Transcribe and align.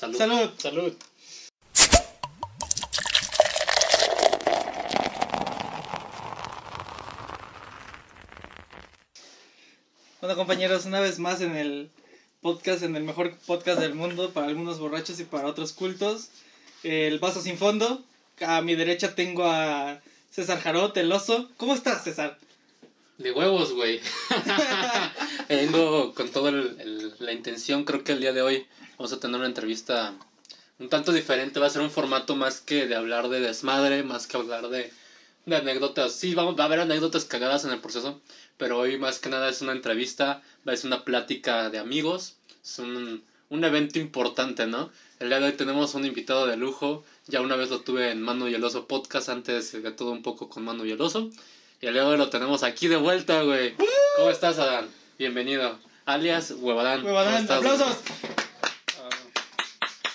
Salud. 0.00 0.16
Salud. 0.16 0.50
Salud. 0.56 0.92
Bueno, 10.22 10.36
compañeros, 10.36 10.86
una 10.86 11.00
vez 11.00 11.18
más 11.18 11.42
en 11.42 11.54
el 11.54 11.90
podcast, 12.40 12.82
en 12.82 12.96
el 12.96 13.04
mejor 13.04 13.36
podcast 13.46 13.78
del 13.78 13.94
mundo 13.94 14.30
para 14.30 14.46
algunos 14.46 14.78
borrachos 14.78 15.20
y 15.20 15.24
para 15.24 15.46
otros 15.46 15.74
cultos. 15.74 16.30
El 16.82 17.18
vaso 17.18 17.42
sin 17.42 17.58
fondo. 17.58 18.02
A 18.40 18.62
mi 18.62 18.76
derecha 18.76 19.14
tengo 19.14 19.44
a 19.44 20.00
César 20.30 20.62
Jarot, 20.62 20.96
el 20.96 21.12
oso. 21.12 21.50
¿Cómo 21.58 21.74
estás, 21.74 22.04
César? 22.04 22.38
De 23.18 23.32
huevos, 23.32 23.74
güey. 23.74 24.00
Vengo 25.50 26.14
con 26.14 26.30
toda 26.30 26.52
la 26.52 27.32
intención. 27.32 27.84
Creo 27.84 28.02
que 28.02 28.12
el 28.12 28.20
día 28.20 28.32
de 28.32 28.40
hoy 28.40 28.66
vamos 29.00 29.14
a 29.14 29.18
tener 29.18 29.36
una 29.36 29.46
entrevista 29.46 30.12
un 30.78 30.90
tanto 30.90 31.10
diferente. 31.10 31.58
Va 31.58 31.68
a 31.68 31.70
ser 31.70 31.80
un 31.80 31.90
formato 31.90 32.36
más 32.36 32.60
que 32.60 32.86
de 32.86 32.94
hablar 32.94 33.30
de 33.30 33.40
desmadre, 33.40 34.02
más 34.02 34.26
que 34.26 34.36
hablar 34.36 34.68
de, 34.68 34.92
de 35.46 35.56
anécdotas. 35.56 36.14
Sí, 36.14 36.34
vamos, 36.34 36.54
va 36.58 36.64
a 36.64 36.66
haber 36.66 36.80
anécdotas 36.80 37.24
cagadas 37.24 37.64
en 37.64 37.70
el 37.70 37.80
proceso, 37.80 38.20
pero 38.58 38.78
hoy 38.78 38.98
más 38.98 39.18
que 39.18 39.30
nada 39.30 39.48
es 39.48 39.62
una 39.62 39.72
entrevista, 39.72 40.42
va 40.68 40.74
a 40.74 40.76
ser 40.76 40.88
una 40.88 41.06
plática 41.06 41.70
de 41.70 41.78
amigos. 41.78 42.36
Es 42.62 42.78
un, 42.78 43.24
un 43.48 43.64
evento 43.64 43.98
importante, 43.98 44.66
¿no? 44.66 44.90
El 45.18 45.30
día 45.30 45.40
de 45.40 45.46
hoy 45.46 45.52
tenemos 45.52 45.94
un 45.94 46.04
invitado 46.04 46.46
de 46.46 46.58
lujo. 46.58 47.02
Ya 47.26 47.40
una 47.40 47.56
vez 47.56 47.70
lo 47.70 47.80
tuve 47.80 48.10
en 48.10 48.20
Manu 48.20 48.48
y 48.48 48.54
el 48.54 48.62
Oso 48.62 48.86
Podcast, 48.86 49.30
antes 49.30 49.72
de 49.72 49.92
todo 49.92 50.10
un 50.10 50.22
poco 50.22 50.50
con 50.50 50.62
Manu 50.62 50.84
y 50.84 50.92
el 50.92 51.00
Oso. 51.00 51.30
Y 51.80 51.86
el 51.86 51.94
día 51.94 52.02
de 52.02 52.08
hoy 52.08 52.18
lo 52.18 52.28
tenemos 52.28 52.62
aquí 52.64 52.86
de 52.86 52.96
vuelta, 52.96 53.44
güey. 53.44 53.74
¿Cómo 54.16 54.28
estás, 54.28 54.58
Adán? 54.58 54.90
Bienvenido. 55.18 55.78
Alias 56.04 56.50
Huevadán. 56.50 57.02
Huevadán, 57.02 57.46
¿Cómo 57.46 57.60
estás, 57.60 57.78
güey? 57.78 58.49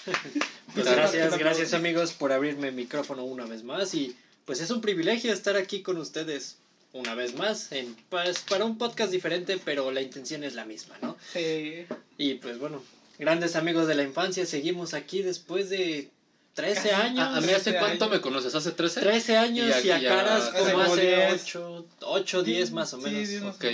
Pues 0.73 0.85
gracias, 0.89 1.33
sí, 1.33 1.39
gracias 1.39 1.73
amigos 1.73 2.11
por 2.13 2.31
abrirme 2.33 2.67
el 2.67 2.73
micrófono 2.75 3.23
una 3.23 3.45
vez 3.45 3.63
más 3.63 3.93
y 3.93 4.15
pues 4.45 4.59
es 4.59 4.69
un 4.71 4.81
privilegio 4.81 5.31
estar 5.31 5.55
aquí 5.55 5.81
con 5.81 5.97
ustedes 5.97 6.57
una 6.91 7.15
vez 7.15 7.35
más 7.35 7.71
en, 7.71 7.95
pues, 8.09 8.39
para 8.39 8.65
un 8.65 8.77
podcast 8.77 9.11
diferente 9.11 9.57
pero 9.63 9.91
la 9.91 10.01
intención 10.01 10.43
es 10.43 10.53
la 10.53 10.65
misma, 10.65 10.95
¿no? 11.01 11.17
Sí. 11.33 11.85
Y 12.17 12.35
pues 12.35 12.59
bueno, 12.59 12.83
grandes 13.19 13.55
amigos 13.55 13.87
de 13.87 13.95
la 13.95 14.03
infancia, 14.03 14.45
seguimos 14.45 14.93
aquí 14.93 15.21
después 15.21 15.69
de 15.69 16.09
13 16.55 16.91
años. 16.91 17.19
¿A, 17.19 17.37
a 17.37 17.41
mí 17.41 17.51
hace 17.51 17.73
cuánto 17.77 18.05
años. 18.05 18.15
me 18.17 18.21
conoces? 18.21 18.53
¿Hace 18.55 18.71
13? 18.71 19.01
13 19.01 19.37
años 19.37 19.75
Y 19.83 19.87
y 19.87 19.91
a- 19.91 20.01
caras 20.03 20.51
hace 20.53 20.71
como 20.71 20.83
hace 20.83 21.01
10. 21.29 21.41
8, 21.43 21.85
8, 22.01 22.43
10 22.43 22.71
más 22.71 22.93
o 22.93 22.97
Sí, 22.97 23.03
menos. 23.03 23.27
10 23.29 23.41
más. 23.43 23.55
Ok. 23.55 23.65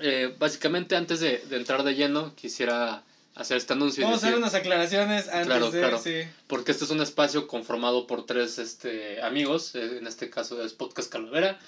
Eh, 0.00 0.34
básicamente, 0.38 0.96
antes 0.96 1.20
de, 1.20 1.38
de 1.48 1.56
entrar 1.56 1.82
de 1.82 1.94
lleno, 1.94 2.34
quisiera 2.34 3.02
hacer 3.38 3.56
este 3.56 3.72
anuncio. 3.72 4.04
Vamos 4.04 4.22
a 4.22 4.26
hacer 4.26 4.38
unas 4.38 4.54
aclaraciones 4.54 5.28
antes 5.28 5.46
Claro, 5.46 5.70
de... 5.70 5.78
claro. 5.80 5.98
Sí. 6.02 6.22
Porque 6.46 6.72
este 6.72 6.84
es 6.84 6.90
un 6.90 7.00
espacio 7.00 7.46
conformado 7.46 8.06
por 8.06 8.26
tres 8.26 8.58
este, 8.58 9.22
amigos. 9.22 9.74
eh, 9.74 9.98
En 10.00 10.06
este 10.06 10.28
caso 10.28 10.62
es 10.64 10.72
Podcast 10.72 11.10
Calavera, 11.10 11.58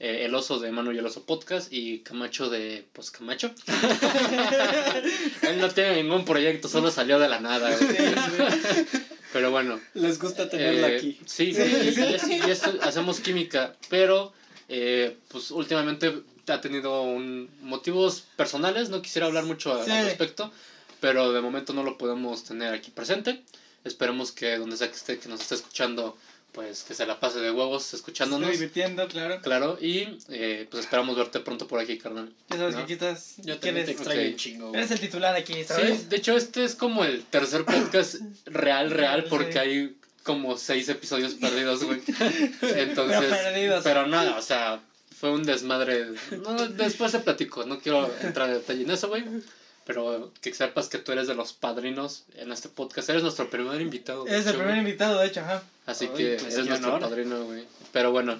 eh, 0.00 0.24
El 0.24 0.34
Oso 0.34 0.58
de 0.58 0.70
Manu 0.72 0.92
y 0.92 0.98
el 0.98 1.06
Oso 1.06 1.24
Podcast 1.24 1.72
y 1.72 2.00
Camacho 2.00 2.50
de 2.50 2.86
Pues 2.92 3.10
Camacho. 3.10 3.52
Él 5.42 5.58
no 5.60 5.68
tiene 5.70 6.02
ningún 6.02 6.24
proyecto, 6.24 6.68
solo 6.68 6.90
salió 6.90 7.18
de 7.18 7.28
la 7.28 7.40
nada. 7.40 7.70
Pero 9.32 9.50
bueno. 9.50 9.80
Les 9.94 10.18
gusta 10.18 10.48
tenerla 10.48 10.88
eh, 10.90 10.96
aquí. 10.96 11.20
Sí, 11.26 11.54
sí, 11.54 11.62
y, 11.62 12.00
y 12.00 12.14
es- 12.14 12.28
y 12.28 12.50
es- 12.50 12.64
hacemos 12.82 13.20
química, 13.20 13.74
pero 13.88 14.32
eh, 14.68 15.16
pues 15.28 15.50
últimamente 15.50 16.12
ha 16.48 16.60
tenido 16.60 17.02
un, 17.02 17.48
motivos 17.62 18.24
personales, 18.36 18.88
no 18.88 19.02
quisiera 19.02 19.26
hablar 19.28 19.44
mucho 19.44 19.72
al 19.72 19.86
respecto, 19.86 20.52
pero 21.00 21.32
de 21.32 21.40
momento 21.40 21.72
no 21.72 21.82
lo 21.82 21.98
podemos 21.98 22.44
tener 22.44 22.72
aquí 22.74 22.90
presente. 22.90 23.42
Esperemos 23.84 24.32
que 24.32 24.58
donde 24.58 24.76
sea 24.76 24.88
que 24.88 24.96
esté, 24.96 25.18
que 25.18 25.28
nos 25.28 25.40
esté 25.40 25.54
escuchando, 25.54 26.16
pues 26.52 26.82
que 26.82 26.94
se 26.94 27.06
la 27.06 27.18
pase 27.20 27.38
de 27.40 27.50
huevos 27.50 27.84
Estoy 27.84 27.98
escuchándonos. 27.98 28.50
divirtiendo, 28.50 29.06
claro. 29.08 29.40
Claro, 29.40 29.78
y 29.80 30.18
eh, 30.28 30.66
pues 30.70 30.84
esperamos 30.84 31.16
verte 31.16 31.40
pronto 31.40 31.66
por 31.66 31.80
aquí, 31.80 31.96
carnal. 31.96 32.30
Ya 32.50 32.56
sabes 32.58 32.72
¿no? 32.72 32.78
que 32.78 32.84
aquí 32.84 32.92
estás... 32.94 33.36
Yo 33.38 33.44
¿quién 33.44 33.60
también 33.60 33.74
te 33.74 33.80
eres? 33.92 33.96
extraño 33.96 34.20
Ok. 34.20 34.26
un 34.32 34.36
chingo. 34.36 34.74
Eres 34.74 34.90
el 34.90 35.00
titular 35.00 35.34
aquí, 35.36 35.64
¿sabes? 35.64 36.00
Sí, 36.00 36.06
de 36.08 36.16
hecho 36.16 36.36
este 36.36 36.64
es 36.64 36.74
como 36.74 37.04
el 37.04 37.24
tercer 37.24 37.64
podcast 37.64 38.16
real, 38.46 38.90
real, 38.90 39.22
Sí. 39.22 39.26
porque 39.30 39.58
hay 39.58 39.96
como 40.24 40.58
seis 40.58 40.88
episodios 40.90 41.34
perdidos, 41.34 41.82
güey. 41.84 42.02
Entonces, 42.62 43.18
Pero 43.20 43.30
perdidos. 43.30 43.82
pero 43.84 44.06
nada, 44.06 44.36
o 44.36 44.42
sea, 44.42 44.80
fue 45.18 45.30
un 45.30 45.44
desmadre. 45.44 46.08
No, 46.42 46.68
después 46.68 47.12
te 47.12 47.20
platico, 47.20 47.64
no 47.64 47.78
quiero 47.78 48.12
entrar 48.22 48.48
en 48.50 48.56
detalle 48.56 48.82
en 48.82 48.90
eso, 48.90 49.08
güey. 49.08 49.24
Pero 49.86 50.32
que 50.40 50.54
sepas 50.54 50.88
que 50.88 50.98
tú 50.98 51.12
eres 51.12 51.26
de 51.26 51.34
los 51.34 51.52
padrinos 51.52 52.24
en 52.36 52.52
este 52.52 52.68
podcast. 52.68 53.08
Eres 53.10 53.22
nuestro 53.22 53.50
primer 53.50 53.80
invitado. 53.80 54.26
Eres 54.26 54.46
el 54.46 54.56
primer 54.56 54.76
invitado, 54.76 55.18
de 55.20 55.26
hecho, 55.26 55.40
ajá. 55.40 55.62
Así 55.86 56.04
Ay, 56.10 56.16
que 56.16 56.36
pues, 56.40 56.54
eres 56.54 56.66
nuestro 56.66 56.94
honor. 56.94 57.08
padrino, 57.08 57.44
güey. 57.44 57.64
Pero 57.92 58.12
bueno, 58.12 58.38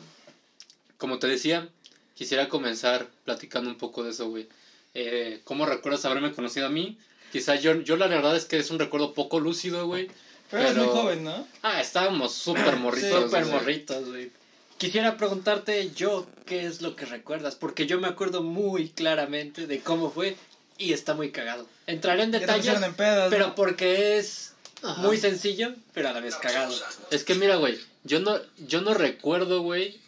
como 0.99 1.19
te 1.19 1.27
decía, 1.27 1.69
quisiera 2.15 2.49
comenzar 2.49 3.07
platicando 3.25 3.71
un 3.71 3.77
poco 3.79 4.05
de 4.05 4.11
eso, 4.11 4.29
güey. 4.29 4.49
Eh, 4.95 5.41
¿Cómo 5.45 5.67
recuerdas 5.67 6.05
haberme 6.05 6.33
conocido 6.33 6.67
a 6.67 6.71
mí? 6.71 6.99
Quizá 7.33 7.55
yo, 7.57 7.75
yo 7.81 7.97
la 7.97 8.07
verdad 8.07 8.37
es 8.37 8.45
que 8.45 8.59
es 8.59 8.71
un 8.71 8.79
recuerdo 8.79 9.15
poco 9.15 9.41
lúcido, 9.41 9.87
güey. 9.87 10.09
Pero, 10.51 10.63
eres 10.65 10.77
muy 10.77 10.87
Pero- 10.87 10.97
joven, 10.97 11.25
¿no? 11.25 11.49
Ah, 11.63 11.81
estábamos 11.81 12.35
súper 12.35 12.77
morritos. 12.77 13.25
Súper 13.25 13.45
güey. 13.45 13.55
morritos, 13.55 14.09
güey. 14.09 14.31
Quisiera 14.79 15.17
preguntarte 15.17 15.91
yo 15.95 16.27
qué 16.47 16.65
es 16.67 16.81
lo 16.81 16.97
que 16.97 17.05
recuerdas, 17.07 17.55
porque 17.55 17.87
yo 17.87 18.01
me 18.01 18.09
acuerdo 18.09 18.43
muy 18.43 18.89
claramente 18.89 19.67
de 19.67 19.81
cómo 19.81 20.11
fue 20.11 20.37
y 20.81 20.93
está 20.93 21.15
muy 21.15 21.31
cagado. 21.31 21.69
Entraré 21.87 22.25
en 22.25 22.33
pedos. 22.33 23.29
pero 23.31 23.49
¿no? 23.49 23.55
porque 23.55 24.19
es 24.19 24.55
Ajá. 24.83 25.03
muy 25.03 25.19
sencillo, 25.19 25.75
pero 25.93 26.09
a 26.09 26.13
la 26.13 26.21
vez 26.21 26.35
cagado. 26.37 26.75
Es 27.11 27.23
que 27.23 27.35
mira, 27.35 27.57
güey, 27.57 27.79
yo 28.03 28.21
no, 28.21 28.41
yo 28.67 28.81
no 28.81 28.95
recuerdo, 28.95 29.61
güey, 29.61 30.01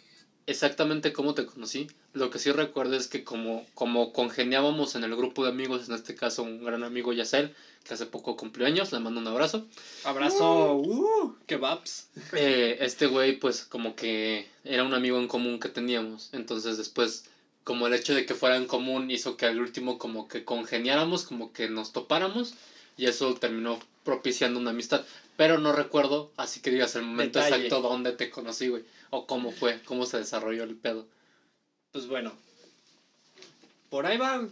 exactamente 0.47 1.13
cómo 1.13 1.35
te 1.35 1.45
conocí. 1.45 1.87
Lo 2.13 2.29
que 2.29 2.39
sí 2.39 2.51
recuerdo 2.51 2.95
es 2.95 3.07
que 3.07 3.23
como, 3.23 3.65
como 3.75 4.13
congeniábamos 4.13 4.95
en 4.95 5.03
el 5.03 5.15
grupo 5.15 5.43
de 5.43 5.51
amigos, 5.51 5.87
en 5.87 5.95
este 5.95 6.15
caso 6.15 6.43
un 6.43 6.63
gran 6.63 6.83
amigo 6.83 7.13
Yacel, 7.13 7.55
que 7.83 7.93
hace 7.93 8.05
poco 8.05 8.35
cumplió 8.35 8.65
años, 8.65 8.91
le 8.91 8.99
mando 8.99 9.19
un 9.19 9.27
abrazo. 9.27 9.65
Abrazo, 10.03 10.75
uh, 10.75 11.35
kebabs. 11.45 12.07
Eh, 12.33 12.77
este 12.81 13.05
güey, 13.07 13.37
pues 13.39 13.63
como 13.63 13.95
que 13.95 14.47
era 14.63 14.83
un 14.83 14.93
amigo 14.93 15.19
en 15.19 15.27
común 15.27 15.59
que 15.59 15.69
teníamos. 15.69 16.29
Entonces 16.33 16.77
después, 16.77 17.25
como 17.63 17.87
el 17.87 17.93
hecho 17.93 18.13
de 18.13 18.25
que 18.25 18.33
fuera 18.35 18.57
en 18.57 18.67
común 18.67 19.09
hizo 19.11 19.37
que 19.37 19.45
al 19.45 19.59
último 19.59 19.97
como 19.97 20.27
que 20.27 20.43
congeniáramos, 20.43 21.23
como 21.23 21.53
que 21.53 21.69
nos 21.69 21.91
topáramos. 21.93 22.55
Y 22.97 23.05
eso 23.07 23.33
terminó 23.35 23.79
propiciando 24.03 24.59
una 24.59 24.69
amistad. 24.71 25.03
Pero 25.35 25.57
no 25.57 25.71
recuerdo, 25.73 26.31
así 26.37 26.59
que 26.59 26.69
digas 26.69 26.95
el 26.95 27.03
momento 27.03 27.39
Detalle. 27.39 27.65
exacto 27.65 27.87
dónde 27.87 28.11
te 28.11 28.29
conocí, 28.29 28.67
güey. 28.67 28.83
O 29.09 29.25
cómo 29.25 29.51
fue, 29.51 29.81
cómo 29.83 30.05
se 30.05 30.17
desarrolló 30.17 30.63
el 30.63 30.75
pedo. 30.75 31.07
Pues 31.91 32.05
bueno, 32.07 32.33
por 33.89 34.05
ahí 34.05 34.17
va 34.17 34.47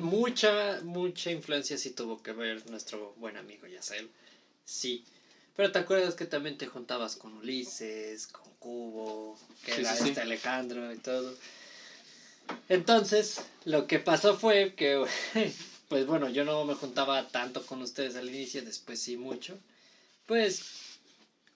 mucha, 0.00 0.80
mucha 0.82 1.30
influencia 1.30 1.78
sí 1.78 1.90
tuvo 1.90 2.22
que 2.22 2.32
ver 2.32 2.68
nuestro 2.70 3.14
buen 3.16 3.36
amigo 3.36 3.66
Yacel. 3.66 4.10
Sí. 4.64 5.04
Pero 5.56 5.72
te 5.72 5.78
acuerdas 5.78 6.14
que 6.14 6.26
también 6.26 6.58
te 6.58 6.66
juntabas 6.66 7.16
con 7.16 7.34
Ulises, 7.34 8.26
con 8.26 8.50
Cubo, 8.58 9.38
que 9.64 9.72
Sí, 9.74 9.80
era 9.80 9.94
sí, 9.94 10.02
sí. 10.04 10.08
este 10.10 10.20
Alejandro 10.22 10.92
y 10.92 10.98
todo. 10.98 11.34
Entonces, 12.68 13.44
lo 13.64 13.86
que 13.86 13.98
pasó 13.98 14.34
fue 14.36 14.74
que, 14.74 15.04
pues 15.88 16.06
bueno, 16.06 16.28
yo 16.28 16.44
no 16.44 16.64
me 16.64 16.74
juntaba 16.74 17.28
tanto 17.28 17.64
con 17.64 17.82
ustedes 17.82 18.16
al 18.16 18.28
inicio, 18.28 18.62
después 18.62 19.00
sí 19.00 19.16
mucho. 19.16 19.58
Pues, 20.26 20.62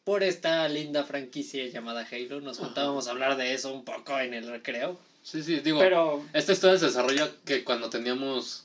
por 0.04 0.22
esta 0.22 0.68
linda 0.68 1.04
franquicia 1.04 1.66
llamada 1.66 2.06
Halo, 2.10 2.40
nos 2.40 2.58
Ajá. 2.58 2.66
juntábamos 2.66 3.06
a 3.06 3.12
hablar 3.12 3.36
de 3.36 3.54
eso 3.54 3.72
un 3.72 3.84
poco 3.84 4.18
en 4.18 4.34
el 4.34 4.48
recreo. 4.48 4.98
Sí, 5.22 5.42
sí, 5.42 5.60
digo, 5.60 5.78
Pero 5.78 6.22
esta 6.34 6.52
historia 6.52 6.78
se 6.78 6.86
desarrolla 6.86 7.30
que 7.46 7.64
cuando 7.64 7.88
teníamos... 7.88 8.63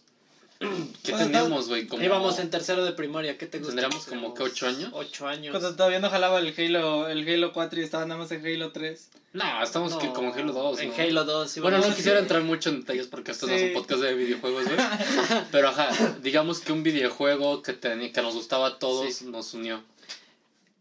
¿Qué 1.03 1.11
Cuando 1.11 1.27
teníamos, 1.31 1.67
güey? 1.69 1.87
Como- 1.87 2.03
íbamos 2.03 2.37
en 2.39 2.49
tercero 2.49 2.83
de 2.83 2.91
primaria, 2.91 3.37
¿qué 3.37 3.45
te 3.45 3.59
gusta? 3.59 3.71
Tendríamos 3.75 4.05
como 4.05 4.33
que 4.33 4.43
ocho 4.43 4.67
años. 4.67 4.91
Ocho 4.93 5.25
años. 5.27 5.51
Cuando 5.51 5.73
todavía 5.75 5.99
no 5.99 6.09
jalaba 6.09 6.39
el 6.39 6.53
Halo, 6.57 7.07
el 7.07 7.27
Halo 7.27 7.53
4 7.53 7.79
y 7.79 7.83
estaba 7.83 8.05
nada 8.05 8.19
más 8.21 8.31
en 8.31 8.45
Halo 8.45 8.71
3. 8.73 9.09
No, 9.31 9.63
estamos 9.63 9.95
que 9.95 10.09
como 10.11 10.33
Halo 10.33 10.51
2, 10.51 10.79
En 10.81 10.89
¿no? 10.89 10.95
Halo 10.95 11.23
2. 11.23 11.59
Bueno, 11.59 11.77
no 11.77 11.95
quisiera 11.95 12.19
entrar 12.19 12.41
mucho 12.43 12.69
en 12.69 12.81
detalles 12.81 13.07
porque 13.07 13.31
esto 13.31 13.47
no 13.47 13.53
es 13.53 13.61
un 13.69 13.73
podcast 13.73 14.01
de 14.01 14.13
videojuegos, 14.15 14.65
güey. 14.65 14.77
Pero 15.51 15.69
ajá, 15.69 16.17
digamos 16.21 16.59
que 16.59 16.73
un 16.73 16.83
videojuego 16.83 17.61
que, 17.63 17.79
teni- 17.79 18.11
que 18.11 18.21
nos 18.21 18.33
gustaba 18.35 18.67
a 18.67 18.79
todos 18.79 19.13
Sí. 19.15 19.25
nos 19.25 19.53
unió. 19.53 19.81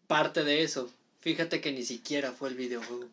Parte 0.08 0.42
de 0.42 0.62
eso. 0.62 0.90
Fíjate 1.20 1.60
que 1.60 1.70
ni 1.72 1.84
siquiera 1.84 2.32
fue 2.32 2.48
el 2.48 2.54
videojuego. 2.56 3.04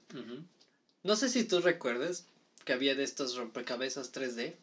No 1.04 1.16
sé 1.16 1.30
si 1.30 1.44
tú 1.44 1.60
recuerdas 1.60 2.26
que 2.64 2.74
había 2.74 2.96
de 2.96 3.04
estos 3.04 3.36
rompecabezas 3.36 4.12
3D 4.12 4.54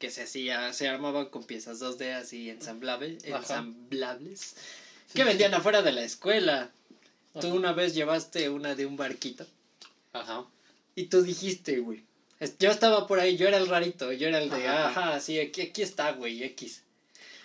que 0.00 0.10
se 0.10 0.22
hacía, 0.22 0.72
se 0.72 0.88
armaban 0.88 1.26
con 1.26 1.44
piezas 1.44 1.80
2D 1.80 2.14
así 2.14 2.48
ensamblables, 2.48 3.22
ensamblables 3.22 4.56
que 5.12 5.24
vendían 5.24 5.52
afuera 5.54 5.82
de 5.82 5.92
la 5.92 6.02
escuela. 6.02 6.70
Tú 7.38 7.48
una 7.54 7.72
vez 7.72 7.94
llevaste 7.94 8.48
una 8.48 8.74
de 8.74 8.86
un 8.86 8.96
barquito 8.96 9.46
Ajá. 10.12 10.46
y 10.96 11.04
tú 11.04 11.22
dijiste, 11.22 11.78
güey. 11.78 12.02
Yo 12.58 12.70
estaba 12.70 13.06
por 13.06 13.20
ahí, 13.20 13.36
yo 13.36 13.46
era 13.46 13.58
el 13.58 13.68
rarito, 13.68 14.10
yo 14.12 14.26
era 14.26 14.38
el 14.38 14.48
de, 14.48 14.66
Ajá. 14.66 14.88
ajá, 14.88 15.20
sí, 15.20 15.38
aquí, 15.38 15.60
aquí 15.60 15.82
está, 15.82 16.12
güey, 16.12 16.42
X. 16.44 16.82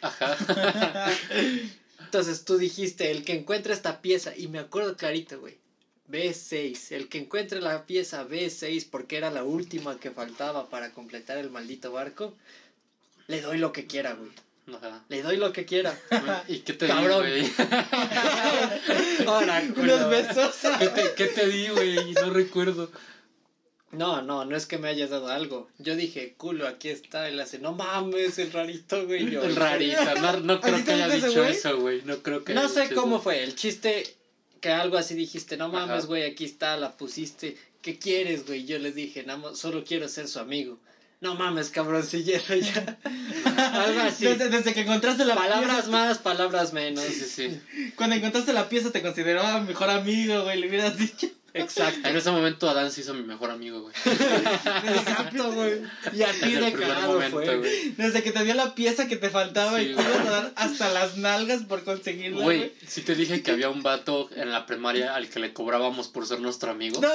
Ajá. 0.02 0.38
Entonces 2.00 2.46
tú 2.46 2.58
dijiste, 2.58 3.12
el 3.12 3.26
que 3.26 3.34
encuentre 3.34 3.74
esta 3.74 4.02
pieza, 4.02 4.36
y 4.36 4.48
me 4.48 4.60
acuerdo 4.60 4.96
clarito, 4.96 5.42
güey. 5.42 5.58
B6, 6.10 6.92
el 6.92 7.10
que 7.10 7.18
encuentre 7.20 7.62
la 7.62 7.86
pieza 7.86 8.28
B6 8.28 8.88
porque 8.92 9.18
era 9.18 9.32
la 9.32 9.44
última 9.44 10.00
que 10.00 10.12
faltaba 10.12 10.70
para 10.70 10.92
completar 10.92 11.38
el 11.38 11.50
maldito 11.50 11.92
barco, 11.92 12.34
le 13.28 13.42
doy 13.42 13.58
lo 13.58 13.72
que 13.72 13.88
quiera, 13.88 14.14
güey. 14.14 14.30
Ajá. 14.78 15.04
Le 15.10 15.22
doy 15.22 15.38
lo 15.38 15.52
que 15.54 15.66
quiera. 15.66 15.96
¿Y 16.48 16.60
qué 16.60 16.74
te 16.74 16.86
di, 16.86 16.92
Cabrón. 16.92 17.20
güey? 17.20 17.52
Ahora, 19.28 19.64
Unos 19.76 20.10
besos. 20.10 20.56
¿Qué 20.80 20.88
te, 20.90 21.14
qué 21.16 21.26
te 21.28 21.48
di, 21.48 21.68
güey? 21.70 22.14
No 22.14 22.30
recuerdo. 22.32 22.92
No, 23.92 24.22
no, 24.22 24.44
no 24.44 24.56
es 24.58 24.66
que 24.66 24.78
me 24.78 24.90
hayas 24.90 25.10
dado 25.10 25.30
algo. 25.30 25.70
Yo 25.78 25.96
dije, 25.96 26.34
culo, 26.38 26.68
aquí 26.68 26.90
está. 26.90 27.30
Él 27.30 27.40
hace, 27.40 27.60
no 27.60 27.74
mames, 27.74 28.38
el 28.40 28.52
rarito, 28.52 29.06
güey. 29.06 29.30
Yo, 29.30 29.44
El 29.44 29.56
rarita, 29.56 30.16
no, 30.16 30.40
no 30.42 30.60
creo 30.60 30.76
¿Así 30.76 30.84
que 30.84 30.92
haya 30.94 31.08
dicho 31.08 31.46
eso, 31.46 31.80
güey. 31.80 32.02
No 32.04 32.18
creo 32.22 32.44
que 32.44 32.54
No 32.54 32.62
haya 32.62 32.70
sé 32.70 32.82
dicho 32.84 32.96
cómo 32.96 33.16
eso. 33.18 33.24
fue. 33.24 33.44
El 33.44 33.56
chiste 33.56 34.04
que 34.66 34.72
algo 34.72 34.98
así 34.98 35.14
dijiste, 35.14 35.58
no 35.58 35.70
mames, 35.70 36.08
güey, 36.08 36.24
aquí 36.24 36.44
está, 36.44 36.76
la 36.76 36.98
pusiste. 36.98 37.56
¿Qué 37.84 38.00
quieres, 38.00 38.48
güey? 38.48 38.66
Yo 38.66 38.80
les 38.80 38.96
dije, 38.96 39.22
nada 39.24 39.56
solo 39.56 39.84
quiero 39.84 40.08
ser 40.08 40.28
su 40.28 40.40
amigo. 40.40 40.80
No 41.22 41.36
mames, 41.36 41.70
cabroncillero, 41.70 42.56
ya. 42.56 42.98
algo 43.74 44.00
así. 44.02 44.26
Desde, 44.26 44.50
desde 44.50 44.74
que 44.74 44.82
encontraste 44.82 45.24
la 45.24 45.36
Palabras 45.36 45.84
pieza, 45.84 45.92
más, 45.92 46.18
palabras 46.18 46.74
menos. 46.74 47.04
Sí, 47.04 47.14
sí, 47.14 47.26
sí. 47.28 47.92
cuando 47.96 48.16
encontraste 48.16 48.54
la 48.54 48.68
pieza 48.68 48.92
te 48.92 49.04
consideraba 49.04 49.62
mejor 49.62 49.92
amigo, 49.92 50.46
güey, 50.46 50.60
le 50.60 50.68
hubieras 50.68 50.98
dicho. 50.98 51.28
Exacto. 51.56 52.08
En 52.08 52.16
ese 52.16 52.32
momento 52.32 52.70
Adán 52.70 52.92
se 52.92 53.02
hizo 53.02 53.14
mi 53.14 53.24
mejor 53.24 53.50
amigo, 53.52 53.82
güey. 53.82 53.94
Exacto, 54.06 55.52
güey. 55.54 55.82
Y 56.14 56.22
así 56.24 56.52
de 56.54 56.74
cagado 56.74 57.22
fue. 57.32 57.58
güey. 57.58 57.92
Desde 57.98 58.24
que 58.24 58.32
te 58.32 58.44
dio 58.44 58.54
la 58.54 58.76
pieza 58.76 59.08
que 59.08 59.16
te 59.16 59.30
faltaba 59.30 59.80
Sí, 59.80 59.86
y 59.86 59.88
te 59.90 59.94
güey. 59.94 60.06
ibas 60.08 60.28
a 60.28 60.32
dar 60.32 60.54
hasta 60.56 60.90
las 60.90 61.18
nalgas 61.18 61.64
por 61.64 61.84
conseguirla, 61.84 62.42
güey. 62.44 62.58
Güey, 62.58 62.74
sí 62.88 63.02
te 63.02 63.16
dije 63.16 63.42
que 63.42 63.52
había 63.52 63.70
un 63.70 63.84
vato 63.84 64.30
en 64.36 64.52
la 64.52 64.66
primaria 64.66 65.16
al 65.16 65.30
que 65.30 65.40
le 65.40 65.54
cobrábamos 65.54 66.08
por 66.10 66.28
ser 66.28 66.40
nuestro 66.42 66.72
amigo. 66.72 67.00
No. 67.02 67.10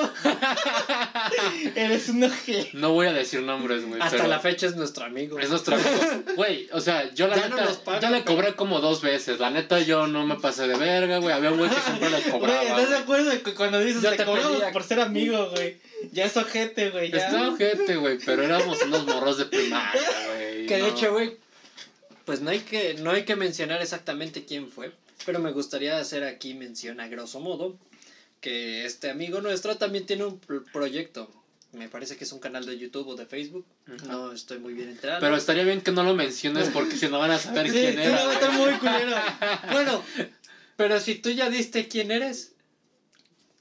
Eres 1.75 2.09
un 2.09 2.25
ojete. 2.25 2.71
No 2.75 2.93
voy 2.93 3.07
a 3.07 3.13
decir 3.13 3.43
nombres, 3.43 3.85
güey. 3.87 4.01
Hasta 4.01 4.27
la 4.27 4.41
fecha 4.41 4.67
es 4.67 4.77
nuestro 4.77 5.05
amigo. 5.05 5.39
Es 5.39 5.51
nuestro 5.51 5.77
amigo. 5.77 5.91
Güey, 6.37 6.69
o 6.73 6.81
sea, 6.81 7.13
yo 7.15 7.29
la 7.29 7.37
Ya 7.37 7.49
neta, 7.49 7.65
yo 7.67 8.11
le 8.11 8.21
pero- 8.23 8.25
cobré 8.25 8.55
como 8.55 8.81
dos 8.81 9.03
veces. 9.03 9.39
La 9.39 9.51
neta, 9.51 9.81
yo 9.81 10.07
no 10.07 10.27
me 10.27 10.37
pasé 10.37 10.67
de 10.67 10.77
verga, 10.77 11.19
güey. 11.19 11.35
Había 11.35 11.51
un 11.51 11.59
güey 11.59 11.71
que 11.71 11.81
siempre 11.81 12.11
le 12.11 12.21
Güey, 12.21 12.31
cobraba. 12.31 12.63
¿estás 12.63 12.79
de 12.81 12.87
güey. 12.87 12.99
acuerdo 13.03 13.31
de 13.31 13.43
que 13.43 13.55
cuando 13.55 13.79
dices 13.81 14.03
Yo 14.03 14.11
te 14.17 14.25
por 14.73 14.82
ser 14.85 15.00
amigo, 15.00 15.50
güey? 15.50 15.79
Ya 16.12 16.25
es 16.27 16.37
ojete, 16.37 16.91
güey, 16.91 17.11
ya. 17.11 17.19
Está 17.27 17.49
ojete, 17.50 17.97
güey, 17.97 18.19
pero 18.25 18.43
éramos 18.43 18.81
unos 18.82 19.06
morros 19.06 19.38
de 19.38 19.47
primaria, 19.47 20.03
güey. 20.29 20.67
Que 20.67 20.77
de 20.77 20.82
no. 20.82 20.87
hecho, 20.88 21.12
güey, 21.12 21.37
pues 22.25 22.41
no 22.41 22.50
hay 22.50 22.61
que 22.61 22.94
no 22.94 23.11
hay 23.11 23.25
que 23.25 23.37
mencionar 23.37 23.82
exactamente 23.82 24.44
quién 24.44 24.71
fue, 24.71 24.93
pero 25.27 25.38
me 25.41 25.53
gustaría 25.53 25.99
hacer 25.99 26.25
aquí 26.25 26.55
mención 26.55 27.00
a 27.00 27.09
grosso 27.09 27.41
modo 27.41 27.77
que 28.41 28.85
este 28.87 29.11
amigo 29.11 29.41
nuestro 29.41 29.77
también 29.77 30.06
tiene 30.06 30.25
un 30.25 30.38
pro- 30.38 30.65
proyecto. 30.73 31.31
Me 31.73 31.88
parece 31.88 32.17
que 32.17 32.25
es 32.25 32.32
un 32.32 32.41
canal 32.41 32.67
de 32.67 32.77
YouTube 32.79 33.06
o 33.06 33.15
de 33.15 33.27
Facebook. 33.27 33.65
Ajá. 33.87 34.06
No 34.06 34.32
estoy 34.32 34.59
muy 34.59 34.73
bien 34.75 34.88
enterado. 34.88 35.21
Pero 35.21 35.37
estaría 35.37 35.62
bien 35.62 35.82
que 35.82 35.93
no 35.93 36.03
lo 36.03 36.15
menciones 36.15 36.69
porque 36.71 36.97
si 36.97 37.06
no 37.09 37.21
van 37.21 37.31
a 37.31 37.38
saber 37.38 37.67
Sí, 37.67 37.73
quién 37.73 37.99
era. 37.99 38.11
no 38.19 38.25
va 38.27 38.31
a 38.31 38.35
estar 38.35 38.56
güey. 38.56 38.71
muy 38.71 38.79
culero. 38.81 39.17
bueno, 39.73 40.03
pero 40.77 40.99
si 40.99 41.15
tú 41.17 41.31
ya 41.31 41.49
diste 41.49 41.87
quién 41.87 42.11
eres, 42.11 42.55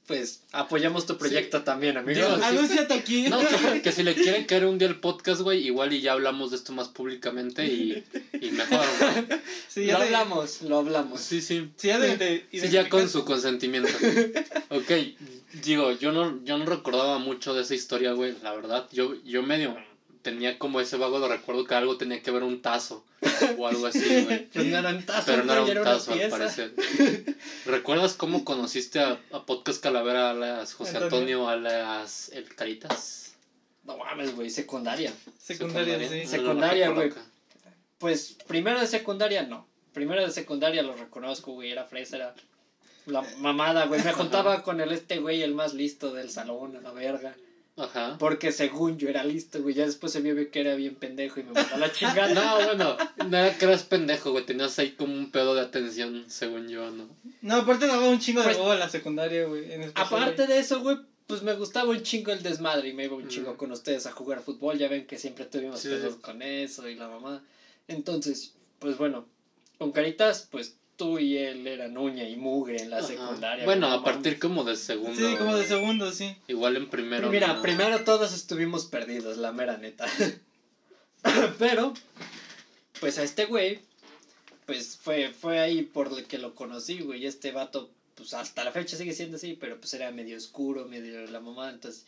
pues 0.09 0.41
apoyamos 0.53 1.05
tu 1.05 1.19
proyecto 1.19 1.61
también, 1.61 1.95
amigo. 1.95 2.19
Digo. 2.19 2.43
Anúnciate 2.43 2.95
aquí. 2.95 3.29
No, 3.29 3.37
que, 3.39 3.81
que 3.83 3.91
si 3.91 4.01
le 4.01 4.15
quieren 4.15 4.45
caer 4.45 4.65
un 4.65 4.79
día 4.79 4.87
el 4.87 4.99
podcast, 4.99 5.41
güey, 5.41 5.63
igual 5.63 5.93
y 5.93 6.01
ya 6.01 6.13
hablamos 6.13 6.49
de 6.49 6.57
esto 6.57 6.73
más 6.73 6.87
públicamente 6.87 7.63
y, 7.67 8.03
y 8.41 8.49
mejor, 8.49 8.79
güey. 8.99 9.39
Sí, 9.69 9.85
lo 9.85 9.97
hablamos, 9.97 10.63
lo 10.63 10.79
hablamos. 10.79 11.21
Sí, 11.21 11.41
sí. 11.41 11.69
Sí, 11.77 11.89
ya 11.89 11.99
de, 11.99 12.17
de- 12.17 12.47
Sí, 12.51 12.69
ya 12.69 12.89
con 12.89 13.07
su 13.07 13.23
consentimiento. 13.23 13.89
Ok, 14.71 14.91
digo, 15.63 15.91
yo 15.91 16.11
no, 16.11 16.43
yo 16.43 16.57
no 16.57 16.65
recordaba 16.65 17.19
mucho 17.19 17.53
de 17.53 17.61
esa 17.61 17.75
historia, 17.75 18.13
güey, 18.13 18.33
la 18.41 18.55
verdad. 18.55 18.87
Yo, 18.91 19.13
yo 19.23 19.43
medio 19.43 19.77
tenía 20.21 20.59
como 20.59 20.81
ese 20.81 20.97
vago 20.97 21.19
de 21.19 21.27
recuerdo 21.27 21.65
que 21.65 21.75
algo 21.75 21.97
tenía 21.97 22.21
que 22.21 22.31
ver 22.31 22.43
un 22.43 22.61
tazo 22.61 23.05
o 23.57 23.67
algo 23.67 23.87
así, 23.87 23.99
güey. 24.25 24.47
Pues 24.47 24.65
no 24.65 24.77
era 24.77 24.89
un 24.89 25.05
tazo, 25.05 25.23
Pero 25.25 25.43
no 25.43 25.53
era 25.53 25.81
un 25.81 25.83
tazo, 25.83 26.13
al 26.13 26.29
parecer. 26.29 26.73
¿Recuerdas 27.65 28.13
cómo 28.13 28.43
conociste 28.43 28.99
a, 28.99 29.19
a 29.31 29.45
Podcast 29.45 29.81
Calavera, 29.81 30.31
a 30.31 30.33
las 30.33 30.73
José 30.73 30.97
Antonio. 30.97 31.47
A 31.47 31.55
las 31.55 32.29
El 32.29 32.53
Caritas? 32.53 33.33
No 33.83 33.97
mames, 33.97 34.35
güey, 34.35 34.49
secundaria. 34.49 35.13
Secundaria, 35.37 35.97
Secundaria. 35.97 36.09
sí. 36.09 36.25
No, 36.25 36.29
Secundaria, 36.29 36.87
no 36.89 36.95
güey. 36.95 37.13
Pues 37.97 38.37
primero 38.47 38.79
de 38.79 38.87
secundaria 38.87 39.43
no. 39.43 39.67
Primero 39.93 40.21
de 40.23 40.31
secundaria 40.31 40.83
lo 40.83 40.95
reconozco, 40.95 41.53
güey. 41.53 41.71
Era 41.71 41.85
fresa, 41.85 42.15
era 42.17 42.35
la 43.05 43.21
mamada, 43.39 43.85
güey. 43.87 44.01
Me 44.03 44.13
juntaba 44.13 44.63
con 44.63 44.79
el 44.79 44.91
este 44.91 45.19
güey, 45.19 45.41
el 45.41 45.53
más 45.53 45.73
listo 45.73 46.13
del 46.13 46.29
salón, 46.29 46.75
a 46.75 46.81
la 46.81 46.91
verga. 46.91 47.35
Ajá. 47.79 48.17
Porque 48.19 48.51
según 48.51 48.97
yo 48.97 49.09
era 49.09 49.23
listo, 49.23 49.61
güey. 49.61 49.73
Ya 49.75 49.85
después 49.85 50.11
se 50.11 50.21
vio 50.21 50.35
que 50.51 50.59
era 50.59 50.75
bien 50.75 50.95
pendejo 50.95 51.39
y 51.39 51.43
me 51.43 51.51
mandó 51.53 51.75
a 51.75 51.77
la 51.79 51.91
chingada. 51.91 52.33
No, 52.33 52.65
bueno, 52.65 52.97
no 53.29 53.37
era 53.37 53.57
que 53.57 53.65
eras 53.65 53.83
pendejo, 53.83 54.31
güey. 54.31 54.45
Tenías 54.45 54.77
ahí 54.79 54.91
como 54.91 55.13
un 55.13 55.31
pedo 55.31 55.55
de 55.55 55.61
atención, 55.61 56.25
según 56.27 56.67
yo, 56.67 56.91
¿no? 56.91 57.07
No, 57.41 57.55
aparte 57.55 57.87
daba 57.87 58.07
un 58.09 58.19
chingo 58.19 58.41
de 58.41 58.47
Pues- 58.47 58.57
huevo 58.57 58.71
a 58.71 58.75
la 58.75 58.89
secundaria, 58.89 59.45
güey. 59.45 59.71
en 59.71 59.83
especial, 59.83 60.05
Aparte 60.07 60.35
güey. 60.45 60.47
de 60.47 60.59
eso, 60.59 60.81
güey, 60.81 60.97
pues 61.27 61.41
me 61.43 61.53
gustaba 61.53 61.89
un 61.89 62.01
chingo 62.03 62.31
el 62.31 62.41
desmadre 62.43 62.89
y 62.89 62.93
me 62.93 63.05
iba 63.05 63.15
un 63.15 63.25
Mm. 63.25 63.29
chingo 63.29 63.55
con 63.57 63.71
ustedes 63.71 64.05
a 64.07 64.11
jugar 64.11 64.41
fútbol. 64.41 64.77
Ya 64.77 64.87
ven 64.87 65.05
que 65.07 65.17
siempre 65.17 65.45
tuvimos 65.45 65.79
Sí. 65.79 65.87
pedos 65.89 66.15
con 66.15 66.41
eso 66.41 66.87
y 66.89 66.95
la 66.95 67.07
mamá. 67.07 67.43
Entonces, 67.87 68.53
pues 68.79 68.97
bueno, 68.97 69.25
con 69.77 69.91
Caritas, 69.91 70.47
pues 70.51 70.75
tú 70.99 71.17
y 71.17 71.37
él 71.37 71.65
eran 71.65 71.97
uña 71.97 72.27
y 72.27 72.35
mugre 72.35 72.81
en 72.83 72.89
la 72.89 72.97
Ajá. 72.97 73.07
secundaria. 73.07 73.63
Bueno, 73.63 73.87
a 73.87 74.03
partir 74.03 74.37
como 74.37 74.65
de 74.65 74.75
segundo. 74.75 75.15
Sí, 75.15 75.35
como 75.37 75.55
de 75.55 75.65
segundo, 75.65 76.11
sí. 76.11 76.35
Igual 76.49 76.75
en 76.75 76.89
primero. 76.89 77.29
Mira, 77.31 77.53
no. 77.53 77.61
primero 77.61 78.03
todos 78.03 78.33
estuvimos 78.33 78.85
perdidos, 78.85 79.37
la 79.37 79.53
mera 79.53 79.77
neta. 79.77 80.05
Pero, 81.57 81.93
pues 82.99 83.17
a 83.17 83.23
este 83.23 83.45
güey, 83.45 83.79
pues 84.65 84.97
fue, 85.01 85.29
fue 85.31 85.59
ahí 85.59 85.83
por 85.83 86.11
lo 86.11 86.27
que 86.27 86.37
lo 86.37 86.53
conocí, 86.53 86.99
güey. 86.99 87.25
Este 87.25 87.51
vato, 87.51 87.89
pues 88.15 88.33
hasta 88.33 88.63
la 88.65 88.71
fecha 88.71 88.97
sigue 88.97 89.13
siendo 89.13 89.37
así, 89.37 89.53
pero 89.59 89.79
pues 89.79 89.93
era 89.93 90.11
medio 90.11 90.35
oscuro, 90.37 90.85
medio 90.85 91.25
la 91.27 91.39
mamá. 91.39 91.69
Entonces, 91.69 92.05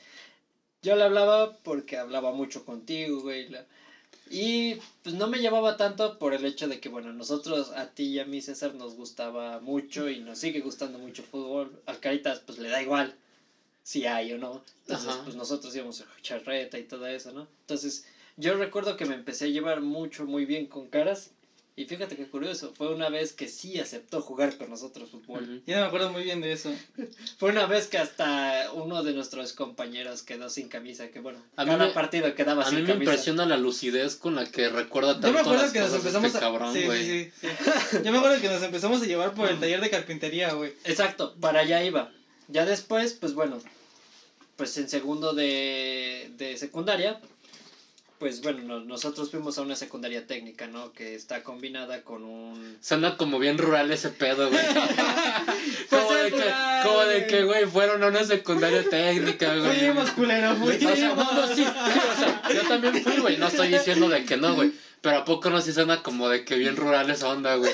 yo 0.82 0.96
le 0.98 1.04
hablaba 1.04 1.56
porque 1.64 1.98
hablaba 1.98 2.34
mucho 2.34 2.66
contigo, 2.66 3.22
güey. 3.22 3.48
la- 3.48 3.66
Y 4.32 4.78
pues 5.04 5.14
no 5.14 5.28
me 5.28 5.42
llevaba 5.42 5.76
tanto 5.76 6.18
por 6.18 6.34
el 6.34 6.46
hecho 6.46 6.70
de 6.70 6.80
que, 6.80 6.88
bueno, 6.88 7.12
nosotros, 7.12 7.72
a 7.72 7.88
ti 7.88 8.04
y 8.04 8.20
a 8.20 8.26
mí, 8.26 8.42
César, 8.42 8.74
nos 8.74 8.96
gustaba 8.96 9.60
mucho 9.60 10.10
y 10.10 10.20
nos 10.20 10.40
sigue 10.40 10.62
gustando 10.62 10.98
mucho 10.98 11.22
el 11.22 11.28
fútbol. 11.28 11.82
Al 11.86 12.00
Caritas, 12.00 12.40
pues 12.40 12.58
le 12.58 12.70
da 12.70 12.82
igual 12.82 13.14
si 13.84 14.06
hay 14.06 14.32
o 14.32 14.38
no. 14.38 14.64
Entonces, 14.84 15.10
Ajá. 15.10 15.24
pues 15.26 15.36
nosotros 15.36 15.76
íbamos 15.76 16.00
a 16.00 16.06
charreta 16.22 16.80
y 16.80 16.84
todo 16.84 17.08
eso, 17.08 17.34
¿no? 17.34 17.46
Entonces, 17.62 18.06
yo 18.38 18.56
recuerdo 18.56 18.96
que 18.96 19.06
me 19.06 19.16
empecé 19.16 19.46
a 19.46 19.50
llevar 19.50 19.82
mucho, 19.82 20.26
muy 20.26 20.46
bien 20.46 20.66
con 20.66 20.88
Caras. 20.88 21.32
Y 21.74 21.86
fíjate 21.86 22.18
qué 22.18 22.28
curioso, 22.28 22.74
fue 22.78 22.94
una 22.94 23.10
vez 23.10 23.32
que 23.32 23.48
sí 23.48 23.80
aceptó 23.80 24.22
jugar 24.22 24.58
con 24.58 24.70
nosotros 24.70 25.10
fútbol. 25.10 25.44
Ujú. 25.44 25.62
Ya 25.66 25.76
no 25.78 25.82
me 25.84 25.88
acuerdo 25.88 26.12
muy 26.12 26.24
bien 26.24 26.42
de 26.42 26.52
eso. 26.52 26.70
Fue 27.38 27.50
una 27.50 27.66
vez 27.66 27.88
que 27.88 27.98
hasta 27.98 28.70
uno 28.74 29.04
de 29.04 29.14
nuestros 29.14 29.54
compañeros 29.54 30.22
quedó 30.22 30.50
sin 30.50 30.68
camisa, 30.68 31.08
que 31.12 31.22
bueno, 31.22 31.42
A 31.56 31.66
cada 31.66 31.88
me- 31.88 31.92
partido 31.94 32.36
quedaba 32.36 32.64
A 32.64 32.66
sin 32.66 32.76
mí 32.76 32.82
me 32.82 32.90
camisa. 32.90 33.12
impresiona 33.12 33.46
la 33.46 33.56
lucidez 33.58 34.18
con 34.18 34.36
la 34.36 34.46
que 34.46 34.68
recuerda 34.70 35.14
tanto 35.14 35.28
Yo 35.28 35.34
me 35.34 35.40
acuerdo 35.40 35.62
las 35.64 35.72
que 35.72 35.80
nos 35.80 35.88
cosas 35.90 36.02
empezamos 36.02 36.26
este 36.28 36.38
a... 36.38 36.42
cabrón, 36.42 36.74
sí, 36.74 36.84
güey. 36.84 37.06
sí, 37.06 37.32
sí, 37.40 37.48
sí. 37.48 37.98
Yo 38.04 38.12
me 38.12 38.18
acuerdo 38.18 38.42
que 38.42 38.50
nos 38.50 38.62
empezamos 38.62 39.02
a 39.02 39.06
llevar 39.06 39.34
por 39.34 39.50
el 39.50 39.60
taller 39.60 39.80
de 39.80 39.90
carpintería, 39.90 40.52
güey. 40.54 40.74
Exacto, 40.84 41.34
para 41.40 41.62
allá 41.62 41.82
iba. 41.84 42.12
Ya 42.50 42.66
después, 42.66 43.14
pues 43.14 43.34
bueno, 43.34 43.58
pues 44.58 44.78
en 44.78 44.90
segundo 44.90 45.34
de, 45.34 46.30
de 46.38 46.58
secundaria, 46.58 47.20
pues 48.22 48.42
bueno, 48.42 48.62
no- 48.62 48.80
nosotros 48.82 49.32
fuimos 49.32 49.58
a 49.58 49.64
una 49.64 49.76
secundaria 49.76 50.28
técnica, 50.28 50.68
¿no? 50.68 50.94
Que 50.94 51.16
está 51.16 51.42
combinada 51.42 52.04
con 52.04 52.24
un... 52.24 52.78
Suena 52.80 53.18
como 53.18 53.40
bien 53.40 53.58
rural 53.58 53.90
ese 53.92 54.10
pedo, 54.10 54.48
güey. 54.48 54.62
Pues 55.90 56.02
como, 56.04 56.14
de 56.14 56.32
que, 56.32 56.54
como 56.84 57.00
de 57.02 57.16
güey. 57.16 57.28
que, 57.28 57.44
güey, 57.44 57.66
fueron 57.66 58.04
a 58.04 58.08
una 58.08 58.24
secundaria 58.24 58.88
técnica, 58.88 59.56
güey. 59.56 59.80
Fuimos, 59.80 60.12
culero, 60.12 60.52
O 60.52 60.56
fuimos. 60.56 61.00
sea, 61.00 61.16
no, 61.16 61.32
no, 61.34 61.48
sí, 61.48 61.64
o 61.64 62.20
sea, 62.20 62.44
yo 62.54 62.62
también 62.68 63.04
fui, 63.04 63.18
güey, 63.18 63.38
no 63.38 63.48
estoy 63.48 63.70
diciendo 63.70 64.08
de 64.08 64.24
que 64.24 64.38
no, 64.38 64.54
güey, 64.54 64.72
pero 65.02 65.18
¿a 65.18 65.26
poco 65.26 65.50
no 65.50 65.60
sí 65.62 65.74
suena 65.74 66.04
como 66.04 66.30
de 66.30 66.46
que 66.46 66.56
bien 66.58 66.78
rural 66.78 67.10
esa 67.10 67.28
onda, 67.30 67.56
güey? 67.56 67.74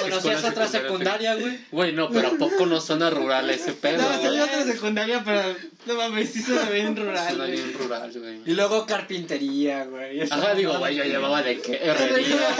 ¿Conocías 0.00 0.44
otra 0.44 0.66
secundaria 0.66 1.34
güey? 1.36 1.58
Güey, 1.70 1.92
no, 1.92 2.10
pero 2.10 2.28
¿a 2.28 2.30
poco 2.32 2.66
no 2.66 2.80
suena 2.80 3.08
rural 3.10 3.48
ese 3.50 3.72
pedo, 3.82 4.02
No, 4.02 4.18
güey? 4.20 4.40
otra 4.40 4.64
secundaria, 4.64 5.22
pero 5.24 5.54
no 5.86 5.94
mames, 5.94 6.30
sí 6.32 6.42
suena 6.42 6.68
bien 6.70 6.96
rural, 6.96 7.28
Suena 7.28 7.44
bien 7.46 7.72
rural, 7.72 8.12
güey. 8.12 8.40
Y 8.46 8.54
luego 8.54 8.84
carpintería, 8.86 9.84
güey. 9.84 10.22
Ajá, 10.22 10.54
digo, 10.54 10.78
güey, 10.78 10.96
yo 10.96 11.04
llevaba 11.04 11.42
de 11.42 11.60
que 11.60 11.76
herrería. 11.76 12.36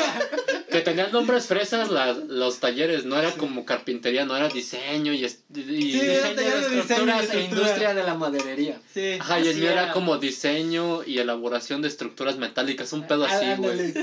Que 0.71 0.83
tenían 0.83 1.11
nombres 1.11 1.47
fresas 1.47 1.90
las, 1.90 2.18
los 2.18 2.59
talleres, 2.61 3.06
no 3.06 3.16
era 3.18 3.30
como 3.33 3.64
carpintería, 3.64 4.26
no 4.26 4.37
era 4.37 4.49
diseño 4.49 5.12
y... 5.14 5.25
y 5.25 5.28
Sí, 5.28 5.38
Diseño 5.52 6.35
de 6.35 6.59
estructuras 6.61 7.33
e 7.33 7.40
industria 7.45 7.95
de 7.95 8.02
la 8.02 8.14
maderería. 8.14 8.78
Sí. 8.92 9.16
Ajá, 9.18 9.38
y 9.38 9.45
el 9.45 9.49
Así 9.52 9.61
mío 9.61 9.71
era 9.71 9.92
como 9.92 10.18
diseño 10.18 11.02
y 11.02 11.18
elaboración 11.18 11.80
de 11.80 11.88
estructuras 11.88 12.37
metálicas, 12.37 12.92
un 12.92 13.06
pedo 13.06 13.25
así, 13.25 13.47
Ah, 13.47 13.56
güey. 13.56 13.95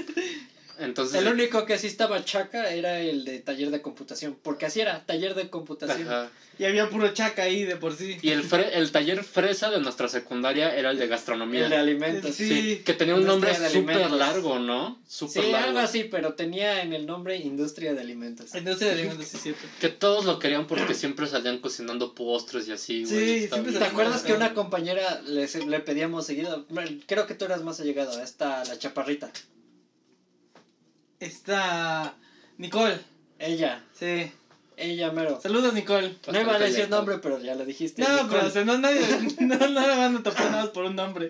Entonces, 0.80 1.22
El 1.22 1.27
único 1.27 1.65
que 1.65 1.77
sí 1.77 1.88
estaba 1.88 2.24
chaca 2.25 2.72
era 2.72 3.00
el 3.00 3.25
de 3.25 3.39
taller 3.39 3.70
de 3.72 3.82
computación, 3.82 4.38
porque 4.42 4.65
así 4.65 4.80
era, 4.82 5.06
taller 5.06 5.36
de 5.36 5.50
computación. 5.50 6.08
ajá. 6.08 6.30
Y 6.60 6.65
había 6.65 6.88
puro 6.89 7.12
chaca 7.13 7.44
ahí 7.44 7.63
de 7.63 7.77
por 7.77 7.96
sí. 7.96 8.18
Y 8.22 8.30
el, 8.30 8.44
fre- 8.48 8.70
el 8.74 8.92
taller 8.92 9.24
fresa 9.24 9.72
de 9.72 9.80
nuestra 9.80 10.08
secundaria 10.08 10.75
era 10.75 10.92
el 10.92 11.00
de 11.00 11.08
gastronomía. 11.08 11.63
El 11.63 11.70
de 11.72 11.77
alimentos. 11.77 12.36
Sí. 12.36 12.48
Sí, 12.48 12.82
que 12.86 12.94
tenía 12.94 13.15
un 13.15 13.25
nombre 13.25 13.56
súper 13.72 14.12
largo, 14.12 14.60
¿no? 14.60 15.00
Sí, 15.08 15.25
Súper 15.27 15.46
largo. 15.46 15.68
algo 15.70 15.80
así, 15.80 16.03
pero 16.03 16.34
tenía 16.36 16.84
en 16.84 16.94
el 16.94 17.08
nombre 17.08 17.38
Industria 17.38 17.96
de 17.96 18.01
Alimentos. 18.01 18.53
Industria 18.53 18.89
de 18.94 19.00
alimentos, 19.01 19.27
sí, 19.27 19.38
cierto. 19.38 19.62
Que 19.82 19.89
todos 19.89 20.25
lo 20.25 20.38
querían 20.38 20.68
porque 20.68 20.94
siempre 20.94 21.25
salían 21.25 21.58
cocinando 21.58 22.13
postres 22.13 22.68
y 22.68 22.72
así, 22.74 23.03
güey. 23.06 23.42
Sí, 23.42 23.48
siempre. 23.48 23.74
¿Te 23.74 23.84
acuerdas 23.86 24.22
que 24.22 24.34
una 24.34 24.50
sí. 24.50 24.53
compañera 24.53 25.22
le, 25.25 25.48
le 25.48 25.80
pedíamos 25.80 26.27
seguido? 26.27 26.68
Creo 27.08 27.25
que 27.25 27.34
tú 27.34 27.46
eras 27.46 27.63
más 27.63 27.80
allegado, 27.80 28.22
esta, 28.22 28.63
la 28.65 28.77
chaparrita. 28.77 29.32
Está 31.24 32.15
Nicole, 32.58 33.00
Ella, 33.39 33.82
sí. 33.98 34.30
ella 34.75 35.12
mero. 35.12 35.39
Saludos, 35.42 35.74
Nicole. 35.74 36.18
No 36.32 36.42
iba 36.42 36.56
a 36.56 36.60
decir 36.60 36.89
nombre, 36.89 37.20
pero 37.20 37.39
ya 37.39 37.56
lo 37.56 37.65
dijiste. 37.65 38.01
No, 38.01 38.10
Nicole. 38.10 38.30
pero 38.30 38.48
o 38.48 38.50
sea, 38.50 38.65
no, 38.65 38.77
nadie, 38.77 39.00
no, 39.39 39.56
no 39.56 39.68
la 39.68 39.96
van 39.96 40.18
a 40.18 40.50
nada 40.50 40.74
por 40.74 40.84
un 40.84 40.98
nombre. 40.98 41.30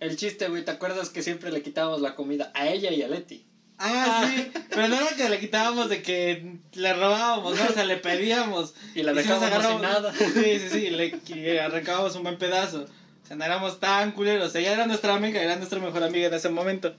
El 0.00 0.16
chiste, 0.16 0.48
güey, 0.48 0.64
¿te 0.64 0.72
acuerdas 0.72 1.10
que 1.10 1.22
siempre 1.22 1.52
le 1.52 1.62
quitábamos 1.62 2.00
la 2.00 2.16
comida 2.16 2.50
a 2.54 2.66
ella 2.68 2.90
y 2.90 3.02
a 3.02 3.08
Leti? 3.08 3.46
Ah, 3.78 4.28
sí, 4.28 4.50
pero 4.70 4.88
no 4.88 4.96
era 4.96 5.16
que 5.16 5.28
le 5.28 5.38
quitábamos 5.38 5.88
de 5.88 6.02
que 6.02 6.56
le 6.72 6.92
robábamos, 6.94 7.56
¿no? 7.56 7.64
O 7.64 7.72
sea, 7.72 7.84
le 7.84 7.96
pedíamos. 7.98 8.74
Y 8.96 9.04
la 9.04 9.12
dejábamos 9.12 9.64
sin 9.64 9.80
nada. 9.80 10.12
Sí, 10.34 10.58
sí, 10.58 10.68
sí, 10.68 10.90
le 10.90 11.60
arrancábamos 11.60 12.16
un 12.16 12.24
buen 12.24 12.38
pedazo. 12.38 12.86
O 13.22 13.26
sea, 13.26 13.36
no 13.36 13.44
éramos 13.44 13.78
tan 13.78 14.10
culeros. 14.12 14.52
Ella 14.56 14.72
era 14.72 14.86
nuestra 14.86 15.14
amiga, 15.14 15.40
era 15.40 15.56
nuestra 15.56 15.78
mejor 15.78 16.02
amiga 16.02 16.26
en 16.26 16.34
ese 16.34 16.48
momento. 16.48 16.94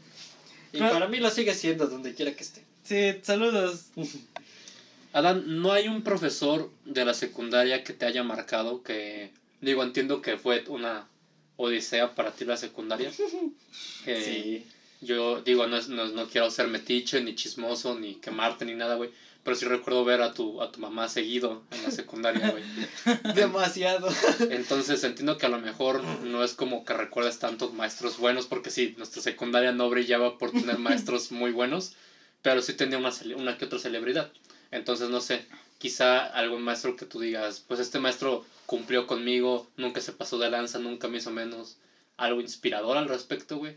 Y 0.73 0.79
para 0.79 1.07
mí 1.07 1.19
lo 1.19 1.29
sigue 1.29 1.53
siendo 1.53 1.87
donde 1.87 2.13
quiera 2.13 2.33
que 2.35 2.43
esté. 2.43 2.63
Sí, 2.83 3.19
saludos. 3.21 3.85
Adán, 5.13 5.61
¿no 5.61 5.71
hay 5.71 5.87
un 5.87 6.01
profesor 6.01 6.71
de 6.85 7.05
la 7.05 7.13
secundaria 7.13 7.83
que 7.83 7.93
te 7.93 8.05
haya 8.05 8.23
marcado 8.23 8.81
que... 8.83 9.31
Digo, 9.61 9.83
entiendo 9.83 10.21
que 10.21 10.37
fue 10.37 10.63
una 10.67 11.07
odisea 11.55 12.15
para 12.15 12.31
ti 12.31 12.45
la 12.45 12.57
secundaria. 12.57 13.11
Que 14.05 14.21
Sí. 14.21 14.67
Yo 15.01 15.41
digo, 15.41 15.67
no, 15.67 15.77
es- 15.77 15.89
no, 15.89 16.05
no 16.07 16.27
quiero 16.29 16.49
ser 16.49 16.67
metiche, 16.67 17.21
ni 17.21 17.35
chismoso, 17.35 17.99
ni 17.99 18.15
quemarte, 18.15 18.65
ni 18.65 18.73
nada, 18.73 18.95
güey. 18.95 19.09
Pero 19.43 19.55
sí 19.57 19.65
recuerdo 19.65 20.05
ver 20.05 20.21
a 20.21 20.33
tu, 20.33 20.61
a 20.61 20.71
tu 20.71 20.79
mamá 20.79 21.09
seguido 21.09 21.63
en 21.71 21.83
la 21.83 21.91
secundaria, 21.91 22.51
güey. 22.51 22.63
Demasiado. 23.35 24.07
Entonces 24.49 25.03
entiendo 25.03 25.37
que 25.37 25.45
a 25.45 25.49
lo 25.49 25.59
mejor 25.59 26.03
no 26.03 26.43
es 26.43 26.53
como 26.53 26.85
que 26.85 26.93
recuerdes 26.93 27.39
tantos 27.39 27.73
maestros 27.73 28.17
buenos, 28.17 28.47
porque 28.47 28.69
sí, 28.69 28.93
nuestra 28.97 29.21
secundaria 29.21 29.73
no 29.73 29.89
brillaba 29.89 30.37
por 30.37 30.51
tener 30.51 30.77
maestros 30.79 31.31
muy 31.31 31.51
buenos, 31.51 31.93
pero 32.41 32.61
sí 32.61 32.73
tenía 32.73 32.97
una, 32.97 33.11
una 33.35 33.57
que 33.57 33.65
otra 33.65 33.79
celebridad. 33.79 34.31
Entonces, 34.71 35.09
no 35.09 35.19
sé, 35.19 35.45
quizá 35.77 36.25
algún 36.25 36.61
maestro 36.63 36.95
que 36.95 37.05
tú 37.05 37.19
digas, 37.19 37.63
pues 37.67 37.81
este 37.81 37.99
maestro 37.99 38.45
cumplió 38.65 39.05
conmigo, 39.05 39.67
nunca 39.75 39.99
se 39.99 40.13
pasó 40.13 40.39
de 40.39 40.49
lanza, 40.49 40.79
nunca 40.79 41.09
me 41.09 41.17
hizo 41.17 41.31
menos. 41.31 41.77
Algo 42.15 42.39
inspirador 42.39 42.95
al 42.95 43.09
respecto, 43.09 43.57
güey. 43.57 43.75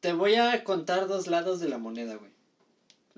Te 0.00 0.12
voy 0.12 0.34
a 0.34 0.64
contar 0.64 1.06
dos 1.06 1.26
lados 1.26 1.60
de 1.60 1.68
la 1.68 1.78
moneda, 1.78 2.16
güey. 2.16 2.32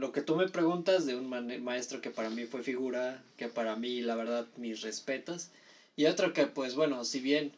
Lo 0.01 0.13
que 0.13 0.23
tú 0.23 0.35
me 0.35 0.49
preguntas 0.49 1.05
de 1.05 1.15
un 1.15 1.29
maestro 1.63 2.01
que 2.01 2.11
para 2.11 2.31
mí 2.31 2.47
fue 2.47 2.63
figura, 2.63 3.23
que 3.37 3.49
para 3.49 3.77
mí, 3.77 4.01
la 4.01 4.15
verdad, 4.15 4.47
mis 4.57 4.81
respetos. 4.81 5.49
Y 5.95 6.07
otro 6.07 6.33
que, 6.33 6.47
pues 6.47 6.75
bueno, 6.75 7.05
si 7.05 7.21
bien 7.21 7.53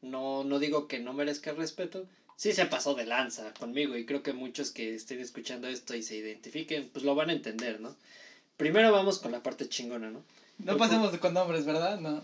no, 0.00 0.42
no 0.42 0.58
digo 0.58 0.88
que 0.88 0.98
no 1.00 1.12
merezca 1.12 1.52
respeto, 1.52 2.06
sí 2.36 2.52
se 2.52 2.64
pasó 2.64 2.94
de 2.94 3.04
lanza 3.04 3.52
conmigo. 3.54 3.94
Y 3.96 4.06
creo 4.06 4.22
que 4.22 4.32
muchos 4.32 4.70
que 4.70 4.94
estén 4.94 5.20
escuchando 5.20 5.68
esto 5.68 5.94
y 5.94 6.02
se 6.02 6.16
identifiquen, 6.16 6.88
pues 6.92 7.04
lo 7.04 7.14
van 7.14 7.28
a 7.28 7.34
entender, 7.34 7.78
¿no? 7.80 7.94
Primero 8.56 8.90
vamos 8.90 9.18
con 9.18 9.30
la 9.32 9.42
parte 9.42 9.68
chingona, 9.68 10.10
¿no? 10.10 10.22
No 10.58 10.76
pasemos 10.78 11.14
con 11.18 11.34
nombres, 11.34 11.66
¿verdad? 11.66 12.00
No. 12.00 12.22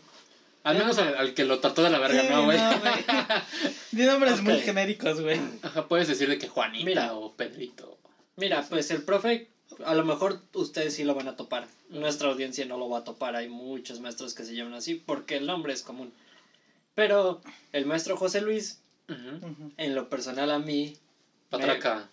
Al 0.64 0.78
menos 0.78 0.96
al, 0.98 1.14
al 1.16 1.34
que 1.34 1.44
lo 1.44 1.60
trató 1.60 1.82
de 1.82 1.90
la 1.90 1.98
verga, 1.98 2.22
Sí, 2.22 2.28
¿no, 2.30 2.44
güey? 2.44 2.58
güey. 2.58 2.94
Di 3.92 4.04
nombres 4.06 4.40
muy 4.42 4.60
genéricos, 4.60 5.20
güey. 5.20 5.38
Ajá, 5.62 5.86
puedes 5.88 6.08
decir 6.08 6.28
de 6.28 6.38
que 6.38 6.48
Juanita 6.48 6.84
Mira. 6.86 7.14
o 7.14 7.34
Pedrito. 7.34 7.98
Mira, 8.36 8.64
pues 8.68 8.90
el 8.90 9.02
profe, 9.02 9.48
a 9.84 9.94
lo 9.94 10.04
mejor 10.04 10.40
ustedes 10.54 10.94
sí 10.94 11.04
lo 11.04 11.14
van 11.14 11.28
a 11.28 11.36
topar. 11.36 11.68
Nuestra 11.88 12.28
audiencia 12.28 12.64
no 12.66 12.78
lo 12.78 12.88
va 12.88 12.98
a 12.98 13.04
topar. 13.04 13.36
Hay 13.36 13.48
muchos 13.48 14.00
maestros 14.00 14.34
que 14.34 14.44
se 14.44 14.54
llaman 14.54 14.74
así 14.74 14.94
porque 14.94 15.36
el 15.36 15.46
nombre 15.46 15.72
es 15.72 15.82
común. 15.82 16.12
Pero 16.94 17.40
el 17.72 17.86
maestro 17.86 18.16
José 18.16 18.40
Luis, 18.40 18.80
en 19.76 19.94
lo 19.94 20.08
personal 20.08 20.50
a 20.50 20.58
mí, 20.58 20.96
Patraca. 21.48 22.08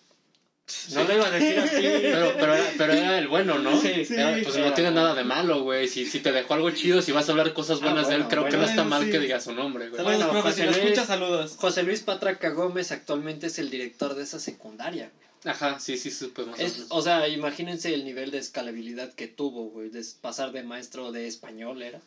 No 0.94 1.04
le 1.04 1.16
iba 1.16 1.28
a 1.28 1.32
decir 1.32 1.60
así. 1.60 1.82
Pero, 2.02 2.34
pero, 2.40 2.54
era, 2.56 2.74
pero 2.78 2.94
era 2.94 3.18
el 3.20 3.28
bueno, 3.28 3.60
¿no? 3.60 3.80
Sí, 3.80 4.06
Era- 4.10 4.34
pues 4.42 4.56
no 4.58 4.66
era 4.66 4.74
tiene 4.74 4.92
nada 4.92 5.14
de 5.14 5.24
malo, 5.24 5.62
güey. 5.62 5.88
Si, 5.88 6.06
si 6.06 6.20
te 6.20 6.32
dejó 6.32 6.56
algo 6.56 6.72
chido, 6.72 7.02
si 7.02 7.12
vas 7.12 7.28
a 7.28 7.32
hablar 7.32 7.54
cosas 7.54 7.80
Ah, 7.82 7.86
buenas 7.86 8.08
de 8.10 8.16
él, 8.16 8.24
bueno, 8.24 8.30
creo 8.48 8.50
que 8.52 8.58
no 8.58 8.66
está 8.70 8.84
mal 8.84 9.04
sí. 9.06 9.12
que 9.12 9.20
diga 9.20 9.40
su 9.40 9.54
nombre, 9.54 9.90
güey. 9.90 10.04
Saludos, 10.04 10.26
Bueno, 10.28 10.42
José 10.42 10.66
Luis. 10.66 11.00
saludos. 11.02 11.56
José 11.58 11.84
Luis 11.84 12.02
Patraca 12.02 12.50
Gómez 12.50 12.92
actualmente 12.92 13.48
es 13.48 13.60
el 13.60 13.70
director 13.70 14.16
de 14.16 14.24
esa 14.24 14.40
secundaria. 14.40 15.12
Ajá, 15.44 15.80
sí, 15.80 15.96
sí, 15.98 16.10
supe 16.10 16.44
más 16.44 16.60
o 16.60 16.64
Es, 16.64 16.86
o 16.90 17.02
sea, 17.04 17.28
imagínense 17.28 17.94
el 17.94 18.04
nivel 18.04 18.32
de 18.32 18.40
escalabilidad 18.40 19.14
que 19.14 19.28
tuvo, 19.28 19.70
güey, 19.70 19.90
de 19.90 20.04
pasar 20.20 20.52
de 20.52 20.64
maestro 20.64 21.12
de 21.12 21.28
español 21.28 21.84
era 21.84 22.02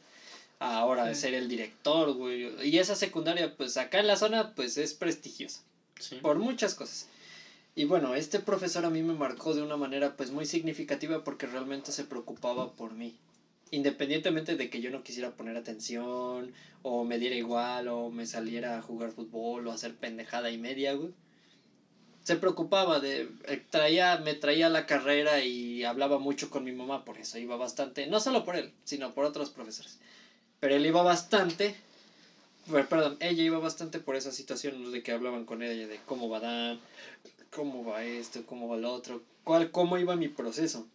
a 0.58 0.78
ahora 0.78 1.04
de 1.04 1.14
Sí. 1.14 1.20
ser 1.20 1.34
el 1.34 1.48
director, 1.48 2.12
güey. 2.14 2.50
Y 2.68 2.78
esa 2.78 2.96
secundaria, 2.96 3.54
pues 3.56 3.76
acá 3.76 4.00
en 4.00 4.08
la 4.08 4.16
zona, 4.16 4.50
pues 4.56 4.76
es 4.76 4.94
prestigiosa. 4.94 5.60
Sí. 6.00 6.16
por 6.22 6.38
muchas 6.38 6.74
cosas. 6.74 7.06
Y 7.78 7.84
bueno, 7.84 8.16
este 8.16 8.40
profesor 8.40 8.84
a 8.86 8.90
mí 8.90 9.04
me 9.04 9.14
marcó 9.14 9.54
de 9.54 9.62
una 9.62 9.76
manera 9.76 10.16
pues 10.16 10.32
muy 10.32 10.46
significativa 10.46 11.22
porque 11.22 11.46
realmente 11.46 11.92
se 11.92 12.02
preocupaba 12.02 12.72
por 12.72 12.94
mí. 12.94 13.16
Independientemente 13.70 14.56
de 14.56 14.68
que 14.68 14.80
yo 14.80 14.90
no 14.90 15.04
quisiera 15.04 15.36
poner 15.36 15.56
atención 15.56 16.52
o 16.82 17.04
me 17.04 17.20
diera 17.20 17.36
igual 17.36 17.86
o 17.86 18.10
me 18.10 18.26
saliera 18.26 18.76
a 18.76 18.82
jugar 18.82 19.12
fútbol 19.12 19.64
o 19.64 19.70
hacer 19.70 19.94
pendejada 19.94 20.50
y 20.50 20.58
media, 20.58 20.94
güey. 20.94 21.12
Se 22.24 22.34
preocupaba 22.34 22.98
de 22.98 23.28
eh, 23.46 23.62
traía 23.70 24.16
me 24.16 24.34
traía 24.34 24.66
a 24.66 24.70
la 24.70 24.84
carrera 24.84 25.44
y 25.44 25.84
hablaba 25.84 26.18
mucho 26.18 26.50
con 26.50 26.64
mi 26.64 26.72
mamá, 26.72 27.04
por 27.04 27.18
eso 27.18 27.38
iba 27.38 27.56
bastante, 27.56 28.08
no 28.08 28.18
solo 28.18 28.44
por 28.44 28.56
él, 28.56 28.72
sino 28.82 29.14
por 29.14 29.24
otros 29.24 29.50
profesores. 29.50 30.00
Pero 30.58 30.74
él 30.74 30.84
iba 30.84 31.02
bastante 31.02 31.76
perdón, 32.88 33.16
ella 33.20 33.42
iba 33.42 33.58
bastante 33.58 33.98
por 33.98 34.16
esa 34.16 34.32
situación 34.32 34.90
de 34.92 35.02
que 35.02 35.12
hablaban 35.12 35.44
con 35.44 35.62
ella 35.62 35.86
de 35.86 35.98
cómo 36.06 36.28
va 36.28 36.40
Dan, 36.40 36.80
cómo 37.50 37.84
va 37.84 38.04
esto, 38.04 38.44
cómo 38.46 38.68
va 38.68 38.76
lo 38.76 38.92
otro, 38.92 39.22
cuál, 39.44 39.70
cómo 39.70 39.98
iba 39.98 40.16
mi 40.16 40.28
proceso. 40.28 40.86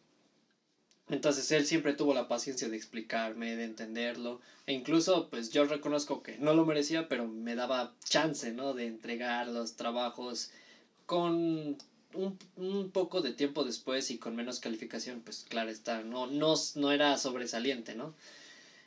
Entonces 1.10 1.52
él 1.52 1.66
siempre 1.66 1.94
tuvo 1.94 2.14
la 2.14 2.28
paciencia 2.28 2.70
de 2.70 2.76
explicarme, 2.76 3.56
de 3.56 3.66
entenderlo, 3.66 4.40
e 4.66 4.74
incluso 4.74 5.28
pues 5.30 5.50
yo 5.50 5.66
reconozco 5.66 6.24
que 6.24 6.38
no 6.38 6.54
lo 6.54 6.64
merecía, 6.66 7.08
pero 7.10 7.28
me 7.28 7.56
daba 7.56 7.92
chance, 8.06 8.52
¿no? 8.54 8.74
De 8.74 8.86
entregar 8.86 9.48
los 9.48 9.74
trabajos 9.76 10.50
con 11.06 11.78
un, 12.14 12.38
un 12.56 12.90
poco 12.92 13.22
de 13.22 13.34
tiempo 13.34 13.64
después 13.66 14.12
y 14.12 14.18
con 14.18 14.36
menos 14.36 14.60
calificación, 14.60 15.22
pues 15.22 15.46
claro 15.50 15.70
está, 15.72 16.04
no, 16.04 16.28
no, 16.28 16.56
no 16.76 16.92
era 16.92 17.18
sobresaliente, 17.18 17.96
¿no? 17.96 18.14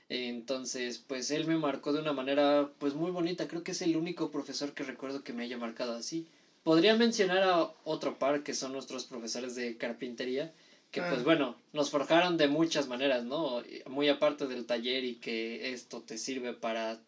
Entonces, 0.09 0.99
pues 1.07 1.31
él 1.31 1.47
me 1.47 1.57
marcó 1.57 1.93
de 1.93 2.01
una 2.01 2.13
manera 2.13 2.71
pues 2.79 2.95
muy 2.95 3.11
bonita. 3.11 3.49
Creo 3.49 3.63
que 3.65 3.73
es 3.73 3.83
el 3.83 3.97
único 3.97 4.31
profesor 4.31 4.73
que 4.73 4.85
recuerdo 4.85 5.23
que 5.23 5.33
me 5.33 5.43
haya 5.45 5.59
marcado 5.59 5.95
así. 5.95 6.27
Podría 6.67 6.97
mencionar 6.97 7.45
a 7.45 7.71
otro 7.85 8.19
par 8.19 8.43
que 8.43 8.53
son 8.53 8.73
nuestros 8.73 9.05
profesores 9.05 9.55
de 9.55 9.77
carpintería, 9.77 10.53
que 10.91 11.01
Ah. 11.01 11.07
pues 11.09 11.23
bueno, 11.23 11.55
nos 11.73 11.91
forjaron 11.91 12.37
de 12.39 12.49
muchas 12.49 12.89
maneras, 12.89 13.23
¿no? 13.23 13.63
Muy 13.89 14.09
aparte 14.09 14.49
del 14.49 14.67
taller 14.67 15.05
y 15.05 15.15
que 15.15 15.73
esto 15.73 16.01
te 16.01 16.19
sirve 16.19 16.55
para 16.55 16.99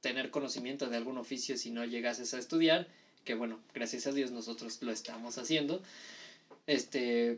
tener 0.00 0.30
conocimiento 0.30 0.88
de 0.88 0.96
algún 0.96 1.18
oficio 1.18 1.58
si 1.58 1.70
no 1.70 1.84
llegases 1.84 2.32
a 2.32 2.38
estudiar, 2.38 2.86
que 3.26 3.34
bueno, 3.34 3.60
gracias 3.74 4.06
a 4.06 4.12
Dios 4.12 4.30
nosotros 4.30 4.78
lo 4.80 4.90
estamos 4.90 5.36
haciendo. 5.36 5.82
Este, 6.66 7.36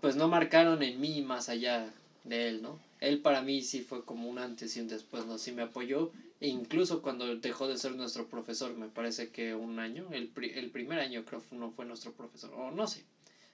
pues 0.00 0.14
no 0.14 0.28
marcaron 0.28 0.84
en 0.84 1.00
mí 1.00 1.22
más 1.22 1.48
allá 1.48 1.92
de 2.22 2.46
él, 2.50 2.62
¿no? 2.62 2.78
Él 3.00 3.18
para 3.18 3.42
mí 3.42 3.62
sí 3.62 3.82
fue 3.82 4.04
como 4.04 4.28
un 4.28 4.38
antes 4.38 4.76
y 4.76 4.80
un 4.80 4.86
después, 4.86 5.26
¿no? 5.26 5.38
Sí 5.38 5.50
me 5.50 5.62
apoyó, 5.62 6.12
incluso 6.40 7.02
cuando 7.02 7.34
dejó 7.36 7.68
de 7.68 7.78
ser 7.78 7.94
nuestro 7.94 8.26
profesor, 8.26 8.74
me 8.74 8.88
parece 8.88 9.30
que 9.30 9.54
un 9.54 9.78
año, 9.78 10.12
el, 10.12 10.28
pri- 10.28 10.52
el 10.54 10.70
primer 10.70 10.98
año 10.98 11.24
creo 11.24 11.42
que 11.48 11.56
no 11.56 11.70
fue 11.70 11.84
nuestro 11.84 12.12
profesor, 12.12 12.52
o 12.54 12.70
no 12.70 12.86
sé, 12.86 13.02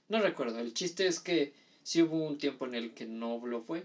no 0.08 0.20
recuerdo, 0.20 0.58
el 0.58 0.74
chiste 0.74 1.06
es 1.06 1.20
que 1.20 1.52
sí 1.82 2.02
hubo 2.02 2.16
un 2.16 2.38
tiempo 2.38 2.66
en 2.66 2.74
el 2.74 2.92
que 2.92 3.06
no 3.06 3.40
lo 3.44 3.60
fue, 3.60 3.84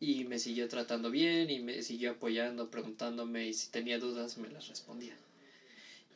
y 0.00 0.24
me 0.24 0.38
siguió 0.38 0.68
tratando 0.68 1.10
bien, 1.10 1.50
y 1.50 1.60
me 1.60 1.82
siguió 1.82 2.12
apoyando, 2.12 2.68
preguntándome, 2.68 3.46
y 3.48 3.54
si 3.54 3.68
tenía 3.70 3.98
dudas 3.98 4.36
me 4.36 4.48
las 4.48 4.68
respondía. 4.68 5.14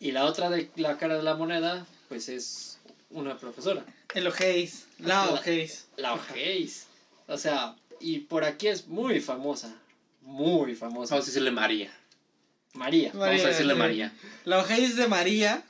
Y 0.00 0.12
la 0.12 0.26
otra 0.26 0.50
de 0.50 0.68
la 0.76 0.96
cara 0.96 1.16
de 1.16 1.22
la 1.22 1.34
moneda, 1.34 1.86
pues 2.08 2.28
es 2.28 2.78
una 3.10 3.36
profesora. 3.38 3.84
El 4.14 4.26
Ojéis. 4.26 4.86
La 4.98 5.30
Ojéis. 5.30 5.86
La 5.96 6.14
Ojéis. 6.14 6.86
O 7.26 7.36
sea, 7.36 7.76
y 8.00 8.20
por 8.20 8.44
aquí 8.44 8.68
es 8.68 8.86
muy 8.86 9.20
famosa. 9.20 9.76
Muy 10.28 10.74
famosa. 10.74 11.14
Vamos 11.14 11.26
a 11.26 11.30
decirle 11.30 11.50
María. 11.50 11.90
María. 12.74 13.08
Vamos 13.12 13.26
a 13.28 13.30
María, 13.30 13.48
decirle 13.48 13.72
sí. 13.72 13.78
María. 13.78 14.12
La 14.44 14.58
Ojéis 14.58 14.94
de 14.96 15.08
María 15.08 15.64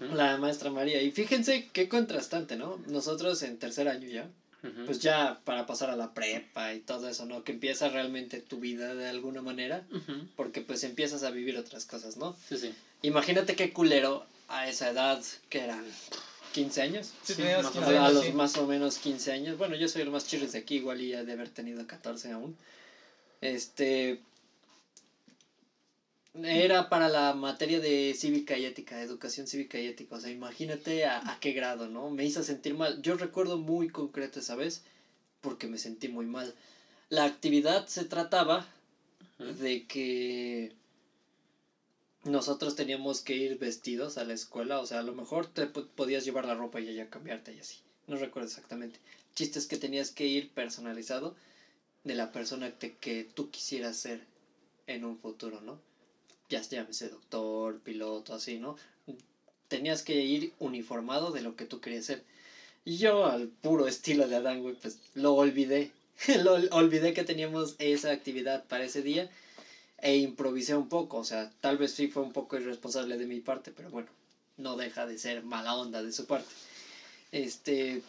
la 0.00 0.36
maestra 0.38 0.70
María. 0.70 1.02
Y 1.02 1.10
fíjense 1.10 1.68
qué 1.72 1.88
contrastante, 1.88 2.56
¿no? 2.56 2.78
Nosotros 2.86 3.42
en 3.42 3.58
tercer 3.58 3.88
año 3.88 4.08
ya, 4.08 4.26
pues 4.86 5.00
ya 5.00 5.40
para 5.44 5.66
pasar 5.66 5.90
a 5.90 5.96
la 5.96 6.14
prepa 6.14 6.72
y 6.72 6.80
todo 6.80 7.08
eso, 7.08 7.26
¿no? 7.26 7.44
Que 7.44 7.52
empieza 7.52 7.88
realmente 7.88 8.40
tu 8.40 8.58
vida 8.60 8.94
de 8.94 9.08
alguna 9.08 9.42
manera, 9.42 9.84
porque 10.36 10.60
pues 10.62 10.84
empiezas 10.84 11.22
a 11.22 11.30
vivir 11.30 11.58
otras 11.58 11.84
cosas, 11.84 12.16
¿no? 12.16 12.36
Sí, 12.48 12.56
sí. 12.56 12.74
Imagínate 13.02 13.56
qué 13.56 13.72
culero 13.72 14.24
a 14.48 14.68
esa 14.68 14.88
edad, 14.90 15.22
que 15.50 15.60
eran 15.60 15.84
15 16.52 16.80
años. 16.82 17.06
Sí, 17.24 17.34
Sí, 17.34 17.42
teníamos 17.42 17.64
más 17.64 17.76
o 17.76 17.78
15 17.80 17.96
A, 17.96 18.00
a 18.00 18.04
años, 18.04 18.14
los 18.14 18.24
sí. 18.24 18.32
más 18.32 18.56
o 18.56 18.66
menos 18.66 18.98
15 18.98 19.32
años. 19.32 19.58
Bueno, 19.58 19.74
yo 19.76 19.88
soy 19.88 20.02
el 20.02 20.10
más 20.10 20.26
chirres 20.26 20.52
de 20.52 20.60
aquí, 20.60 20.76
igual 20.76 21.00
y 21.02 21.08
ya 21.10 21.24
de 21.24 21.32
haber 21.32 21.50
tenido 21.50 21.86
14 21.86 22.32
aún. 22.32 22.56
Este. 23.44 24.18
Era 26.42 26.88
para 26.88 27.08
la 27.08 27.32
materia 27.32 27.78
de 27.78 28.12
cívica 28.16 28.56
y 28.56 28.64
ética, 28.64 29.00
educación 29.00 29.46
cívica 29.46 29.78
y 29.78 29.86
ética. 29.86 30.16
O 30.16 30.20
sea, 30.20 30.30
imagínate 30.30 31.06
a, 31.06 31.18
a 31.30 31.38
qué 31.38 31.52
grado, 31.52 31.86
¿no? 31.88 32.10
Me 32.10 32.24
hizo 32.24 32.42
sentir 32.42 32.74
mal. 32.74 33.00
Yo 33.02 33.14
recuerdo 33.14 33.56
muy 33.56 33.86
concreto 33.88 34.40
esa 34.40 34.56
vez 34.56 34.82
porque 35.40 35.68
me 35.68 35.78
sentí 35.78 36.08
muy 36.08 36.26
mal. 36.26 36.54
La 37.10 37.24
actividad 37.24 37.86
se 37.86 38.04
trataba 38.04 38.66
de 39.38 39.84
que 39.86 40.72
nosotros 42.24 42.74
teníamos 42.74 43.20
que 43.20 43.36
ir 43.36 43.58
vestidos 43.58 44.16
a 44.16 44.24
la 44.24 44.32
escuela, 44.32 44.80
o 44.80 44.86
sea, 44.86 45.00
a 45.00 45.02
lo 45.02 45.12
mejor 45.12 45.46
te 45.46 45.66
po- 45.66 45.84
podías 45.94 46.24
llevar 46.24 46.44
la 46.46 46.54
ropa 46.54 46.80
y 46.80 46.92
ya 46.94 47.08
cambiarte 47.08 47.52
y 47.52 47.58
así. 47.60 47.76
No 48.06 48.16
recuerdo 48.16 48.48
exactamente. 48.48 48.98
Chiste 49.34 49.58
es 49.58 49.66
que 49.66 49.76
tenías 49.76 50.10
que 50.10 50.26
ir 50.26 50.48
personalizado 50.48 51.34
de 52.04 52.14
la 52.14 52.32
persona 52.32 52.70
que, 52.78 53.26
tú 53.34 53.50
quisieras 53.50 53.96
ser 53.96 54.20
en 54.86 55.04
un 55.04 55.18
futuro, 55.18 55.60
¿no? 55.60 55.78
Ya 56.48 56.60
llámese 56.62 57.08
doctor, 57.08 57.78
piloto, 57.80 58.34
así, 58.34 58.58
¿no? 58.58 58.76
Tenías 59.68 60.02
que 60.02 60.22
ir 60.22 60.52
uniformado 60.58 61.32
de 61.32 61.42
lo 61.42 61.56
que 61.56 61.64
tú 61.66 61.80
querías 61.80 62.04
ser. 62.06 62.22
Y 62.84 62.98
yo, 62.98 63.26
al 63.26 63.48
puro 63.48 63.86
estilo 63.88 64.28
de 64.28 64.36
Adán, 64.36 64.62
güey, 64.62 64.74
pues 64.74 64.98
lo 65.14 65.34
olvidé. 65.34 65.90
lo 66.42 66.54
ol- 66.56 66.68
olvidé 66.72 67.14
que 67.14 67.24
teníamos 67.24 67.76
esa 67.78 68.10
actividad 68.12 68.64
para 68.66 68.84
ese 68.84 69.02
día 69.02 69.28
e 69.98 70.16
improvisé 70.18 70.74
un 70.76 70.88
poco, 70.88 71.18
o 71.18 71.24
sea, 71.24 71.50
tal 71.60 71.78
vez 71.78 71.92
sí 71.92 72.08
fue 72.08 72.22
un 72.22 72.32
poco 72.32 72.56
irresponsable 72.56 73.16
de 73.16 73.26
mi 73.26 73.40
parte, 73.40 73.70
pero 73.72 73.90
bueno, 73.90 74.10
no 74.56 74.76
deja 74.76 75.06
de 75.06 75.18
ser 75.18 75.42
mala 75.42 75.74
onda 75.74 76.02
de 76.02 76.12
su 76.12 76.26
parte. 76.26 76.52
Este, 77.32 78.02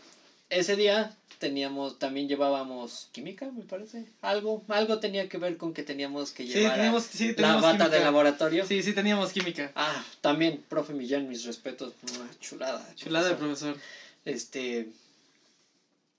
ese 0.50 0.76
día 0.76 1.16
teníamos, 1.40 2.00
también 2.00 2.28
llevábamos 2.28 3.10
química, 3.12 3.52
me 3.52 3.64
parece, 3.66 4.06
algo, 4.22 4.64
algo 4.70 5.00
tenía 5.00 5.28
que 5.28 5.38
ver 5.38 5.58
con 5.58 5.74
que 5.74 5.84
teníamos 5.84 6.32
que 6.32 6.44
Sí, 6.46 6.54
llevar 6.54 6.76
teníamos, 6.76 7.04
sí, 7.04 7.34
la 7.38 7.56
bata 7.56 7.78
química. 7.78 7.90
de 7.90 8.00
laboratorio. 8.04 8.66
Sí, 8.66 8.82
sí, 8.82 8.94
teníamos 8.94 9.32
química. 9.32 9.72
Ah, 9.76 10.04
también, 10.22 10.64
profe 10.70 10.94
Millán, 10.94 11.28
mis 11.28 11.44
respetos, 11.44 11.94
una 12.04 12.30
chulada. 12.40 12.94
Chulada 12.96 13.30
de 13.30 13.36
profesor. 13.36 13.76
Este, 14.24 14.88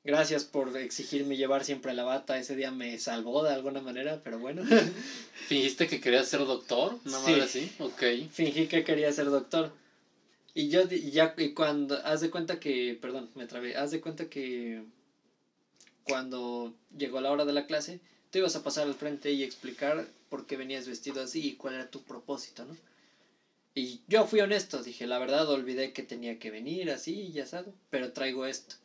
gracias 0.05 0.45
por 0.45 0.77
exigirme 0.77 1.37
llevar 1.37 1.65
siempre 1.65 1.95
la 1.95 2.05
bata, 2.05 2.37
ese 2.39 2.55
día 2.57 2.71
me 2.71 2.99
salvó 2.99 3.43
de 3.43 3.53
alguna 3.53 3.81
manera, 3.81 4.21
pero 4.23 4.39
bueno. 4.39 4.63
¿Fingiste 5.49 5.87
que 5.87 6.01
querías 6.01 6.27
ser 6.29 6.41
doctor? 6.41 6.99
¿Una 7.05 7.19
Sí. 7.21 7.41
así? 7.41 7.73
Ok. 7.79 8.03
fingí 8.33 8.67
que 8.67 8.85
quería 8.85 9.13
ser 9.13 9.27
doctor. 9.27 9.73
Y 10.57 10.71
yo 10.71 10.89
ya 10.89 11.35
y 11.37 11.53
cuando 11.53 11.97
haz 11.97 12.23
de 12.23 12.31
cuenta 12.31 12.59
que, 12.59 12.97
perdón, 12.99 13.29
me 13.35 13.45
trabé, 13.45 13.77
haz 13.77 13.91
de 13.91 14.01
cuenta 14.01 14.31
que 14.31 14.83
cuando 16.03 16.73
llegó 16.97 17.21
la 17.21 17.31
hora 17.31 17.45
de 17.45 17.53
la 17.53 17.67
clase, 17.67 18.01
tú 18.31 18.39
ibas 18.39 18.57
a 18.57 18.63
pasar 18.63 18.87
al 18.87 18.95
frente 18.95 19.31
y 19.33 19.43
explicar 19.43 20.09
por 20.31 20.47
qué 20.47 20.57
venías 20.57 20.89
vestido 20.89 21.21
así 21.23 21.47
y 21.47 21.57
cuál 21.57 21.75
era 21.75 21.91
tu 21.91 22.01
propósito, 22.01 22.65
¿no? 22.65 22.75
Y 23.75 24.01
yo 24.07 24.25
fui 24.27 24.41
honesto, 24.41 24.83
dije, 24.83 25.07
la 25.07 25.19
verdad 25.19 25.47
olvidé 25.51 25.93
que 25.93 26.03
tenía 26.03 26.39
que 26.39 26.51
venir 26.51 26.91
así 26.91 27.13
y 27.13 27.33
ya 27.33 27.45
sabes, 27.45 27.75
pero 27.91 28.13
traigo 28.13 28.47
esto. 28.47 28.77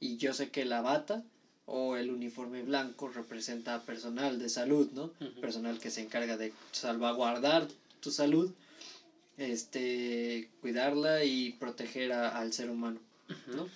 Y 0.00 0.16
yo 0.16 0.34
sé 0.34 0.50
que 0.50 0.64
la 0.64 0.80
bata 0.80 1.22
o 1.66 1.94
el 1.94 2.10
uniforme 2.10 2.64
blanco 2.64 3.06
representa 3.06 3.80
personal 3.82 4.40
de 4.40 4.48
salud, 4.48 4.90
¿no? 4.90 5.12
Personal 5.40 5.78
que 5.78 5.90
se 5.90 6.00
encarga 6.00 6.36
de 6.36 6.52
salvaguardar 6.72 7.68
tu 8.00 8.10
salud, 8.10 8.52
este, 9.36 10.48
cuidarla 10.60 11.24
y 11.24 11.50
proteger 11.58 12.12
a- 12.12 12.28
al 12.38 12.52
ser 12.52 12.70
humano, 12.70 13.00
¿no? 13.46 13.68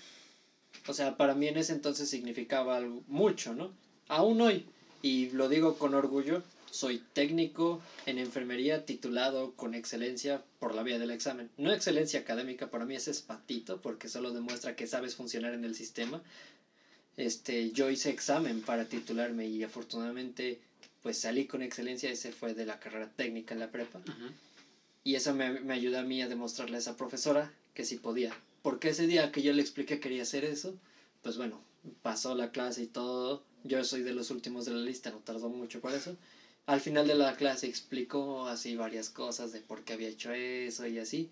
O 0.86 0.92
sea, 0.92 1.16
para 1.16 1.34
mí 1.34 1.48
en 1.48 1.56
ese 1.56 1.72
entonces 1.72 2.08
significaba 2.08 2.76
algo, 2.76 3.02
mucho, 3.06 3.54
¿no? 3.54 3.72
Aún 4.08 4.40
hoy, 4.40 4.64
y 5.02 5.30
lo 5.30 5.48
digo 5.48 5.76
con 5.76 5.94
orgullo, 5.94 6.42
soy 6.70 7.00
técnico 7.14 7.80
en 8.04 8.18
enfermería 8.18 8.84
titulado 8.84 9.52
con 9.52 9.74
excelencia 9.74 10.42
por 10.58 10.74
la 10.74 10.82
vía 10.82 10.98
del 10.98 11.10
examen. 11.10 11.48
No 11.56 11.72
excelencia 11.72 12.20
académica, 12.20 12.66
para 12.68 12.84
mí 12.84 12.94
ese 12.94 13.10
es 13.10 13.20
patito, 13.20 13.80
porque 13.80 14.08
solo 14.08 14.30
demuestra 14.32 14.76
que 14.76 14.86
sabes 14.86 15.14
funcionar 15.16 15.54
en 15.54 15.64
el 15.64 15.74
sistema. 15.74 16.22
Este, 17.16 17.70
yo 17.72 17.88
hice 17.88 18.10
examen 18.10 18.60
para 18.60 18.84
titularme 18.84 19.46
y 19.46 19.62
afortunadamente 19.62 20.58
pues 21.02 21.16
salí 21.18 21.46
con 21.46 21.62
excelencia, 21.62 22.10
ese 22.10 22.30
fue 22.32 22.52
de 22.52 22.66
la 22.66 22.78
carrera 22.78 23.08
técnica 23.08 23.54
en 23.54 23.60
la 23.60 23.70
prepa. 23.70 24.00
Y 25.06 25.14
eso 25.14 25.32
me, 25.36 25.60
me 25.60 25.74
ayudó 25.74 26.00
a 26.00 26.02
mí 26.02 26.20
a 26.20 26.26
demostrarle 26.26 26.74
a 26.74 26.80
esa 26.80 26.96
profesora 26.96 27.52
que 27.74 27.84
sí 27.84 27.94
podía. 27.94 28.36
Porque 28.62 28.88
ese 28.88 29.06
día 29.06 29.30
que 29.30 29.40
yo 29.40 29.52
le 29.52 29.62
expliqué 29.62 30.00
quería 30.00 30.22
hacer 30.22 30.44
eso, 30.44 30.74
pues 31.22 31.36
bueno, 31.36 31.62
pasó 32.02 32.34
la 32.34 32.50
clase 32.50 32.82
y 32.82 32.86
todo. 32.86 33.40
Yo 33.62 33.84
soy 33.84 34.02
de 34.02 34.12
los 34.12 34.32
últimos 34.32 34.64
de 34.64 34.72
la 34.72 34.80
lista, 34.80 35.12
no 35.12 35.20
tardó 35.20 35.48
mucho 35.48 35.80
por 35.80 35.92
eso. 35.92 36.16
Al 36.66 36.80
final 36.80 37.06
de 37.06 37.14
la 37.14 37.36
clase 37.36 37.68
explicó 37.68 38.48
así 38.48 38.74
varias 38.74 39.08
cosas 39.08 39.52
de 39.52 39.60
por 39.60 39.84
qué 39.84 39.92
había 39.92 40.08
hecho 40.08 40.32
eso 40.32 40.88
y 40.88 40.98
así. 40.98 41.28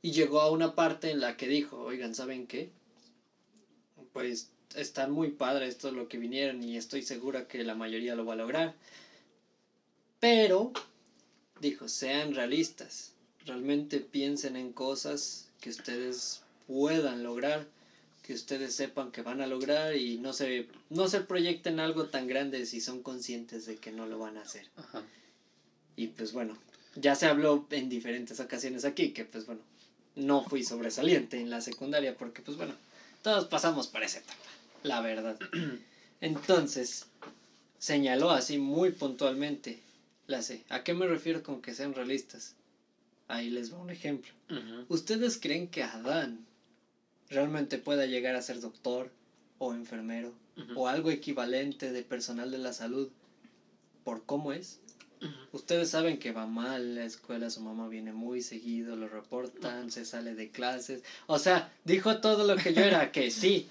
Y 0.00 0.12
llegó 0.12 0.40
a 0.40 0.50
una 0.50 0.74
parte 0.74 1.10
en 1.10 1.20
la 1.20 1.36
que 1.36 1.46
dijo, 1.46 1.76
oigan, 1.76 2.14
¿saben 2.14 2.46
qué? 2.46 2.70
Pues 4.14 4.48
están 4.74 5.10
muy 5.10 5.28
padre 5.28 5.66
esto 5.66 5.92
lo 5.92 6.08
que 6.08 6.16
vinieron 6.16 6.62
y 6.62 6.78
estoy 6.78 7.02
segura 7.02 7.46
que 7.46 7.64
la 7.64 7.74
mayoría 7.74 8.14
lo 8.14 8.24
va 8.24 8.32
a 8.32 8.36
lograr. 8.36 8.74
Pero 10.20 10.72
dijo, 11.60 11.88
sean 11.88 12.34
realistas, 12.34 13.12
realmente 13.46 14.00
piensen 14.00 14.56
en 14.56 14.72
cosas 14.72 15.48
que 15.60 15.70
ustedes 15.70 16.42
puedan 16.66 17.22
lograr, 17.22 17.66
que 18.22 18.34
ustedes 18.34 18.74
sepan 18.74 19.10
que 19.10 19.22
van 19.22 19.40
a 19.40 19.46
lograr 19.46 19.96
y 19.96 20.18
no 20.18 20.32
se, 20.32 20.66
no 20.88 21.08
se 21.08 21.20
proyecten 21.20 21.80
algo 21.80 22.06
tan 22.06 22.26
grande 22.26 22.66
si 22.66 22.80
son 22.80 23.02
conscientes 23.02 23.66
de 23.66 23.76
que 23.76 23.92
no 23.92 24.06
lo 24.06 24.18
van 24.18 24.38
a 24.38 24.42
hacer. 24.42 24.66
Ajá. 24.76 25.02
Y 25.96 26.08
pues 26.08 26.32
bueno, 26.32 26.56
ya 26.94 27.14
se 27.14 27.26
habló 27.26 27.66
en 27.70 27.88
diferentes 27.88 28.40
ocasiones 28.40 28.84
aquí 28.84 29.10
que 29.10 29.24
pues 29.24 29.46
bueno, 29.46 29.60
no 30.16 30.42
fui 30.44 30.64
sobresaliente 30.64 31.40
en 31.40 31.50
la 31.50 31.60
secundaria 31.60 32.16
porque 32.16 32.42
pues 32.42 32.56
bueno, 32.56 32.74
todos 33.22 33.46
pasamos 33.46 33.88
por 33.88 34.02
esa 34.02 34.18
etapa, 34.18 34.38
la 34.82 35.00
verdad. 35.00 35.38
Entonces, 36.20 37.06
señaló 37.78 38.30
así 38.30 38.58
muy 38.58 38.92
puntualmente 38.92 39.80
la 40.30 40.42
C. 40.42 40.64
¿A 40.68 40.82
qué 40.82 40.94
me 40.94 41.06
refiero 41.06 41.42
con 41.42 41.60
que 41.60 41.74
sean 41.74 41.94
realistas? 41.94 42.54
Ahí 43.28 43.50
les 43.50 43.72
va 43.72 43.78
un 43.78 43.90
ejemplo. 43.90 44.32
¿Ustedes 44.88 45.38
creen 45.38 45.68
que 45.68 45.82
Adán 45.82 46.46
realmente 47.28 47.78
pueda 47.78 48.06
llegar 48.06 48.34
a 48.34 48.42
ser 48.42 48.60
doctor 48.60 49.12
o 49.58 49.74
enfermero 49.74 50.32
o 50.74 50.88
algo 50.88 51.10
equivalente 51.10 51.92
de 51.92 52.02
personal 52.02 52.50
de 52.50 52.58
la 52.58 52.72
salud 52.72 53.08
por 54.04 54.24
cómo 54.24 54.52
es? 54.52 54.80
Ustedes 55.52 55.90
saben 55.90 56.18
que 56.18 56.32
va 56.32 56.46
mal 56.46 56.94
la 56.94 57.04
escuela, 57.04 57.50
su 57.50 57.60
mamá 57.60 57.88
viene 57.88 58.12
muy 58.12 58.40
seguido, 58.40 58.96
lo 58.96 59.06
reportan, 59.06 59.90
se 59.90 60.04
sale 60.04 60.34
de 60.34 60.50
clases. 60.50 61.02
O 61.26 61.38
sea, 61.38 61.70
dijo 61.84 62.20
todo 62.20 62.44
lo 62.46 62.56
que 62.56 62.72
yo 62.72 62.82
era, 62.82 63.12
que 63.12 63.30
sí, 63.30 63.68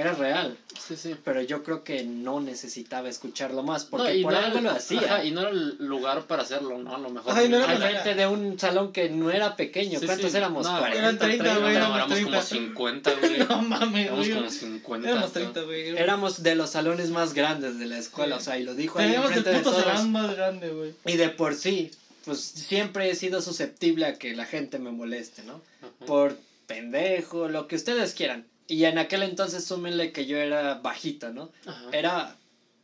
era 0.00 0.12
real. 0.12 0.56
Sí, 0.78 0.96
sí. 0.96 1.14
Pero 1.24 1.42
yo 1.42 1.62
creo 1.62 1.82
que 1.84 2.04
no 2.04 2.40
necesitaba 2.40 3.08
escucharlo 3.08 3.62
más, 3.62 3.84
porque 3.84 4.16
No, 4.18 4.22
por 4.22 4.32
no 4.32 4.38
algo 4.38 4.60
lo 4.60 4.70
hacía. 4.70 5.00
ajá, 5.00 5.24
y 5.24 5.30
no 5.32 5.40
era 5.42 5.50
el 5.50 5.76
lugar 5.78 6.22
para 6.26 6.42
hacerlo, 6.42 6.78
¿no? 6.78 6.94
A 6.94 6.98
lo 6.98 7.10
mejor. 7.10 7.32
Ajá, 7.32 7.44
y 7.44 7.48
no 7.48 7.56
era 7.58 7.70
Al 7.72 7.78
frente 7.78 8.14
de 8.14 8.26
un 8.26 8.58
salón 8.58 8.92
que 8.92 9.08
no 9.10 9.30
era 9.30 9.56
pequeño. 9.56 9.98
Sí, 10.00 10.06
¿Cuántos 10.06 10.30
sí. 10.30 10.36
éramos? 10.36 10.66
No, 10.66 10.78
40, 10.78 10.98
eran 10.98 11.18
30, 11.18 11.44
güey, 11.58 11.60
No, 11.62 11.68
éramos 11.70 11.96
éramos 11.96 12.14
30. 12.14 12.30
como 12.30 12.42
50, 12.42 13.14
güey. 13.20 13.38
No 13.48 13.62
mames, 13.62 14.06
Éramos 14.06 14.26
güey. 14.26 14.38
como 14.38 14.50
50. 14.50 15.08
Éramos 15.08 15.26
¿no? 15.28 15.32
30, 15.32 15.60
güey. 15.62 15.88
Éramos 15.96 16.42
de 16.42 16.54
los 16.54 16.70
salones 16.70 17.10
más 17.10 17.34
grandes 17.34 17.78
de 17.78 17.86
la 17.86 17.98
escuela, 17.98 18.36
Sí. 18.36 18.40
o 18.42 18.44
sea, 18.44 18.58
y 18.58 18.64
lo 18.64 18.74
dijo 18.74 18.98
ahí 18.98 19.06
Teníamos 19.06 19.30
el 19.32 19.38
enfrente 19.38 19.58
de 19.58 19.64
puto 19.64 19.70
todos. 19.72 19.84
salón 19.84 20.12
más 20.12 20.36
grande, 20.36 20.68
güey. 20.70 20.94
Y 21.06 21.16
de 21.16 21.28
por 21.30 21.54
sí, 21.54 21.90
pues 22.24 22.40
siempre 22.40 23.10
he 23.10 23.14
sido 23.14 23.40
susceptible 23.42 24.06
a 24.06 24.14
que 24.18 24.34
la 24.36 24.44
gente 24.46 24.78
me 24.78 24.90
moleste, 24.90 25.42
¿no? 25.44 25.60
Ajá. 25.82 26.06
Por 26.06 26.36
pendejo, 26.66 27.48
lo 27.48 27.66
que 27.66 27.76
ustedes 27.76 28.12
quieran. 28.14 28.46
Y 28.68 28.84
en 28.84 28.98
aquel 28.98 29.22
entonces 29.22 29.64
súmenle 29.64 30.12
que 30.12 30.26
yo 30.26 30.36
era 30.36 30.74
bajito, 30.74 31.32
¿no? 31.32 31.50
Ajá. 31.66 31.90
Era 31.92 32.36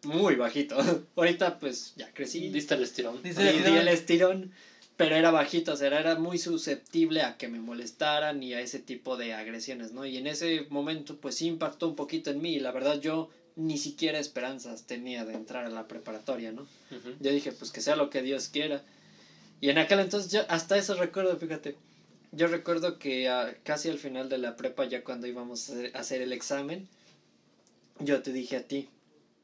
muy 0.05 0.35
bajito. 0.35 0.77
Ahorita 1.17 1.59
pues 1.59 1.93
ya 1.97 2.11
crecí. 2.13 2.49
Diste 2.49 2.75
el 2.75 2.83
estirón. 2.83 3.21
Y 3.23 3.29
el 3.29 3.35
di 3.35 3.41
estirón. 3.47 3.77
el 3.77 3.89
estirón. 3.89 4.53
Pero 4.97 5.17
era 5.17 5.33
bajito, 5.33 5.73
o 5.73 5.77
sea, 5.77 5.89
era 5.89 6.15
muy 6.15 6.39
susceptible 6.39 7.23
a 7.23 7.37
que 7.37 7.49
me 7.49 7.59
molestaran 7.59 8.41
y 8.45 8.55
a 8.55 8.61
ese 8.61 8.79
tipo 8.79 9.17
de 9.17 9.35
agresiones, 9.35 9.91
¿no? 9.91 10.07
Y 10.07 10.19
en 10.19 10.29
ese 10.29 10.67
momento, 10.71 11.17
pues 11.17 11.35
sí 11.35 11.47
impactó 11.49 11.89
un 11.89 11.97
poquito 11.97 12.31
en 12.31 12.41
mí. 12.41 12.55
Y 12.55 12.61
la 12.61 12.71
verdad, 12.71 13.01
yo 13.01 13.29
ni 13.57 13.77
siquiera 13.77 14.21
esperanzas 14.21 14.85
tenía 14.87 15.25
de 15.25 15.35
entrar 15.35 15.65
a 15.65 15.71
la 15.71 15.89
preparatoria, 15.89 16.53
¿no? 16.53 16.69
Yo 17.21 17.33
dije, 17.33 17.51
pues 17.51 17.73
que 17.73 17.81
sea 17.81 17.97
lo 17.97 18.09
que 18.09 18.23
Dios 18.23 18.49
quiera. 18.49 18.85
Y 19.61 19.71
en 19.71 19.79
aquel 19.79 19.99
entonces, 19.99 20.31
yo 20.31 20.43
hasta 20.49 20.77
eso 20.77 20.95
recuerdo, 20.95 21.37
fíjate. 21.37 21.77
Yo 22.37 22.47
recuerdo 22.49 22.99
que 22.99 23.31
casi 23.63 23.89
al 23.89 23.99
final 23.99 24.29
de 24.29 24.39
la 24.39 24.57
prepa, 24.57 24.85
ya 24.85 25.03
cuando 25.05 25.27
íbamos 25.27 25.71
a 25.71 25.99
hacer- 25.99 26.23
el 26.23 26.33
examen, 26.33 26.87
yo 27.99 28.23
te 28.23 28.33
dije 28.33 28.57
a 28.57 28.63
ti. 28.67 28.89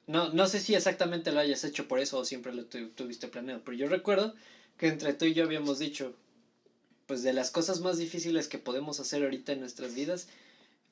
No, 0.07 0.29
no 0.31 0.46
sé 0.48 0.61
si 0.61 0.74
exactamente 0.74 1.31
lo 1.31 1.38
hayas 1.40 1.62
hecho 1.64 1.87
por 1.87 2.00
eso 2.00 2.18
o 2.18 2.24
siempre 2.24 2.53
lo 2.53 2.64
tu- 2.64 2.88
tuviste 2.88 3.29
planeado, 3.29 3.61
pero 3.64 3.76
yo 3.76 3.88
recuerdo 3.88 4.35
que 4.76 4.88
entre 4.88 5.12
tú 5.12 5.24
y 5.26 5.35
yo 5.35 5.44
habíamos 5.44 5.79
dicho, 5.79 6.14
pues 7.07 7.22
de 7.22 7.33
las 7.33 7.50
cosas 7.50 7.81
más 7.81 7.98
difíciles 7.98 8.48
que 8.48 8.59
podemos 8.59 8.98
hacer 8.98 9.22
ahorita 9.22 9.53
en 9.53 9.61
nuestras 9.61 9.94
vidas, 9.94 10.26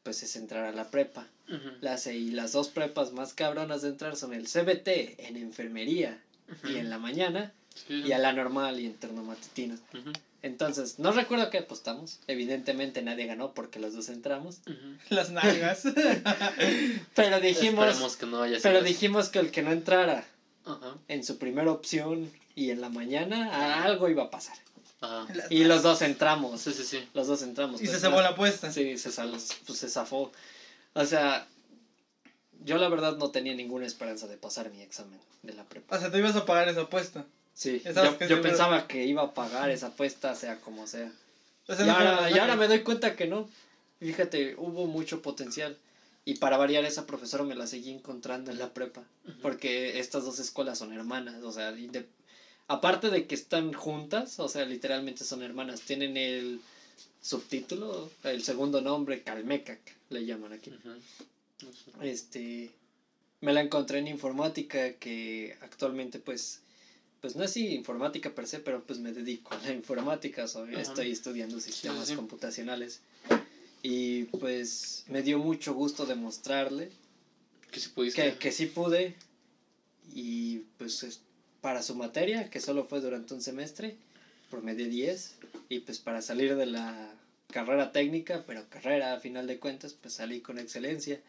pues 0.02 0.22
es 0.22 0.37
entrar 0.37 0.64
a 0.66 0.72
la 0.72 0.90
prepa. 0.90 1.26
Ujú. 1.48 1.70
Las, 1.80 2.06
y 2.06 2.30
las 2.30 2.52
dos 2.52 2.68
prepas 2.68 3.12
más 3.12 3.32
cabronas 3.34 3.82
de 3.82 3.88
entrar 3.88 4.16
son 4.16 4.32
el 4.32 4.46
CBT 4.46 5.16
en 5.26 5.37
enfermería 5.37 6.22
y 6.64 6.76
en 6.76 6.90
la 6.90 6.98
mañana 6.98 7.52
Sí. 7.86 8.02
y 8.06 8.12
a 8.12 8.18
la 8.18 8.32
normal 8.32 8.80
y 8.80 8.86
en 8.86 8.94
turno 8.94 9.22
matutino. 9.22 9.76
Entonces, 10.42 10.98
no 10.98 11.10
recuerdo 11.12 11.50
qué 11.50 11.58
apostamos. 11.58 12.20
Evidentemente 12.28 13.02
nadie 13.02 13.26
ganó 13.26 13.52
porque 13.54 13.80
los 13.80 13.92
dos 13.94 14.08
entramos. 14.08 14.58
Las 15.10 15.30
nalgas. 15.30 15.82
Pero 17.14 17.40
dijimos, 17.40 17.86
Esperemos 17.88 18.16
que 18.16 18.26
no 18.26 18.42
haya 18.42 18.58
pero 18.62 18.82
dijimos 18.82 19.28
que 19.28 19.38
el 19.40 19.50
que 19.50 19.62
no 19.62 19.72
entrara. 19.72 20.24
Ajá. 20.64 20.96
en 21.08 21.24
su 21.24 21.38
primera 21.38 21.72
opción 21.72 22.30
y 22.54 22.70
en 22.70 22.82
la 22.82 22.90
mañana, 22.90 23.82
algo 23.84 24.08
iba 24.10 24.24
a 24.24 24.30
pasar. 24.30 24.56
Y 25.48 25.64
los 25.64 25.82
dos 25.82 26.02
entramos. 26.02 26.60
Sí, 26.60 26.72
sí, 26.72 26.84
sí. 26.84 27.08
Los 27.14 27.26
dos 27.26 27.40
entramos. 27.42 27.80
Y 27.80 27.86
se 27.86 27.92
Pues, 27.92 28.00
cebó 28.02 28.16
más- 28.16 28.22
la 28.24 28.28
apuesta. 28.30 28.70
Sí, 28.70 28.98
se, 28.98 29.10
sal- 29.10 29.30
pues, 29.66 29.78
se 29.78 29.88
zafó. 29.88 30.30
O 30.92 31.04
sea, 31.06 31.46
yo 32.64 32.76
la 32.76 32.88
verdad 32.90 33.16
no 33.16 33.30
tenía 33.30 33.54
ninguna 33.54 33.86
esperanza 33.86 34.26
de 34.26 34.36
pasar 34.36 34.70
mi 34.70 34.82
examen 34.82 35.18
de 35.42 35.54
la 35.54 35.64
prepa. 35.64 35.96
O 35.96 36.00
sea, 36.00 36.10
tú 36.10 36.18
ibas 36.18 36.36
a 36.36 36.44
pagar 36.44 36.68
esa 36.68 36.82
apuesta. 36.82 37.24
Sí, 37.59 37.83
yo, 38.29 38.40
pensaba 38.40 38.87
que 38.87 39.05
iba 39.05 39.21
a 39.21 39.35
pagar 39.35 39.68
esa 39.71 39.88
apuesta, 39.88 40.33
sea 40.37 40.61
como 40.61 40.87
sea. 40.87 41.11
Y 41.66 41.88
ahora, 41.88 42.21
las 42.21 42.31
y 42.31 42.38
ahora 42.38 42.55
me 42.55 42.68
doy 42.68 42.85
cuenta 42.85 43.16
que 43.16 43.27
no. 43.27 43.49
Fíjate, 43.99 44.55
hubo 44.57 44.87
mucho 44.87 45.23
potencial. 45.23 45.77
Y 46.25 46.35
para 46.37 46.57
variar, 46.57 46.85
esa 46.85 47.05
profesora 47.05 47.42
me 47.42 47.57
la 47.57 47.66
seguí 47.66 47.90
encontrando 47.90 48.53
en 48.53 48.61
la 48.61 48.73
prepa. 48.73 49.03
Porque 49.42 49.99
estas 49.99 50.25
dos 50.25 50.38
escuelas 50.38 50.79
son 50.79 50.92
hermanas. 50.92 51.42
O 51.42 51.51
sea, 51.51 51.75
aparte 52.68 53.11
de 53.11 53.27
que 53.27 53.35
están 53.35 53.73
juntas, 53.73 54.38
o 54.38 54.49
sea, 54.49 54.64
literalmente 54.64 55.25
son 55.25 55.42
hermanas. 55.42 55.81
Tienen 55.81 56.16
el 56.16 56.61
subtítulo, 57.21 58.09
el 58.23 58.44
segundo 58.44 58.81
nombre, 58.83 59.25
Calmecac, 59.25 59.81
le 60.11 60.25
llaman 60.25 60.53
aquí. 60.53 60.73
Este, 62.03 62.71
me 63.40 63.53
la 63.53 63.62
encontré 63.62 63.99
en 63.99 64.07
informática, 64.07 64.92
que 64.92 65.59
actualmente 65.61 66.21
pues, 66.21 66.61
pues 67.20 67.35
no 67.37 67.44
es 67.44 67.57
informática 67.57 68.31
per 68.31 68.46
se, 68.46 68.61
pero 68.61 68.83
pues 68.83 68.98
me 68.98 69.12
dedico 69.12 69.54
a 69.54 69.59
la 69.59 69.72
informática, 69.72 70.46
soy- 70.46 70.74
estoy 70.76 71.11
estudiando 71.11 71.61
sistemas 71.61 72.09
sí. 72.09 72.14
computacionales. 72.14 73.00
Y 73.83 74.24
pues 74.24 75.04
me 75.09 75.22
dio 75.22 75.38
mucho 75.38 75.72
gusto 75.72 76.04
demostrarle 76.04 76.90
Que 78.38 78.50
sí 78.52 78.66
pude 78.66 79.14
y 80.14 80.59
pues 80.78 81.02
es- 81.02 81.20
para 81.61 81.83
su 81.83 81.94
materia, 81.94 82.48
que 82.50 82.61
solo 82.61 82.85
fue 82.85 83.00
durante 83.00 83.35
un 83.35 83.42
semestre, 83.42 83.94
promedié 84.50 84.88
10 84.88 85.35
y 85.68 85.81
pues 85.81 85.98
para 85.98 86.22
salir 86.22 86.54
de 86.57 86.66
la 86.66 87.14
carrera 87.52 87.92
técnica, 87.92 88.44
pero 88.46 88.64
carrera 88.68 89.12
a 89.14 89.18
final 89.18 89.46
de 89.46 89.59
cuentas, 89.59 89.92
pues 90.00 90.14
salí 90.14 90.40
con 90.40 90.59
excelencia. 90.59 91.20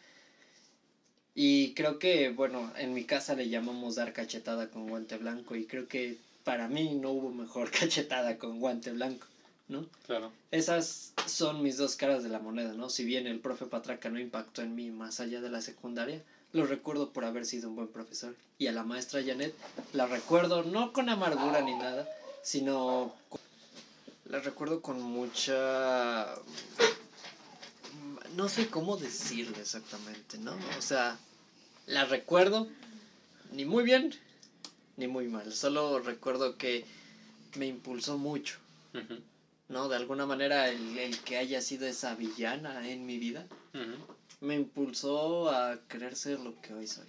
Y 1.42 1.72
creo 1.72 1.98
que, 1.98 2.28
bueno, 2.28 2.70
en 2.76 2.92
mi 2.92 3.04
casa 3.04 3.34
le 3.34 3.48
llamamos 3.48 3.94
dar 3.94 4.12
cachetada 4.12 4.68
con 4.68 4.86
guante 4.90 5.16
blanco 5.16 5.56
y 5.56 5.64
creo 5.64 5.88
que 5.88 6.18
para 6.44 6.68
mí 6.68 6.94
no 6.96 7.12
hubo 7.12 7.30
mejor 7.30 7.70
cachetada 7.80 8.36
con 8.36 8.60
guante 8.60 8.90
blanco, 8.90 9.26
¿no? 9.66 9.86
Claro. 10.04 10.32
Esas 10.50 11.14
son 11.24 11.62
mis 11.62 11.78
dos 11.78 11.96
caras 11.96 12.22
de 12.22 12.28
la 12.28 12.40
moneda, 12.40 12.74
¿no? 12.74 12.90
Si 12.90 13.06
bien 13.06 13.26
el 13.26 13.38
profe 13.40 13.64
Patraca 13.64 14.10
no 14.10 14.18
impactó 14.20 14.60
en 14.60 14.74
mí 14.74 14.90
más 14.90 15.18
allá 15.18 15.40
de 15.40 15.48
la 15.48 15.62
secundaria, 15.62 16.22
lo 16.52 16.66
recuerdo 16.66 17.08
por 17.08 17.24
haber 17.24 17.46
sido 17.46 17.70
un 17.70 17.76
buen 17.76 17.88
profesor. 17.88 18.34
Y 18.58 18.66
a 18.66 18.72
la 18.72 18.84
maestra 18.84 19.22
Janet 19.24 19.54
la 19.94 20.06
recuerdo 20.08 20.62
no 20.62 20.92
con 20.92 21.08
amargura 21.08 21.62
ni 21.62 21.74
nada, 21.74 22.06
sino 22.42 23.14
con- 23.30 23.40
la 24.26 24.40
recuerdo 24.40 24.82
con 24.82 25.00
mucha 25.00 26.34
no 28.36 28.48
sé 28.50 28.68
cómo 28.68 28.98
decirlo 28.98 29.56
exactamente, 29.58 30.36
¿no? 30.38 30.54
O 30.78 30.82
sea, 30.82 31.18
la 31.90 32.04
recuerdo 32.04 32.66
ni 33.52 33.64
muy 33.64 33.82
bien 33.84 34.14
ni 34.96 35.06
muy 35.08 35.28
mal, 35.28 35.52
solo 35.52 35.98
recuerdo 35.98 36.56
que 36.56 36.84
me 37.56 37.66
impulsó 37.66 38.16
mucho. 38.16 38.58
¿no? 39.68 39.88
De 39.88 39.96
alguna 39.96 40.26
manera 40.26 40.68
el, 40.68 40.98
el 40.98 41.18
que 41.20 41.36
haya 41.36 41.60
sido 41.60 41.86
esa 41.86 42.14
villana 42.14 42.88
en 42.88 43.06
mi 43.06 43.18
vida 43.18 43.46
me 44.40 44.54
impulsó 44.56 45.48
a 45.50 45.78
querer 45.88 46.16
ser 46.16 46.38
lo 46.40 46.60
que 46.60 46.72
hoy 46.74 46.86
soy. 46.86 47.06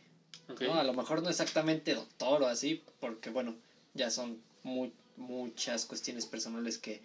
A 0.74 0.84
lo 0.84 0.94
mejor 0.94 1.22
no 1.22 1.30
exactamente 1.30 1.94
doctor 1.94 2.44
o 2.44 2.48
así, 2.48 2.80
porque 3.00 3.30
bueno, 3.30 3.56
ya 3.94 4.10
son 4.10 4.38
mu- 4.64 4.90
muchas 5.18 5.86
cuestiones 5.86 6.26
personales 6.26 6.78
que 6.78 7.00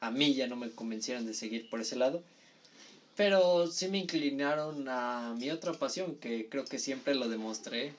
a 0.00 0.10
mí 0.10 0.34
ya 0.34 0.46
no 0.46 0.56
me 0.56 0.70
convencieron 0.70 1.26
de 1.26 1.34
seguir 1.34 1.68
por 1.68 1.80
ese 1.80 1.96
lado. 1.96 2.22
Pero 3.16 3.66
sí 3.66 3.88
me 3.88 3.98
inclinaron 3.98 4.88
a 4.88 5.34
mi 5.36 5.50
otra 5.50 5.72
pasión, 5.72 6.16
que 6.16 6.48
creo 6.48 6.64
que 6.64 6.78
siempre 6.78 7.14
lo 7.14 7.28
demostré, 7.28 7.92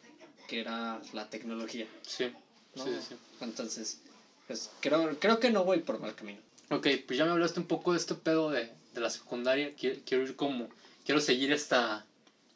que 0.48 0.60
era 0.60 1.00
la 1.14 1.30
tecnología. 1.30 1.88
Sí. 2.08 2.32
¿no? 2.76 2.84
Sí, 2.84 2.92
sí, 3.00 3.06
sí. 3.10 3.16
Entonces, 3.42 4.00
pues 4.48 4.70
creo, 4.80 5.18
creo 5.20 5.40
que 5.40 5.52
no 5.52 5.64
voy 5.64 5.80
por 5.80 6.00
mal 6.00 6.16
camino. 6.16 6.40
Ok, 6.70 6.88
pues 7.06 7.18
ya 7.18 7.26
me 7.26 7.32
hablaste 7.32 7.60
un 7.60 7.68
poco 7.68 7.92
de 7.92 8.00
este 8.00 8.16
pedo 8.16 8.50
de, 8.50 8.72
de 8.94 9.02
la 9.02 9.10
secundaria. 9.10 9.74
Quiero, 9.76 10.00
quiero 10.06 10.24
ir 10.24 10.36
como. 10.36 10.70
Quiero 11.06 11.22
seguir 11.22 11.52
esta 11.52 12.06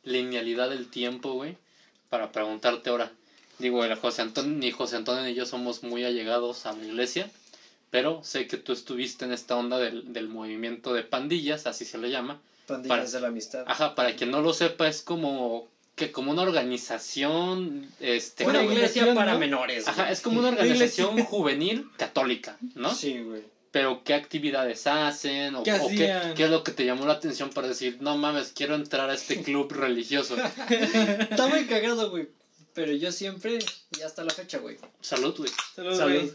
linealidad 0.04 0.70
del 0.70 0.90
tiempo, 0.90 1.34
güey. 1.34 1.58
Para 2.10 2.32
preguntarte 2.32 2.90
ahora. 2.90 3.12
Digo, 3.60 3.84
el 3.84 3.96
José 3.96 4.22
Antonio, 4.22 4.52
ni 4.52 4.72
José 4.72 4.96
Antonio 4.96 5.24
ni 5.24 5.34
yo 5.34 5.46
somos 5.46 5.84
muy 5.84 6.04
allegados 6.04 6.66
a 6.66 6.74
la 6.74 6.86
iglesia. 6.86 7.30
Pero 7.98 8.24
sé 8.24 8.46
que 8.48 8.58
tú 8.58 8.74
estuviste 8.74 9.26
en 9.26 9.34
esta 9.34 9.56
onda 9.56 9.80
del, 9.80 10.14
del 10.14 10.28
movimiento 10.28 10.94
de 10.94 11.02
pandillas, 11.04 11.66
así 11.66 11.84
se 11.84 11.98
le 11.98 12.12
llama. 12.12 12.40
Pandillas 12.68 12.98
Para- 12.98 13.10
de 13.12 13.20
la 13.22 13.28
amistad. 13.30 13.64
Ajá, 13.66 13.96
para 13.96 14.16
quien 14.16 14.30
no 14.30 14.42
lo 14.42 14.54
sepa, 14.54 14.88
es 14.88 15.02
como. 15.02 15.68
que 15.96 16.12
como 16.12 16.32
una 16.32 16.44
organización. 16.44 17.90
Este, 18.00 18.46
Una 18.46 18.64
iglesia 18.64 19.14
para 19.16 19.34
¿no? 19.34 19.40
menores. 19.40 19.88
Ajá, 19.88 20.12
es 20.12 20.22
como 20.22 20.40
una 20.40 20.50
organización 20.50 21.18
juvenil 21.24 21.90
católica, 21.98 22.58
¿no? 22.76 22.94
Sí, 22.94 23.20
güey. 23.24 23.42
pero 23.72 24.04
qué 24.04 24.14
actividades 24.14 24.86
hacen 24.88 25.56
o, 25.56 25.64
¿Qué 25.64 25.72
o 25.74 25.88
hacían? 25.88 26.36
qué, 26.36 26.44
es 26.46 26.50
lo 26.52 26.64
que 26.64 26.72
te 26.72 26.86
llamó 26.86 27.06
la 27.08 27.14
atención 27.14 27.50
para 27.50 27.68
decir, 27.68 27.98
no 28.00 28.16
mames, 28.18 28.52
quiero 28.56 28.76
entrar 28.76 29.10
a 29.10 29.16
este 29.16 29.42
club 29.48 29.72
religioso. 29.72 30.36
Está 31.32 31.48
muy 31.48 31.66
cagado, 31.66 32.12
güey. 32.12 32.28
Pero 32.74 32.92
yo 32.94 33.12
siempre, 33.12 33.58
y 33.98 34.02
hasta 34.02 34.24
la 34.24 34.30
fecha, 34.32 34.60
güey. 34.60 34.78
Salud, 35.02 35.36
güey. 35.36 35.50
Salud. 35.76 36.00
güey. 36.04 36.32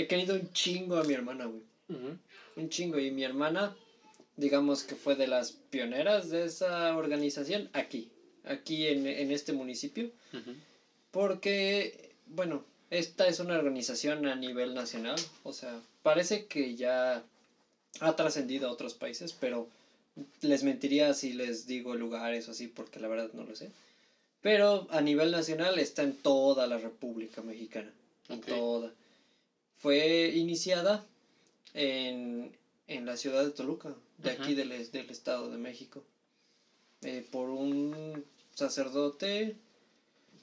He 0.00 0.06
querido 0.06 0.34
un 0.34 0.50
chingo 0.54 0.96
a 0.96 1.04
mi 1.04 1.12
hermana, 1.12 1.44
güey. 1.44 1.60
Un 2.56 2.70
chingo. 2.70 2.98
Y 2.98 3.10
mi 3.10 3.22
hermana, 3.22 3.76
digamos 4.36 4.82
que 4.82 4.94
fue 4.94 5.14
de 5.14 5.26
las 5.26 5.52
pioneras 5.52 6.30
de 6.30 6.46
esa 6.46 6.96
organización 6.96 7.68
aquí. 7.74 8.10
Aquí 8.44 8.86
en, 8.86 9.06
en 9.06 9.30
este 9.30 9.52
municipio. 9.52 10.10
Porque, 11.10 12.14
bueno, 12.28 12.64
esta 12.88 13.26
es 13.28 13.40
una 13.40 13.58
organización 13.58 14.26
a 14.26 14.36
nivel 14.36 14.72
nacional. 14.72 15.20
O 15.42 15.52
sea, 15.52 15.78
parece 16.02 16.46
que 16.46 16.76
ya 16.76 17.22
ha 18.00 18.16
trascendido 18.16 18.68
a 18.68 18.72
otros 18.72 18.94
países, 18.94 19.34
pero 19.38 19.68
les 20.40 20.62
mentiría 20.64 21.12
si 21.12 21.34
les 21.34 21.66
digo 21.66 21.94
lugares 21.94 22.48
o 22.48 22.52
así, 22.52 22.68
porque 22.68 23.00
la 23.00 23.08
verdad 23.08 23.30
no 23.34 23.44
lo 23.44 23.54
sé. 23.54 23.70
Pero 24.40 24.86
a 24.90 25.02
nivel 25.02 25.30
nacional 25.30 25.78
está 25.78 26.02
en 26.04 26.16
toda 26.16 26.66
la 26.66 26.78
República 26.78 27.42
Mexicana. 27.42 27.92
En 28.30 28.40
toda. 28.40 28.94
Fue 29.80 30.32
iniciada 30.34 31.04
en, 31.74 32.54
en 32.86 33.06
la 33.06 33.16
ciudad 33.16 33.44
de 33.44 33.50
Toluca, 33.50 33.94
de 34.18 34.30
aquí 34.30 34.54
del, 34.54 34.68
del 34.90 35.10
Estado 35.10 35.50
de 35.50 35.56
México. 35.58 36.04
eh, 37.02 37.26
por 37.30 37.48
un 37.48 38.24
sacerdote. 38.54 39.56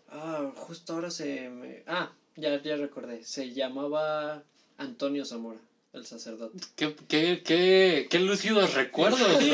Ah, 0.09 0.51
justo 0.55 0.93
ahora 0.93 1.11
se 1.11 1.49
me. 1.49 1.83
Ah, 1.85 2.11
ya, 2.35 2.61
ya 2.63 2.77
recordé. 2.77 3.23
Se 3.23 3.53
llamaba 3.53 4.41
Antonio 4.77 5.23
Zamora, 5.25 5.59
el 5.93 6.05
sacerdote. 6.05 6.57
¿Qué, 6.75 6.95
qué, 7.07 7.41
qué, 7.45 8.07
qué 8.09 8.19
lúcidos 8.19 8.73
recuerdos, 8.73 9.33
güey. 9.33 9.49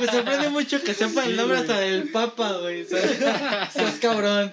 Me 0.00 0.06
sorprende 0.06 0.50
mucho 0.50 0.80
que 0.82 0.94
sepa 0.94 1.24
el 1.24 1.34
nombre 1.36 1.56
güey. 1.58 1.68
hasta 1.68 1.80
del 1.80 2.10
Papa, 2.12 2.58
güey. 2.58 2.86
Cabrón. 4.00 4.52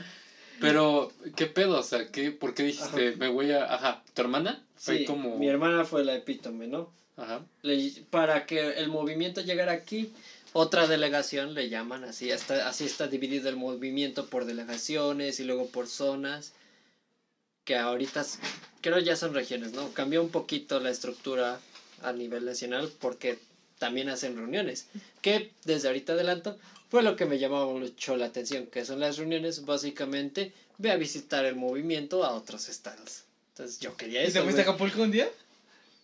Pero, 0.62 1.12
¿qué 1.36 1.47
pedo? 1.47 1.80
O 1.80 1.84
sea, 1.84 2.08
¿qué, 2.12 2.32
¿por 2.32 2.54
qué 2.54 2.63
dijiste, 2.63 3.10
Ajá. 3.10 3.17
me 3.17 3.28
voy 3.28 3.52
a... 3.52 3.74
Ajá, 3.74 4.04
¿tu 4.13 4.21
hermana? 4.21 4.63
Fue 4.78 5.00
Sí, 5.00 5.06
como... 5.06 5.38
Mi 5.38 5.47
hermana 5.47 5.86
fue 5.86 6.04
la 6.04 6.15
epítome, 6.15 6.67
¿no? 6.67 6.91
Ajá. 7.17 7.41
Le- 7.63 8.04
para 8.10 8.45
que 8.45 8.74
el 8.74 8.88
movimiento 8.89 9.41
llegara 9.41 9.71
aquí, 9.74 10.12
otra 10.54 10.88
delegación 10.88 11.54
le 11.54 11.69
llaman 11.69 12.04
así, 12.04 12.32
hasta, 12.32 12.67
así 12.67 12.86
está 12.86 13.08
dividido 13.08 13.50
el 13.50 13.56
movimiento 13.56 14.28
por 14.28 14.45
delegaciones 14.45 15.39
y 15.39 15.43
luego 15.43 15.67
por 15.67 15.88
zonas, 15.88 16.54
que 17.63 17.76
ahorita 17.76 18.26
creo 18.82 19.00
ya 19.00 19.15
son 19.15 19.34
regiones, 19.34 19.74
¿no? 19.74 19.89
Cambió 19.93 20.21
un 20.21 20.30
poquito 20.30 20.80
la 20.80 20.89
estructura 20.89 21.60
a 22.02 22.12
nivel 22.12 22.45
nacional 22.45 22.91
porque 23.00 23.38
también 23.78 24.10
hacen 24.10 24.36
reuniones. 24.36 24.88
Que 25.21 25.52
desde 25.63 25.88
ahorita 25.88 26.13
adelanto 26.13 26.58
fue 26.91 27.04
lo 27.04 27.15
que 27.15 27.25
me 27.25 27.39
llamaba 27.39 27.67
mucho 27.67 28.17
la 28.17 28.25
atención, 28.25 28.67
que 28.67 28.84
son 28.84 28.99
las 28.99 29.17
reuniones 29.17 29.65
básicamente 29.65 30.51
ve 30.77 30.91
a 30.91 30.97
visitar 30.97 31.45
el 31.45 31.56
movimiento 31.56 32.25
a 32.25 32.34
otros 32.34 32.67
estados. 32.67 33.23
Entonces 33.54 33.80
yo 33.80 33.95
quería 33.95 34.21
¿Y 34.21 34.25
eso. 34.25 34.34
te 34.34 34.41
fuiste 34.43 34.62
a. 34.62 34.65
Acapulco 34.65 35.01
un 35.01 35.12
día? 35.12 35.30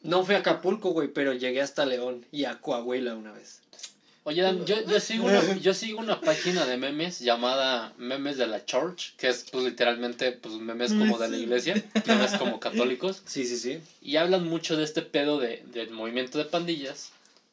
No 0.02 0.23
fui 0.23 0.36
a 0.36 0.38
Acapulco, 0.38 0.91
güey, 0.91 1.10
pero 1.10 1.34
llegué 1.34 1.62
hasta 1.62 1.86
León 1.86 2.26
y 2.32 2.45
a 2.45 2.60
Coahuila 2.62 3.15
una 3.15 3.34
vez. 3.34 3.60
Oye, 4.23 4.41
Dan, 4.41 4.65
yo, 4.65 4.82
yo, 4.86 5.00
sigo 5.00 5.26
una, 5.26 5.58
yo 5.58 5.73
sigo 5.73 6.00
una 6.00 6.21
página 6.21 6.65
de 6.65 6.78
memes 6.78 7.19
llamada 7.19 7.93
Memes 7.97 8.38
de 8.38 8.47
la 8.47 8.63
Church, 8.65 9.13
que 9.17 9.28
es 9.30 9.45
pues 9.52 9.65
literalmente 9.65 10.32
pues 10.34 10.56
memes 10.56 10.91
como 10.93 11.17
de 11.17 11.30
la 11.30 11.38
iglesia, 11.38 11.82
memes 12.06 12.34
como 12.34 12.60
católicos, 12.60 13.23
Sí, 13.26 13.45
sí, 13.45 13.58
sí. 13.58 13.80
y 14.02 14.17
hablan 14.17 14.45
mucho 14.47 14.76
de 14.76 14.84
este 14.84 15.02
pedo 15.02 15.39
de, 15.39 15.63
del 15.73 15.91
movimiento 15.91 16.38
de 16.38 16.45
pandillas, 16.45 17.12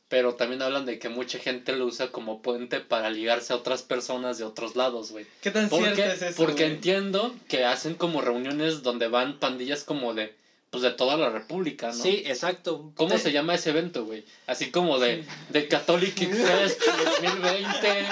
pero 0.09 0.35
también 0.35 0.63
hablan 0.63 0.85
de 0.87 0.99
que 0.99 1.09
mucha 1.09 1.39
gente 1.39 1.73
lo 1.75 1.87
usa 1.87 2.09
como 2.13 2.41
puente 2.43 2.81
para 2.81 3.11
ligarse 3.11 3.53
a 3.53 3.57
otras 3.57 3.83
personas 3.83 4.39
de 4.39 4.45
otros 4.45 4.77
lados, 4.77 5.11
güey. 5.11 5.27
¿Qué 5.41 5.51
tan 5.51 5.69
cierto 5.69 6.03
es 6.03 6.23
eso? 6.23 6.37
porque 6.37 6.67
entiendo 6.67 7.35
que 7.49 7.65
hacen 7.65 7.95
como 7.95 8.21
reuniones 8.21 8.83
donde 8.83 9.09
van 9.09 9.39
pandillas 9.41 9.83
como 9.83 10.15
de, 10.15 10.35
pues 10.71 10.83
de 10.83 10.91
toda 10.91 11.17
la 11.17 11.31
república, 11.31 11.89
¿no? 11.89 11.95
Sí, 11.95 12.23
exacto. 12.27 12.93
¿Cómo 12.97 13.15
Te- 13.15 13.19
se 13.21 13.33
llama 13.33 13.55
ese 13.55 13.71
evento, 13.71 14.05
güey? 14.05 14.25
Así 14.47 14.71
como 14.71 14.99
de, 14.99 15.25
de 15.49 15.69
Catholic 15.69 16.15
Fest 16.17 16.81
2020, 17.23 18.07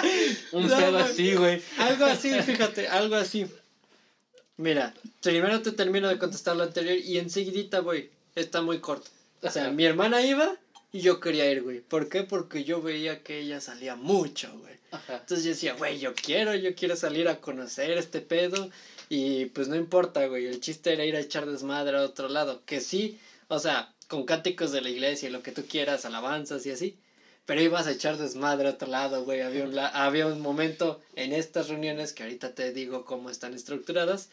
un 0.52 0.66
No, 0.68 0.76
pedo 0.76 0.98
así, 0.98 1.34
güey. 1.34 1.60
Algo 1.78 2.04
así, 2.06 2.32
fíjate, 2.42 2.88
algo 2.88 3.16
así. 3.16 3.46
Mira, 4.56 4.94
primero 5.22 5.60
te 5.62 5.72
termino 5.72 6.08
de 6.08 6.18
contestar 6.18 6.56
lo 6.56 6.62
anterior 6.62 6.96
y 6.96 7.18
enseguidita, 7.18 7.78
güey, 7.80 8.08
está 8.34 8.62
muy 8.62 8.78
corto. 8.80 9.10
O 9.42 9.50
sea, 9.50 9.64
Ajá. 9.64 9.72
mi 9.72 9.84
hermana 9.84 10.22
iba 10.22 10.54
y 10.92 11.00
yo 11.00 11.20
quería 11.20 11.50
ir, 11.50 11.62
güey. 11.62 11.80
¿Por 11.80 12.08
qué? 12.08 12.22
Porque 12.22 12.64
yo 12.64 12.82
veía 12.82 13.22
que 13.22 13.40
ella 13.40 13.60
salía 13.60 13.96
mucho, 13.96 14.50
güey. 14.58 14.74
Ajá. 14.90 15.16
Entonces 15.20 15.42
yo 15.44 15.50
decía, 15.50 15.72
güey, 15.74 15.98
yo 15.98 16.14
quiero, 16.14 16.54
yo 16.54 16.74
quiero 16.74 16.96
salir 16.96 17.28
a 17.28 17.40
conocer 17.40 17.90
este 17.92 18.20
pedo. 18.20 18.70
Y 19.08 19.46
pues 19.46 19.68
no 19.68 19.76
importa, 19.76 20.26
güey. 20.26 20.46
El 20.46 20.60
chiste 20.60 20.92
era 20.92 21.04
ir 21.04 21.16
a 21.16 21.20
echar 21.20 21.46
desmadre 21.46 21.96
a 21.96 22.02
otro 22.02 22.28
lado. 22.28 22.62
Que 22.66 22.80
sí, 22.82 23.18
o 23.48 23.58
sea, 23.58 23.92
con 24.08 24.26
cánticos 24.26 24.70
de 24.70 24.82
la 24.82 24.90
iglesia 24.90 25.28
y 25.28 25.32
lo 25.32 25.42
que 25.42 25.52
tú 25.52 25.64
quieras, 25.66 26.04
alabanzas 26.04 26.66
y 26.66 26.70
así. 26.70 26.98
Pero 27.46 27.62
ibas 27.62 27.86
a 27.86 27.92
echar 27.92 28.18
desmadre 28.18 28.68
a 28.68 28.72
otro 28.72 28.88
lado, 28.88 29.24
güey. 29.24 29.40
Había 29.40 29.64
un, 29.64 29.74
la- 29.74 29.88
había 29.88 30.26
un 30.26 30.40
momento 30.42 31.00
en 31.16 31.32
estas 31.32 31.68
reuniones 31.68 32.12
que 32.12 32.22
ahorita 32.22 32.54
te 32.54 32.70
digo 32.72 33.04
cómo 33.04 33.30
están 33.30 33.54
estructuradas. 33.54 34.28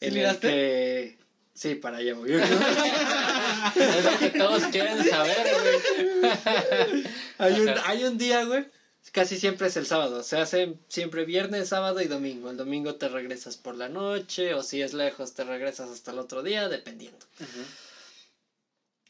¿Sí 0.00 0.06
en 0.06 0.16
el 0.18 0.38
que... 0.38 1.18
Sí, 1.54 1.74
para 1.74 1.96
allá 1.98 2.14
voy. 2.14 2.30
Es 3.76 4.04
lo 4.04 4.18
que 4.18 4.30
todos 4.30 4.62
quieren 4.64 5.04
saber, 5.04 5.46
güey. 5.60 7.04
Hay 7.38 7.60
un, 7.60 7.74
hay 7.84 8.04
un 8.04 8.18
día, 8.18 8.44
güey. 8.44 8.66
Casi 9.12 9.38
siempre 9.38 9.68
es 9.68 9.76
el 9.76 9.86
sábado. 9.86 10.22
Se 10.22 10.36
hace 10.36 10.74
siempre 10.88 11.24
viernes, 11.24 11.68
sábado 11.68 12.00
y 12.00 12.06
domingo. 12.06 12.50
El 12.50 12.56
domingo 12.56 12.96
te 12.96 13.08
regresas 13.08 13.56
por 13.56 13.74
la 13.74 13.88
noche 13.88 14.54
o 14.54 14.62
si 14.62 14.82
es 14.82 14.92
lejos 14.92 15.34
te 15.34 15.44
regresas 15.44 15.90
hasta 15.90 16.10
el 16.10 16.18
otro 16.18 16.42
día, 16.42 16.68
dependiendo. 16.68 17.24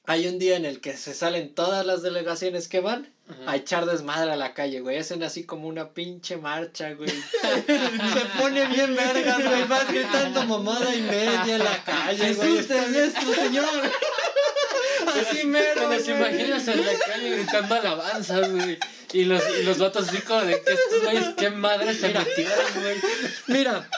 Hay 0.05 0.27
un 0.27 0.39
día 0.39 0.57
en 0.57 0.65
el 0.65 0.81
que 0.81 0.97
se 0.97 1.13
salen 1.13 1.55
todas 1.55 1.85
las 1.85 2.01
delegaciones 2.03 2.67
que 2.69 2.81
van 2.81 3.13
a 3.47 3.57
echar 3.57 3.85
desmadre 3.85 4.33
a 4.33 4.37
la 4.37 4.55
calle, 4.55 4.81
güey. 4.81 4.97
Hacen 4.97 5.23
así 5.23 5.45
como 5.45 5.69
una 5.69 5.93
pinche 5.93 6.39
marcha, 6.39 6.95
güey. 6.95 7.11
se 7.67 8.41
pone 8.41 8.67
bien 8.69 8.97
vergas, 8.97 9.45
güey. 9.47 9.65
Vas 9.67 9.93
gritando 9.93 10.45
mamada 10.45 10.95
y 10.95 11.03
media 11.03 11.57
en 11.57 11.59
la 11.59 11.85
calle, 11.85 12.33
güey. 12.35 12.53
Nuestro 12.53 13.35
Señor. 13.35 13.69
Así 15.09 15.47
mero, 15.47 15.93
los 15.93 16.09
imaginas 16.09 16.69
en 16.69 16.85
la 16.85 16.99
calle 16.99 17.37
gritando 17.37 17.75
alabanzas, 17.75 18.51
güey. 18.51 18.79
Y 19.13 19.25
los, 19.25 19.43
y 19.59 19.63
los 19.63 19.79
vatos 19.79 20.09
así 20.09 20.21
como 20.23 20.43
de 20.43 20.63
que 20.63 20.73
estos 20.73 21.03
güeyes, 21.03 21.29
qué 21.37 21.51
madre 21.51 21.95
se 21.95 22.09
metieron, 22.09 22.83
güey. 22.83 22.97
Mira, 23.47 23.89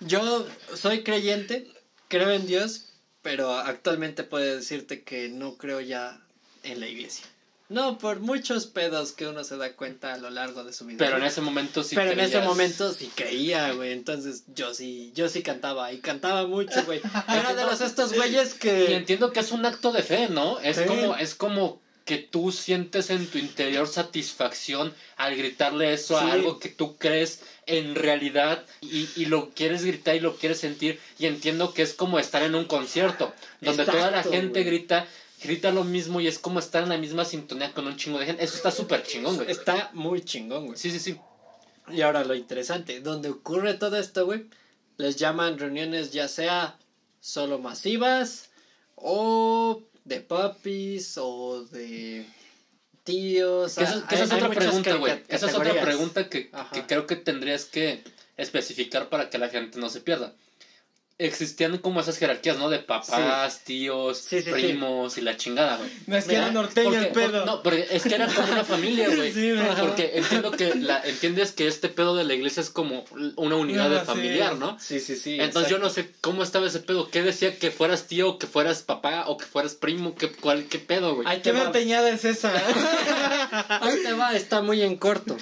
yo 0.00 0.46
soy 0.74 1.02
creyente, 1.02 1.70
creo 2.08 2.30
en 2.30 2.46
Dios, 2.46 2.92
pero 3.22 3.52
actualmente 3.52 4.24
puedo 4.24 4.56
decirte 4.56 5.02
que 5.02 5.28
no 5.28 5.56
creo 5.56 5.80
ya 5.80 6.20
en 6.62 6.80
la 6.80 6.88
iglesia. 6.88 7.26
No, 7.72 7.98
por 7.98 8.20
muchos 8.20 8.66
pedos 8.66 9.12
que 9.12 9.26
uno 9.26 9.44
se 9.44 9.56
da 9.56 9.72
cuenta 9.72 10.12
a 10.12 10.18
lo 10.18 10.30
largo 10.30 10.62
de 10.64 10.72
su 10.72 10.84
vida. 10.84 10.98
Pero 10.98 11.16
en 11.16 11.24
ese 11.24 11.40
momento 11.40 11.82
sí 11.82 11.94
Pero 11.96 12.12
en 12.12 12.20
ese 12.20 12.40
momento 12.40 12.92
sí 12.92 13.10
creía, 13.14 13.72
güey. 13.72 13.92
Entonces 13.92 14.44
yo 14.54 14.74
sí, 14.74 15.10
yo 15.14 15.28
sí 15.28 15.42
cantaba 15.42 15.92
y 15.92 15.98
cantaba 15.98 16.46
mucho, 16.46 16.84
güey. 16.84 17.00
Era 17.28 17.54
de 17.54 17.64
los 17.64 17.80
estos 17.80 18.12
güeyes 18.12 18.56
Y 18.56 18.58
que 18.58 18.94
entiendo 18.96 19.32
que 19.32 19.40
es 19.40 19.52
un 19.52 19.64
acto 19.64 19.90
de 19.92 20.02
fe, 20.02 20.28
¿no? 20.28 20.60
Es 20.60 20.76
Sí. 20.76 20.84
como, 20.86 21.16
es 21.16 21.34
como 21.34 21.80
que 22.04 22.18
tú 22.18 22.50
sientes 22.50 23.10
en 23.10 23.26
tu 23.28 23.38
interior 23.38 23.86
satisfacción 23.86 24.92
al 25.16 25.36
gritarle 25.36 25.92
eso 25.92 26.18
Sí. 26.18 26.24
a 26.24 26.32
algo 26.32 26.58
que 26.58 26.68
tú 26.68 26.96
crees 26.96 27.40
en 27.66 27.94
realidad 27.94 28.64
y, 28.80 29.08
y 29.14 29.26
lo 29.26 29.50
quieres 29.50 29.84
gritar 29.84 30.16
y 30.16 30.20
lo 30.20 30.36
quieres 30.36 30.58
sentir. 30.58 30.98
Y 31.18 31.26
entiendo 31.26 31.72
que 31.72 31.82
es 31.82 31.94
como 31.94 32.18
estar 32.18 32.42
en 32.42 32.54
un 32.56 32.64
concierto, 32.64 33.32
donde 33.60 33.84
toda 33.84 34.10
la 34.10 34.22
gente 34.24 34.64
grita, 34.64 35.06
grita 35.42 35.70
lo 35.70 35.84
mismo 35.84 36.20
y 36.20 36.26
es 36.26 36.38
como 36.38 36.58
estar 36.58 36.82
en 36.82 36.88
la 36.88 36.98
misma 36.98 37.24
sintonía 37.24 37.72
con 37.72 37.86
un 37.86 37.96
chingo 37.96 38.18
de 38.18 38.26
gente. 38.26 38.44
Eso 38.44 38.56
está 38.56 38.70
súper 38.70 39.02
chingón, 39.02 39.36
güey. 39.36 39.50
está 39.50 39.90
muy 39.92 40.22
chingón, 40.24 40.66
güey. 40.66 40.78
Sí, 40.78 40.90
sí, 40.90 40.98
sí. 40.98 41.16
Y 41.90 42.00
ahora 42.02 42.24
lo 42.24 42.34
interesante, 42.34 43.00
donde 43.00 43.28
ocurre 43.28 43.74
todo 43.74 43.98
esto, 43.98 44.24
güey, 44.24 44.46
les 44.96 45.16
llaman 45.16 45.58
reuniones 45.58 46.12
ya 46.12 46.28
sea 46.28 46.78
solo 47.20 47.58
masivas 47.58 48.50
o 48.94 49.82
de 50.04 50.20
papis 50.20 51.14
o 51.18 51.64
de 51.64 52.24
tíos. 53.04 53.74
Que 53.74 53.84
Hay- 53.84 54.02
es 54.22 54.30
hay 54.32 54.36
otra 54.38 54.50
pregunta, 54.50 54.94
güey. 54.96 55.22
Esa 55.28 55.46
es 55.46 55.54
otra 55.54 55.80
pregunta 55.80 56.28
que, 56.28 56.50
que 56.72 56.86
creo 56.86 57.06
que 57.06 57.16
tendrías 57.16 57.64
que 57.64 58.02
especificar 58.36 59.08
para 59.08 59.30
que 59.30 59.38
la 59.38 59.48
gente 59.48 59.78
no 59.78 59.88
se 59.88 60.00
pierda. 60.00 60.34
Existían 61.24 61.78
como 61.78 62.00
esas 62.00 62.18
jerarquías, 62.18 62.56
¿no? 62.58 62.68
De 62.68 62.78
papás, 62.80 63.60
tíos, 63.64 64.18
Sí, 64.18 64.38
sí, 64.38 64.42
sí. 64.44 64.50
primos 64.50 65.18
y 65.18 65.20
la 65.20 65.36
chingada, 65.36 65.76
güey. 65.76 65.90
No 66.06 66.16
es 66.16 66.24
que 66.24 66.34
era 66.36 66.50
norteño 66.50 66.90
Porque- 66.90 67.06
el 67.06 67.12
pedo. 67.12 67.38
por- 67.38 67.46
no, 67.46 67.62
porque 67.62 67.86
es 67.90 68.02
que 68.02 68.14
eran 68.14 68.32
como 68.32 68.52
una 68.52 68.64
familia, 68.64 69.08
güey. 69.14 69.32
Sí, 69.34 69.52
güey. 69.52 69.66
Porque 69.80 70.12
entiendo 70.14 70.50
que 70.50 70.74
la, 70.74 71.00
entiendes 71.04 71.52
que 71.52 71.66
este 71.68 71.88
pedo 71.88 72.14
de 72.16 72.24
la 72.24 72.34
iglesia 72.34 72.60
es 72.60 72.70
como 72.70 73.04
una 73.36 73.56
unidad 73.56 73.88
No, 73.88 73.94
de 73.94 74.00
sí. 74.00 74.06
familiar, 74.06 74.56
¿no? 74.56 74.78
Sí, 74.80 75.00
sí, 75.00 75.16
sí. 75.16 75.38
Entonces 75.40 75.70
yo 75.70 75.78
no 75.78 75.90
sé 75.90 76.10
cómo 76.20 76.42
estaba 76.42 76.66
ese 76.66 76.80
pedo. 76.80 77.08
¿Qué 77.10 77.22
decía 77.22 77.58
que 77.58 77.70
fueras 77.70 78.06
tío, 78.06 78.38
que 78.38 78.46
fueras 78.46 78.82
papá 78.82 79.24
o 79.28 79.36
que 79.36 79.44
fueras 79.46 79.74
primo? 79.74 80.14
¿Qué, 80.14 80.30
cuál, 80.32 80.64
qué 80.64 80.78
pedo, 80.78 81.14
güey? 81.14 81.26
Ahí 81.28 81.40
¿Qué 81.42 81.52
norteñada 81.52 82.10
es 82.10 82.24
esa? 82.24 82.52
Ahí 83.80 84.02
te 84.02 84.12
va, 84.12 84.34
está 84.34 84.62
muy 84.62 84.82
en 84.82 84.96
corto. 84.96 85.36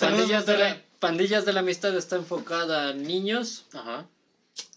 Pandillas 0.00 0.46
de, 0.46 0.58
la, 0.58 0.80
Pandillas 0.98 1.44
de 1.44 1.52
la 1.52 1.60
Amistad 1.60 1.96
está 1.96 2.16
enfocada 2.16 2.88
a 2.88 2.92
niños 2.92 3.66
Ajá. 3.72 4.06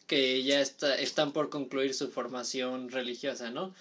Que 0.10 0.42
ya 0.42 0.60
está, 0.60 0.96
están 0.96 1.32
por 1.32 1.50
concluir 1.50 1.94
su 1.94 2.10
formación 2.10 2.90
religiosa, 2.90 3.52
¿no? 3.52 3.72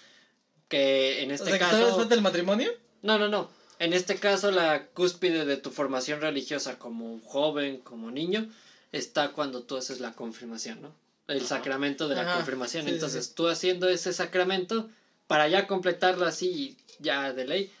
Que 0.67 1.23
en 1.23 1.31
o 1.31 1.33
este 1.33 1.45
sea, 1.49 1.53
que 1.53 1.59
caso... 1.59 1.79
¿sabes 1.79 1.95
falta 1.95 2.13
el 2.13 2.21
matrimonio? 2.21 2.69
No, 3.01 3.17
no, 3.17 3.27
no. 3.27 3.49
En 3.79 3.93
este 3.93 4.15
caso, 4.15 4.51
la 4.51 4.83
cúspide 4.93 5.43
de 5.43 5.57
tu 5.57 5.71
formación 5.71 6.21
religiosa 6.21 6.77
como 6.77 7.19
joven, 7.21 7.79
como 7.79 8.11
niño, 8.11 8.45
está 8.91 9.29
cuando 9.29 9.63
tú 9.63 9.75
haces 9.75 9.99
la 9.99 10.11
confirmación, 10.11 10.83
¿no? 10.83 10.93
El 11.27 11.39
Ajá. 11.39 11.47
sacramento 11.47 12.07
de 12.07 12.15
la 12.15 12.21
Ajá, 12.21 12.35
confirmación. 12.35 12.85
sí, 12.85 12.91
Entonces, 12.91 13.25
sí. 13.25 13.31
tú 13.33 13.47
haciendo 13.47 13.89
ese 13.89 14.13
sacramento, 14.13 14.87
para 15.25 15.47
ya 15.47 15.65
completarlo 15.65 16.27
así, 16.27 16.77
ya 16.99 17.33
de 17.33 17.45
ley, 17.45 17.71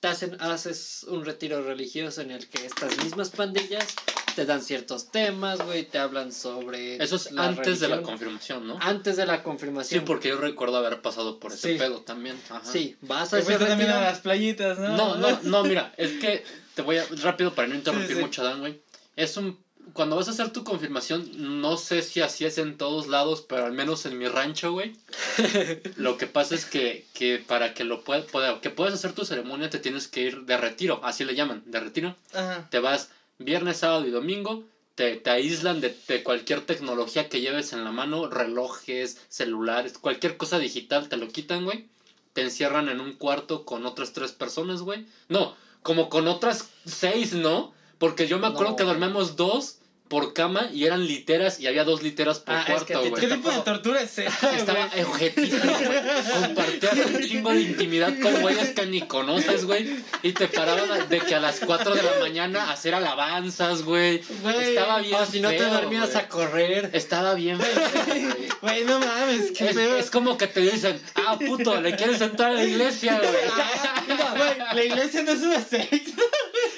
te 0.00 0.08
hacen, 0.08 0.34
haces 0.40 1.04
un 1.08 1.26
retiro 1.26 1.62
religioso 1.62 2.22
en 2.22 2.30
el 2.30 2.46
que 2.46 2.64
estas 2.64 2.96
mismas 3.04 3.28
pandillas 3.28 3.94
te 4.38 4.46
dan 4.46 4.62
ciertos 4.62 5.10
temas, 5.10 5.60
güey, 5.62 5.84
te 5.84 5.98
hablan 5.98 6.30
sobre... 6.32 7.02
Eso 7.02 7.16
es 7.16 7.32
la 7.32 7.46
antes 7.46 7.80
de 7.80 7.88
la 7.88 8.02
confirmación, 8.02 8.68
¿no? 8.68 8.78
Antes 8.80 9.16
de 9.16 9.26
la 9.26 9.38
Sí, 9.38 9.42
confirmación. 9.42 10.04
porque 10.04 10.28
yo 10.28 10.36
recuerdo 10.36 10.76
haber 10.76 11.00
pasado 11.02 11.40
por 11.40 11.52
ese 11.52 11.72
Sí. 11.72 11.76
pedo 11.76 12.02
también. 12.02 12.40
Ajá. 12.48 12.62
Sí, 12.64 12.94
vas 13.00 13.34
a 13.34 13.42
fuiste 13.42 13.64
también 13.66 13.90
a 13.90 14.00
las 14.00 14.20
playitas, 14.20 14.78
¿no? 14.78 14.96
No, 14.96 15.16
no, 15.16 15.40
no, 15.42 15.64
mira, 15.64 15.92
es 15.96 16.12
que 16.20 16.44
te 16.76 16.82
voy 16.82 16.98
a 16.98 17.04
rápido 17.20 17.52
para 17.52 17.66
no 17.66 17.74
interrumpir 17.74 18.10
Sí, 18.10 18.14
sí. 18.14 18.20
mucho, 18.20 18.44
Dan, 18.44 18.60
güey. 18.60 18.80
Es 19.16 19.36
un 19.36 19.58
cuando 19.94 20.16
vas 20.16 20.28
a 20.28 20.32
hacer 20.32 20.50
tu 20.52 20.64
confirmación, 20.64 21.60
no 21.62 21.78
sé 21.78 22.02
si 22.02 22.20
así 22.20 22.44
es 22.44 22.58
en 22.58 22.76
todos 22.76 23.06
lados, 23.08 23.44
pero 23.48 23.64
al 23.64 23.72
menos 23.72 24.04
en 24.06 24.18
mi 24.18 24.28
rancho, 24.28 24.70
güey. 24.72 24.92
lo 25.96 26.16
que 26.16 26.26
pasa 26.26 26.54
es 26.54 26.64
que, 26.66 27.06
que 27.14 27.42
para 27.44 27.74
que 27.74 27.82
lo 27.84 28.04
puedas, 28.04 28.26
que 28.60 28.70
puedas 28.70 28.94
hacer 28.94 29.14
tu 29.14 29.24
ceremonia, 29.24 29.70
te 29.70 29.78
tienes 29.78 30.06
que 30.06 30.20
ir 30.20 30.42
de 30.42 30.56
retiro, 30.58 31.00
así 31.02 31.24
le 31.24 31.34
llaman, 31.34 31.62
de 31.66 31.80
retiro. 31.80 32.14
Ajá. 32.34 32.68
Te 32.70 32.78
vas 32.78 33.08
viernes, 33.38 33.78
sábado 33.78 34.06
y 34.06 34.10
domingo, 34.10 34.64
te, 34.94 35.16
te 35.16 35.30
aíslan 35.30 35.80
de, 35.80 35.94
de 36.08 36.22
cualquier 36.22 36.60
tecnología 36.62 37.28
que 37.28 37.40
lleves 37.40 37.72
en 37.72 37.84
la 37.84 37.92
mano, 37.92 38.28
relojes, 38.28 39.16
celulares, 39.28 39.98
cualquier 39.98 40.36
cosa 40.36 40.58
digital, 40.58 41.08
te 41.08 41.16
lo 41.16 41.28
quitan, 41.28 41.64
güey. 41.64 41.84
Te 42.32 42.42
encierran 42.42 42.88
en 42.88 43.00
un 43.00 43.14
cuarto 43.14 43.64
con 43.64 43.86
otras 43.86 44.12
tres 44.12 44.32
personas, 44.32 44.82
güey. 44.82 45.04
No, 45.28 45.54
como 45.82 46.08
con 46.08 46.28
otras 46.28 46.68
seis, 46.84 47.32
¿no? 47.32 47.72
Porque 47.98 48.26
yo 48.26 48.38
me 48.38 48.46
acuerdo 48.46 48.72
No. 48.72 48.76
que 48.76 48.84
dormíamos 48.84 49.36
dos 49.36 49.77
por 50.08 50.32
cama 50.32 50.70
y 50.72 50.84
eran 50.84 51.06
literas 51.06 51.60
y 51.60 51.66
había 51.66 51.84
dos 51.84 52.02
literas 52.02 52.40
por 52.40 52.54
Ah, 52.54 52.64
cuarto, 52.66 53.00
güey. 53.08 53.12
¿Qué 53.20 53.26
tipo 53.34 53.50
de 53.50 53.58
tortura 53.60 54.00
es 54.00 54.18
esta, 54.18 54.56
Estaba 54.56 54.90
objetísimo, 55.06 55.72
güey. 55.72 56.00
Compartías 56.42 56.94
un 57.06 57.20
chingo 57.28 57.50
de 57.50 57.60
intimidad 57.60 58.12
con 58.20 58.40
güeyes 58.40 58.70
que 58.70 58.86
ni 58.86 59.02
conoces, 59.02 59.64
güey. 59.66 59.96
Y 60.22 60.32
te 60.32 60.48
paraban 60.48 61.08
de 61.08 61.20
que 61.20 61.34
a 61.34 61.40
las 61.40 61.60
4 61.60 61.94
de 61.94 62.02
la 62.02 62.12
mañana 62.20 62.70
hacer 62.72 62.94
alabanzas, 62.94 63.82
güey. 63.82 64.22
Estaba 64.60 65.00
bien 65.00 65.14
O 65.14 65.26
si 65.26 65.40
no 65.40 65.50
te 65.50 65.62
dormías 65.64 66.16
a 66.16 66.28
correr. 66.28 66.90
Estaba 66.94 67.34
bien 67.34 67.58
güey. 68.62 68.84
No 68.84 68.98
mames, 69.00 69.52
qué 69.56 69.68
Es, 69.68 69.74
feo. 69.74 69.96
es 69.98 70.10
como 70.10 70.38
que 70.38 70.46
te 70.46 70.60
dicen, 70.60 71.00
ah, 71.14 71.38
puto, 71.38 71.80
le 71.80 71.94
quieres 71.96 72.20
entrar 72.20 72.52
a 72.52 72.54
la 72.54 72.64
iglesia, 72.64 73.18
güey. 73.18 73.32
Güey, 74.38 74.58
la 74.74 74.84
iglesia 74.84 75.22
no 75.22 75.32
es 75.32 75.40
una 75.40 75.60
secta. 75.62 76.22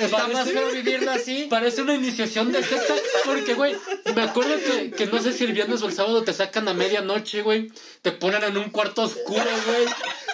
Está 0.01 0.29
más 0.29 0.51
feo 0.51 0.69
vivirlo 0.71 1.11
así. 1.11 1.47
Parece 1.51 1.83
una 1.83 1.95
iniciación 1.95 2.53
de 2.53 2.63
secta, 2.63 2.95
porque, 3.25 3.55
güey, 3.55 3.77
me 4.15 4.23
acuerdo 4.23 4.55
que, 4.59 4.91
que 4.91 5.07
no 5.07 5.23
sé 5.23 5.33
si 5.33 5.45
el 5.45 5.53
viernes 5.53 5.83
o 5.83 5.87
el 5.87 5.93
sábado 5.93 6.23
te 6.23 6.33
sacan 6.33 6.69
a 6.69 6.75
medianoche, 6.75 7.43
güey. 7.43 7.71
Te 8.03 8.13
ponen 8.13 8.43
en 8.45 8.57
un 8.57 8.71
cuarto 8.71 9.03
oscuro, 9.03 9.45
güey, 9.67 9.87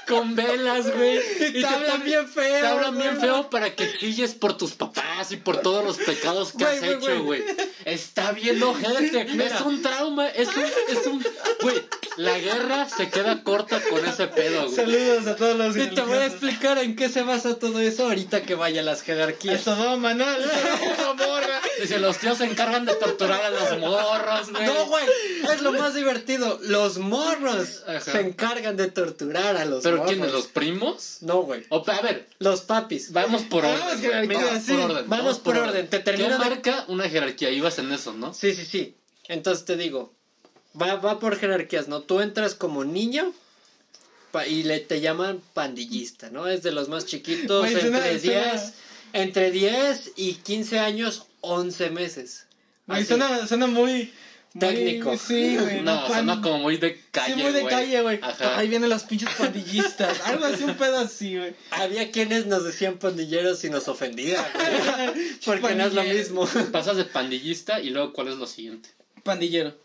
con 0.06 0.36
velas, 0.36 0.94
güey. 0.94 1.18
Y 1.48 1.60
te 1.60 1.66
hablan 1.66 2.04
bien 2.04 2.28
feo, 2.28 2.60
Te 2.60 2.66
hablan 2.66 2.98
bien 2.98 3.20
feo 3.20 3.50
para 3.50 3.74
que 3.74 3.92
chilles 3.98 4.34
por 4.34 4.56
tus 4.56 4.72
papás 4.72 5.32
y 5.32 5.36
por 5.36 5.58
todos 5.62 5.84
los 5.84 5.96
pecados 5.98 6.52
que 6.52 6.64
Güey, 6.64 6.74
has 6.76 6.80
güey, 6.80 6.94
hecho, 7.14 7.24
güey. 7.24 7.44
Está 7.84 8.32
bien 8.32 8.62
ojete. 8.62 9.22
Es 9.22 9.60
un 9.62 9.82
trauma, 9.82 10.28
es 10.28 10.48
un, 10.48 10.64
es 10.64 11.06
un... 11.06 11.24
Güey, 11.62 11.82
la 12.16 12.38
guerra 12.38 12.88
se 12.88 13.10
queda 13.10 13.42
corta 13.42 13.80
con 13.90 14.04
ese 14.06 14.28
pedo, 14.28 14.64
güey. 14.64 14.76
Saludos 14.76 15.26
a 15.26 15.36
todos 15.36 15.56
los 15.56 15.76
Y 15.76 15.88
te 15.88 16.00
voy 16.02 16.18
a 16.18 16.26
explicar 16.26 16.78
en 16.78 16.96
qué 16.96 17.08
se 17.08 17.22
basa 17.22 17.58
todo 17.58 17.80
eso 17.80 18.04
ahorita 18.04 18.42
que 18.42 18.54
vaya 18.54 18.80
a 18.80 18.84
las 18.84 19.02
A 19.08 19.55
jerarquías. 19.58 19.64
Sodoma, 19.64 20.14
¿no? 20.14 20.24
Gomorra. 21.06 21.60
Dice, 21.80 21.98
los 21.98 22.18
tíos 22.18 22.38
se 22.38 22.44
encargan 22.44 22.84
de 22.86 22.94
torturar 22.94 23.42
a 23.44 23.50
los 23.50 23.78
morros, 23.78 24.50
güey. 24.50 24.64
No, 24.66 24.86
güey, 24.86 25.04
es 25.52 25.62
lo 25.62 25.72
más 25.72 25.94
divertido. 25.94 26.58
Los 26.62 26.98
morros 26.98 27.82
Ajá. 27.86 28.00
se 28.00 28.20
encargan 28.20 28.76
de 28.76 28.90
torturar 28.90 29.56
a 29.56 29.64
los 29.64 29.82
¿Pero 29.82 29.98
morros. 29.98 30.12
quiénes? 30.12 30.32
¿Los 30.32 30.46
primos? 30.46 31.18
No, 31.20 31.42
güey. 31.42 31.64
O, 31.68 31.84
a 31.86 32.00
ver, 32.00 32.28
Los 32.38 32.62
papis. 32.62 33.12
vamos 33.12 33.42
por 33.42 33.64
orden. 33.64 33.78
Vamos, 33.80 34.62
sí. 34.64 34.72
por 34.72 34.80
orden. 34.90 35.04
Vamos 35.08 35.38
por 35.38 35.56
orden. 35.58 35.88
Te 35.88 35.98
termino 35.98 36.28
¿Qué 36.28 36.32
de- 36.44 36.50
marca 36.50 36.84
una 36.88 37.08
jerarquía? 37.08 37.50
Ibas 37.50 37.78
en 37.78 37.92
eso, 37.92 38.12
¿no? 38.14 38.32
Sí, 38.32 38.54
sí, 38.54 38.64
sí. 38.64 38.96
Entonces 39.28 39.64
te 39.64 39.76
digo, 39.76 40.14
va, 40.80 40.94
va 40.96 41.18
por 41.18 41.36
jerarquías, 41.38 41.88
¿no? 41.88 42.00
Tú 42.00 42.20
entras 42.20 42.54
como 42.54 42.84
niño 42.84 43.32
pa- 44.32 44.46
y 44.46 44.62
le 44.62 44.80
te 44.80 45.00
llaman 45.00 45.40
pandillista, 45.52 46.30
¿no? 46.30 46.46
Es 46.46 46.62
de 46.62 46.70
los 46.72 46.88
más 46.88 47.06
chiquitos, 47.06 47.66
entre, 47.66 47.80
suena- 47.82 48.00
10, 48.04 48.22
suena- 48.22 48.72
entre 49.22 49.50
10 49.50 50.12
y 50.16 50.34
15 50.34 50.78
años, 50.78 51.26
11 51.40 51.90
meses. 51.90 52.46
Güey, 52.86 53.04
suena, 53.04 53.46
suena 53.46 53.66
muy... 53.66 53.82
muy- 53.92 54.12
Técnico. 54.58 55.18
Sí, 55.18 55.58
güey. 55.58 55.82
No, 55.82 55.96
pan- 56.06 56.06
suena 56.06 56.40
como 56.40 56.58
muy 56.60 56.76
de 56.78 56.98
calle, 57.10 57.34
Sí, 57.34 57.42
muy 57.42 57.52
de 57.52 57.60
güey. 57.62 57.74
calle, 57.74 58.00
güey. 58.02 58.18
Ajá. 58.22 58.56
Ahí 58.58 58.68
vienen 58.68 58.88
los 58.88 59.02
pinches 59.02 59.28
pandillistas. 59.36 60.20
Algo 60.24 60.46
así, 60.46 60.64
un 60.64 60.74
pedo 60.76 60.98
así, 60.98 61.36
güey. 61.36 61.54
Había 61.72 62.10
quienes 62.10 62.46
nos 62.46 62.64
decían 62.64 62.96
pandilleros 62.98 63.62
y 63.64 63.70
nos 63.70 63.86
ofendían, 63.88 64.42
güey, 64.54 65.30
porque 65.44 65.74
no 65.74 65.84
es 65.86 65.92
lo 65.94 66.02
mismo. 66.04 66.48
Pasas 66.72 66.96
de 66.96 67.04
pandillista 67.04 67.80
y 67.80 67.90
luego, 67.90 68.12
¿cuál 68.14 68.28
es 68.28 68.36
lo 68.36 68.46
siguiente? 68.46 68.88
Pandillero. 69.24 69.74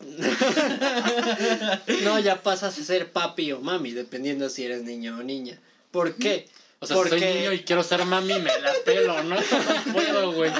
No, 2.04 2.18
ya 2.18 2.42
pasas 2.42 2.78
a 2.78 2.84
ser 2.84 3.12
papi 3.12 3.52
o 3.52 3.60
mami, 3.60 3.92
dependiendo 3.92 4.48
si 4.48 4.64
eres 4.64 4.82
niño 4.82 5.18
o 5.18 5.22
niña. 5.22 5.58
¿Por 5.90 6.14
qué? 6.16 6.48
O 6.82 6.86
sea, 6.86 6.96
Porque- 6.96 7.10
soy 7.20 7.20
niño 7.34 7.52
y 7.52 7.60
quiero 7.60 7.84
ser 7.84 8.04
mami, 8.04 8.34
me 8.40 8.58
la 8.60 8.72
pelo, 8.84 9.22
¿no? 9.22 9.36
No 9.86 9.92
puedo, 9.92 10.32
güey. 10.32 10.50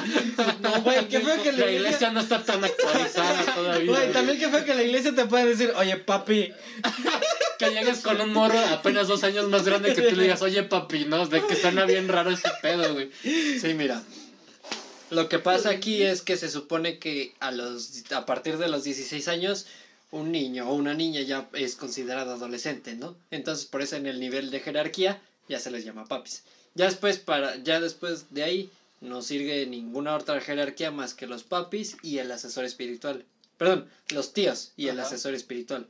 No, 0.61 0.81
güey, 0.81 1.05
qué 1.09 1.19
feo 1.19 1.43
que 1.43 1.51
La 1.51 1.57
la 1.65 1.71
iglesia 1.71 1.77
iglesia... 1.79 2.11
no 2.11 2.21
está 2.21 2.41
tan 2.41 2.63
actualizada 2.63 3.53
todavía. 3.53 3.91
Güey, 3.91 4.11
también 4.13 4.39
qué 4.39 4.47
feo 4.47 4.63
que 4.63 4.73
la 4.73 4.83
iglesia 4.83 5.13
te 5.13 5.25
pueda 5.25 5.45
decir, 5.45 5.73
oye, 5.75 5.97
papi, 5.97 6.53
Que 7.59 7.71
llegues 7.71 7.99
con 7.99 8.21
un 8.21 8.31
morro 8.31 8.57
apenas 8.71 9.09
dos 9.09 9.23
años 9.25 9.49
más 9.49 9.65
grande 9.65 9.93
que 9.93 10.01
tú 10.01 10.15
le 10.15 10.23
digas, 10.23 10.41
oye, 10.41 10.63
papi, 10.63 11.03
¿no? 11.05 11.25
De 11.27 11.45
que 11.45 11.57
suena 11.57 11.83
bien 11.85 12.07
raro 12.07 12.31
ese 12.31 12.49
pedo, 12.61 12.93
güey. 12.93 13.11
Sí, 13.21 13.73
mira. 13.75 14.01
Lo 15.09 15.27
que 15.27 15.39
pasa 15.39 15.71
aquí 15.71 16.03
es 16.03 16.21
que 16.21 16.37
se 16.37 16.49
supone 16.49 16.99
que 16.99 17.35
a 17.41 17.51
los 17.51 18.05
a 18.11 18.25
partir 18.25 18.57
de 18.57 18.69
los 18.69 18.85
16 18.85 19.27
años 19.27 19.65
un 20.09 20.31
niño 20.31 20.69
o 20.69 20.73
una 20.73 20.93
niña 20.93 21.21
ya 21.21 21.49
es 21.53 21.75
considerado 21.75 22.31
adolescente, 22.33 22.95
¿no? 22.95 23.17
Entonces, 23.29 23.65
por 23.65 23.81
eso 23.81 23.97
en 23.97 24.07
el 24.07 24.19
nivel 24.21 24.51
de 24.51 24.61
jerarquía 24.61 25.21
ya 25.47 25.59
se 25.59 25.71
les 25.71 25.85
llama 25.85 26.05
papis. 26.05 26.43
Ya 26.75 26.85
después 26.85 27.19
para 27.19 27.57
ya 27.57 27.79
después 27.79 28.33
de 28.33 28.43
ahí 28.43 28.71
no 29.01 29.21
sirve 29.21 29.65
ninguna 29.65 30.15
otra 30.15 30.39
jerarquía 30.39 30.91
más 30.91 31.13
que 31.13 31.27
los 31.27 31.43
papis 31.43 31.97
y 32.01 32.19
el 32.19 32.31
asesor 32.31 32.65
espiritual. 32.65 33.25
Perdón, 33.57 33.89
los 34.09 34.33
tíos 34.33 34.71
y 34.77 34.87
el 34.87 34.99
asesor 34.99 35.33
espiritual. 35.33 35.87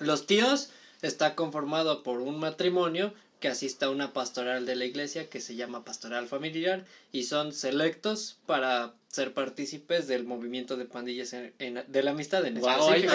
Los 0.00 0.26
tíos 0.26 0.70
está 1.00 1.34
conformado 1.34 2.02
por 2.02 2.20
un 2.20 2.38
matrimonio 2.38 3.14
que 3.40 3.48
asista 3.48 3.86
a 3.86 3.90
una 3.90 4.12
pastoral 4.12 4.66
de 4.66 4.76
la 4.76 4.84
iglesia 4.84 5.28
que 5.28 5.40
se 5.40 5.56
llama 5.56 5.84
pastoral 5.84 6.28
familiar 6.28 6.84
y 7.10 7.24
son 7.24 7.52
selectos 7.52 8.36
para 8.46 8.94
ser 9.12 9.34
partícipes 9.34 10.06
del 10.08 10.24
movimiento 10.24 10.78
de 10.78 10.86
pandillas 10.86 11.34
en- 11.34 11.52
en- 11.58 11.84
de 11.86 12.02
la 12.02 12.12
amistad 12.12 12.46
en 12.46 12.58
Wow, 12.58 12.88
hay, 12.88 13.06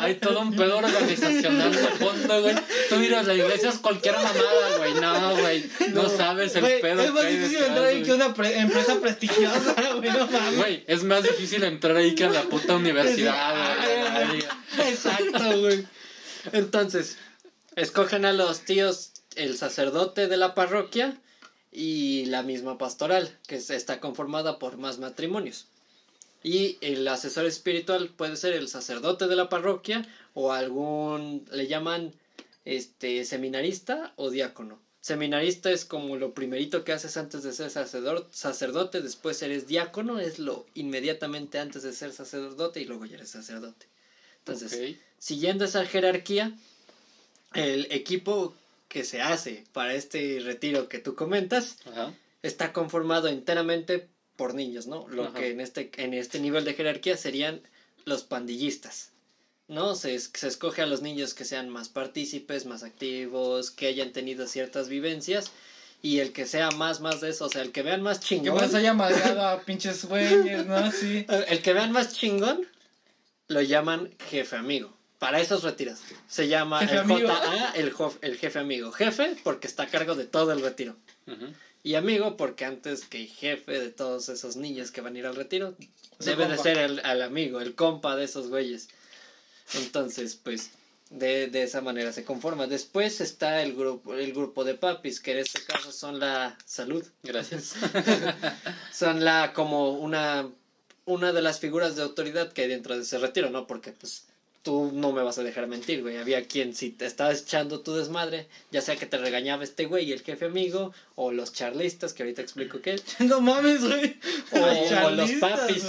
hay 0.00 0.14
todo 0.16 0.38
un 0.42 0.54
pedo 0.54 0.76
organizacional 0.76 1.72
de 1.72 1.78
fondo, 1.78 2.42
güey. 2.42 2.54
Tú 2.90 2.96
dirás, 2.98 3.26
la 3.26 3.32
iglesia 3.34 3.70
es 3.70 3.78
cualquier 3.78 4.16
mamada, 4.16 4.76
güey. 4.76 4.94
No, 5.00 5.36
güey. 5.40 5.64
No, 5.94 6.08
sabes 6.10 6.54
el 6.56 6.80
pedo 6.82 7.02
es 7.02 7.10
más 7.12 7.24
que 7.24 7.30
difícil 7.30 7.56
entrar 7.64 7.84
ahí 7.86 8.02
que 8.02 8.12
una 8.12 8.34
pre- 8.34 8.58
empresa 8.58 9.00
prestigiosa, 9.00 9.74
güey, 9.96 10.10
no 10.10 10.26
mames. 10.26 10.56
Güey, 10.58 10.84
es 10.86 11.04
más 11.04 11.22
difícil 11.22 11.64
entrar 11.64 11.96
ahí 11.96 12.14
que 12.14 12.24
a 12.24 12.30
la 12.30 12.42
puta 12.42 12.76
universidad, 12.76 13.76
güey. 14.28 14.44
Exacto, 14.90 15.58
güey. 15.60 15.86
Entonces, 16.52 17.16
escogen 17.76 18.26
a 18.26 18.34
los 18.34 18.60
tíos 18.66 19.12
el 19.36 19.56
sacerdote 19.56 20.28
de 20.28 20.36
la 20.36 20.54
parroquia 20.54 21.16
y 21.72 22.26
la 22.26 22.42
misma 22.42 22.78
pastoral, 22.78 23.38
que 23.46 23.56
está 23.56 24.00
conformada 24.00 24.58
por 24.58 24.76
más 24.76 24.98
matrimonios. 24.98 25.66
Y 26.42 26.78
el 26.80 27.06
asesor 27.06 27.46
espiritual 27.46 28.08
puede 28.08 28.36
ser 28.36 28.54
el 28.54 28.68
sacerdote 28.68 29.28
de 29.28 29.36
la 29.36 29.48
parroquia 29.48 30.08
o 30.34 30.52
algún, 30.52 31.46
le 31.52 31.66
llaman 31.66 32.14
este 32.64 33.24
seminarista 33.24 34.12
o 34.16 34.30
diácono. 34.30 34.80
Seminarista 35.02 35.70
es 35.70 35.84
como 35.84 36.16
lo 36.16 36.34
primerito 36.34 36.84
que 36.84 36.92
haces 36.92 37.16
antes 37.16 37.42
de 37.42 37.52
ser 37.52 37.70
sacerdote, 37.70 39.00
después 39.00 39.40
eres 39.42 39.66
diácono, 39.66 40.18
es 40.18 40.38
lo 40.38 40.66
inmediatamente 40.74 41.58
antes 41.58 41.82
de 41.82 41.92
ser 41.92 42.12
sacerdote 42.12 42.80
y 42.80 42.84
luego 42.84 43.06
ya 43.06 43.16
eres 43.16 43.30
sacerdote. 43.30 43.86
Entonces, 44.38 44.96
siguiendo 45.18 45.64
esa 45.64 45.86
jerarquía, 45.86 46.54
el 47.54 47.86
equipo 47.90 48.54
que 48.90 49.04
se 49.04 49.22
hace 49.22 49.64
para 49.72 49.94
este 49.94 50.40
retiro 50.44 50.88
que 50.88 50.98
tú 50.98 51.14
comentas 51.14 51.76
Ajá. 51.86 52.12
está 52.42 52.72
conformado 52.72 53.28
enteramente 53.28 54.08
por 54.36 54.52
niños, 54.54 54.86
¿no? 54.88 55.06
Lo 55.08 55.26
Ajá. 55.26 55.38
que 55.38 55.50
en 55.52 55.60
este, 55.60 55.90
en 55.96 56.12
este 56.12 56.40
nivel 56.40 56.64
de 56.64 56.74
jerarquía 56.74 57.16
serían 57.16 57.62
los 58.04 58.24
pandillistas, 58.24 59.12
¿no? 59.68 59.94
Se, 59.94 60.18
se 60.18 60.48
escoge 60.48 60.82
a 60.82 60.86
los 60.86 61.02
niños 61.02 61.34
que 61.34 61.44
sean 61.44 61.68
más 61.68 61.88
partícipes, 61.88 62.66
más 62.66 62.82
activos, 62.82 63.70
que 63.70 63.86
hayan 63.86 64.10
tenido 64.12 64.48
ciertas 64.48 64.88
vivencias 64.88 65.52
y 66.02 66.18
el 66.18 66.32
que 66.32 66.46
sea 66.46 66.70
más, 66.72 67.00
más 67.00 67.20
de 67.20 67.28
eso, 67.30 67.44
o 67.44 67.48
sea, 67.48 67.62
el 67.62 67.70
que 67.70 67.82
vean 67.82 68.02
más 68.02 68.18
Que 68.18 68.26
chingón. 68.26 68.56
más 68.56 68.74
haya 68.74 68.92
madreado 68.92 69.46
a 69.46 69.60
pinches 69.62 70.04
güeyes, 70.06 70.66
¿no? 70.66 70.90
Sí. 70.90 71.26
El 71.48 71.62
que 71.62 71.74
vean 71.74 71.92
más 71.92 72.14
chingón 72.16 72.66
lo 73.46 73.60
llaman 73.62 74.10
jefe 74.30 74.56
amigo. 74.56 74.96
Para 75.20 75.38
esos 75.38 75.62
retiros. 75.62 76.00
Se 76.28 76.48
llama 76.48 76.80
¿Jefe 76.80 76.94
el 76.94 76.98
amigo? 77.00 77.28
JA, 77.28 77.72
el, 78.22 78.38
jefe 78.38 78.58
amigo. 78.58 78.90
Jefe 78.90 79.36
porque 79.44 79.66
está 79.66 79.84
a 79.84 79.86
cargo 79.86 80.14
de 80.14 80.24
todo 80.24 80.50
el 80.52 80.62
retiro. 80.62 80.96
Y 81.82 81.94
amigo 81.94 82.38
porque 82.38 82.64
antes 82.64 83.04
que 83.04 83.26
jefe 83.26 83.78
de 83.78 83.90
todos 83.90 84.30
esos 84.30 84.56
niños 84.56 84.90
que 84.90 85.02
van 85.02 85.14
a 85.14 85.18
ir 85.18 85.26
al 85.26 85.36
retiro, 85.36 85.76
debe 86.20 86.48
de 86.48 86.56
ser 86.56 86.78
el, 86.78 87.00
al 87.04 87.20
amigo, 87.20 87.60
el 87.60 87.74
compa 87.74 88.16
de 88.16 88.24
esos 88.24 88.48
güeyes. 88.48 88.88
Entonces, 89.74 90.36
pues, 90.36 90.70
de, 91.10 91.48
de 91.48 91.64
esa 91.64 91.82
manera 91.82 92.12
se 92.14 92.24
conforma. 92.24 92.66
Después 92.66 93.20
está 93.20 93.62
el 93.62 93.76
grupo, 93.76 94.14
el 94.14 94.32
grupo 94.32 94.64
de 94.64 94.74
papis, 94.74 95.20
que 95.20 95.32
en 95.32 95.38
este 95.38 95.62
caso 95.64 95.92
son 95.92 96.18
la 96.18 96.56
salud. 96.64 97.04
Gracias. 97.22 97.74
son 98.90 99.22
la 99.22 99.52
como 99.52 99.90
una 99.90 100.48
una 101.04 101.32
de 101.32 101.42
las 101.42 101.58
figuras 101.58 101.96
de 101.96 102.02
autoridad 102.02 102.52
que 102.52 102.62
hay 102.62 102.68
dentro 102.68 102.96
de 102.96 103.02
ese 103.02 103.18
retiro, 103.18 103.50
¿no? 103.50 103.66
Porque 103.66 103.92
pues 103.92 104.29
tú 104.62 104.90
no 104.92 105.12
me 105.12 105.22
vas 105.22 105.38
a 105.38 105.42
dejar 105.42 105.66
mentir, 105.66 106.02
güey. 106.02 106.18
Había 106.18 106.46
quien 106.46 106.74
si 106.74 106.90
te 106.90 107.06
estabas 107.06 107.42
echando 107.42 107.80
tu 107.80 107.94
desmadre, 107.94 108.46
ya 108.70 108.80
sea 108.82 108.96
que 108.96 109.06
te 109.06 109.16
regañaba 109.18 109.64
este 109.64 109.86
güey, 109.86 110.12
el 110.12 110.22
jefe 110.22 110.46
amigo, 110.46 110.92
o 111.14 111.32
los 111.32 111.52
charlistas, 111.52 112.12
que 112.12 112.22
ahorita 112.24 112.42
explico 112.42 112.80
qué, 112.80 113.00
No 113.20 113.40
mames, 113.40 113.82
güey. 113.84 114.18
o, 114.52 114.58
Los 114.58 114.66
o 114.66 114.80
los 114.80 114.88
charlistas, 114.88 115.60
papis, 115.60 115.84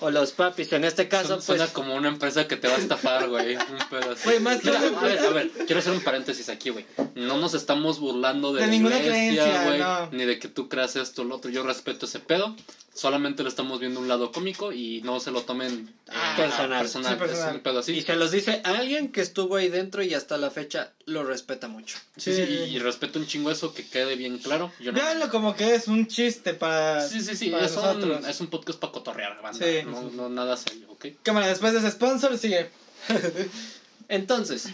o 0.00 0.10
los 0.10 0.32
papis. 0.32 0.72
En 0.72 0.84
este 0.84 1.08
caso, 1.08 1.28
Suena- 1.28 1.36
pues 1.36 1.46
Suena 1.46 1.66
como 1.72 1.94
una 1.94 2.08
empresa 2.08 2.46
que 2.48 2.56
te 2.56 2.68
va 2.68 2.74
a 2.74 2.78
estafar, 2.78 3.28
güey. 3.28 3.54
Un 3.56 3.78
pedo 3.88 4.10
así. 4.12 4.24
Güey, 4.24 4.40
más 4.40 4.58
que 4.60 4.70
Mira, 4.70 4.80
a 4.98 5.02
ver, 5.04 5.18
a 5.20 5.30
ver, 5.30 5.50
quiero 5.66 5.78
hacer 5.78 5.92
un 5.92 6.00
paréntesis 6.02 6.48
aquí, 6.48 6.70
güey. 6.70 6.84
No 7.14 7.36
nos 7.38 7.54
estamos 7.54 7.98
burlando 8.00 8.52
de, 8.52 8.60
De 8.62 8.66
la 8.66 8.72
ninguna 8.72 8.98
iglesia, 8.98 9.44
creencia, 9.44 9.64
güey, 9.64 9.78
no. 9.78 10.10
ni 10.10 10.24
de 10.24 10.38
que 10.38 10.48
tú 10.48 10.68
creas 10.68 10.96
esto 10.96 11.22
o 11.22 11.24
lo 11.24 11.36
otro. 11.36 11.50
Yo 11.50 11.62
respeto 11.62 12.06
ese 12.06 12.18
pedo. 12.18 12.54
Solamente 12.94 13.42
lo 13.42 13.48
estamos 13.48 13.80
viendo 13.80 14.00
un 14.00 14.08
lado 14.08 14.32
cómico 14.32 14.72
y 14.72 15.00
no 15.02 15.18
se 15.20 15.30
lo 15.30 15.42
tomen 15.42 15.94
Ah, 16.08 16.34
a 16.34 16.36
personal. 16.36 16.80
personal, 16.82 17.12
Sí, 17.14 17.18
personal. 17.18 17.48
es 17.48 17.54
un 17.54 17.60
pedo 17.62 17.78
así. 17.78 17.92
Y 17.92 18.02
se 18.02 18.16
los 18.16 18.30
dice 18.30 18.60
a 18.64 18.70
alguien 18.78 19.10
que 19.10 19.22
estuvo 19.22 19.56
ahí 19.56 19.68
dentro 19.68 20.02
y 20.02 20.12
hasta 20.14 20.36
la 20.36 20.50
fecha 20.50 20.92
lo 21.06 21.24
respeta 21.24 21.68
mucho. 21.68 21.96
Sí, 22.18 22.34
sí, 22.34 22.44
Sí. 22.46 22.52
y, 22.52 22.76
y 22.76 22.78
respeto 22.80 23.18
un 23.18 23.26
chingo 23.26 23.50
eso, 23.50 23.72
que 23.72 23.86
quede 23.86 24.14
bien 24.16 24.38
claro. 24.38 24.70
Yo 24.78 24.92
no- 24.92 24.98
Véanlo 24.98 25.30
como 25.30 25.56
que 25.56 25.74
es 25.74 25.88
un 25.88 26.06
chiste 26.06 26.52
para. 26.54 27.08
Sí, 27.08 27.22
sí, 27.22 27.34
sí, 27.34 27.46
es 27.46 27.52
un, 27.76 27.82
nosotros. 27.82 28.28
es 28.28 28.40
un 28.40 28.48
podcast 28.48 28.78
para 28.78 28.92
cotorrear, 28.92 29.40
banda. 29.42 29.58
Sí. 29.66 29.86
No, 29.86 30.02
no 30.10 30.28
nada 30.28 30.56
serio, 30.56 30.86
¿ok? 30.90 31.06
Cámara, 31.22 31.46
después 31.48 31.72
de 31.72 31.78
ese 31.78 31.90
sponsor, 31.92 32.36
sigue. 32.36 32.70
Entonces, 34.08 34.68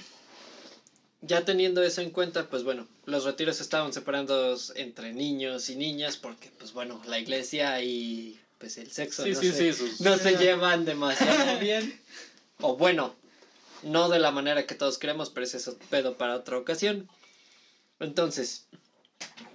ya 1.20 1.44
teniendo 1.44 1.82
eso 1.82 2.00
en 2.00 2.10
cuenta, 2.10 2.48
pues 2.48 2.62
bueno, 2.62 2.86
los 3.04 3.24
retiros 3.24 3.60
estaban 3.60 3.92
separados 3.92 4.72
entre 4.76 5.12
niños 5.12 5.68
y 5.68 5.76
niñas 5.76 6.16
porque, 6.16 6.50
pues 6.58 6.72
bueno, 6.72 7.00
la 7.06 7.18
iglesia 7.18 7.80
y 7.82 8.38
pues 8.58 8.76
el 8.78 8.90
sexo 8.90 9.24
Sí, 9.24 9.32
no, 9.32 9.40
sí, 9.40 9.52
se, 9.52 9.72
sí, 9.74 9.84
no 10.00 10.16
se 10.16 10.36
llevan 10.36 10.84
demasiado 10.84 11.58
bien. 11.60 12.00
O 12.60 12.74
bueno, 12.76 13.14
no 13.82 14.08
de 14.08 14.18
la 14.18 14.30
manera 14.30 14.66
que 14.66 14.74
todos 14.74 14.98
queremos, 14.98 15.30
pero 15.30 15.44
ese 15.44 15.56
es 15.58 15.70
pedo 15.90 16.16
para 16.16 16.36
otra 16.36 16.56
ocasión. 16.58 17.06
Entonces, 18.00 18.64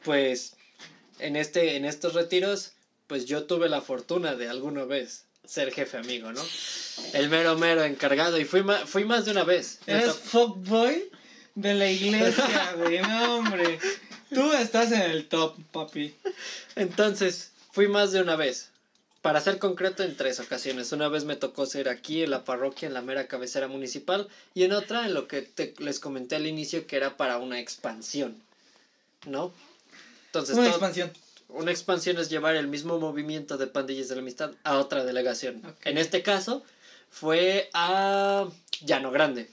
pues 0.03 0.55
en 1.19 1.35
este 1.35 1.75
en 1.75 1.85
estos 1.85 2.13
retiros, 2.13 2.71
pues 3.07 3.25
yo 3.25 3.43
tuve 3.43 3.69
la 3.69 3.81
fortuna 3.81 4.35
de 4.35 4.47
alguna 4.47 4.83
vez 4.85 5.25
ser 5.45 5.71
jefe 5.71 5.97
amigo, 5.97 6.31
¿no? 6.31 6.45
El 7.13 7.29
mero 7.29 7.55
mero 7.55 7.83
encargado 7.83 8.39
y 8.39 8.45
fui 8.45 8.63
ma- 8.63 8.85
fui 8.85 9.03
más 9.05 9.25
de 9.25 9.31
una 9.31 9.43
vez. 9.43 9.79
Eres 9.87 10.13
fuckboy 10.17 11.09
de 11.55 11.73
la 11.73 11.89
iglesia, 11.89 12.73
güey. 12.77 12.99
No, 13.01 13.37
hombre. 13.37 13.79
Tú 14.33 14.51
estás 14.53 14.91
en 14.91 15.01
el 15.01 15.27
top, 15.27 15.55
papi. 15.71 16.15
Entonces, 16.75 17.51
fui 17.71 17.87
más 17.87 18.11
de 18.11 18.21
una 18.21 18.35
vez. 18.35 18.69
Para 19.21 19.39
ser 19.39 19.57
concreto, 19.57 20.03
en 20.03 20.17
tres 20.17 20.39
ocasiones. 20.41 20.91
Una 20.91 21.07
vez 21.07 21.23
me 21.23 21.35
tocó 21.37 21.65
ser 21.65 21.87
aquí 21.87 22.23
en 22.23 22.31
la 22.31 22.43
parroquia, 22.43 22.87
en 22.87 22.93
la 22.93 23.01
mera 23.01 23.27
cabecera 23.27 23.67
municipal, 23.69 24.27
y 24.53 24.63
en 24.63 24.73
otra 24.73 25.05
en 25.05 25.13
lo 25.13 25.27
que 25.29 25.43
te- 25.43 25.73
les 25.77 25.99
comenté 25.99 26.35
al 26.35 26.45
inicio 26.47 26.87
que 26.87 26.97
era 26.97 27.15
para 27.15 27.37
una 27.37 27.59
expansión. 27.59 28.35
¿No? 29.25 29.53
Entonces, 30.25 30.55
Una 30.55 30.63
todo- 30.65 30.71
expansión. 30.75 31.13
una 31.47 31.71
expansión 31.71 32.17
es 32.17 32.29
llevar 32.29 32.55
el 32.55 32.67
mismo 32.67 32.99
movimiento 32.99 33.57
de 33.57 33.67
pandillas 33.67 34.09
de 34.09 34.15
la 34.15 34.21
amistad 34.21 34.51
a 34.65 34.77
otra 34.77 35.05
delegación. 35.05 35.61
En 35.85 35.97
este 35.97 36.21
caso, 36.21 36.63
fue 37.09 37.69
a 37.73 38.45
Llano 38.81 39.11
Grande. 39.11 39.49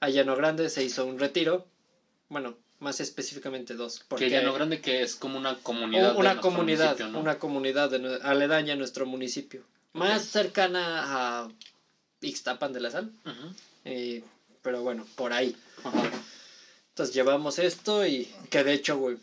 A 0.00 0.08
Llano 0.08 0.36
Grande 0.36 0.68
se 0.68 0.84
hizo 0.84 1.06
un 1.06 1.18
retiro. 1.18 1.66
Bueno, 2.28 2.56
más 2.80 3.00
específicamente 3.00 3.74
dos. 3.74 4.04
Porque 4.08 4.28
ya 4.28 4.42
no 4.42 4.52
grande 4.52 4.80
que 4.80 5.02
es 5.02 5.16
como 5.16 5.38
una 5.38 5.56
comunidad. 5.56 6.12
de 6.12 6.18
una 6.18 6.40
comunidad, 6.40 7.00
una 7.14 7.38
comunidad 7.38 7.90
de 7.90 8.18
aledaña 8.22 8.74
a 8.74 8.76
nuestro 8.76 9.06
municipio. 9.06 9.62
Más 9.92 10.24
cercana 10.24 11.42
a 11.44 11.48
Ixtapan 12.20 12.72
de 12.72 12.80
la 12.80 12.90
Sal. 12.90 13.10
Eh, 13.84 14.22
pero 14.62 14.82
bueno, 14.82 15.06
por 15.14 15.32
ahí. 15.32 15.56
Entonces 16.90 17.14
llevamos 17.14 17.58
esto 17.58 18.06
y 18.06 18.28
que 18.50 18.64
de 18.64 18.72
hecho, 18.72 18.98
güey, 18.98 19.16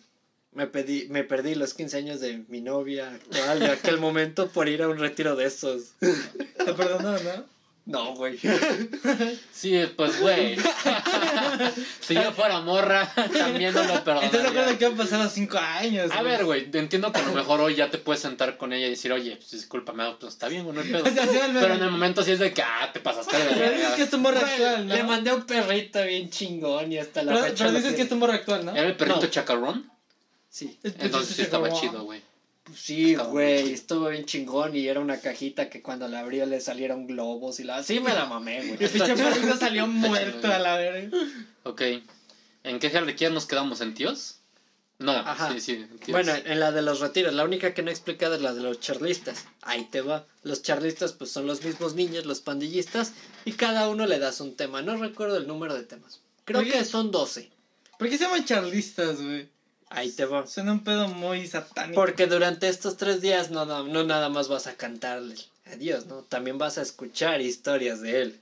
me, 0.51 0.67
pedí, 0.67 1.07
me 1.09 1.23
perdí 1.23 1.55
los 1.55 1.73
15 1.73 1.97
años 1.97 2.19
de 2.19 2.43
mi 2.47 2.61
novia 2.61 3.11
actual 3.13 3.59
de 3.59 3.71
aquel 3.71 3.97
momento 3.99 4.49
por 4.49 4.67
ir 4.67 4.81
a 4.81 4.87
un 4.87 4.97
retiro 4.97 5.35
de 5.35 5.45
esos. 5.45 5.93
Te 5.99 6.73
¿no? 6.73 7.52
No, 7.85 8.13
güey. 8.15 8.39
Sí, 9.51 9.77
pues, 9.97 10.19
güey. 10.21 10.57
si 12.01 12.13
yo 12.13 12.31
fuera 12.31 12.59
morra, 12.61 13.11
también 13.37 13.73
no 13.73 13.83
lo 13.83 13.93
¿Estás 13.95 14.05
de 14.05 14.11
acuerdo 14.11 14.31
perdonaría. 14.31 14.77
que 14.77 14.85
han 14.85 14.95
pasado 14.97 15.29
cinco 15.29 15.57
años? 15.57 16.11
A 16.11 16.21
ver, 16.21 16.45
güey, 16.45 16.69
entiendo 16.73 17.11
que 17.11 17.19
a 17.19 17.23
lo 17.25 17.33
mejor 17.33 17.61
hoy 17.61 17.75
ya 17.75 17.89
te 17.89 17.97
puedes 17.97 18.21
sentar 18.21 18.57
con 18.57 18.73
ella 18.73 18.87
y 18.87 18.91
decir, 18.91 19.11
oye, 19.11 19.35
pues 19.35 19.51
discúlpame, 19.51 20.03
pues 20.19 20.33
está 20.33 20.47
bien, 20.47 20.63
güey, 20.63 20.75
no 20.75 20.81
hay 20.81 20.89
pedo. 20.91 21.03
O 21.03 21.13
sea, 21.13 21.27
sí, 21.27 21.37
al 21.37 21.53
Pero 21.53 21.73
en 21.75 21.83
el 21.83 21.91
momento 21.91 22.23
sí 22.23 22.31
es 22.31 22.39
de 22.39 22.53
que, 22.53 22.61
ah, 22.61 22.89
te 22.93 22.99
pasaste 22.99 23.37
de 23.37 23.43
Pero 23.53 23.71
dices 23.71 23.91
que 23.95 24.03
es 24.03 24.09
tu 24.09 24.17
morra 24.17 24.39
Güey, 24.39 24.51
actual, 24.53 24.87
¿no? 24.87 24.95
Le 24.95 25.03
mandé 25.03 25.33
un 25.33 25.43
perrito 25.43 26.03
bien 26.03 26.29
chingón 26.29 26.91
y 26.91 26.97
hasta 26.99 27.23
la 27.23 27.33
Pero, 27.33 27.45
fecha. 27.45 27.65
pero 27.65 27.77
dices 27.77 27.95
que 27.95 28.01
es 28.03 28.09
tu 28.09 28.15
morra 28.15 28.35
actual, 28.35 28.65
¿no? 28.65 28.71
¿Era 28.71 28.87
el 28.87 28.95
perrito 28.97 29.21
No. 29.21 29.27
chacarrón? 29.29 29.91
Sí. 30.49 30.79
Entonces 30.83 31.35
sí 31.35 31.41
estaba 31.41 31.71
chido, 31.71 32.03
güey. 32.03 32.21
Pues 32.63 32.79
Sí, 32.79 33.15
güey, 33.15 33.73
estuvo 33.73 34.07
bien 34.07 34.25
chingón 34.25 34.75
y 34.75 34.87
era 34.87 34.99
una 35.01 35.19
cajita 35.19 35.69
que 35.69 35.81
cuando 35.81 36.07
la 36.07 36.19
abrió 36.19 36.45
le 36.45 36.61
salieron 36.61 37.07
globos 37.07 37.59
y 37.59 37.63
la... 37.65 37.83
Sí 37.83 37.99
me 37.99 38.13
la 38.13 38.25
mamé, 38.25 38.59
güey. 38.65 38.77
Y 38.79 38.83
el 38.85 38.89
pinche 38.89 39.15
perrito 39.15 39.57
salió 39.57 39.85
muerto 39.87 40.47
a 40.47 40.59
la 40.59 40.77
verga. 40.77 41.17
Ok. 41.63 41.81
¿En 42.63 42.79
qué 42.79 42.89
jerarquía 42.89 43.29
nos 43.29 43.45
quedamos? 43.45 43.81
¿En 43.81 43.93
tíos? 43.93 44.37
No, 44.99 45.11
Ajá. 45.11 45.51
sí, 45.51 45.59
sí, 45.59 45.71
en 45.73 45.99
tíos. 45.99 46.11
Bueno, 46.11 46.33
en 46.33 46.59
la 46.61 46.71
de 46.71 46.81
los 46.81 47.01
retiros, 47.01 47.33
la 47.33 47.43
única 47.43 47.73
que 47.73 47.81
no 47.81 47.89
he 47.89 47.93
explicado 47.93 48.35
es 48.35 48.41
la 48.41 48.53
de 48.53 48.61
los 48.61 48.79
charlistas. 48.79 49.45
Ahí 49.61 49.83
te 49.91 49.99
va. 49.99 50.25
Los 50.43 50.61
charlistas 50.61 51.11
pues 51.11 51.31
son 51.31 51.45
los 51.45 51.65
mismos 51.65 51.95
niños, 51.95 52.25
los 52.25 52.39
pandillistas, 52.39 53.11
y 53.43 53.53
cada 53.53 53.89
uno 53.89 54.05
le 54.05 54.19
das 54.19 54.39
un 54.39 54.55
tema. 54.55 54.81
No 54.81 54.95
recuerdo 54.95 55.35
el 55.35 55.47
número 55.47 55.73
de 55.73 55.83
temas. 55.83 56.21
Creo 56.45 56.61
Oye. 56.61 56.71
que 56.71 56.85
son 56.85 57.11
12. 57.11 57.51
¿Por 57.99 58.09
qué 58.09 58.17
se 58.17 58.23
llaman 58.23 58.45
charlistas, 58.45 59.21
güey? 59.21 59.49
Ahí 59.95 60.09
te 60.11 60.25
va. 60.25 60.47
Suena 60.47 60.71
un 60.71 60.83
pedo 60.83 61.07
muy 61.07 61.45
satánico. 61.47 61.93
Porque 62.01 62.25
durante 62.25 62.67
estos 62.67 62.97
tres 62.97 63.21
días 63.21 63.51
no, 63.51 63.65
no, 63.65 63.83
no 63.83 64.03
nada 64.03 64.27
más 64.29 64.47
vas 64.47 64.65
a 64.65 64.75
cantarle 64.75 65.35
a 65.65 65.75
Dios, 65.75 66.07
¿no? 66.07 66.23
También 66.23 66.57
vas 66.57 66.77
a 66.79 66.81
escuchar 66.81 67.41
historias 67.41 68.01
de 68.01 68.21
Él. 68.21 68.39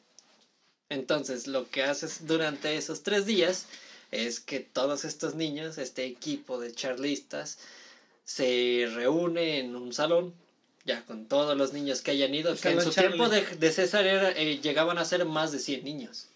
Entonces, 0.89 1.47
lo 1.47 1.69
que 1.69 1.83
haces 1.83 2.25
durante 2.25 2.75
esos 2.77 3.03
tres 3.03 3.25
días 3.25 3.65
es 4.11 4.39
que 4.39 4.59
todos 4.61 5.03
estos 5.05 5.35
niños, 5.35 5.77
este 5.77 6.05
equipo 6.05 6.57
de 6.59 6.73
charlistas, 6.73 7.57
se 8.23 8.89
reúne 8.93 9.59
en 9.59 9.75
un 9.75 9.93
salón, 9.93 10.33
ya 10.85 11.03
con 11.05 11.25
todos 11.27 11.57
los 11.57 11.73
niños 11.73 12.01
que 12.01 12.11
hayan 12.11 12.33
ido, 12.33 12.51
El 12.53 12.59
que 12.59 12.69
en 12.69 12.81
su 12.81 12.91
tiempo 12.91 13.27
de 13.29 13.71
César 13.71 14.05
era- 14.05 14.31
eh, 14.31 14.59
llegaban 14.61 14.97
a 14.97 15.05
ser 15.05 15.25
más 15.25 15.51
de 15.51 15.59
100 15.59 15.83
niños. 15.83 16.27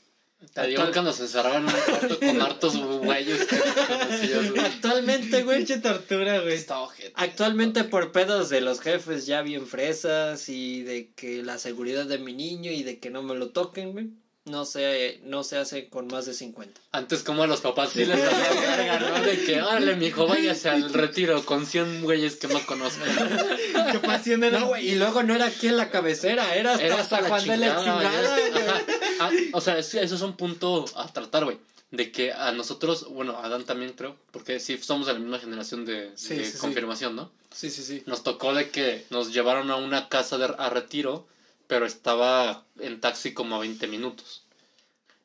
Te 0.54 0.68
digo 0.68 0.91
que 0.91 1.02
nos 1.02 1.20
encerraban 1.20 1.68
en 1.68 1.76
un 1.76 1.82
cuarto 1.82 2.20
con 2.20 2.41
hartos 2.41 2.78
güeyes 2.78 3.46
que 3.46 3.56
desconocías, 3.56 4.52
güey. 4.52 4.66
Actualmente, 4.66 5.43
güey, 5.43 5.58
Pinche 5.58 5.78
tortura, 5.80 6.39
güey. 6.39 6.54
Está 6.54 6.80
ojete. 6.80 7.14
Actualmente 7.16 7.84
por 7.84 8.12
pedos 8.12 8.50
de 8.50 8.62
los 8.62 8.82
jefes 8.82 9.26
ya 9.26 9.41
bien 9.41 9.68
fresas 9.68 10.50
y 10.50 10.84
de 10.84 11.12
que 11.16 11.43
la 11.43 11.58
seguridad 11.58 12.06
de 12.06 12.18
mi 12.18 12.34
niño 12.34 12.72
y 12.72 12.84
de 12.84 13.00
que 13.00 13.10
no 13.10 13.24
me 13.24 13.36
lo 13.36 13.50
toquen, 13.50 13.91
güey, 13.91 14.10
no 14.46 14.64
se, 14.66 15.20
no 15.24 15.43
se 15.43 15.58
hace 15.58 15.89
con 15.89 16.08
más 16.08 16.26
de 16.28 16.34
50. 16.36 16.80
Antes 16.91 17.24
como 17.24 17.43
a 17.43 17.48
los 17.48 17.62
papás 17.62 17.89
sí 17.93 18.06
les 18.06 18.18
verga, 18.20 19.00
¿no? 19.00 19.22
De 19.24 19.43
que, 19.43 19.62
órale, 19.62 19.96
mijo, 19.96 20.28
váyase 20.28 20.70
al 20.70 20.93
retiro 20.93 21.43
con 21.46 21.66
100 21.66 22.04
güeyes 22.04 22.36
que 22.36 22.48
no 22.48 22.64
conozcan. 22.66 23.10
Qué 23.91 24.00
pasión 24.00 24.43
era. 24.43 24.60
No, 24.60 24.68
güey, 24.68 24.89
y 24.91 24.96
luego 24.96 25.24
no 25.24 25.34
era 25.36 25.46
aquí 25.48 25.68
en 25.68 25.78
la 25.78 25.89
cabecera, 25.89 26.56
era 26.56 26.74
hasta, 26.74 26.86
Era 26.86 27.00
hasta 27.02 27.24
Juan 27.28 27.48
de 27.48 27.58
la 27.58 27.78
chingada. 27.78 28.82
Ah, 29.20 29.32
o 29.54 29.62
sea, 29.62 29.78
es- 29.80 29.96
eso 29.96 30.16
es 30.16 30.22
un 30.22 30.36
punto 30.38 30.86
a 30.96 31.12
tratar, 31.12 31.46
güey. 31.46 31.58
De 31.91 32.12
que 32.12 32.32
a 32.34 32.52
nosotros, 32.52 33.08
bueno, 33.10 33.38
a 33.38 33.46
Adán 33.46 33.64
también 33.64 33.93
creo, 33.93 34.16
porque 34.32 34.60
sí 34.60 34.78
somos 34.82 35.08
de 35.08 35.14
la 35.14 35.20
misma 35.20 35.39
generación 35.39 35.86
de, 35.86 36.12
Sí, 36.16 36.36
de 36.36 36.46
sí, 36.46 36.52
sí. 36.54 36.58
confirmación, 36.58 37.16
¿no? 37.16 37.32
Sí, 37.52 37.70
sí, 37.70 37.84
sí. 37.84 38.04
Nos 38.06 38.22
tocó 38.24 38.54
de 38.54 38.70
que 38.70 39.06
nos 39.12 39.34
llevaron 39.34 39.72
a 39.72 39.78
una 39.78 40.10
casa 40.10 40.38
de, 40.38 40.54
a 40.58 40.70
retiro, 40.70 41.26
pero 41.68 41.86
estaba 41.86 42.63
en 42.80 42.99
taxi 42.99 43.34
como 43.34 43.55
a 43.55 43.59
20 43.59 43.88
minutos. 43.88 44.41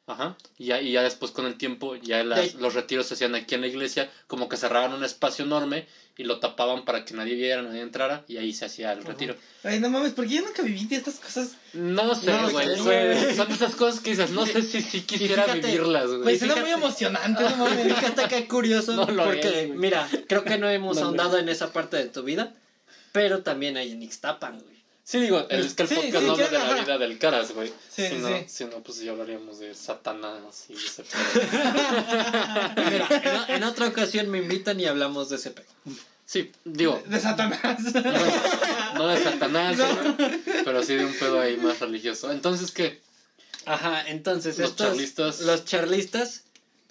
Ajá. 0.06 0.36
Y 0.58 0.66
ya, 0.66 0.80
y 0.80 0.90
ya 0.90 1.02
después 1.04 1.30
con 1.30 1.46
el 1.46 1.56
tiempo, 1.56 1.94
ya 1.94 2.24
las- 2.24 2.54
los 2.54 2.74
retiros 2.74 3.06
se 3.06 3.14
hacían 3.14 3.36
aquí 3.36 3.54
en 3.54 3.60
la 3.60 3.68
iglesia, 3.68 4.10
como 4.26 4.48
que 4.48 4.56
cerraban 4.56 4.92
un 4.92 5.04
espacio 5.04 5.44
enorme 5.44 5.86
y 6.16 6.24
lo 6.24 6.40
tapaban 6.40 6.84
para 6.84 7.04
que 7.04 7.14
nadie 7.14 7.34
viera, 7.36 7.62
nadie 7.62 7.80
entrara, 7.80 8.24
y 8.26 8.36
ahí 8.38 8.52
se 8.52 8.64
hacía 8.64 8.92
el 8.92 9.04
retiro. 9.04 9.36
Ay, 9.62 9.78
no 9.78 9.88
mames, 9.88 10.12
¿por 10.12 10.26
qué 10.26 10.34
yo 10.36 10.42
nunca 10.42 10.62
viví 10.62 10.84
de 10.86 10.96
estas 10.96 11.20
cosas? 11.20 11.54
No 11.74 12.12
sé, 12.16 12.26
güey. 12.50 12.76
son- 13.36 13.52
esas 13.52 13.76
cosas 13.76 14.00
que 14.00 14.10
dices, 14.10 14.30
no 14.30 14.44
sé 14.46 14.62
si, 14.62 14.82
si 14.82 15.02
quisiera 15.02 15.44
fíjate, 15.44 15.66
vivirlas, 15.68 16.06
Güey, 16.08 16.22
güey. 16.22 16.38
suena 16.38 16.56
muy 16.56 16.70
emocionante, 16.72 17.44
no 17.44 17.56
mames. 17.56 17.86
Fíjate 17.96 18.28
qué 18.28 18.48
curioso, 18.48 18.94
No 18.96 19.06
lo 19.06 19.24
porque 19.26 19.62
es, 19.64 19.68
mira, 19.70 20.08
creo 20.26 20.42
que 20.42 20.58
no 20.58 20.68
hemos 20.68 20.98
ahondado 20.98 21.38
en 21.38 21.48
esa 21.48 21.72
parte 21.72 21.96
de 21.98 22.06
tu 22.06 22.24
vida, 22.24 22.52
pero 23.12 23.42
también 23.44 23.76
hay 23.76 23.92
en 23.92 24.02
Ixtapan, 24.02 24.58
güey. 24.58 24.79
Sí, 25.10 25.18
digo, 25.18 25.44
es 25.50 25.74
que 25.74 25.82
el 25.82 25.88
Sí, 25.88 25.94
podcast 25.96 26.18
sí, 26.18 26.24
no 26.26 26.32
habla 26.34 26.46
de 26.48 26.58
la 26.58 26.64
ajá. 26.72 26.82
vida 26.84 26.98
del 26.98 27.18
Caras, 27.18 27.50
güey. 27.52 27.66
Sí, 27.90 28.02
si, 28.04 28.08
sí, 28.10 28.14
no, 28.20 28.28
sí. 28.28 28.34
si 28.46 28.64
no, 28.66 28.76
pues 28.80 29.00
ya 29.00 29.10
hablaríamos 29.10 29.58
de 29.58 29.74
Satanás 29.74 30.66
y 30.68 30.74
ese 30.74 31.02
pedo. 31.02 31.20
Mira, 32.76 33.08
en, 33.48 33.56
en 33.56 33.64
otra 33.64 33.88
ocasión 33.88 34.28
me 34.30 34.38
invitan 34.38 34.78
y 34.78 34.86
hablamos 34.86 35.28
de 35.30 35.36
ese 35.36 35.50
pedo. 35.50 35.66
Sí, 36.26 36.52
digo, 36.64 37.02
De 37.06 37.18
Satanás. 37.18 37.80
no 38.94 39.08
de 39.08 39.20
Satanás, 39.20 39.76
güey, 39.78 40.40
pero 40.64 40.82
sí 40.84 40.94
de 40.94 41.04
un 41.04 41.14
pedo 41.14 41.40
ahí 41.40 41.56
más 41.56 41.80
religioso. 41.80 42.30
Entonces, 42.30 42.70
¿qué? 42.70 43.00
Ajá, 43.66 44.08
entonces 44.08 44.58
Los 44.58 44.70
estos, 44.70 44.86
charlistas. 44.90 45.40
los 45.40 45.64
charlistas, 45.64 46.44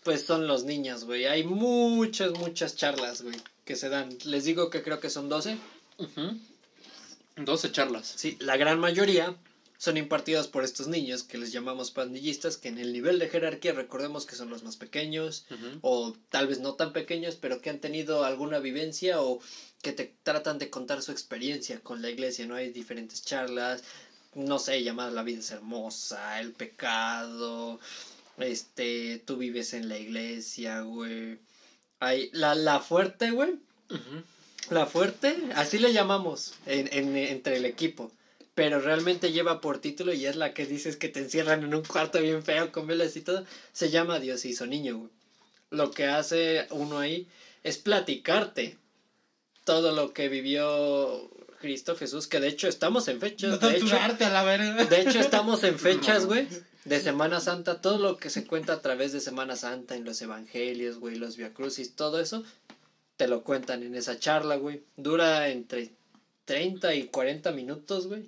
pues 0.03 0.26
son 0.26 0.45
los 0.45 0.65
niños, 0.65 1.05
güey. 1.05 1.26
Hay 1.26 1.45
muchas, 1.45 2.32
muchas 2.34 2.76
charlas, 2.76 3.22
güey, 3.22 3.38
que 3.63 3.78
se 3.78 3.88
dan. 3.88 4.09
Les 4.26 4.43
digo 4.43 4.70
que 4.70 4.84
creo 4.84 4.99
que 4.99 5.09
son 5.09 5.30
12. 5.30 5.57
Ujú. 5.99 6.38
12 7.46 7.72
charlas. 7.72 8.14
Sí, 8.16 8.38
la 8.40 8.58
gran 8.58 8.80
mayoría 8.80 9.36
son 9.78 9.96
impartidos 9.96 10.50
por 10.50 10.66
estos 10.66 10.88
niños 10.88 11.24
que 11.24 11.38
les 11.38 11.54
llamamos 11.54 11.92
pandillistas, 11.92 12.58
que 12.58 12.68
en 12.68 12.80
el 12.80 12.92
nivel 12.92 13.18
de 13.18 13.30
jerarquía 13.30 13.72
recordemos 13.72 14.26
que 14.26 14.36
son 14.36 14.50
los 14.50 14.62
más 14.62 14.76
pequeños, 14.76 15.46
o 15.82 16.14
tal 16.30 16.48
vez 16.48 16.60
no 16.60 16.74
tan 16.74 16.92
pequeños, 16.92 17.38
pero 17.38 17.62
que 17.62 17.70
han 17.70 17.80
tenido 17.80 18.26
alguna 18.26 18.60
vivencia 18.60 19.22
o 19.22 19.40
que 19.82 19.94
te 19.94 20.14
tratan 20.24 20.58
de 20.58 20.70
contar 20.70 21.02
su 21.02 21.14
experiencia 21.14 21.80
con 21.80 22.02
la 22.02 22.10
iglesia, 22.10 22.46
¿no? 22.46 22.56
Hay 22.56 22.72
diferentes 22.72 23.24
charlas, 23.24 23.84
no 24.36 24.60
sé, 24.60 24.84
llamadas 24.84 25.14
La 25.14 25.24
vida 25.24 25.40
es 25.40 25.52
hermosa, 25.52 26.42
el 26.42 26.52
pecado, 26.52 27.80
este, 28.38 29.24
tú 29.26 29.38
vives 29.38 29.74
en 29.74 29.88
la 29.88 29.98
iglesia, 29.98 30.82
güey. 30.82 31.40
Hay 32.00 32.30
la, 32.34 32.54
la 32.54 32.82
fuerte, 32.82 33.32
güey. 33.32 33.60
La 34.72 34.86
fuerte, 34.86 35.36
así 35.55 35.78
le 35.80 35.93
llamamos 35.93 36.53
en, 36.65 36.89
en- 36.91 37.15
entre 37.17 37.57
el 37.57 37.65
equipo. 37.65 38.11
Pero 38.55 38.80
realmente 38.82 39.32
lleva 39.32 39.61
por 39.61 39.80
título 39.80 40.13
y 40.13 40.26
es 40.26 40.36
la 40.36 40.53
que 40.53 40.65
dices 40.65 40.97
que 40.97 41.07
te 41.07 41.20
encierran 41.22 41.63
en 41.63 41.74
un 41.74 41.84
cuarto 41.84 42.20
bien 42.22 42.43
feo 42.43 42.72
con 42.72 42.88
velas 42.88 43.15
y 43.15 43.22
todo. 43.22 43.45
Se 43.72 43.89
llama 43.89 44.20
Dios 44.20 44.43
hizo 44.45 44.65
niño, 44.67 44.97
güey. 44.97 45.11
Lo 45.72 45.91
que 45.91 46.05
hace 46.07 46.67
uno 46.72 46.99
ahí 46.99 47.28
es 47.63 47.78
platicarte 47.78 48.76
todo 49.63 49.91
lo 49.93 50.13
que 50.13 50.28
vivió 50.30 51.30
Cristo 51.61 51.95
Jesús, 51.95 52.28
que 52.28 52.39
de 52.39 52.47
hecho 52.47 52.67
estamos 52.67 53.07
en 53.07 53.15
No 53.15 53.22
fechas. 53.22 53.59
De 53.61 53.67
hecho, 53.70 53.80
torturarte 53.80 54.26
a 54.26 54.30
la 54.30 54.43
verga. 54.43 54.86
de 54.86 55.01
hecho 55.01 55.20
estamos 55.20 55.63
en 55.63 55.78
fechas, 55.80 56.26
güey. 56.26 56.47
De 56.86 56.99
Semana 57.01 57.39
Santa, 57.39 57.82
todo 57.82 57.97
lo 57.99 58.17
que 58.17 58.30
se 58.30 58.47
cuenta 58.47 58.74
a 58.74 58.82
través 58.82 59.11
de 59.11 59.20
Semana 59.22 59.55
Santa, 59.55 59.95
en 59.95 60.05
los 60.05 60.22
evangelios, 60.22 60.97
güey, 60.97 61.15
los 61.17 61.38
viacrucis, 61.38 61.93
todo 61.95 62.20
eso, 62.20 62.43
te 63.20 63.28
lo 63.28 63.43
cuentan 63.43 63.84
en 63.84 63.95
esa 63.95 64.17
charla, 64.17 64.55
güey. 64.55 64.82
Dura 64.95 65.49
entre 65.49 65.89
30 66.45 66.95
y 66.95 67.07
40 67.07 67.51
minutos, 67.51 68.07
güey. 68.07 68.24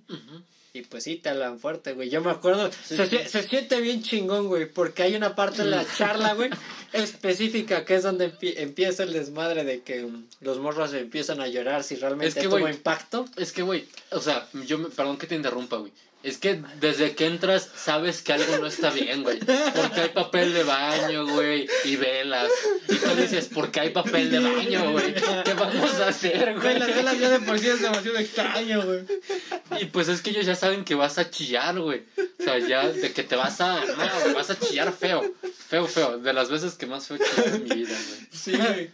Y 0.73 0.81
pues 0.81 1.05
sí, 1.05 1.15
te 1.15 1.29
hablan 1.29 1.59
fuerte, 1.59 1.93
güey. 1.93 2.09
Yo 2.09 2.19
me 2.21 2.29
acuerdo, 2.29 2.69
Sí, 2.71 2.97
se, 2.97 3.07
sí. 3.07 3.15
sie- 3.15 3.25
se 3.25 3.43
siente 3.47 3.79
bien 3.79 4.03
chingón, 4.03 4.47
güey, 4.49 4.65
porque 4.65 5.03
hay 5.03 5.15
una 5.15 5.33
parte 5.33 5.61
en 5.61 5.71
la 5.71 5.85
charla, 5.97 6.33
güey, 6.33 6.49
específica, 6.93 7.85
que 7.85 7.95
es 7.95 8.03
donde 8.03 8.33
empie- 8.33 8.55
empieza 8.57 9.03
el 9.03 9.13
desmadre 9.13 9.63
de 9.63 9.81
que 9.81 10.05
los 10.41 10.59
morros 10.59 10.93
empiezan 10.93 11.39
a 11.39 11.47
llorar 11.47 11.83
si 11.85 11.95
realmente 11.95 12.27
Es 12.27 12.35
que, 12.35 12.49
tuvo 12.49 12.67
impacto. 12.67 13.25
Es 13.37 13.53
que, 13.53 13.61
güey, 13.61 13.85
o 14.11 14.19
sea, 14.19 14.45
yo 14.67 14.77
me, 14.77 14.89
perdón 14.89 15.17
que 15.17 15.27
te 15.27 15.35
interrumpa, 15.35 15.77
güey. 15.77 15.93
Es 16.23 16.37
que 16.37 16.61
desde 16.79 17.15
que 17.15 17.25
entras 17.25 17.67
sabes 17.75 18.21
que 18.21 18.33
algo 18.33 18.57
no 18.57 18.67
está 18.67 18.91
bien, 18.91 19.23
güey. 19.23 19.39
Porque 19.39 20.01
hay 20.01 20.09
papel 20.09 20.53
de 20.53 20.63
baño, 20.63 21.25
güey, 21.27 21.67
y 21.85 21.95
velas. 21.95 22.51
Y 22.87 22.95
tú 22.95 23.15
dices, 23.15 23.47
¿por 23.47 23.71
qué 23.71 23.79
hay 23.79 23.89
papel 23.89 24.29
de 24.29 24.39
baño, 24.39 24.91
güey? 24.91 25.15
¿Qué 25.15 25.53
vamos 25.55 25.93
a 25.95 26.09
hacer, 26.09 26.59
Güey, 26.59 26.77
las 26.77 26.95
velas 26.95 27.19
ya 27.19 27.29
de 27.29 27.39
por 27.39 27.57
sí 27.57 27.69
es 27.69 27.81
demasiado 27.81 28.17
extraño, 28.19 28.83
güey. 28.83 28.99
Y 29.81 29.85
pues 29.85 30.09
es 30.09 30.21
que 30.21 30.29
ellos 30.29 30.45
ya 30.45 30.55
saben 30.55 30.85
que 30.85 30.93
vas 30.93 31.17
a 31.17 31.31
chillar, 31.31 31.79
güey. 31.79 32.03
O 32.39 32.43
sea, 32.43 32.59
ya 32.59 32.87
de 32.87 33.11
que 33.13 33.23
te 33.23 33.35
vas 33.35 33.59
a. 33.61 33.83
No, 33.83 34.19
güey, 34.21 34.33
vas 34.35 34.51
a 34.51 34.59
chillar 34.59 34.93
feo. 34.93 35.23
Feo, 35.69 35.87
feo. 35.87 36.19
De 36.19 36.33
las 36.33 36.49
veces 36.49 36.75
que 36.75 36.85
más 36.85 37.07
feo 37.07 37.17
he 37.17 37.19
chillado 37.19 37.55
en 37.55 37.63
mi 37.63 37.75
vida, 37.75 37.95
güey. 37.95 38.27
Sí, 38.31 38.51
güey. 38.57 38.91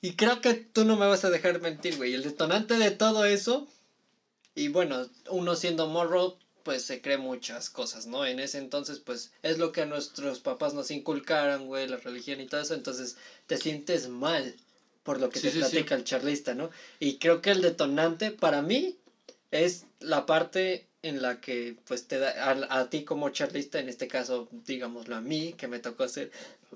Y 0.00 0.12
creo 0.12 0.40
que 0.40 0.54
tú 0.54 0.84
no 0.84 0.96
me 0.96 1.06
vas 1.06 1.24
a 1.24 1.30
dejar 1.30 1.60
mentir, 1.60 1.96
güey. 1.96 2.14
El 2.14 2.22
detonante 2.22 2.78
de 2.78 2.90
todo 2.92 3.24
eso, 3.24 3.66
y 4.54 4.68
bueno, 4.68 5.06
uno 5.30 5.56
siendo 5.56 5.88
morro, 5.88 6.38
pues 6.66 6.82
se 6.82 7.00
cree 7.00 7.16
muchas 7.16 7.70
cosas, 7.70 8.06
¿no? 8.08 8.26
En 8.26 8.40
ese 8.40 8.58
entonces, 8.58 8.98
pues 8.98 9.30
es 9.44 9.58
lo 9.58 9.70
que 9.70 9.82
a 9.82 9.86
nuestros 9.86 10.40
papás 10.40 10.74
nos 10.74 10.90
inculcaron, 10.90 11.68
güey, 11.68 11.86
la 11.86 11.96
religión 11.96 12.40
y 12.40 12.46
todo 12.46 12.60
eso. 12.60 12.74
Entonces 12.74 13.16
te 13.46 13.56
sientes 13.56 14.08
mal 14.08 14.52
por 15.04 15.20
lo 15.20 15.30
que 15.30 15.38
Sí, 15.38 15.46
te 15.46 15.52
sí, 15.52 15.58
platica 15.60 15.94
el 15.94 16.02
charlista, 16.02 16.54
¿no? 16.54 16.70
Y 16.98 17.18
creo 17.18 17.40
que 17.40 17.52
el 17.52 17.62
detonante 17.62 18.32
para 18.32 18.62
mí 18.62 18.96
es 19.52 19.84
la 20.00 20.26
parte 20.26 20.88
en 21.02 21.22
la 21.22 21.40
que 21.40 21.76
pues 21.86 22.08
te 22.08 22.18
da 22.18 22.30
a, 22.50 22.80
a 22.80 22.90
ti 22.90 23.04
como 23.04 23.28
charlista, 23.30 23.78
en 23.78 23.88
este 23.88 24.08
caso, 24.08 24.48
digámoslo 24.50 25.14
a 25.14 25.20
mí, 25.20 25.52
que 25.56 25.68
me 25.68 25.78
tocó 25.78 26.02
hacer 26.02 26.32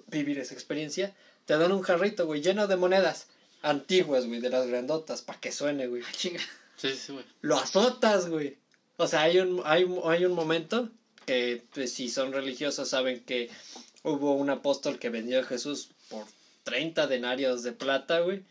vivir 0.07 0.38
esa 0.38 0.55
experiencia, 0.55 1.12
te 1.47 1.59
dan 1.59 1.72
un 1.72 1.82
jarrito, 1.82 2.26
güey, 2.26 2.43
lleno 2.43 2.68
de 2.68 2.76
monedas 2.76 3.26
antiguas, 3.62 4.24
güey, 4.26 4.38
de 4.38 4.51
las 4.51 4.68
grandotas, 4.68 5.20
para 5.22 5.41
que 5.41 5.51
suene, 5.51 5.88
güey. 5.88 6.05
Chinga. 6.12 6.41
Sí, 6.76 6.95
sí, 6.95 7.12
güey. 7.12 7.24
Lo 7.41 7.59
azotas, 7.59 8.28
güey. 8.28 8.57
O 9.01 9.07
sea, 9.07 9.22
hay 9.22 9.38
un, 9.38 9.62
hay, 9.64 9.86
hay 10.05 10.26
un 10.26 10.32
momento 10.32 10.90
que, 11.24 11.64
pues, 11.72 11.90
si 11.94 12.11
son 12.11 12.34
religiosos, 12.34 12.90
saben 12.90 13.20
que 13.20 13.48
hubo 14.03 14.34
un 14.34 14.51
apóstol 14.51 14.98
que 14.98 15.09
vendió 15.09 15.40
a 15.40 15.44
Jesús 15.44 15.88
por 16.11 16.26
30 16.64 17.07
denarios 17.07 17.62
de 17.62 17.72
plata, 17.72 18.20
güey. 18.20 18.44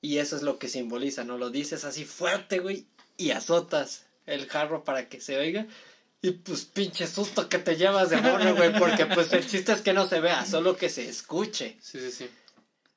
Y 0.00 0.18
eso 0.18 0.36
es 0.36 0.42
lo 0.42 0.60
que 0.60 0.68
simboliza, 0.68 1.24
¿no? 1.24 1.36
Lo 1.36 1.50
dices 1.50 1.84
así 1.84 2.04
fuerte, 2.04 2.60
güey, 2.60 2.86
y 3.16 3.32
azotas 3.32 4.06
el 4.26 4.46
jarro 4.46 4.84
para 4.84 5.08
que 5.08 5.20
se 5.20 5.36
oiga. 5.36 5.66
Y 6.22 6.30
pues 6.30 6.64
pinche 6.64 7.08
susto 7.08 7.48
que 7.48 7.58
te 7.58 7.76
llevas 7.76 8.10
de 8.10 8.18
morro, 8.18 8.54
güey, 8.54 8.78
porque 8.78 9.06
pues 9.06 9.32
el 9.32 9.44
chiste 9.48 9.72
es 9.72 9.80
que 9.80 9.94
no 9.94 10.06
se 10.06 10.20
vea, 10.20 10.46
solo 10.46 10.76
que 10.76 10.90
se 10.90 11.08
escuche. 11.08 11.76
Sí, 11.80 11.98
sí, 11.98 12.12
sí. 12.12 12.30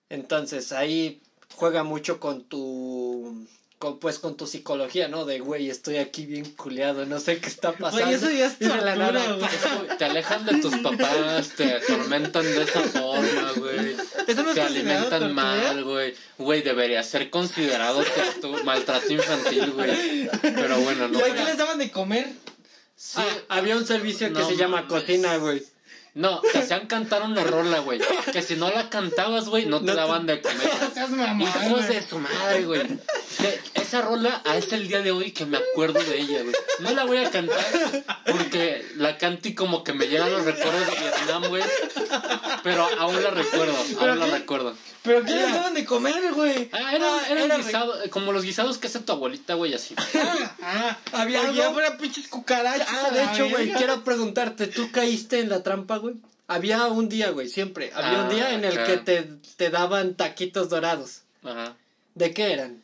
Entonces 0.10 0.72
ahí 0.72 1.24
juega 1.56 1.84
mucho 1.84 2.20
con 2.20 2.44
tu 2.44 3.48
con, 3.82 3.98
pues 3.98 4.20
con 4.20 4.38
tu 4.38 4.46
psicología, 4.46 5.08
¿no? 5.08 5.26
De 5.26 5.40
güey, 5.40 5.70
estoy 5.72 5.98
aquí 5.98 6.28
bien 6.28 6.46
culeado, 6.52 7.08
no 7.08 7.20
sé 7.20 7.40
qué 7.40 7.50
está 7.50 7.72
pasando. 7.72 8.06
Güey, 8.06 8.14
eso 8.16 8.30
ya 8.30 8.46
es 8.46 8.54
Y 8.60 8.66
de 8.66 8.70
la 8.70 8.76
tortura, 8.94 9.12
nada, 9.12 9.34
güey. 9.34 9.46
Eso, 9.56 9.96
Te 9.98 10.06
alejan 10.06 10.46
de 10.46 10.62
tus 10.62 10.78
papás, 10.78 11.50
te 11.58 11.74
atormentan 11.74 12.44
de 12.44 12.62
esa 12.62 12.80
forma, 12.82 13.52
güey. 13.58 13.96
Eso 14.28 14.44
no 14.44 14.50
es 14.50 14.56
Te 14.56 14.62
alimentan 14.62 15.10
tortura. 15.10 15.30
mal, 15.34 15.84
güey. 15.84 16.14
Güey, 16.38 16.62
debería 16.62 17.02
ser 17.02 17.32
considerado 17.32 18.04
tortu- 18.06 18.64
maltrato 18.64 19.12
infantil, 19.12 19.72
güey. 19.72 20.30
Pero 20.44 20.80
bueno, 20.82 21.08
no. 21.08 21.18
¿Y 21.20 21.22
ahí 21.24 21.32
qué 21.34 21.44
les 21.44 21.58
daban 21.58 21.80
de 21.80 21.90
comer? 21.90 22.30
Sí, 22.96 23.18
Ah, 23.18 23.58
había 23.58 23.76
un 23.78 23.88
servicio 23.88 24.28
que 24.28 24.34
No 24.40 24.48
se 24.48 24.56
llama 24.58 24.88
cocina, 24.88 25.38
güey. 25.38 25.64
No, 26.14 26.42
te 26.42 26.60
hacían 26.60 26.88
cantar 26.88 27.24
una 27.24 27.44
rola, 27.44 27.80
güey. 27.80 28.00
Que 28.34 28.42
si 28.42 28.56
no 28.56 28.70
la 28.70 28.90
cantabas, 28.90 29.48
güey, 29.48 29.66
no 29.66 29.80
te 29.80 29.86
No 29.86 29.92
te- 29.94 29.98
daban 29.98 30.26
de 30.28 30.42
comer. 30.42 30.58
No 30.82 30.90
seas 30.94 31.10
mamón, 31.12 31.48
Hijos 31.48 31.88
de 31.88 32.02
su 32.02 32.20
madre, 32.20 32.66
güey. 32.66 32.82
Esa 33.92 34.04
rola, 34.04 34.42
a 34.46 34.56
es 34.56 34.72
el 34.72 34.88
día 34.88 35.02
de 35.02 35.12
hoy 35.12 35.34
que 35.34 35.46
me 35.46 35.58
acuerdo 35.58 36.02
de 36.02 36.18
ella, 36.18 36.44
güey. 36.44 36.56
No 36.80 36.92
la 36.92 37.04
voy 37.04 37.18
a 37.18 37.30
cantar 37.30 37.60
porque 38.26 38.86
la 38.96 39.18
canto 39.18 39.50
y 39.50 39.54
como 39.54 39.84
que 39.84 39.92
me 39.92 40.08
llegan 40.08 40.32
los 40.32 40.46
recuerdos 40.46 40.86
de 40.88 40.94
Vietnam, 40.98 41.44
güey. 41.50 41.62
Pero 42.64 42.88
aún 43.00 43.22
la 43.22 43.32
recuerdo, 43.32 43.76
¿Pero 44.00 44.12
aún 44.14 44.20
la 44.22 44.28
qué? 44.28 44.32
recuerdo. 44.32 44.78
¿Pero 45.04 45.26
qué 45.26 45.34
les 45.34 45.54
daban 45.54 45.74
de 45.74 45.84
comer, 45.84 46.32
güey? 46.34 46.70
Ah, 46.72 46.96
era, 46.96 47.28
era, 47.28 47.44
era 47.44 47.58
guisado, 47.58 47.94
como 48.12 48.32
los 48.32 48.44
guisados 48.46 48.78
que 48.78 48.88
hace 48.88 49.02
tu 49.02 49.12
abuelita, 49.12 49.56
güey, 49.56 49.74
así. 49.74 49.94
Ah, 50.16 50.58
ah, 50.64 50.98
había 51.12 51.42
fuera 51.74 51.98
pinches 51.98 52.30
cucarachas. 52.30 52.88
Ah, 52.90 53.10
de 53.12 53.24
hecho, 53.26 53.50
güey, 53.50 53.74
quiero 53.74 54.06
preguntarte, 54.06 54.68
¿tú 54.68 54.90
caíste 54.94 55.42
en 55.42 55.50
la 55.50 55.64
trampa, 55.64 55.98
güey? 55.98 56.16
Había 56.48 56.88
un 56.88 57.10
día, 57.10 57.32
güey, 57.32 57.50
siempre. 57.50 57.92
Había 57.94 58.20
un 58.22 58.28
Ah, 58.28 58.30
día 58.30 58.54
en 58.54 58.64
el 58.64 58.86
que 58.86 58.96
te, 59.00 59.24
te 59.58 59.70
daban 59.70 60.16
taquitos 60.16 60.70
dorados. 60.70 61.24
Ajá. 61.44 61.76
¿De 62.16 62.34
qué 62.34 62.54
eran? 62.54 62.81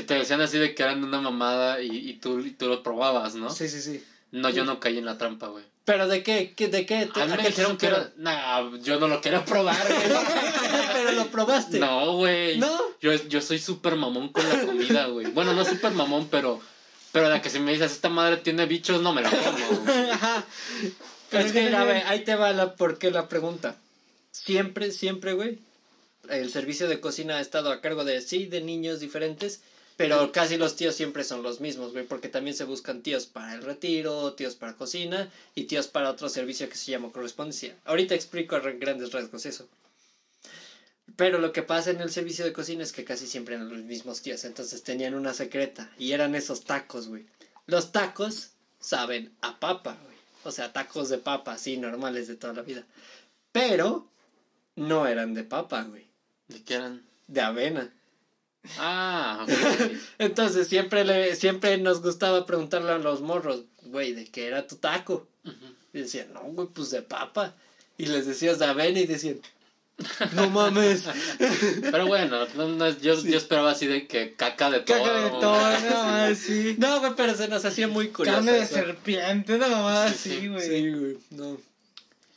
Que 0.00 0.06
te 0.06 0.14
decían 0.14 0.40
así 0.40 0.56
de 0.56 0.74
que 0.74 0.82
eran 0.82 1.04
una 1.04 1.20
mamada 1.20 1.82
y, 1.82 1.90
y, 1.90 2.14
tú, 2.14 2.40
y 2.40 2.52
tú 2.52 2.68
lo 2.68 2.82
probabas, 2.82 3.34
¿no? 3.34 3.50
Sí, 3.50 3.68
sí, 3.68 3.82
sí. 3.82 4.02
No, 4.30 4.48
yo 4.48 4.64
no 4.64 4.80
caí 4.80 4.96
en 4.96 5.04
la 5.04 5.18
trampa, 5.18 5.48
güey. 5.48 5.62
¿Pero 5.84 6.08
de 6.08 6.22
qué? 6.22 6.54
¿Qué- 6.56 6.68
¿De 6.68 6.86
qué? 6.86 7.10
A 7.14 7.26
mí 7.26 7.32
¿A 7.32 7.36
me 7.36 7.42
qué 7.42 7.48
dijeron 7.48 7.76
que 7.76 7.88
era... 7.88 8.10
Nah, 8.16 8.78
yo 8.78 8.98
no 8.98 9.08
lo 9.08 9.20
quiero 9.20 9.44
probar, 9.44 9.76
güey. 9.86 10.00
Pero 10.94 11.12
lo 11.12 11.26
probaste. 11.26 11.78
No, 11.80 12.14
güey. 12.16 12.56
¿No? 12.56 12.80
Yo, 13.02 13.12
yo 13.28 13.42
soy 13.42 13.58
súper 13.58 13.96
mamón 13.96 14.30
con 14.30 14.48
la 14.48 14.64
comida, 14.64 15.04
güey. 15.08 15.26
Bueno, 15.32 15.52
no 15.52 15.66
súper 15.66 15.92
mamón, 15.92 16.28
pero... 16.30 16.60
Pero 17.12 17.28
la 17.28 17.42
que 17.42 17.50
si 17.50 17.58
me 17.58 17.72
dices, 17.74 17.92
esta 17.92 18.08
madre 18.08 18.38
tiene 18.38 18.64
bichos, 18.64 19.02
no 19.02 19.12
me 19.12 19.20
la 19.20 19.28
como. 19.30 19.80
güey. 19.82 20.10
Ajá. 20.12 20.44
Pero 21.28 21.44
es 21.44 21.52
que, 21.52 21.60
mira, 21.64 21.84
ve, 21.84 22.04
ahí 22.06 22.24
te 22.24 22.36
va 22.36 22.52
la, 22.52 22.74
por 22.74 22.96
qué 22.98 23.10
la 23.10 23.28
pregunta. 23.28 23.76
Siempre, 24.30 24.92
siempre, 24.92 25.34
güey, 25.34 25.58
el 26.30 26.50
servicio 26.50 26.88
de 26.88 27.00
cocina 27.00 27.36
ha 27.36 27.40
estado 27.40 27.70
a 27.70 27.82
cargo 27.82 28.04
de, 28.04 28.22
sí, 28.22 28.46
de 28.46 28.60
niños 28.62 29.00
diferentes, 29.00 29.60
pero 30.00 30.32
casi 30.32 30.56
los 30.56 30.76
tíos 30.76 30.94
siempre 30.94 31.24
son 31.24 31.42
los 31.42 31.60
mismos, 31.60 31.92
güey, 31.92 32.06
porque 32.06 32.30
también 32.30 32.56
se 32.56 32.64
buscan 32.64 33.02
tíos 33.02 33.26
para 33.26 33.52
el 33.52 33.60
retiro, 33.60 34.32
tíos 34.32 34.54
para 34.54 34.74
cocina 34.74 35.30
y 35.54 35.64
tíos 35.64 35.88
para 35.88 36.08
otro 36.08 36.30
servicio 36.30 36.70
que 36.70 36.76
se 36.76 36.90
llama 36.90 37.12
correspondencia. 37.12 37.76
Ahorita 37.84 38.14
explico 38.14 38.56
a 38.56 38.60
grandes 38.60 39.12
rasgos 39.12 39.44
eso. 39.44 39.68
Pero 41.16 41.38
lo 41.38 41.52
que 41.52 41.62
pasa 41.62 41.90
en 41.90 42.00
el 42.00 42.10
servicio 42.10 42.46
de 42.46 42.54
cocina 42.54 42.82
es 42.82 42.92
que 42.92 43.04
casi 43.04 43.26
siempre 43.26 43.56
eran 43.56 43.68
los 43.68 43.80
mismos 43.80 44.22
tíos, 44.22 44.44
entonces 44.44 44.82
tenían 44.82 45.12
una 45.12 45.34
secreta 45.34 45.92
y 45.98 46.12
eran 46.12 46.34
esos 46.34 46.64
tacos, 46.64 47.08
güey. 47.08 47.26
Los 47.66 47.92
tacos 47.92 48.52
saben 48.78 49.36
a 49.42 49.60
papa, 49.60 49.98
güey. 50.02 50.16
O 50.44 50.50
sea, 50.50 50.72
tacos 50.72 51.10
de 51.10 51.18
papa, 51.18 51.52
así, 51.52 51.76
normales 51.76 52.26
de 52.26 52.36
toda 52.36 52.54
la 52.54 52.62
vida. 52.62 52.86
Pero 53.52 54.08
no 54.76 55.06
eran 55.06 55.34
de 55.34 55.44
papa, 55.44 55.82
güey. 55.82 56.06
¿De 56.48 56.62
qué 56.62 56.76
eran? 56.76 57.06
De 57.26 57.42
avena. 57.42 57.92
Ah, 58.78 59.44
ok. 59.44 59.50
Entonces 60.18 60.68
siempre, 60.68 61.04
le, 61.04 61.34
siempre 61.36 61.76
nos 61.78 62.02
gustaba 62.02 62.46
preguntarle 62.46 62.92
a 62.92 62.98
los 62.98 63.20
morros, 63.20 63.64
güey, 63.82 64.12
¿de 64.12 64.26
qué 64.26 64.46
era 64.46 64.66
tu 64.66 64.76
taco? 64.76 65.26
Y 65.92 66.00
decían, 66.00 66.32
no, 66.32 66.42
güey, 66.42 66.68
pues 66.68 66.90
de 66.90 67.02
papa. 67.02 67.54
Y 67.98 68.06
les 68.06 68.26
decías 68.26 68.58
de 68.58 68.66
avena 68.66 69.00
y 69.00 69.06
decían, 69.06 69.40
No 70.34 70.50
mames. 70.50 71.04
Pero 71.90 72.06
bueno, 72.06 72.46
no, 72.54 72.68
no, 72.68 72.88
yo, 72.98 73.20
yo 73.22 73.36
esperaba 73.36 73.72
así 73.72 73.86
de 73.86 74.06
que 74.06 74.34
caca 74.34 74.70
de 74.70 74.80
todo. 74.80 74.98
Caca 74.98 75.20
de 75.20 75.30
todo, 75.30 75.80
no 75.80 76.04
mames, 76.04 76.38
sí. 76.46 76.76
No, 76.78 77.00
güey, 77.00 77.12
pero 77.16 77.34
se 77.34 77.48
nos 77.48 77.64
hacía 77.64 77.88
muy 77.88 78.08
curioso. 78.08 78.36
Carne 78.38 78.52
de 78.52 78.62
eso. 78.62 78.74
serpiente, 78.74 79.54
una 79.54 79.68
mamada 79.68 80.12
Sí, 80.12 80.30
sí. 80.40 80.48
güey. 80.48 80.68
Sí, 80.68 80.90
güey, 80.90 81.18
no. 81.30 81.58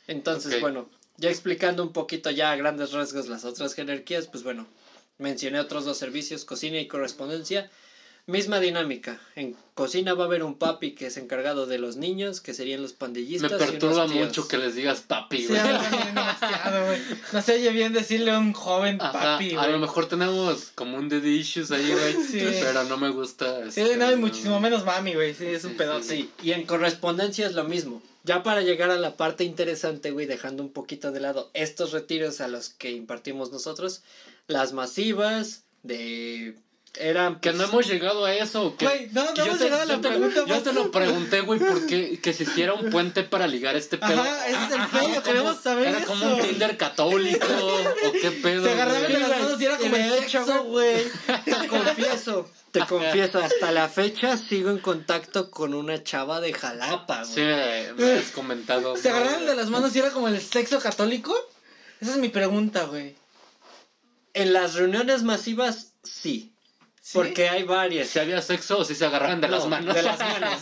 Entonces, 0.06 0.60
bueno, 0.60 0.88
ya 1.16 1.30
explicando 1.30 1.82
un 1.82 1.92
poquito 1.92 2.30
ya 2.30 2.52
a 2.52 2.56
grandes 2.56 2.92
rasgos 2.92 3.28
las 3.28 3.44
otras 3.44 3.74
jerarquías, 3.74 4.26
pues 4.26 4.44
bueno, 4.44 4.66
mencioné 5.18 5.60
otros 5.60 5.84
dos 5.84 5.98
servicios, 5.98 6.44
cocina 6.44 6.78
y 6.80 6.86
correspondencia. 6.88 7.70
Misma 8.26 8.58
dinámica. 8.58 9.20
En 9.36 9.54
cocina 9.74 10.14
va 10.14 10.24
a 10.24 10.26
haber 10.26 10.44
un 10.44 10.54
papi 10.54 10.92
que 10.94 11.08
es 11.08 11.18
encargado 11.18 11.66
de 11.66 11.76
los 11.76 11.96
niños, 11.96 12.40
que 12.40 12.54
serían 12.54 12.80
los 12.80 12.92
Me 12.92 12.96
pandillistas. 12.96 13.52
y 13.52 13.56
perturba 13.56 13.96
unos 14.06 14.12
tíos. 14.12 14.26
mucho 14.28 14.48
que 14.48 14.56
les 14.56 14.74
digas 14.74 15.00
papi, 15.02 15.40
Sí, 15.42 15.48
güey. 15.48 15.60
a 15.60 16.06
demasiado. 16.06 16.86
No 17.34 17.42
se 17.42 17.52
oye 17.52 17.70
bien 17.72 17.92
decirle 17.92 18.30
a 18.30 18.38
un 18.38 18.54
joven 18.54 18.96
Ajá, 18.98 19.12
papi, 19.12 19.52
a 19.54 19.58
güey. 19.58 19.72
lo 19.72 19.78
mejor 19.78 20.08
tenemos 20.08 20.72
como 20.74 20.96
un 20.96 21.10
daddy 21.10 21.36
issues 21.36 21.70
ahí, 21.70 21.92
güey. 21.92 22.14
Sí. 22.30 22.38
Pero 22.62 22.84
no 22.84 22.96
me 22.96 23.10
gusta. 23.10 23.70
Sí, 23.70 23.82
este, 23.82 23.98
no, 23.98 24.10
y 24.10 24.16
muchísimo 24.16 24.58
menos 24.58 24.86
mami, 24.86 25.12
güey. 25.12 25.34
Sí, 25.34 25.44
es 25.44 25.64
un 25.64 25.72
Sí, 25.72 25.76
pedote. 25.76 26.04
Sí, 26.04 26.30
y 26.42 26.52
en 26.52 26.64
correspondencia 26.64 27.46
es 27.46 27.52
lo 27.52 27.64
mismo. 27.64 28.02
Ya 28.22 28.42
para 28.42 28.62
llegar 28.62 28.88
a 28.90 28.96
la 28.96 29.18
parte 29.18 29.44
interesante, 29.44 30.12
güey, 30.12 30.24
dejando 30.24 30.62
un 30.62 30.72
poquito 30.72 31.12
de 31.12 31.20
lado 31.20 31.50
estos 31.52 31.92
retiros 31.92 32.40
a 32.40 32.48
los 32.48 32.70
que 32.70 32.90
impartimos 32.90 33.52
nosotros, 33.52 34.00
las 34.46 34.72
masivas 34.72 35.64
de... 35.82 36.56
Eran... 36.96 37.40
Que 37.40 37.50
pues, 37.50 37.56
no 37.60 37.64
hemos 37.64 37.86
llegado 37.88 38.24
a 38.24 38.32
eso. 38.34 38.76
que- 38.76 38.84
Güey, 38.86 39.08
no, 39.10 39.24
no 39.24 39.30
que 39.34 39.38
yo 39.38 39.44
hemos 39.46 39.58
te- 39.58 39.64
llegado 39.64 39.82
a 39.82 39.86
la 39.86 39.94
yo 39.94 40.00
te- 40.00 40.64
Yo 40.64 40.72
lo 40.72 40.90
pregunté, 40.92 41.40
güey, 41.40 41.58
porque 41.58 42.20
que 42.22 42.30
hiciera 42.30 42.72
un 42.74 42.88
puente 42.90 43.24
para 43.24 43.48
ligar 43.48 43.74
este 43.74 43.98
pedo. 43.98 44.20
Ajá, 44.22 44.46
ese 44.46 44.64
es 44.66 44.70
el 44.70 44.80
Ajá, 44.80 44.98
pedo, 45.00 45.08
como- 45.08 45.22
queremos 45.24 45.60
saber 45.60 45.88
Era 45.88 45.98
eso. 45.98 46.06
como 46.06 46.36
un 46.36 46.40
Tinder 46.40 46.76
católico, 46.76 47.46
o 47.48 48.12
qué 48.12 48.30
pedo. 48.30 48.64
Se 48.64 48.70
agarraban 48.70 49.02
de 49.12 49.18
las 49.18 49.28
manos 49.28 49.60
y 49.60 49.64
era 49.64 49.76
como 49.76 49.96
de 49.96 50.04
el 50.06 50.12
hecho, 50.22 50.64
güey. 50.66 51.04
Te 51.44 51.66
confieso, 51.68 52.48
te 52.70 52.80
confieso, 52.86 53.38
hasta 53.40 53.72
la 53.72 53.88
fecha 53.88 54.36
sigo 54.36 54.70
en 54.70 54.78
contacto 54.78 55.50
con 55.50 55.74
una 55.74 56.00
chava 56.04 56.40
de 56.40 56.52
Jalapa, 56.52 57.24
Sí, 57.24 57.40
güey. 57.40 57.92
me, 57.96 58.04
me 58.04 58.12
has 58.20 58.30
comentado. 58.30 58.96
¿Se 58.96 59.08
¿no? 59.10 59.16
agarraban 59.16 59.46
de 59.46 59.56
las 59.56 59.68
manos 59.68 59.96
y 59.96 59.98
era 59.98 60.10
como 60.12 60.28
el 60.28 60.40
sexo 60.40 60.78
católico? 60.78 61.34
Esa 62.00 62.12
es 62.12 62.18
mi 62.18 62.28
pregunta, 62.28 62.84
güey. 62.84 63.16
En 64.34 64.52
las 64.52 64.74
reuniones 64.74 65.22
masivas, 65.22 65.92
sí. 66.02 66.50
¿Sí? 67.00 67.10
Porque 67.12 67.48
hay 67.50 67.64
varias. 67.64 68.08
Si 68.08 68.18
había 68.18 68.40
sexo 68.40 68.78
o 68.78 68.84
si 68.84 68.94
se 68.94 69.04
agarraban 69.04 69.40
de 69.40 69.48
las 69.48 69.64
No, 69.64 69.68
manos. 69.70 69.94
De 69.94 70.02
las 70.02 70.18
manos. 70.18 70.60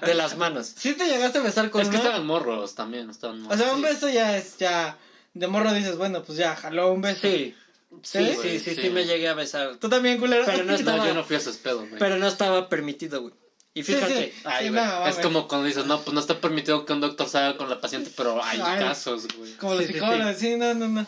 De 0.00 0.14
las 0.14 0.36
manos. 0.38 0.72
¿Sí 0.76 0.94
te 0.94 1.06
llegaste 1.06 1.38
a 1.38 1.42
besar 1.42 1.68
con 1.70 1.82
Es 1.82 1.88
que 1.88 1.96
una? 1.96 2.04
estaban 2.04 2.26
morros 2.26 2.74
también, 2.74 3.10
estaban 3.10 3.40
morros. 3.42 3.60
O 3.60 3.62
sea, 3.62 3.72
un 3.74 3.80
sí. 3.80 3.84
beso 3.86 4.08
ya 4.08 4.36
es, 4.36 4.56
ya... 4.58 4.96
De 5.34 5.46
morro 5.46 5.72
dices, 5.74 5.96
bueno, 5.96 6.22
pues 6.22 6.38
ya, 6.38 6.54
jaló 6.56 6.92
un 6.92 7.00
beso. 7.02 7.20
Sí. 7.22 7.54
Sí, 8.02 8.18
¿Sí? 8.18 8.26
sí, 8.30 8.34
güey, 8.34 8.58
sí, 8.58 8.74
sí, 8.74 8.82
sí. 8.82 8.90
me 8.90 9.04
llegué 9.04 9.28
a 9.28 9.34
besar. 9.34 9.76
¿Tú 9.76 9.88
también, 9.88 10.18
culero? 10.18 10.44
Pero 10.46 10.58
no 10.64 10.64
No, 10.72 10.74
estaba- 10.74 11.06
yo 11.06 11.12
no 11.14 11.22
fui 11.22 11.36
a 11.36 11.38
esos 11.38 11.56
pedos, 11.58 11.80
güey. 11.88 11.98
Pero 11.98 12.16
no 12.18 12.26
estaba 12.28 12.68
permitido, 12.68 13.20
güey. 13.22 13.34
Y 13.74 13.82
fíjate, 13.82 14.32
sí. 14.32 14.40
Ay, 14.44 14.70
no, 14.70 15.06
es 15.08 15.16
como 15.16 15.48
cuando 15.48 15.66
dices, 15.66 15.84
no, 15.86 16.00
pues 16.00 16.14
no 16.14 16.20
está 16.20 16.40
permitido 16.40 16.84
que 16.86 16.92
un 16.92 17.00
doctor 17.00 17.28
salga 17.28 17.56
con 17.58 17.68
la 17.68 17.80
paciente, 17.80 18.10
pero 18.16 18.42
hay 18.42 18.60
Ay. 18.62 18.78
casos, 18.78 19.26
güey. 19.36 19.52
Como 19.56 19.74
los 19.74 19.82
Sí, 19.82 19.88
sí, 19.88 19.92
psicólogos, 19.94 20.36
sí, 20.36 20.56
no, 20.56 20.74
no, 20.74 20.86
no. 20.88 21.06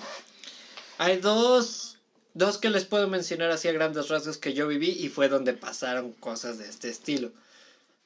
hay 0.99 1.19
dos, 1.19 1.86
dos 2.37 2.59
que 2.59 2.69
les 2.69 2.85
puedo 2.85 3.09
mencionar 3.09 3.51
así 3.51 3.67
a 3.67 3.73
grandes 3.73 4.09
rasgos 4.09 4.37
que 4.37 4.53
yo 4.53 4.69
viví 4.69 4.91
y 4.91 5.09
fue 5.09 5.29
donde 5.29 5.55
pasaron 5.55 6.13
cosas 6.13 6.59
de 6.59 6.69
este 6.69 6.91
estilo. 6.91 7.33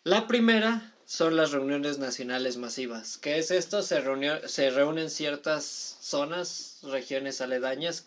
La 0.05 0.29
primera 0.29 0.93
son 1.05 1.37
las 1.37 1.51
reuniones 1.51 1.99
nacionales 1.99 2.57
masivas. 2.57 3.19
¿Qué 3.19 3.39
es 3.39 3.51
esto? 3.51 3.83
Se, 3.83 4.01
reunió, 4.01 4.49
se 4.49 4.71
reúnen 4.71 5.11
ciertas 5.11 5.97
zonas, 6.01 6.79
regiones 6.85 7.41
aledañas 7.41 8.05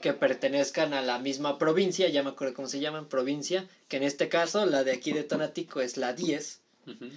que 0.00 0.14
pertenezcan 0.14 0.94
a 0.94 1.02
la 1.02 1.18
misma 1.18 1.58
provincia, 1.58 2.08
ya 2.08 2.22
me 2.22 2.30
acuerdo 2.30 2.54
cómo 2.54 2.68
se 2.68 2.80
llaman, 2.80 3.06
provincia, 3.06 3.68
que 3.88 3.98
en 3.98 4.02
este 4.04 4.28
caso 4.30 4.64
la 4.64 4.82
de 4.84 4.92
aquí 4.92 5.12
de 5.12 5.22
Tonatico 5.22 5.82
es 5.82 5.98
la 5.98 6.14
10. 6.14 6.60
Ujú. 6.86 7.10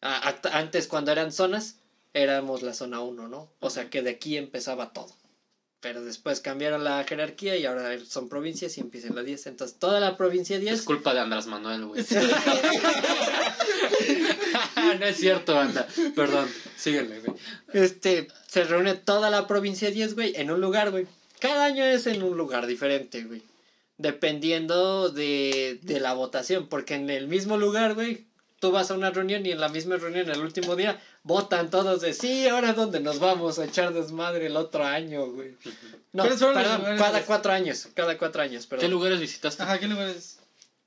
A- 0.00 0.32
act- 0.32 0.48
antes 0.52 0.86
cuando 0.86 1.10
eran 1.10 1.32
zonas, 1.32 1.74
éramos 2.14 2.62
la 2.62 2.72
zona 2.72 3.00
1, 3.00 3.26
¿no? 3.28 3.50
O 3.58 3.68
sea 3.68 3.90
que 3.90 4.00
de 4.00 4.10
aquí 4.10 4.36
empezaba 4.36 4.92
todo. 4.92 5.12
Pero 5.84 6.02
después 6.02 6.40
cambiaron 6.40 6.82
la 6.82 7.04
jerarquía 7.04 7.58
y 7.58 7.66
ahora 7.66 7.94
son 8.08 8.30
provincias 8.30 8.78
y 8.78 8.80
empieza 8.80 9.08
en 9.08 9.16
la 9.16 9.22
10. 9.22 9.48
Entonces 9.48 9.78
toda 9.78 10.00
la 10.00 10.16
provincia 10.16 10.56
Es 10.56 10.62
10 10.62 10.80
culpa 10.80 11.12
de 11.12 11.20
Andrés 11.20 11.46
Manuel, 11.46 11.84
güey. 11.84 12.02
no 14.98 15.04
es 15.04 15.18
cierto, 15.18 15.58
anda. 15.58 15.86
Perdón, 16.16 16.48
síguele, 16.74 17.20
güey. 17.20 17.36
este, 17.74 18.28
se 18.46 18.64
reúne 18.64 18.94
toda 18.94 19.28
la 19.28 19.46
provincia 19.46 19.90
10, 19.90 20.14
güey, 20.14 20.32
en 20.36 20.50
un 20.50 20.62
lugar, 20.62 20.90
güey. 20.90 21.06
Cada 21.38 21.66
año 21.66 21.84
es 21.84 22.06
en 22.06 22.22
un 22.22 22.34
lugar 22.34 22.66
diferente, 22.66 23.22
güey. 23.24 23.42
Dependiendo 23.98 25.10
de, 25.10 25.80
de 25.82 26.00
la 26.00 26.14
votación. 26.14 26.70
Porque 26.70 26.94
en 26.94 27.10
el 27.10 27.28
mismo 27.28 27.58
lugar, 27.58 27.92
güey, 27.92 28.24
tú 28.58 28.70
vas 28.70 28.90
a 28.90 28.94
una 28.94 29.10
reunión 29.10 29.44
y 29.44 29.50
en 29.50 29.60
la 29.60 29.68
misma 29.68 29.98
reunión, 29.98 30.30
el 30.30 30.40
último 30.40 30.76
día, 30.76 30.98
votan 31.24 31.70
todos 31.70 32.02
de 32.02 32.14
sí, 32.14 32.46
ahora 32.46 32.74
dónde 32.74 33.00
nos 33.00 33.18
vamos 33.18 33.58
a 33.58 33.64
echar 33.64 33.92
desmadre 33.92 34.46
el 34.46 34.56
otro 34.56 34.84
año, 34.84 35.26
güey. 35.26 35.56
No, 36.12 36.22
¿Cuáles 36.22 36.38
fueron 36.38 36.54
los 36.56 36.64
perdón, 36.64 36.80
lugares 36.80 37.00
cada 37.00 37.22
cuatro 37.24 37.52
años, 37.52 37.88
cada 37.94 38.18
cuatro 38.18 38.42
años, 38.42 38.64
¿Qué 38.64 38.70
perdón. 38.70 38.90
lugares 38.92 39.20
visitaste? 39.20 39.62
Ajá, 39.62 39.80
¿qué 39.80 39.88
lugares? 39.88 40.38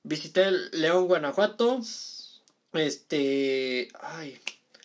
Visité 0.03 0.51
León, 0.71 1.07
Guanajuato. 1.07 1.81
Este. 2.73 3.89
Ay. 3.99 4.39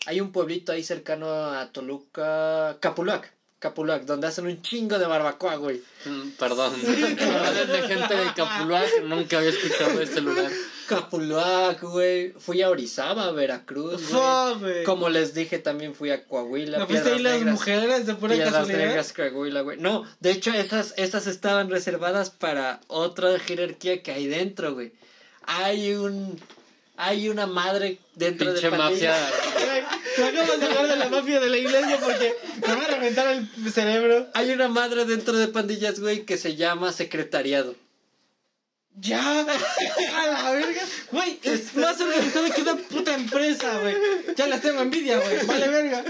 Hay 0.07 0.21
un 0.21 0.33
pueblito 0.33 0.73
ahí 0.73 0.83
cercano 0.83 1.31
a 1.31 1.71
Toluca. 1.71 2.79
Capulac. 2.81 3.33
Capulac, 3.61 4.03
donde 4.05 4.27
hacen 4.27 4.47
un 4.47 4.61
chingo 4.63 4.99
de 4.99 5.07
barbacoa, 5.07 5.55
güey. 5.57 5.81
Mm, 6.05 6.31
Perdón. 6.31 6.73
de 6.83 6.87
gente 7.89 8.17
de 8.17 8.35
Capuluac, 8.35 9.03
nunca 9.05 9.39
había 9.39 9.51
escuchado 9.51 10.01
este 10.01 10.21
lugar. 10.21 10.51
Capulac, 10.97 11.83
güey. 11.83 12.33
Fui 12.39 12.63
a 12.63 12.71
Orizaba, 12.71 13.31
Veracruz, 13.33 14.03
güey. 14.61 14.85
Como 14.85 15.09
les 15.09 15.35
dije, 15.35 15.59
también 15.59 15.95
fui 15.95 16.11
a 16.11 16.25
Coahuila. 16.25 16.79
¿No 16.79 16.87
fuiste 16.87 17.13
ahí 17.13 17.19
las 17.21 17.35
Negras. 17.39 17.55
mujeres 17.55 18.07
de 18.07 18.15
pura 18.15 18.35
Piedras 18.35 18.53
casualidad? 18.55 18.87
Negras, 18.89 19.13
Coahuila, 19.13 19.61
güey. 19.63 19.79
No, 19.79 20.05
de 20.21 20.31
hecho, 20.31 20.53
esas, 20.53 20.95
esas 20.97 21.27
estaban 21.27 21.71
reservadas 21.71 22.31
para 22.31 22.81
otra 22.89 23.39
jerarquía 23.39 24.03
que 24.03 24.13
hay 24.13 24.27
dentro, 24.27 24.75
güey. 24.75 24.93
Hay 25.45 25.95
un. 25.95 26.41
Hay 26.99 27.31
una 27.31 27.47
madre 27.47 27.99
dentro 28.15 28.53
Pinche 28.53 28.71
de 28.71 28.77
pandilla. 28.77 29.19
mafia. 29.19 29.89
Me 30.19 30.25
acabas 30.25 30.61
de 30.61 30.67
hablar 30.67 30.89
de 30.89 30.97
la 30.97 31.09
mafia 31.09 31.41
de 31.41 31.49
la 31.49 31.57
iglesia 31.57 31.99
porque 32.05 32.35
me 32.61 32.75
va 32.75 32.85
a 32.85 32.87
reventar 32.87 33.27
el 33.35 33.73
cerebro. 33.73 34.29
Hay 34.35 34.51
una 34.51 34.69
madre 34.69 35.07
dentro 35.07 35.37
de 35.37 35.49
pandillas, 35.49 35.99
güey, 36.01 36.27
que 36.27 36.37
se 36.37 36.55
llama 36.55 36.93
secretariado. 36.93 37.75
Ya, 39.01 39.41
a 39.41 40.27
la 40.27 40.51
verga. 40.53 40.83
Güey, 41.11 41.41
es 41.43 41.75
más 41.75 41.99
organizado 42.01 42.53
que 42.55 42.61
una 42.63 42.77
puta 42.77 43.15
empresa, 43.15 43.79
güey. 43.81 43.97
Ya 44.37 44.47
les 44.47 44.61
tengo 44.61 44.81
envidia, 44.83 45.19
güey. 45.19 45.47
Vale, 45.47 45.69
verga. 45.69 46.05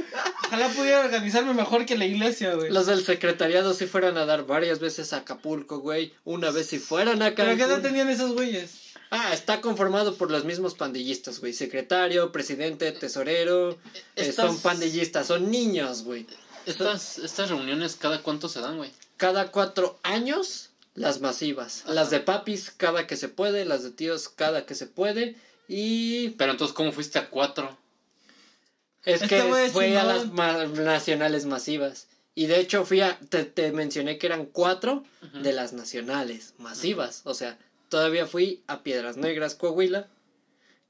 Ojalá 0.49 0.69
pudiera 0.71 1.01
organizarme 1.01 1.55
mejor 1.55 1.87
que 1.87 1.97
la 1.97 2.05
iglesia, 2.07 2.55
güey. 2.55 2.71
Los 2.73 2.87
del 2.87 3.05
secretariado 3.05 3.73
sí 3.73 3.87
fueron 3.87 4.19
a 4.19 4.27
dar 4.27 4.47
varias 4.47 4.81
veces 4.81 5.13
a 5.13 5.19
Acapulco, 5.19 5.79
güey. 5.79 6.13
Una 6.25 6.51
vez 6.51 6.67
si 6.67 6.79
fueran 6.81 7.23
a 7.23 7.35
¿Pero 7.35 7.57
qué 7.57 7.63
edad 7.63 7.69
Cancún. 7.77 7.83
tenían 7.83 8.11
esos 8.11 8.33
güeyes? 8.33 8.73
Ah, 9.11 9.33
está 9.33 9.61
conformado 9.61 10.17
por 10.17 10.31
los 10.31 10.45
mismos 10.45 10.75
pandillistas, 10.75 11.39
güey. 11.39 11.53
Secretario, 11.53 12.33
presidente, 12.33 12.91
tesorero. 12.93 13.71
eh, 13.73 13.77
Estas- 14.17 14.47
son 14.47 14.59
pandillistas, 14.61 15.27
son 15.29 15.51
niños, 15.51 16.03
güey. 16.03 16.27
Estas, 16.67 17.19
estas 17.19 17.49
reuniones, 17.51 17.95
¿cada 17.97 18.23
cuánto 18.23 18.49
se 18.49 18.61
dan, 18.61 18.77
güey? 18.79 18.91
Cada 19.17 19.51
cuatro 19.53 19.99
años, 20.03 20.71
las 20.95 21.21
masivas. 21.21 21.85
Las 21.87 22.11
de 22.11 22.21
papis, 22.21 22.71
cada 22.71 23.07
que 23.07 23.17
se 23.17 23.29
puede. 23.29 23.65
Las 23.65 23.83
de 23.83 23.91
tíos, 23.91 24.29
cada 24.29 24.67
que 24.67 24.75
se 24.75 24.87
puede. 24.87 25.37
Y 25.69 26.31
Pero 26.31 26.53
entonces, 26.53 26.75
¿cómo 26.75 26.93
fuiste 26.93 27.19
a 27.19 27.31
cuatro? 27.31 27.77
Es 29.05 29.23
Este 29.23 29.37
que 29.37 29.43
fue 29.73 29.97
a 29.99 30.05
las 30.05 30.33
ma- 30.33 30.65
nacionales 30.67 31.47
masivas. 31.47 32.09
Y 32.35 32.47
de 32.47 32.61
hecho 32.61 32.85
fui 32.85 33.01
a, 33.01 33.19
te, 33.29 33.45
te 33.45 33.73
mencioné 33.73 34.17
que 34.19 34.27
eran 34.27 34.47
cuatro 34.47 35.05
de 35.43 35.53
las 35.53 35.73
nacionales 35.73 36.55
masivas. 36.59 37.23
O 37.25 37.35
sea, 37.35 37.59
todavía 37.89 38.27
fui 38.27 38.63
a 38.69 38.83
Piedras 38.83 39.17
Negras, 39.17 39.55
Coahuila, 39.55 40.09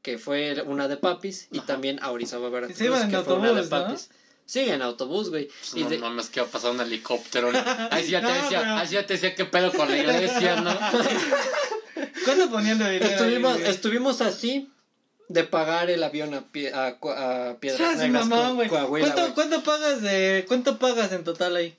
que 0.02 0.18
fue 0.18 0.62
una 0.62 0.88
de 0.88 0.96
papis, 0.96 1.48
y 1.50 1.60
también 1.60 1.98
a 2.02 2.10
Orizaba, 2.10 2.48
Veracruz, 2.48 2.76
que 3.08 3.12
fue 3.24 3.34
una 3.34 3.48
de 3.62 3.68
¿no? 3.68 4.21
Sí, 4.44 4.60
en 4.68 4.82
autobús, 4.82 5.30
güey. 5.30 5.46
Pues 5.48 5.74
Y 5.76 5.84
no 5.84 5.90
de- 5.90 5.98
mames, 5.98 6.28
que 6.28 6.40
va 6.40 6.46
a 6.46 6.50
pasar 6.50 6.72
un 6.72 6.80
helicóptero. 6.80 7.50
Ahí 7.90 8.04
sí 8.04 8.10
ya 8.10 8.20
te 8.20 8.26
No, 8.26 8.34
decía, 8.34 8.60
pero- 8.60 8.74
ahí 8.76 8.86
sí 8.86 8.94
ya 8.94 9.06
te 9.06 9.14
decía 9.14 9.34
qué 9.34 9.44
pedo 9.46 9.72
con 9.72 9.88
la 9.90 9.96
iglesia, 9.96 10.56
¿no? 10.60 10.76
¿Cuánto 12.24 12.50
ponían 12.50 12.78
de 12.78 12.90
dinero? 12.92 13.10
estuvimos, 13.10 13.52
ahí, 13.54 13.60
güey? 13.60 13.70
estuvimos 13.70 14.20
así 14.20 14.68
de 15.28 15.44
pagar 15.44 15.90
el 15.90 16.02
avión 16.02 16.34
a, 16.34 16.42
Pie- 16.52 16.72
a, 16.72 16.88
a 17.50 17.56
Piedras 17.58 17.96
Negras, 17.98 18.26
mamón, 18.26 18.48
Co- 18.50 18.54
güey. 18.56 18.68
Coahuila, 18.68 19.06
¿Cuánto, 19.14 19.22
güey. 19.22 19.34
¿Cuánto 19.34 19.62
pagas 19.64 20.02
de 20.02 20.44
cuánto 20.48 20.78
pagas 20.78 21.12
en 21.12 21.24
total 21.24 21.56
ahí? 21.56 21.76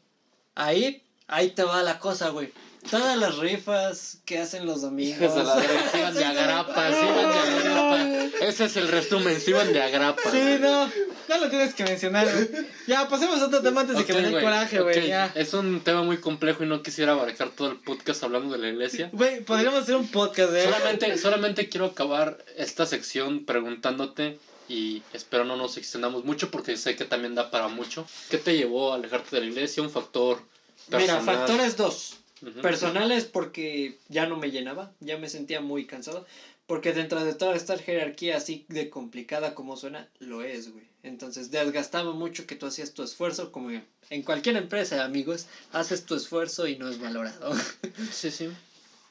Ahí, 0.56 1.04
ahí 1.28 1.50
te 1.52 1.64
va 1.64 1.82
la 1.84 2.00
cosa, 2.00 2.30
güey. 2.30 2.52
Todas 2.90 3.16
las 3.18 3.38
rifas 3.38 4.18
que 4.26 4.40
hacen 4.40 4.66
los 4.66 4.82
domingos. 4.82 5.22
Hijos 5.22 5.36
de 5.36 5.44
la 5.44 6.00
iban 6.00 6.14
de 6.14 6.26
agrapa, 6.26 6.92
se 6.92 7.02
iban 7.06 7.32
de 7.32 7.40
agrapa. 7.40 8.04
Ese 8.46 8.66
es 8.66 8.76
el 8.76 8.88
resumen, 8.90 9.40
se 9.40 9.52
iban 9.52 9.72
de 9.72 9.82
agrapa. 9.82 10.30
Sí, 10.30 10.58
no, 10.60 10.92
no 11.28 11.38
lo 11.38 11.50
tienes 11.50 11.74
que 11.74 11.84
mencionar, 11.84 12.28
güey. 12.32 12.66
Ya, 12.88 13.08
pasemos 13.08 13.42
a 13.42 13.48
otro 13.48 13.62
tema 13.62 13.82
antes 13.82 13.98
de 13.98 14.06
que 14.06 14.14
me 14.14 14.22
dé 14.22 14.32
güey, 14.32 14.44
coraje, 14.44 14.80
güey, 14.82 15.00
ok. 15.00 15.06
ya. 15.06 15.32
Es 15.36 15.54
un 15.54 15.82
tema 15.82 16.04
muy 16.04 16.18
complejo 16.18 16.64
y 16.64 16.68
no 16.68 16.84
quisiera 16.84 17.14
abarcar 17.14 17.50
todo 17.52 17.72
el 17.72 17.78
podcast 17.78 18.24
hablando 18.24 18.54
de 18.54 18.60
la 18.60 18.70
iglesia. 18.70 19.10
Güey, 19.14 19.42
podríamos 19.42 19.84
hacer 19.84 19.96
un 19.96 20.08
podcast 20.08 20.52
de 20.52 20.64
Solamente, 20.64 21.18
solamente 21.18 21.70
quiero 21.70 21.88
acabar 21.88 22.44
esta 22.58 22.86
sección 22.86 23.46
preguntándote 23.46 24.40
y 24.68 25.04
espero 25.14 25.44
no 25.46 25.56
nos 25.56 25.78
extendamos 25.78 26.26
mucho 26.26 26.50
porque 26.52 26.78
sé 26.78 26.96
que 26.96 27.06
también 27.06 27.36
da 27.36 27.52
para 27.52 27.68
mucho. 27.68 28.06
¿Qué 28.30 28.38
te 28.38 28.56
llevó 28.56 28.94
a 28.94 28.96
alejarte 28.96 29.36
de 29.36 29.42
la 29.42 29.48
iglesia? 29.48 29.84
Un 29.84 29.90
factor 29.90 30.42
Mira, 30.88 31.00
personal. 31.00 31.36
factores 31.36 31.78
dos. 31.78 32.18
Personales 32.62 33.24
porque 33.24 33.98
ya 34.10 34.28
no 34.28 34.36
me 34.36 34.52
llenaba, 34.52 34.92
ya 35.00 35.18
me 35.18 35.30
sentía 35.30 35.62
muy 35.62 35.86
cansado. 35.86 36.26
Porque 36.68 36.94
dentro 36.94 37.24
de 37.24 37.34
toda 37.34 37.56
esta 37.56 37.78
jerarquía 37.78 38.38
así 38.38 38.66
de 38.70 38.90
complicada 38.90 39.54
como 39.54 39.76
suena, 39.76 40.08
lo 40.20 40.44
es, 40.44 40.72
güey. 40.72 40.93
Entonces 41.04 41.52
desgastaba 41.52 42.14
mucho 42.14 42.48
que 42.48 42.56
tú 42.56 42.66
hacías 42.66 42.94
tu 42.94 43.04
esfuerzo, 43.04 43.52
como 43.52 43.70
en 44.10 44.24
cualquier 44.24 44.56
empresa, 44.56 45.04
amigos, 45.04 45.48
haces 45.74 46.06
tu 46.06 46.16
esfuerzo 46.16 46.66
y 46.68 46.78
no 46.78 46.90
es 46.90 47.00
valorado. 47.00 47.54
Sí, 48.12 48.32
sí. 48.32 48.50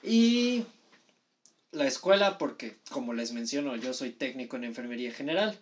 Y 0.02 0.64
la 1.70 1.86
escuela, 1.86 2.38
porque 2.38 2.76
como 2.90 3.12
les 3.12 3.32
menciono, 3.32 3.76
yo 3.76 3.92
soy 3.92 4.10
técnico 4.10 4.56
en 4.56 4.64
enfermería 4.64 5.12
general, 5.12 5.58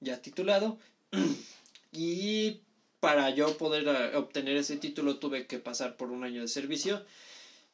ya 0.00 0.20
titulado. 0.20 0.78
y 1.92 2.60
para 3.00 3.30
yo 3.30 3.56
poder 3.56 3.86
eh, 3.86 4.16
obtener 4.16 4.56
ese 4.56 4.76
título 4.76 5.18
tuve 5.18 5.46
que 5.46 5.58
pasar 5.58 5.96
por 5.96 6.10
un 6.10 6.24
año 6.24 6.42
de 6.42 6.48
servicio. 6.48 7.04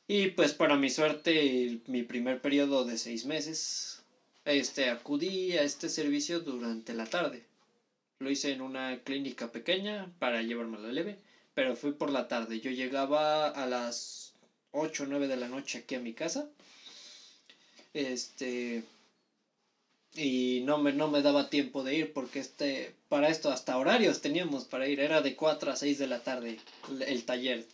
Y 0.07 0.29
pues 0.29 0.53
para 0.53 0.77
mi 0.77 0.91
suerte, 0.91 1.81
mi 1.87 2.03
primer 2.03 2.41
periodo 2.43 2.85
de 2.85 2.99
seis 2.99 3.25
meses, 3.25 4.03
este, 4.45 4.91
acudí 4.91 5.53
a 5.53 5.63
este 5.63 5.89
servicio 5.89 6.41
durante 6.41 6.93
la 6.93 7.07
tarde. 7.07 7.45
Lo 8.19 8.31
hice 8.31 8.53
en 8.53 8.61
una 8.61 9.01
clínica 9.03 9.51
pequeña 9.51 10.13
para 10.19 10.43
llevármelo 10.43 10.91
leve, 10.91 11.19
pero 11.55 11.77
fui 11.77 11.93
por 11.93 12.11
la 12.11 12.29
tarde. 12.29 12.61
Yo 12.61 12.71
llegaba 12.71 13.49
a 13.49 13.67
las 13.67 14.35
8 14.73 15.03
o 15.05 15.07
9 15.07 15.29
de 15.29 15.37
la 15.37 15.49
noche 15.49 15.79
aquí 15.79 15.95
a 15.95 16.01
mi 16.01 16.13
casa. 16.13 16.49
Este. 17.93 18.85
Y 20.15 20.63
no 20.65 20.79
me, 20.79 20.93
no 20.93 21.09
me 21.09 21.23
daba 21.23 21.51
tiempo 21.51 21.83
de 21.83 21.97
ir 21.97 22.13
porque 22.13 22.39
este, 22.39 22.95
para 23.09 23.29
esto 23.29 23.51
hasta 23.51 23.77
horarios 23.77 24.21
teníamos 24.21 24.65
para 24.65 24.87
ir. 24.87 25.01
Era 25.01 25.21
de 25.23 25.35
4 25.35 25.73
a 25.73 25.77
6 25.77 25.99
de 25.99 26.07
la 26.07 26.21
tarde 26.21 26.59
el, 26.89 27.03
el 27.03 27.25
taller. 27.25 27.65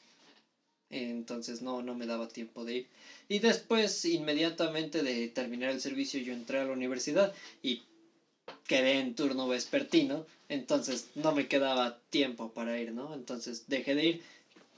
Entonces 0.91 1.63
no, 1.63 1.83
no 1.83 1.95
me 1.95 2.07
daba 2.07 2.29
tiempo 2.29 2.65
de 2.65 2.77
ir. 2.79 2.87
Y 3.29 3.39
después, 3.39 4.05
inmediatamente 4.05 5.03
de 5.05 5.29
terminar 5.29 5.71
el 5.71 5.81
servicio, 5.81 6.21
yo 6.21 6.33
entré 6.33 6.59
a 6.59 6.65
la 6.65 6.73
universidad 6.73 7.33
y 7.63 7.83
quedé 8.71 9.01
en 9.01 9.17
turno 9.17 9.49
vespertino. 9.49 10.27
Entonces 10.49 11.09
no 11.17 11.33
me 11.33 11.49
quedaba 11.49 11.99
tiempo 12.09 12.53
para 12.53 12.81
ir, 12.81 12.93
¿no? 12.93 13.15
Entonces 13.15 13.65
dejé 13.67 13.97
de 13.97 14.05
ir. 14.05 14.23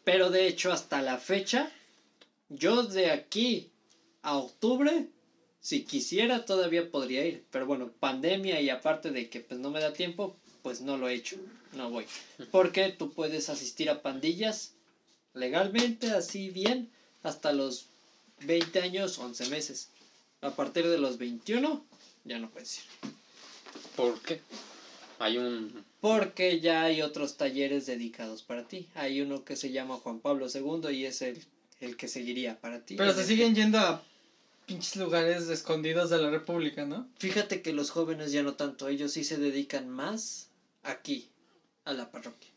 Pero 0.03 0.31
de 0.31 0.47
hecho, 0.47 0.73
hasta 0.73 1.03
la 1.03 1.19
fecha, 1.19 1.71
yo 2.49 2.85
de 2.85 3.11
aquí 3.11 3.71
a 4.23 4.39
octubre, 4.39 5.09
si 5.61 5.85
quisiera, 5.85 6.47
todavía 6.47 6.91
podría 6.91 7.27
ir. 7.27 7.45
Pero 7.51 7.67
bueno, 7.67 7.93
pandemia 8.01 8.63
y 8.63 8.71
aparte 8.71 9.11
de 9.11 9.29
que 9.29 9.41
pues 9.41 9.61
no 9.61 9.71
me 9.71 9.81
da 9.81 9.93
tiempo, 9.93 10.39
pues 10.63 10.81
no 10.81 10.97
lo 10.97 11.11
he 11.11 11.15
hecho. 11.15 11.37
No 11.75 11.91
voy. 11.91 12.07
Porque 12.51 12.89
tú 12.89 13.13
puedes 13.13 13.51
asistir 13.51 13.91
a 13.91 14.01
pandillas 14.01 14.73
legalmente, 15.35 16.13
así 16.13 16.49
bien, 16.49 16.91
hasta 17.23 17.53
los 17.53 17.89
20 18.47 18.81
años, 18.81 19.19
11 19.19 19.51
meses. 19.51 19.91
A 20.41 20.51
partir 20.51 20.89
de 20.89 20.97
los 20.97 21.19
21, 21.19 21.85
ya 22.25 22.39
no 22.39 22.49
puedes 22.49 22.79
ir. 22.79 23.22
¿Por 23.97 24.21
qué? 24.21 24.41
Hay 25.19 25.39
un... 25.39 25.85
Porque 26.01 26.61
ya 26.61 26.83
hay 26.83 27.03
otros 27.03 27.37
talleres 27.37 27.87
dedicados 27.87 28.43
para 28.43 28.67
ti. 28.67 28.89
Hay 28.95 29.21
uno 29.21 29.45
que 29.45 29.57
se 29.57 29.71
llama 29.71 29.97
Juan 29.97 30.21
Pablo 30.21 30.47
II 30.53 30.91
y 30.93 31.05
es 31.05 31.23
el, 31.23 31.41
el 31.81 31.97
que 31.97 32.09
seguiría 32.09 32.61
para 32.61 32.81
ti. 32.81 32.97
Pero 32.97 33.13
se 33.13 33.25
siguen 33.25 33.55
yendo 33.55 33.79
a 33.79 34.03
pinches 34.67 34.97
lugares 34.97 35.49
escondidos 35.49 36.11
de 36.11 36.19
la 36.19 36.31
República, 36.31 36.87
¿no? 36.87 37.09
Fíjate 37.19 37.63
que 37.63 37.73
los 37.73 37.91
jóvenes 37.91 38.33
ya 38.33 38.43
no 38.43 38.55
tanto, 38.55 38.89
ellos 38.89 39.13
sí 39.13 39.25
se 39.25 39.39
dedican 39.39 39.89
más 39.89 40.49
aquí, 40.83 41.29
a 41.85 41.93
la 41.93 42.11
parroquia. 42.11 42.51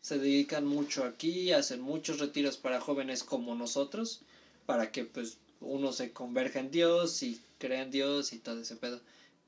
Se 0.00 0.18
dedican 0.18 0.66
mucho 0.66 1.04
aquí, 1.04 1.52
hacen 1.52 1.80
muchos 1.80 2.18
retiros 2.18 2.56
para 2.56 2.80
jóvenes 2.80 3.22
como 3.22 3.54
nosotros, 3.54 4.22
para 4.66 4.90
que 4.90 5.04
pues 5.04 5.38
uno 5.60 5.92
se 5.92 6.12
converja 6.12 6.60
en 6.60 6.70
Dios 6.70 7.22
y 7.22 7.40
crea 7.58 7.82
en 7.82 7.90
Dios 7.90 8.32
y 8.32 8.38
todo 8.38 8.60
ese 8.60 8.76
pedo. 8.76 9.00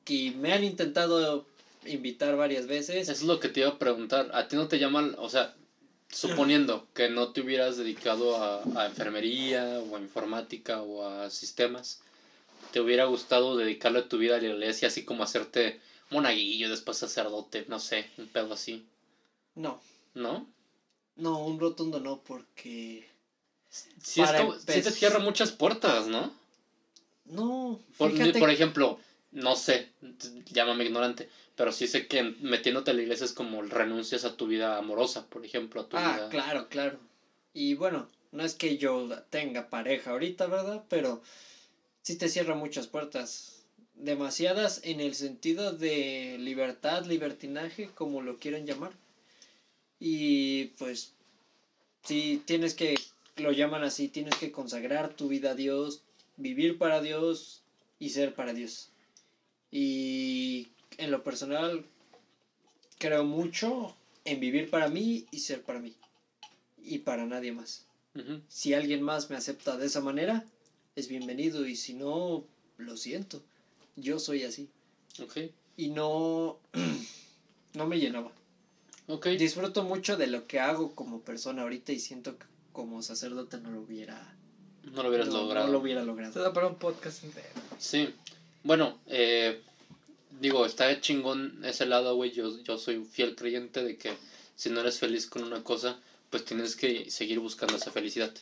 Que 0.05 0.33
me 0.33 0.53
han 0.53 0.65
intentado 0.65 1.47
invitar 1.87 2.37
varias 2.37 2.67
veces. 2.67 3.09
Eso 3.09 3.13
es 3.13 3.23
lo 3.23 3.41
que 3.41 3.49
te 3.49 3.61
iba 3.61 3.71
a 3.71 3.79
preguntar. 3.79 4.31
¿A 4.35 4.49
ti 4.49 4.57
no 4.57 4.69
te 4.69 4.79
llaman, 4.79 5.15
o 5.19 5.29
sea, 5.29 5.55
suponiendo 6.11 6.87
que 6.95 7.09
no 7.09 7.33
te 7.33 7.41
hubieras 7.41 7.77
dedicado 7.77 8.37
a, 8.37 8.63
a 8.81 8.87
enfermería 8.87 9.81
o 9.91 9.97
a 9.97 10.01
informática 10.01 10.83
o 10.83 11.07
a 11.07 11.31
sistemas, 11.31 12.01
¿te 12.73 12.81
hubiera 12.81 13.05
gustado 13.05 13.57
dedicarle 13.57 14.03
tu 14.03 14.19
vida 14.19 14.37
a 14.37 14.41
la 14.41 14.49
iglesia 14.49 14.89
así 14.89 15.05
como 15.05 15.23
hacerte 15.23 15.81
monaguillo, 16.11 16.69
después 16.69 16.99
sacerdote, 16.99 17.65
no 17.69 17.79
sé, 17.79 18.09
un 18.19 18.29
pedo 18.29 18.53
así? 18.53 18.85
No, 19.55 19.81
¿No? 20.15 20.47
no, 21.17 21.45
un 21.45 21.59
rotundo 21.59 22.01
no, 22.01 22.21
porque... 22.23 23.09
Sí, 23.71 24.21
es 24.21 24.27
Para 24.27 24.39
como- 24.41 24.55
sí 24.59 24.83
te 24.83 24.91
cierra 24.91 25.19
muchas 25.19 25.51
puertas, 25.53 26.07
¿no? 26.07 26.35
No, 27.25 27.81
Por, 27.97 28.11
fíjate 28.13 28.39
por 28.39 28.51
ejemplo, 28.51 28.99
no 29.33 29.57
sé, 29.57 29.89
llámame 30.51 30.85
ignorante, 30.85 31.29
pero 31.57 31.73
sí 31.73 31.87
sé 31.87 32.07
que 32.07 32.23
metiéndote 32.23 32.91
a 32.91 32.95
la 32.95 33.03
iglesia 33.03 33.25
es 33.25 33.33
como 33.33 33.63
renuncias 33.63 34.25
a 34.25 34.37
tu 34.37 34.47
vida 34.47 34.77
amorosa, 34.77 35.27
por 35.27 35.45
ejemplo, 35.45 35.81
a 35.81 35.89
tu 35.89 35.97
Ah, 35.97 36.15
vida. 36.15 36.29
claro, 36.29 36.69
claro. 36.69 37.01
Y 37.55 37.75
bueno, 37.75 38.09
no 38.31 38.45
es 38.45 38.55
que 38.55 38.77
yo 38.77 39.09
tenga 39.31 39.69
pareja 39.71 40.11
ahorita, 40.11 40.47
¿verdad? 40.47 40.85
Pero 40.89 41.23
sí 42.03 42.17
te 42.17 42.29
cierra 42.29 42.55
muchas 42.55 42.87
puertas. 42.87 43.65
Demasiadas 43.95 44.81
en 44.85 45.01
el 45.01 45.15
sentido 45.15 45.73
de 45.73 46.37
libertad, 46.39 47.05
libertinaje, 47.07 47.89
como 47.95 48.21
lo 48.21 48.39
quieran 48.39 48.67
llamar. 48.67 48.93
Y 49.99 50.67
pues, 50.79 51.13
sí, 52.03 52.43
tienes 52.45 52.75
que, 52.75 52.97
lo 53.37 53.53
llaman 53.53 53.85
así, 53.85 54.09
tienes 54.09 54.35
que 54.37 54.51
consagrar 54.51 55.15
tu 55.15 55.29
vida 55.29 55.53
a 55.53 55.55
Dios, 55.55 56.03
vivir 56.37 56.77
para 56.77 57.01
Dios 57.01 57.63
y 57.99 58.11
ser 58.11 58.35
para 58.35 58.53
Dios. 58.53 58.92
Y 59.73 60.69
en 60.99 61.11
lo 61.11 61.25
personal, 61.25 61.85
creo 62.99 63.25
mucho 63.25 63.97
en 64.27 64.39
vivir 64.39 64.71
para 64.71 64.89
mí 64.89 65.27
y 65.31 65.41
ser 65.41 65.63
para 65.63 65.81
mí. 65.81 65.95
Y 66.85 66.99
para 66.99 67.25
nadie 67.27 67.53
más. 67.53 67.87
Si 68.49 68.75
alguien 68.75 69.03
más 69.03 69.31
me 69.31 69.37
acepta 69.37 69.79
de 69.79 69.87
esa 69.87 70.03
manera, 70.03 70.45
es 70.95 71.09
bienvenido. 71.09 71.67
Y 71.67 71.75
si 71.77 71.95
no, 71.95 72.45
lo 72.77 72.97
siento. 72.99 73.43
Yo 73.97 74.19
soy 74.19 74.45
así. 74.45 74.69
Ok, 75.23 75.39
Y 75.79 75.89
no, 75.89 76.59
no 77.75 77.87
me 77.87 77.99
llenaba. 77.99 78.31
ok. 79.09 79.29
Disfruto 79.29 79.83
mucho 79.85 80.17
de 80.19 80.27
lo 80.27 80.47
que 80.47 80.61
hago 80.61 80.95
como 80.95 81.21
persona 81.23 81.63
ahorita 81.63 81.93
y 81.93 81.99
siento 81.99 82.39
que 82.39 82.45
como 82.73 83.03
sacerdote 83.03 83.59
no 83.59 83.71
lo 83.71 83.81
hubiera, 83.81 84.35
No 84.85 85.03
lo 85.03 85.09
hubieras 85.09 85.29
no- 85.29 85.43
logrado. 85.43 85.67
no 85.67 85.73
lo 85.73 85.79
hubiera 85.81 86.01
Se 86.03 86.07
logrado. 86.07 86.43
da 86.43 86.53
para 86.53 86.67
un 86.69 86.77
podcast 86.77 87.25
entero. 87.25 87.49
Sí. 87.79 88.15
Bueno, 88.65 88.99
eh, 89.09 89.61
digo, 90.41 90.67
está 90.67 91.01
chingón 91.01 91.65
ese 91.65 91.87
lado, 91.87 92.15
güey. 92.15 92.31
Yo, 92.33 92.63
yo 92.63 92.79
soy 92.79 92.97
un 92.97 93.07
fiel 93.07 93.35
creyente 93.35 93.83
de 93.83 93.97
que 93.97 94.13
si 94.57 94.71
no 94.71 94.81
eres 94.81 94.99
feliz 94.99 95.27
con 95.27 95.43
una 95.43 95.63
cosa, 95.65 95.99
pues 96.31 96.45
tienes 96.45 96.77
que 96.77 97.11
seguir 97.11 97.39
buscando 97.41 97.77
esa 97.77 97.91
felicidad. 97.91 98.33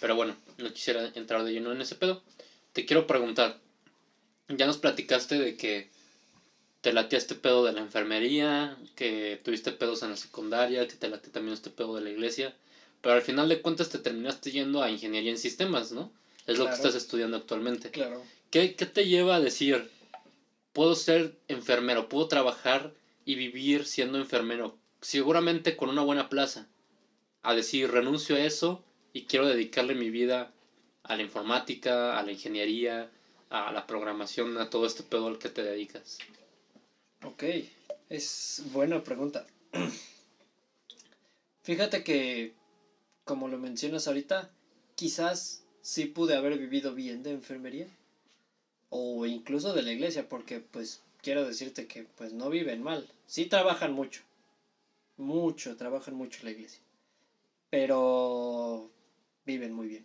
Pero 0.00 0.16
bueno, 0.16 0.36
no 0.58 0.72
quisiera 0.72 1.10
entrar 1.14 1.44
de 1.44 1.52
lleno 1.52 1.72
en 1.72 1.80
ese 1.80 1.94
pedo. 1.94 2.22
Te 2.72 2.84
quiero 2.84 3.06
preguntar, 3.06 3.58
ya 4.48 4.66
nos 4.66 4.78
platicaste 4.78 5.38
de 5.38 5.56
que 5.56 5.88
te 6.80 6.92
late 6.92 7.16
este 7.16 7.34
pedo 7.34 7.64
de 7.64 7.72
la 7.72 7.80
enfermería, 7.80 8.76
que 8.94 9.40
tuviste 9.42 9.72
pedos 9.72 10.02
en 10.02 10.10
la 10.10 10.16
secundaria, 10.16 10.86
que 10.86 10.96
te 10.96 11.08
late 11.08 11.30
también 11.30 11.54
este 11.54 11.70
pedo 11.70 11.94
de 11.94 12.02
la 12.02 12.10
iglesia, 12.10 12.54
pero 13.00 13.14
al 13.14 13.22
final 13.22 13.48
de 13.48 13.62
cuentas 13.62 13.88
te 13.88 13.98
terminaste 13.98 14.50
yendo 14.50 14.82
a 14.82 14.90
ingeniería 14.90 15.30
en 15.30 15.38
sistemas, 15.38 15.92
¿no? 15.92 16.12
Es 16.46 16.58
lo 16.58 16.66
que 16.66 16.74
estás 16.74 16.94
estudiando 16.94 17.38
actualmente. 17.38 17.90
Claro. 17.90 18.22
¿Qué, 18.54 18.76
¿Qué 18.76 18.86
te 18.86 19.08
lleva 19.08 19.34
a 19.34 19.40
decir, 19.40 19.90
puedo 20.72 20.94
ser 20.94 21.36
enfermero, 21.48 22.08
puedo 22.08 22.28
trabajar 22.28 22.94
y 23.24 23.34
vivir 23.34 23.84
siendo 23.84 24.16
enfermero, 24.16 24.78
seguramente 25.00 25.76
con 25.76 25.88
una 25.88 26.02
buena 26.02 26.28
plaza? 26.28 26.68
A 27.42 27.56
decir, 27.56 27.90
renuncio 27.90 28.36
a 28.36 28.38
eso 28.38 28.84
y 29.12 29.24
quiero 29.24 29.48
dedicarle 29.48 29.96
mi 29.96 30.08
vida 30.08 30.52
a 31.02 31.16
la 31.16 31.22
informática, 31.22 32.16
a 32.16 32.22
la 32.22 32.30
ingeniería, 32.30 33.10
a 33.50 33.72
la 33.72 33.88
programación, 33.88 34.56
a 34.58 34.70
todo 34.70 34.86
este 34.86 35.02
pedo 35.02 35.26
al 35.26 35.40
que 35.40 35.48
te 35.48 35.64
dedicas. 35.64 36.18
Ok, 37.24 37.42
es 38.08 38.62
buena 38.66 39.02
pregunta. 39.02 39.44
Fíjate 41.64 42.04
que, 42.04 42.54
como 43.24 43.48
lo 43.48 43.58
mencionas 43.58 44.06
ahorita, 44.06 44.48
quizás 44.94 45.64
sí 45.82 46.04
pude 46.04 46.36
haber 46.36 46.56
vivido 46.56 46.94
bien 46.94 47.24
de 47.24 47.32
enfermería 47.32 47.88
o 48.96 49.26
incluso 49.26 49.74
de 49.74 49.82
la 49.82 49.90
iglesia, 49.90 50.28
porque 50.28 50.60
pues 50.60 51.00
quiero 51.20 51.44
decirte 51.44 51.88
que 51.88 52.04
pues 52.16 52.32
no 52.32 52.48
viven 52.48 52.80
mal, 52.80 53.08
sí 53.26 53.44
trabajan 53.44 53.92
mucho, 53.92 54.22
mucho, 55.16 55.74
trabajan 55.74 56.14
mucho 56.14 56.38
la 56.44 56.52
iglesia, 56.52 56.80
pero 57.70 58.88
viven 59.44 59.72
muy 59.72 59.88
bien. 59.88 60.04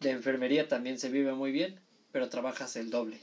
De 0.00 0.10
enfermería 0.10 0.68
también 0.68 0.98
se 0.98 1.08
vive 1.08 1.32
muy 1.32 1.52
bien, 1.52 1.80
pero 2.12 2.28
trabajas 2.28 2.76
el 2.76 2.90
doble. 2.90 3.18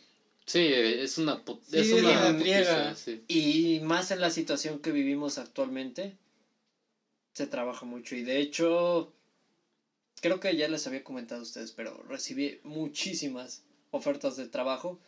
Sí, 0.46 0.60
es 0.60 1.18
una, 1.18 1.44
Sí, 1.46 1.80
es 1.80 1.92
una 1.92 2.32
putiza, 2.38 2.96
sí. 2.96 3.22
Y 3.28 3.80
más 3.82 4.12
en 4.12 4.22
la 4.22 4.30
situación 4.30 4.80
que 4.80 4.92
vivimos 4.92 5.38
actualmente, 5.38 6.16
se 7.34 7.48
trabaja 7.48 7.86
mucho. 7.86 8.16
Y 8.16 8.24
de 8.24 8.40
hecho, 8.40 9.12
creo 10.22 10.40
que 10.40 10.56
ya 10.56 10.68
les 10.68 10.86
había 10.88 11.04
comentado 11.04 11.42
a 11.42 11.44
ustedes, 11.44 11.72
pero 11.72 11.98
recibí 12.08 12.60
muchísimas 12.64 13.62
ofertas 13.92 14.36
de 14.36 14.48
trabajo 14.48 15.00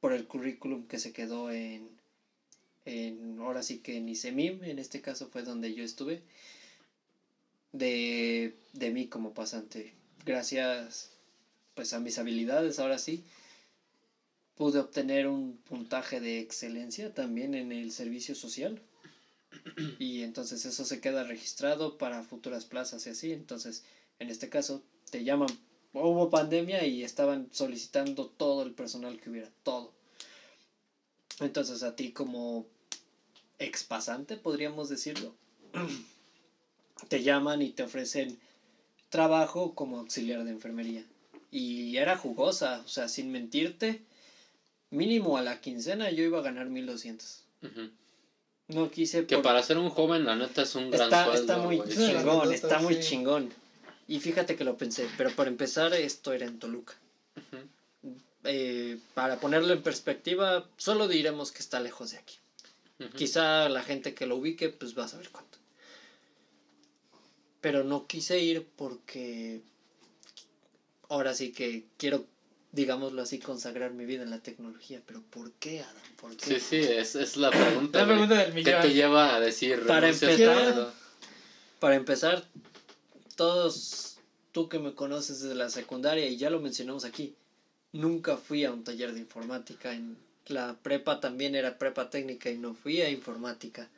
por 0.00 0.12
el 0.12 0.26
currículum 0.26 0.86
que 0.86 0.98
se 0.98 1.12
quedó 1.12 1.50
en, 1.50 1.96
en 2.84 3.38
ahora 3.40 3.62
sí 3.62 3.78
que 3.78 3.96
en 3.96 4.08
ICEMIM, 4.08 4.64
en 4.64 4.78
este 4.78 5.00
caso 5.00 5.28
fue 5.28 5.42
donde 5.42 5.74
yo 5.74 5.84
estuve, 5.84 6.22
de, 7.72 8.54
de 8.72 8.90
mí 8.90 9.06
como 9.06 9.32
pasante. 9.34 9.92
Gracias 10.24 11.10
pues 11.74 11.92
a 11.92 12.00
mis 12.00 12.18
habilidades, 12.18 12.78
ahora 12.78 12.98
sí, 12.98 13.22
pude 14.56 14.78
obtener 14.78 15.28
un 15.28 15.56
puntaje 15.58 16.18
de 16.20 16.40
excelencia 16.40 17.12
también 17.12 17.54
en 17.54 17.70
el 17.72 17.92
servicio 17.92 18.34
social. 18.34 18.80
Y 19.98 20.22
entonces 20.22 20.64
eso 20.64 20.84
se 20.84 21.00
queda 21.00 21.24
registrado 21.24 21.98
para 21.98 22.22
futuras 22.22 22.64
plazas 22.64 23.06
y 23.06 23.10
así. 23.10 23.32
Entonces, 23.32 23.84
en 24.18 24.30
este 24.30 24.48
caso, 24.48 24.82
te 25.10 25.24
llaman. 25.24 25.48
Hubo 25.92 26.28
pandemia 26.30 26.84
y 26.84 27.02
estaban 27.04 27.48
solicitando 27.52 28.26
todo 28.26 28.62
el 28.62 28.72
personal 28.72 29.18
que 29.18 29.30
hubiera, 29.30 29.50
todo. 29.62 29.92
Entonces, 31.40 31.82
a 31.82 31.94
ti 31.96 32.10
como 32.10 32.64
expasante, 33.58 34.36
podríamos 34.36 34.88
decirlo, 34.88 35.34
te 37.08 37.22
llaman 37.22 37.62
y 37.62 37.70
te 37.70 37.82
ofrecen 37.82 38.38
trabajo 39.08 39.74
como 39.74 39.98
auxiliar 39.98 40.44
de 40.44 40.50
enfermería. 40.50 41.04
Y 41.50 41.96
era 41.96 42.16
jugosa, 42.16 42.82
o 42.84 42.88
sea, 42.88 43.08
sin 43.08 43.30
mentirte, 43.30 44.00
mínimo 44.90 45.38
a 45.38 45.42
la 45.42 45.60
quincena 45.60 46.10
yo 46.10 46.24
iba 46.24 46.38
a 46.38 46.42
ganar 46.42 46.66
1200. 46.68 47.44
Ujú. 47.62 47.90
No 48.68 48.90
quise 48.90 49.24
Que 49.24 49.36
por- 49.36 49.44
para 49.44 49.62
ser 49.62 49.78
un 49.78 49.90
joven, 49.90 50.24
la 50.24 50.34
neta, 50.36 50.62
es 50.62 50.74
un 50.74 50.90
gran 50.90 51.04
está, 51.04 51.24
sueldo. 51.24 51.40
está 51.40 51.58
muy 51.58 51.78
chingón, 51.78 52.52
está 52.52 52.78
muy 52.80 52.94
sí. 52.94 53.00
chingón. 53.00 53.52
Y 54.08 54.20
fíjate 54.20 54.56
que 54.56 54.64
lo 54.64 54.76
pensé, 54.76 55.08
pero 55.16 55.30
para 55.30 55.50
empezar 55.50 55.92
esto 55.94 56.32
era 56.32 56.46
en 56.46 56.58
Toluca. 56.58 56.94
Ujú. 57.36 58.16
Eh, 58.44 58.98
para 59.14 59.40
ponerlo 59.40 59.72
en 59.72 59.82
perspectiva, 59.82 60.68
solo 60.76 61.08
diremos 61.08 61.50
que 61.50 61.58
está 61.58 61.80
lejos 61.80 62.12
de 62.12 62.18
aquí. 62.18 62.38
Ujú. 63.00 63.10
Quizá 63.10 63.68
la 63.68 63.82
gente 63.82 64.14
que 64.14 64.26
lo 64.26 64.36
ubique, 64.36 64.68
pues 64.68 64.96
va 64.96 65.04
a 65.04 65.08
saber 65.08 65.28
cuánto. 65.30 65.58
Pero 67.60 67.82
no 67.82 68.06
quise 68.06 68.38
ir 68.38 68.64
porque 68.76 69.60
ahora 71.08 71.34
sí 71.34 71.50
que 71.50 71.82
quiero, 71.96 72.24
digámoslo 72.70 73.22
así, 73.22 73.40
consagrar 73.40 73.90
mi 73.90 74.04
vida 74.04 74.22
en 74.22 74.30
la 74.30 74.38
tecnología. 74.38 75.02
Pero 75.04 75.20
¿por 75.22 75.50
qué, 75.52 75.82
Adam? 75.82 76.02
¿Por 76.20 76.36
qué? 76.36 76.60
Sí, 76.60 76.60
sí, 76.60 76.76
es, 76.76 77.16
es 77.16 77.36
la 77.36 77.50
pregunta. 77.50 77.98
La 77.98 78.06
pregunta 78.06 78.38
del 78.38 78.50
¿Qué 78.50 78.54
millón. 78.54 78.82
te 78.82 78.92
lleva 78.92 79.34
a 79.34 79.40
decir? 79.40 79.84
Para 79.84 80.08
empezar-? 80.08 80.94
Para 81.80 81.96
empezar, 81.96 82.48
todos 83.36 84.18
tú 84.52 84.68
que 84.68 84.78
me 84.78 84.94
conoces 84.94 85.40
desde 85.40 85.54
la 85.54 85.68
secundaria, 85.70 86.26
y 86.26 86.36
ya 86.36 86.50
lo 86.50 86.60
mencionamos 86.60 87.04
aquí, 87.04 87.34
nunca 87.92 88.36
fui 88.36 88.64
a 88.64 88.72
un 88.72 88.82
taller 88.84 89.12
de 89.12 89.20
informática. 89.20 89.92
En 89.94 90.16
la 90.46 90.74
prepa 90.82 91.20
también 91.20 91.54
era 91.54 91.78
prepa 91.78 92.08
técnica 92.10 92.50
y 92.50 92.56
no 92.56 92.74
fui 92.74 93.02
a 93.02 93.10
informática, 93.10 93.88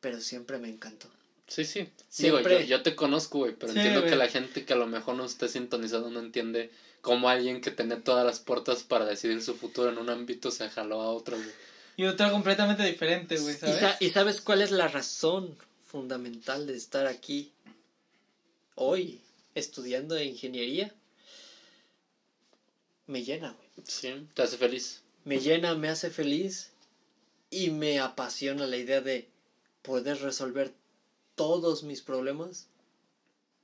pero 0.00 0.20
siempre 0.20 0.58
me 0.58 0.68
encantó. 0.68 1.08
Sí, 1.46 1.64
sí. 1.64 1.86
Siempre- 2.08 2.56
Digo, 2.56 2.60
yo, 2.68 2.76
yo 2.78 2.82
te 2.82 2.94
conozco, 2.96 3.38
güey, 3.40 3.54
pero 3.54 3.72
Sí, 3.72 3.78
entiendo 3.78 4.00
güey. 4.00 4.10
que 4.12 4.16
la 4.16 4.28
gente 4.28 4.64
que 4.64 4.72
a 4.72 4.76
lo 4.76 4.86
mejor 4.86 5.14
no 5.14 5.24
esté 5.26 5.48
sintonizado 5.48 6.10
no 6.10 6.20
entiende 6.20 6.70
cómo 7.02 7.28
alguien 7.28 7.60
que 7.60 7.70
tiene 7.70 7.96
todas 7.96 8.24
las 8.24 8.40
puertas 8.40 8.82
para 8.82 9.04
decidir 9.04 9.42
su 9.42 9.54
futuro 9.54 9.90
en 9.90 9.98
un 9.98 10.08
ámbito 10.08 10.50
se 10.50 10.68
jaló 10.70 11.02
a 11.02 11.10
otro, 11.10 11.36
güey. 11.36 11.50
Y 11.96 12.04
otro 12.06 12.30
completamente 12.32 12.82
diferente, 12.84 13.36
güey, 13.38 13.54
¿Y, 13.54 13.58
¿sabes? 13.58 13.78
sa- 13.80 13.96
y 14.00 14.10
sabes 14.10 14.40
cuál 14.40 14.62
es 14.62 14.70
la 14.70 14.88
razón 14.88 15.56
fundamental 15.98 16.66
de 16.66 16.74
estar 16.74 17.06
aquí 17.06 17.52
hoy 18.74 19.20
estudiando 19.54 20.20
ingeniería? 20.20 20.92
Me 23.06 23.22
llena, 23.22 23.52
güey. 23.52 23.68
Sí, 23.86 24.12
te 24.34 24.42
hace 24.42 24.56
feliz. 24.56 25.02
me 25.22 25.38
llena, 25.38 25.76
me 25.76 25.88
hace 25.88 26.10
feliz 26.10 26.72
y 27.48 27.70
me 27.70 28.00
apasiona 28.00 28.66
la 28.66 28.76
idea 28.76 29.00
de 29.00 29.24
poder 29.82 30.18
resolver 30.18 30.72
todos 31.36 31.84
mis 31.84 32.02
problemas 32.02 32.66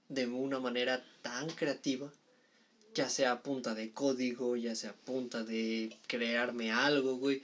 de 0.08 0.28
una 0.28 0.60
manera 0.60 1.02
tan 1.22 1.48
creativa, 1.48 2.12
ya 2.94 3.08
sea 3.08 3.32
a 3.32 3.42
punta 3.42 3.74
de 3.74 3.90
código, 3.90 4.54
ya 4.54 4.76
sea 4.76 4.90
a 4.90 5.04
punta 5.04 5.42
de 5.42 5.96
crearme 6.06 6.70
algo, 6.70 7.16
güey, 7.16 7.42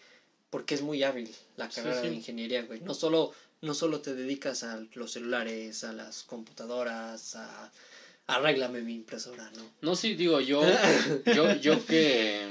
porque 0.51 0.77
es 0.77 0.83
muy 0.83 1.03
hábil 1.03 1.35
la 1.57 1.69
Sí, 1.69 1.75
carrera 1.75 2.03
sí. 2.03 2.09
de 2.09 2.15
ingeniería, 2.15 2.63
güey. 2.63 2.79
No 2.81 2.95
solo, 2.95 3.33
no 3.63 3.75
solo 3.75 4.01
te 4.01 4.15
dedicas 4.15 4.63
a 4.63 4.83
los 4.95 5.13
celulares, 5.13 5.85
a 5.85 5.93
las 5.93 6.23
computadoras, 6.23 7.37
a 7.37 7.71
arréglame 8.27 8.81
mi 8.81 8.95
impresora, 8.95 9.51
¿no? 9.57 9.71
No, 9.81 9.97
sí, 9.97 10.15
digo, 10.15 10.41
yo, 10.41 10.63
yo, 11.35 11.55
yo 11.57 11.85
que, 11.87 12.49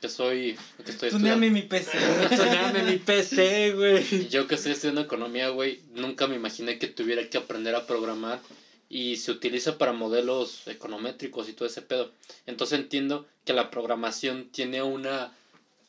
que 0.00 0.08
soy, 0.08 0.56
que 0.84 0.92
estoy 0.92 1.10
Tuneame 1.10 1.50
mi 1.50 1.62
PC. 1.62 1.98
Tuneame 2.36 2.82
mi 2.84 2.98
PC, 2.98 3.72
güey. 3.72 4.28
yo 4.30 4.46
que 4.46 4.54
estoy 4.54 4.72
estudiando 4.72 5.00
economía, 5.00 5.48
güey, 5.48 5.80
nunca 5.94 6.26
me 6.26 6.36
imaginé 6.36 6.78
que 6.78 6.86
tuviera 6.86 7.28
que 7.28 7.38
aprender 7.38 7.74
a 7.74 7.86
programar 7.86 8.40
y 8.88 9.16
se 9.16 9.32
utiliza 9.32 9.78
para 9.78 9.92
modelos 9.92 10.62
econométricos 10.68 11.48
y 11.48 11.52
todo 11.52 11.66
ese 11.66 11.82
pedo. 11.82 12.12
Entonces 12.46 12.78
entiendo 12.78 13.26
que 13.44 13.52
la 13.52 13.70
programación 13.70 14.48
tiene 14.52 14.82
una, 14.82 15.32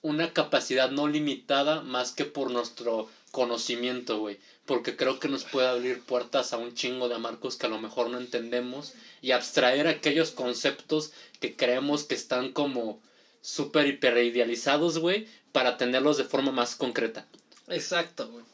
una 0.01 0.33
capacidad 0.33 0.89
no 0.89 1.07
limitada 1.07 1.81
más 1.81 2.11
que 2.11 2.25
por 2.25 2.49
nuestro 2.49 3.07
conocimiento, 3.31 4.19
güey. 4.19 4.39
Porque 4.65 4.95
creo 4.95 5.19
que 5.19 5.29
nos 5.29 5.43
puede 5.45 5.67
abrir 5.67 6.01
puertas 6.01 6.53
a 6.53 6.57
un 6.57 6.73
chingo 6.73 7.07
de 7.07 7.17
marcos 7.17 7.55
que 7.55 7.67
a 7.67 7.69
lo 7.69 7.79
mejor 7.79 8.09
no 8.09 8.19
entendemos 8.19 8.93
y 9.21 9.31
abstraer 9.31 9.87
aquellos 9.87 10.31
conceptos 10.31 11.11
que 11.39 11.55
creemos 11.55 12.03
que 12.03 12.15
están 12.15 12.51
como 12.51 13.01
súper 13.41 13.87
hiper 13.87 14.17
idealizados, 14.17 14.97
güey, 14.99 15.27
para 15.51 15.77
tenerlos 15.77 16.17
de 16.17 16.25
forma 16.25 16.51
más 16.51 16.75
concreta. 16.75 17.25
Exacto, 17.67 18.29
güey. 18.29 18.45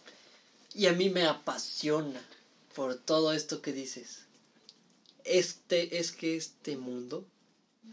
Y 0.76 0.88
a 0.88 0.93
mí 0.93 1.09
me 1.09 1.26
apasiona 1.26 2.21
por 2.76 2.95
todo 2.95 3.34
esto 3.34 3.61
que 3.61 3.74
dices. 3.74 4.26
Este 5.24 5.97
es 5.97 6.11
que 6.11 6.36
este 6.36 6.78
mundo, 6.78 7.26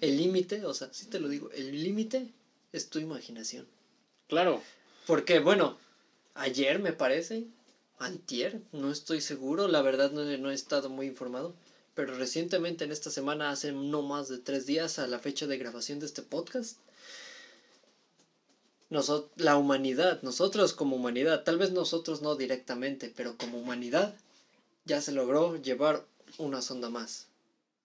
el 0.00 0.16
límite, 0.16 0.64
o 0.64 0.74
sea, 0.74 0.92
sí 0.92 1.06
te 1.06 1.20
lo 1.20 1.28
digo, 1.28 1.50
el 1.52 1.82
límite 1.82 2.28
es 2.72 2.88
tu 2.90 2.98
imaginación. 2.98 3.66
Claro. 4.28 4.62
Porque, 5.06 5.38
bueno, 5.38 5.78
ayer 6.34 6.78
me 6.78 6.92
parece, 6.92 7.46
antier, 7.98 8.60
no 8.72 8.90
estoy 8.90 9.20
seguro, 9.20 9.68
la 9.68 9.82
verdad 9.82 10.10
no, 10.10 10.28
he- 10.28 10.38
no 10.38 10.50
he 10.50 10.54
estado 10.54 10.88
muy 10.88 11.06
informado, 11.06 11.54
pero 11.94 12.14
recientemente 12.14 12.84
en 12.84 12.92
esta 12.92 13.10
semana, 13.10 13.50
hace 13.50 13.72
no 13.72 14.02
más 14.02 14.28
de 14.28 14.38
tres 14.38 14.64
días 14.66 14.98
a 14.98 15.06
la 15.06 15.18
fecha 15.18 15.46
de 15.46 15.58
grabación 15.58 15.98
de 16.00 16.06
este 16.06 16.22
podcast, 16.22 16.78
noso- 18.90 19.28
la 19.36 19.56
humanidad, 19.56 20.20
nosotros 20.22 20.72
como 20.72 20.96
humanidad, 20.96 21.44
tal 21.44 21.58
vez 21.58 21.70
nosotros 21.72 22.22
no 22.22 22.36
directamente, 22.36 23.12
pero 23.14 23.36
como 23.36 23.58
humanidad, 23.58 24.14
ya 24.84 25.00
se 25.00 25.12
logró 25.12 25.56
llevar 25.56 26.04
una 26.38 26.62
sonda 26.62 26.88
más 26.90 27.26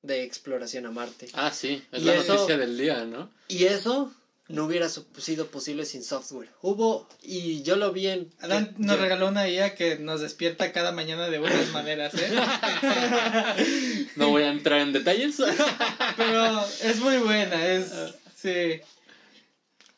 de 0.01 0.23
exploración 0.23 0.85
a 0.85 0.91
Marte. 0.91 1.29
Ah, 1.33 1.51
sí, 1.51 1.83
es 1.91 2.01
Y 2.03 2.05
la 2.05 2.15
eso- 2.15 2.33
noticia 2.33 2.57
del 2.57 2.77
día, 2.77 3.05
¿no? 3.05 3.29
Y 3.47 3.65
eso 3.65 4.13
no 4.47 4.65
hubiera 4.65 4.87
sido 4.89 5.47
posible 5.47 5.85
sin 5.85 6.03
software. 6.03 6.49
Hubo, 6.61 7.07
y 7.23 7.63
yo 7.63 7.75
lo 7.77 7.91
vi 7.91 8.07
en... 8.07 8.31
Adán 8.39 8.67
que- 8.75 8.83
nos 8.83 8.95
yo- 8.97 9.01
regaló 9.01 9.27
una 9.29 9.49
IA 9.49 9.73
que 9.75 9.97
nos 9.97 10.21
despierta 10.21 10.71
cada 10.71 10.91
mañana 10.91 11.29
de 11.29 11.39
buenas 11.39 11.69
maneras, 11.71 12.13
¿eh? 12.13 12.29
No 14.15 14.29
voy 14.29 14.43
a 14.43 14.49
entrar 14.51 14.81
en 14.81 14.93
detalles. 14.93 15.37
Pero 16.17 16.65
es 16.83 16.99
muy 16.99 17.17
buena, 17.17 17.65
es... 17.65 17.91
Sí. 18.35 18.81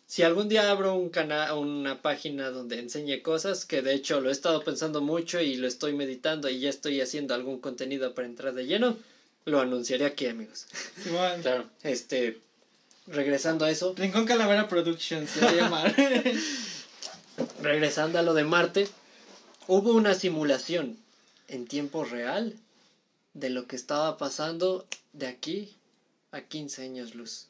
Si 0.06 0.24
algún 0.24 0.48
día 0.48 0.72
abro 0.72 0.96
un 0.96 1.10
canal, 1.10 1.58
una 1.58 2.02
página 2.02 2.50
donde 2.50 2.80
enseñe 2.80 3.22
cosas, 3.22 3.66
que 3.66 3.82
de 3.82 3.94
hecho 3.94 4.22
lo 4.22 4.30
he 4.30 4.32
estado 4.32 4.64
pensando 4.64 5.02
mucho 5.02 5.42
y 5.42 5.56
lo 5.58 5.68
estoy 5.68 5.92
meditando 5.94 6.48
y 6.50 6.60
ya 6.60 6.70
estoy 6.70 7.02
haciendo 7.02 7.34
algún 7.34 7.60
contenido 7.60 8.14
para 8.14 8.28
entrar 8.28 8.54
de 8.54 8.66
lleno, 8.66 8.98
lo 9.44 9.60
anunciaré 9.60 10.06
aquí, 10.06 10.28
amigos. 10.28 10.66
Simón. 11.04 11.42
Claro. 11.42 11.70
Este, 11.84 12.40
regresando 13.08 13.66
a 13.66 13.72
eso, 13.72 13.94
Rincón 13.96 14.26
Calavera 14.26 14.68
Productions 14.68 15.30
se 15.30 15.42
va 15.42 15.50
a 15.50 15.54
llamar. 15.54 15.96
regresando 17.62 18.20
a 18.20 18.22
lo 18.22 18.34
de 18.34 18.44
Marte, 18.44 18.88
hubo 19.68 19.94
una 19.94 20.14
simulación 20.14 20.98
en 21.48 21.66
tiempo 21.68 22.04
real 22.04 22.56
de 23.34 23.50
lo 23.50 23.68
que 23.68 23.76
estaba 23.76 24.18
pasando 24.18 24.86
de 25.14 25.28
aquí 25.28 25.76
a 26.32 26.42
15 26.42 26.84
años 26.84 27.16
luz. 27.16 27.48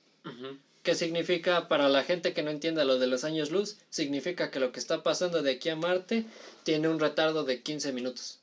¿Qué 0.84 0.96
significa 0.96 1.68
para 1.68 1.90
la 1.90 2.04
gente 2.04 2.34
que 2.34 2.44
no 2.44 2.52
entienda 2.52 2.84
lo 2.84 3.00
de 3.00 3.08
los 3.08 3.24
años 3.24 3.52
luz? 3.52 3.78
Significa 3.90 4.52
que 4.52 4.60
lo 4.60 4.72
que 4.72 4.80
está 4.80 5.04
pasando 5.04 5.42
de 5.42 5.52
aquí 5.52 5.70
a 5.70 5.76
Marte 5.76 6.26
tiene 6.64 6.90
un 6.90 7.00
retardo 7.00 7.44
de 7.44 7.62
15 7.62 7.94
minutos. 7.94 8.40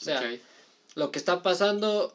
O 0.00 0.04
sea, 0.04 0.22
lo 0.94 1.10
que 1.10 1.18
está 1.18 1.42
pasando 1.42 2.14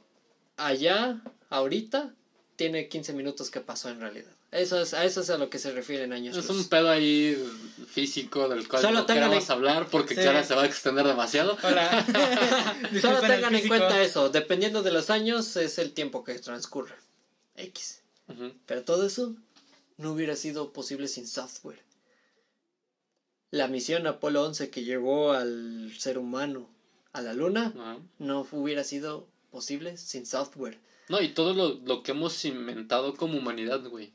allá, 0.58 1.22
ahorita, 1.50 2.14
tiene 2.56 2.88
15 2.88 3.14
minutos 3.14 3.52
que 3.52 3.62
pasó 3.62 3.90
en 3.90 4.02
realidad. 4.02 4.32
Eso 4.52 4.82
es, 4.82 4.96
a 4.96 5.06
eso 5.06 5.22
es 5.22 5.30
a 5.30 5.38
lo 5.38 5.50
que 5.52 5.60
se 5.60 5.72
refieren 5.72 6.12
años 6.12 6.36
Es 6.36 6.48
luz. 6.48 6.58
un 6.58 6.70
pedo 6.70 6.90
ahí 6.90 7.36
físico 7.88 8.50
del 8.50 8.68
cual 8.68 8.82
Solo 8.82 9.02
no 9.02 9.06
queremos 9.06 9.46
en- 9.46 9.52
hablar 9.52 9.88
porque 9.92 10.16
Sí. 10.16 10.22
Clara 10.22 10.44
se 10.44 10.56
va 10.56 10.64
a 10.64 10.66
extender 10.66 11.06
demasiado. 11.06 11.56
Solo 13.02 13.22
tengan 13.22 13.54
en 13.54 13.68
cuenta 13.68 14.02
eso, 14.02 14.30
dependiendo 14.30 14.82
de 14.82 14.92
los 14.92 15.10
años 15.12 15.56
es 15.56 15.78
el 15.78 15.94
tiempo 15.94 16.24
que 16.24 16.34
transcurre. 16.40 16.96
X. 17.56 18.02
Pero 18.66 18.84
todo 18.84 19.06
eso 19.06 19.36
no 19.98 20.14
hubiera 20.14 20.36
sido 20.36 20.72
posible 20.74 21.08
sin 21.08 21.28
software. 21.28 21.80
La 23.52 23.68
misión 23.68 24.06
Apolo 24.08 24.44
11 24.46 24.70
que 24.70 24.84
llevó 24.84 25.34
al 25.34 25.92
ser 25.98 26.18
humano 26.18 26.70
a 27.14 27.22
la 27.22 27.34
luna 27.34 27.74
no 28.20 28.48
hubiera 28.52 28.84
sido 28.84 29.28
posible 29.52 29.98
sin 29.98 30.26
software. 30.26 30.78
No, 31.10 31.20
y 31.22 31.30
todo 31.30 31.54
lo, 31.56 31.70
lo 31.86 32.04
que 32.04 32.12
hemos 32.12 32.46
inventado 32.46 33.16
como 33.16 33.38
humanidad, 33.40 33.84
güey. 33.88 34.14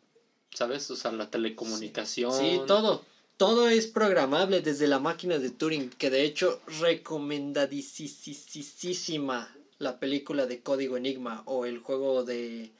¿Sabes? 0.54 0.90
O 0.90 0.96
sea, 0.96 1.12
la 1.12 1.30
telecomunicación. 1.30 2.32
Sí, 2.32 2.62
todo. 2.66 3.04
Todo 3.36 3.68
es 3.68 3.86
programable 3.88 4.62
desde 4.62 4.86
la 4.86 5.00
máquina 5.00 5.38
de 5.38 5.50
Turing, 5.50 5.90
que 5.90 6.08
de 6.08 6.22
hecho 6.22 6.62
recomendadísima 6.80 9.54
la 9.78 9.98
película 9.98 10.46
de 10.46 10.62
Código 10.62 10.96
Enigma 10.96 11.42
o 11.46 11.66
el 11.66 11.80
juego 11.80 12.22
de 12.22 12.70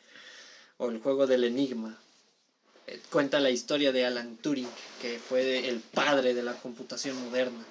o 0.77 0.91
el 0.91 1.01
juego 1.01 1.27
del 1.27 1.43
Enigma. 1.43 1.99
Eh, 2.87 3.01
Cuenta 3.11 3.41
la 3.41 3.51
historia 3.51 3.91
de 3.91 4.07
Alan 4.07 4.37
Turing, 4.37 4.68
que 5.03 5.18
fue 5.18 5.68
el 5.68 5.81
padre 5.81 6.35
de 6.35 6.45
la 6.45 6.55
computación 6.55 7.20
moderna. 7.25 7.66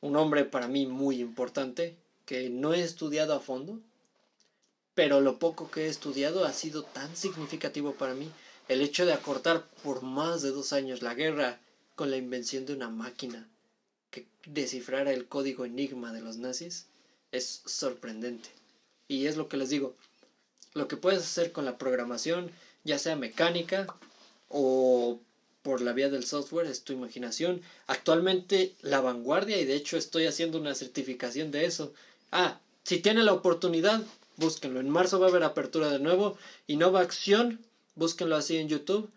Un 0.00 0.16
hombre 0.16 0.46
para 0.46 0.66
mí 0.66 0.86
muy 0.86 1.20
importante, 1.20 1.98
que 2.24 2.48
no 2.48 2.72
he 2.72 2.80
estudiado 2.80 3.34
a 3.34 3.40
fondo, 3.40 3.78
pero 4.94 5.20
lo 5.20 5.38
poco 5.38 5.70
que 5.70 5.84
he 5.84 5.88
estudiado 5.88 6.46
ha 6.46 6.54
sido 6.54 6.84
tan 6.84 7.14
significativo 7.14 7.92
para 7.92 8.14
mí 8.14 8.32
el 8.70 8.82
hecho 8.82 9.04
de 9.04 9.12
acortar 9.12 9.66
por 9.82 10.02
más 10.02 10.42
de 10.42 10.52
dos 10.52 10.72
años 10.72 11.02
la 11.02 11.14
guerra 11.14 11.58
con 11.96 12.08
la 12.08 12.16
invención 12.16 12.66
de 12.66 12.72
una 12.72 12.88
máquina 12.88 13.48
que 14.12 14.28
descifrara 14.46 15.12
el 15.12 15.26
código 15.26 15.64
enigma 15.64 16.12
de 16.12 16.20
los 16.20 16.36
nazis 16.36 16.86
es 17.32 17.62
sorprendente. 17.66 18.48
Y 19.08 19.26
es 19.26 19.36
lo 19.36 19.48
que 19.48 19.56
les 19.56 19.70
digo, 19.70 19.96
lo 20.72 20.86
que 20.86 20.96
puedes 20.96 21.22
hacer 21.22 21.50
con 21.50 21.64
la 21.64 21.78
programación, 21.78 22.52
ya 22.84 22.96
sea 23.00 23.16
mecánica 23.16 23.88
o 24.48 25.18
por 25.62 25.80
la 25.80 25.92
vía 25.92 26.08
del 26.08 26.24
software, 26.24 26.68
es 26.68 26.84
tu 26.84 26.92
imaginación. 26.92 27.62
Actualmente 27.88 28.76
la 28.82 29.00
vanguardia, 29.00 29.60
y 29.60 29.64
de 29.64 29.74
hecho 29.74 29.96
estoy 29.96 30.26
haciendo 30.26 30.60
una 30.60 30.76
certificación 30.76 31.50
de 31.50 31.64
eso. 31.64 31.92
Ah, 32.30 32.60
si 32.84 33.00
tienen 33.00 33.24
la 33.24 33.32
oportunidad, 33.32 34.00
búsquenlo. 34.36 34.78
En 34.78 34.90
marzo 34.90 35.18
va 35.18 35.26
a 35.26 35.30
haber 35.30 35.42
apertura 35.42 35.90
de 35.90 35.98
nuevo. 35.98 36.38
Innova 36.68 37.00
Acción, 37.00 37.58
búsquenlo 38.00 38.34
así 38.34 38.56
en 38.56 38.68
YouTube. 38.68 39.08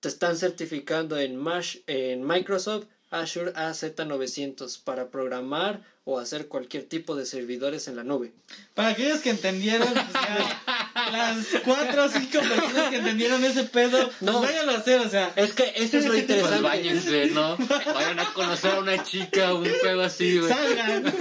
Te 0.00 0.08
están 0.08 0.36
certificando 0.36 1.18
en, 1.18 1.36
Mash, 1.36 1.76
en 1.86 2.26
Microsoft 2.26 2.86
Azure 3.10 3.52
AZ900 3.52 4.80
para 4.82 5.10
programar 5.10 5.82
o 6.04 6.18
hacer 6.18 6.46
cualquier 6.48 6.84
tipo 6.84 7.14
de 7.16 7.26
servidores 7.26 7.88
en 7.88 7.96
la 7.96 8.04
nube. 8.04 8.32
Para 8.74 8.90
aquellos 8.90 9.20
que 9.20 9.30
entendieron, 9.30 9.88
pues 9.88 10.12
ya, 10.12 10.62
las 11.12 11.46
cuatro 11.64 12.04
o 12.04 12.08
cinco 12.08 12.38
personas 12.40 12.90
que 12.90 12.96
entendieron 12.96 13.44
ese 13.44 13.64
pedo, 13.64 14.10
No. 14.20 14.32
no. 14.32 14.40
váyanlo 14.40 14.72
a 14.72 14.76
hacer, 14.78 15.00
o 15.00 15.08
sea. 15.10 15.32
Es 15.36 15.52
que 15.52 15.72
eso 15.76 15.98
es 15.98 16.04
lo 16.04 16.10
Pues 16.12 16.22
interesante. 16.22 16.62
váyanse, 16.62 17.26
¿no? 17.30 17.56
Vayan 17.92 18.20
a 18.20 18.32
conocer 18.34 18.70
a 18.72 18.80
una 18.80 19.02
chica, 19.04 19.52
un 19.54 19.64
pedo 19.82 20.02
así, 20.02 20.38
güey. 20.38 20.52
Salgan. 20.52 21.04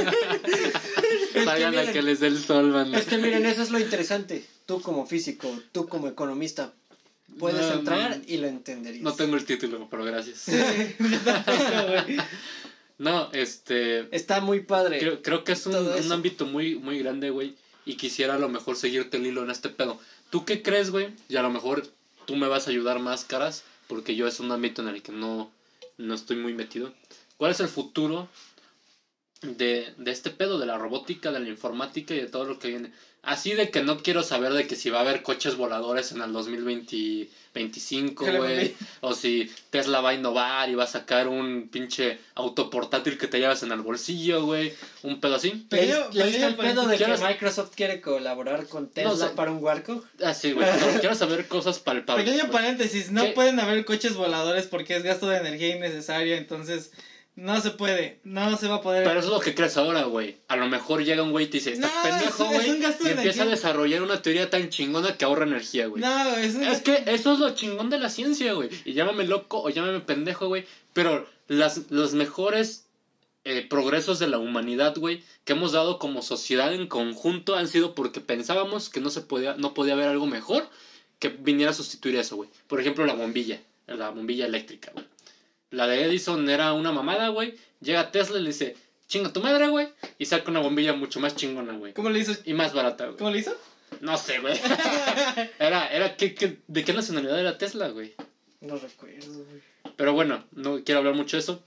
Salgan 1.34 1.68
a 1.78 1.82
miren, 1.82 1.94
que 1.94 2.02
les 2.02 2.20
dé 2.20 2.28
el 2.28 2.40
sol, 2.44 2.72
banda. 2.72 2.98
Es 3.00 3.06
que 3.06 3.18
miren, 3.18 3.46
eso 3.46 3.62
es 3.64 3.72
lo 3.72 3.80
interesante. 3.80 4.46
Tú 4.66 4.82
como 4.82 5.06
físico, 5.06 5.52
tú 5.72 5.88
como 5.88 6.08
economista, 6.08 6.74
puedes 7.40 7.62
No, 7.62 7.74
entrar 7.74 8.18
no. 8.18 8.24
y 8.28 8.38
lo 8.38 8.48
entenderías. 8.48 9.04
No 9.04 9.14
tengo 9.14 9.36
el 9.36 9.46
título, 9.46 9.88
pero 9.90 10.04
gracias. 10.04 10.46
No, 12.98 13.30
este... 13.34 14.08
Está 14.16 14.40
muy 14.40 14.62
padre. 14.62 15.00
Creo, 15.00 15.22
creo 15.22 15.44
que 15.44 15.52
es 15.52 15.66
un, 15.66 15.76
un 15.76 16.12
ámbito 16.12 16.46
muy, 16.46 16.76
muy 16.76 17.00
grande, 17.00 17.30
güey. 17.30 17.56
Y 17.86 17.98
quisiera 17.98 18.36
a 18.36 18.40
lo 18.40 18.48
mejor 18.50 18.78
seguirte 18.78 19.18
el 19.18 19.26
hilo 19.26 19.44
en 19.44 19.52
este 19.52 19.70
pedo. 19.70 20.00
¿Tú 20.30 20.46
qué 20.46 20.62
crees, 20.62 20.92
güey? 20.92 21.10
Y 21.28 21.36
a 21.36 21.42
lo 21.42 21.50
mejor 21.50 21.86
tú 22.26 22.36
me 22.38 22.48
vas 22.48 22.68
a 22.68 22.72
ayudar 22.72 23.00
más, 23.00 23.26
caras, 23.26 23.64
porque 23.88 24.16
yo 24.16 24.28
es 24.28 24.40
un 24.40 24.52
ámbito 24.52 24.82
en 24.82 24.88
el 24.88 25.02
que 25.02 25.12
no, 25.12 25.52
no 25.98 26.14
estoy 26.14 26.38
muy 26.38 26.54
metido. 26.54 26.94
¿Cuál 27.38 27.52
es 27.52 27.60
el 27.60 27.68
futuro 27.68 28.30
de, 29.42 29.94
de 29.98 30.12
este 30.12 30.30
pedo, 30.30 30.58
de 30.58 30.66
la 30.66 30.78
robótica, 30.78 31.32
de 31.32 31.42
la 31.42 31.50
informática 31.50 32.16
y 32.16 32.22
de 32.22 32.28
todo 32.28 32.46
lo 32.46 32.60
que 32.60 32.70
viene? 32.70 32.94
Así 33.26 33.54
de 33.54 33.72
que 33.72 33.82
no 33.82 33.98
quiero 34.04 34.22
saber 34.24 34.54
de 34.54 34.68
que 34.68 34.76
si 34.76 34.90
va 34.90 35.00
a 35.00 35.02
haber 35.02 35.24
coches 35.24 35.56
voladores 35.56 36.12
en 36.12 36.22
el 36.22 36.32
2025, 36.32 38.24
Claro, 38.24 38.40
güey. 38.44 38.56
güey. 38.56 38.76
O 39.02 39.14
si 39.14 39.52
Tesla 39.70 40.02
va 40.02 40.10
a 40.10 40.14
innovar 40.14 40.70
y 40.70 40.76
va 40.76 40.84
a 40.84 40.88
sacar 40.88 41.28
un 41.28 41.70
pinche 41.72 42.20
auto 42.36 42.70
portátil 42.70 43.18
que 43.18 43.28
te 43.28 43.40
llevas 43.40 43.64
en 43.64 43.72
el 43.72 43.82
bolsillo, 43.82 44.46
güey. 44.46 44.74
Un 45.04 45.20
pedo 45.20 45.36
así. 45.36 45.50
¿Le- 45.52 45.62
Pequeño- 45.70 46.10
¿Le 46.14 46.46
el 46.46 46.56
pedo 46.56 46.86
de 46.88 46.98
que. 46.98 47.06
Microsoft 47.08 47.72
quiere 47.76 48.02
colaborar 48.02 48.68
con 48.68 48.90
Tesla 48.90 49.34
para 49.36 49.52
un 49.52 49.64
Warco? 49.64 50.04
Así, 50.24 50.52
güey. 50.52 50.68
pero 50.80 51.00
quiero 51.00 51.16
saber 51.16 51.48
cosas 51.48 51.80
palpables. 51.80 52.26
Pequeño 52.30 52.52
paréntesis, 52.52 53.12
no 53.12 53.24
¿Qué? 53.24 53.30
pueden 53.32 53.60
haber 53.60 53.86
coches 53.86 54.16
voladores 54.16 54.68
porque 54.68 54.96
es 54.96 55.04
gasto 55.04 55.28
de 55.28 55.38
energía 55.38 55.76
innecesario, 55.76 56.36
entonces 56.36 56.92
no 57.36 57.60
se 57.62 57.72
puede, 57.72 58.20
no 58.24 58.56
se 58.58 58.68
va 58.68 58.76
a 58.76 58.82
poder. 58.82 59.04
Pero 59.04 59.20
eso 59.20 59.28
es 59.30 59.34
lo 59.34 59.40
que 59.42 59.54
crees 59.56 59.76
ahora, 59.78 60.04
güey. 60.04 60.38
A 60.48 60.56
lo 60.56 60.68
mejor 60.68 61.04
llega 61.04 61.22
un 61.24 61.32
güey 61.32 61.46
y 61.46 61.50
te 61.50 61.58
dice, 61.58 61.74
estás 61.74 61.92
No, 61.94 62.02
pendejo, 62.04 62.46
es- 62.46 62.60
es 62.60 62.66
güey. 62.68 62.80
gasto 62.80 63.08
Y 63.08 63.12
empieza 63.12 63.44
a 63.44 63.48
desarrollar 63.48 64.02
una 64.04 64.22
teoría 64.22 64.50
tan 64.50 64.70
chingona 64.70 65.18
que 65.18 65.26
ahorra 65.26 65.46
energía, 65.46 65.88
güey. 65.88 66.02
no, 66.02 66.36
es, 66.38 66.56
un- 66.56 66.64
Es 66.64 66.82
que 66.82 67.04
eso 67.08 67.34
es 67.34 67.40
lo 67.40 67.50
chingón 67.56 67.90
de 67.90 68.00
la 68.00 68.10
ciencia, 68.10 68.54
güey. 68.54 68.70
Y 68.86 68.94
llámame 68.94 69.26
loco 69.26 69.62
o 69.62 69.70
llámame 69.70 70.00
pendejo, 70.00 70.48
güey. 70.48 70.66
Pero 70.94 71.28
las, 71.48 71.92
los 71.92 72.14
mejores 72.14 72.86
eh, 73.44 73.66
progresos 73.70 74.18
de 74.18 74.28
la 74.28 74.40
humanidad, 74.40 74.96
güey, 74.98 75.22
que 75.44 75.54
hemos 75.54 75.72
dado 75.74 76.00
como 76.00 76.22
sociedad 76.24 76.74
en 76.74 76.88
conjunto 76.88 77.56
han 77.56 77.68
sido 77.68 77.94
porque 77.94 78.20
pensábamos 78.22 78.90
que 78.90 79.02
no 79.02 79.10
se 79.12 79.22
podía, 79.22 79.56
no 79.56 79.74
podía 79.76 79.94
haber 79.94 80.08
algo 80.08 80.26
mejor 80.26 80.68
que 81.20 81.30
viniera 81.30 81.70
a 81.72 81.76
sustituir 81.76 82.16
eso, 82.16 82.38
güey. 82.38 82.50
Por 82.68 82.80
ejemplo, 82.82 83.06
la 83.06 83.14
bombilla, 83.14 83.60
la 83.88 84.10
bombilla 84.10 84.46
eléctrica, 84.48 84.92
güey. 84.94 85.06
La 85.76 85.88
de 85.88 86.06
Edison 86.06 86.50
era 86.50 86.72
una 86.74 86.94
mamada, 86.94 87.28
güey. 87.30 87.56
Llega 87.82 88.12
Tesla 88.12 88.40
y 88.40 88.44
le 88.44 88.50
dice, 88.50 88.78
chinga 89.08 89.34
tu 89.34 89.42
madre, 89.42 89.68
güey. 89.68 89.90
Y 90.18 90.26
saca 90.26 90.50
una 90.50 90.62
bombilla 90.62 90.94
mucho 90.94 91.20
más 91.20 91.36
chingona, 91.36 91.74
güey. 91.74 91.94
¿Cómo 91.94 92.10
lo 92.10 92.18
hizo? 92.18 92.34
Y 92.46 92.54
más 92.54 92.74
barata, 92.74 93.06
güey. 93.06 93.18
¿Cómo 93.18 93.32
lo 93.32 93.38
hizo? 93.38 93.56
No 94.00 94.18
sé, 94.18 94.40
güey. 94.40 94.58
Era, 95.60 95.88
era, 95.88 96.16
¿qué, 96.16 96.34
qué, 96.34 96.60
¿de 96.68 96.84
qué 96.84 96.94
nacionalidad 96.94 97.40
era 97.40 97.58
Tesla, 97.58 97.90
güey? 97.90 98.14
No 98.62 98.78
recuerdo, 98.78 99.34
güey. 99.34 99.62
Pero 99.96 100.14
bueno, 100.14 100.44
no 100.54 100.84
quiero 100.84 101.00
hablar 101.00 101.16
mucho 101.16 101.38
de 101.38 101.42
eso. 101.42 101.64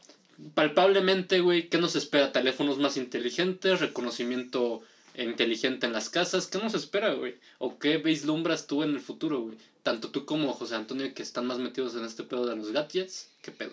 Palpablemente, 0.55 1.41
güey, 1.41 1.69
¿qué 1.69 1.79
nos 1.79 1.97
espera? 1.97 2.33
Teléfonos 2.33 2.79
más 2.79 2.97
inteligentes, 2.97 3.81
reconocimiento 3.81 4.83
inteligente 5.17 5.87
en 5.87 5.93
las 5.93 6.09
casas. 6.09 6.47
¿Qué 6.47 6.59
nos 6.59 6.75
espera, 6.75 7.13
güey? 7.15 7.37
¿O 7.59 7.79
qué 7.79 7.99
vislumbras 7.99 8.67
tú 8.67 8.83
en 8.83 8.91
el 8.91 9.01
futuro, 9.01 9.41
güey? 9.41 9.59
Tanto 9.83 10.11
tú 10.11 10.25
como 10.25 10.53
José 10.53 10.77
Antonio, 10.77 11.13
que 11.15 11.23
están 11.23 11.47
más 11.47 11.59
metidos 11.59 11.95
en 11.95 12.05
este 12.05 12.23
pedo 12.23 12.47
de 12.47 12.57
los 12.57 12.73
gadgets. 12.73 13.31
¿Qué 13.43 13.51
pedo? 13.51 13.73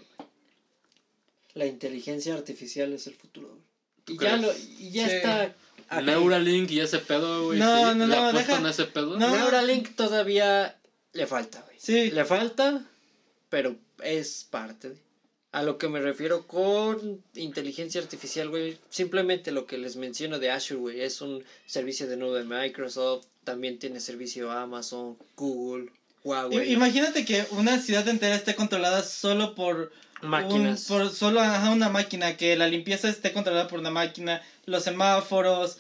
La 1.56 1.66
inteligencia 1.66 2.34
artificial 2.36 2.94
es 2.94 3.08
el 3.08 3.16
futuro, 3.16 3.48
güey. 3.50 3.62
¿Tú 4.06 4.14
Y 4.14 4.18
ya, 4.20 4.38
lo, 4.38 4.54
y 4.80 4.92
ya 4.92 5.10
Sí. 5.10 5.16
está. 5.16 5.56
aquí. 5.90 6.06
Neuralink 6.06 6.70
y 6.72 6.80
ese 6.80 7.00
pedo, 7.00 7.46
güey. 7.46 7.58
No, 7.60 7.92
¿sí? 7.92 7.98
no, 7.98 8.06
¿Le 8.08 8.16
no, 8.16 8.34
deja- 8.34 8.70
ese 8.70 8.86
pedo? 8.86 9.18
no. 9.18 9.36
Neuralink 9.36 9.96
todavía 9.96 10.78
le 11.14 11.26
falta, 11.28 11.62
güey. 11.62 11.78
Sí. 11.80 12.12
Le 12.12 12.24
falta, 12.26 12.86
pero 13.50 13.76
es 14.04 14.46
parte 14.50 14.90
de. 14.92 15.06
A 15.52 15.64
lo 15.64 15.78
que 15.78 15.88
me 15.88 16.02
refiero 16.02 16.46
con 16.48 17.24
inteligencia 17.34 18.02
artificial, 18.02 18.50
güey, 18.50 18.78
simplemente 18.90 19.52
lo 19.54 19.66
que 19.66 19.78
les 19.78 19.96
menciono 19.96 20.38
de 20.38 20.52
Azure, 20.52 20.80
güey, 20.82 21.02
es 21.02 21.22
un 21.22 21.46
servicio 21.66 22.08
de 22.08 22.18
nube 22.18 22.40
de 22.40 22.44
Microsoft, 22.44 23.26
también 23.46 23.80
tiene 23.80 24.02
servicio 24.02 24.52
Amazon, 24.52 25.18
Google, 25.38 25.90
Huawei, 26.26 26.74
Imagínate 26.74 27.24
que 27.24 27.46
una 27.52 27.80
ciudad 27.80 28.06
entera 28.10 28.36
esté 28.36 28.54
controlada 28.56 29.02
solo 29.02 29.56
por 29.56 29.94
máquinas. 30.26 30.90
un- 30.90 30.98
por 30.98 31.12
solo 31.12 31.40
ajá, 31.40 31.72
una 31.72 31.90
máquina, 31.90 32.36
que 32.36 32.56
la 32.56 32.68
limpieza 32.68 33.08
esté 33.10 33.32
controlada 33.32 33.68
por 33.68 33.80
una 33.80 33.90
máquina, 33.90 34.42
los 34.66 34.84
semáforos, 34.84 35.78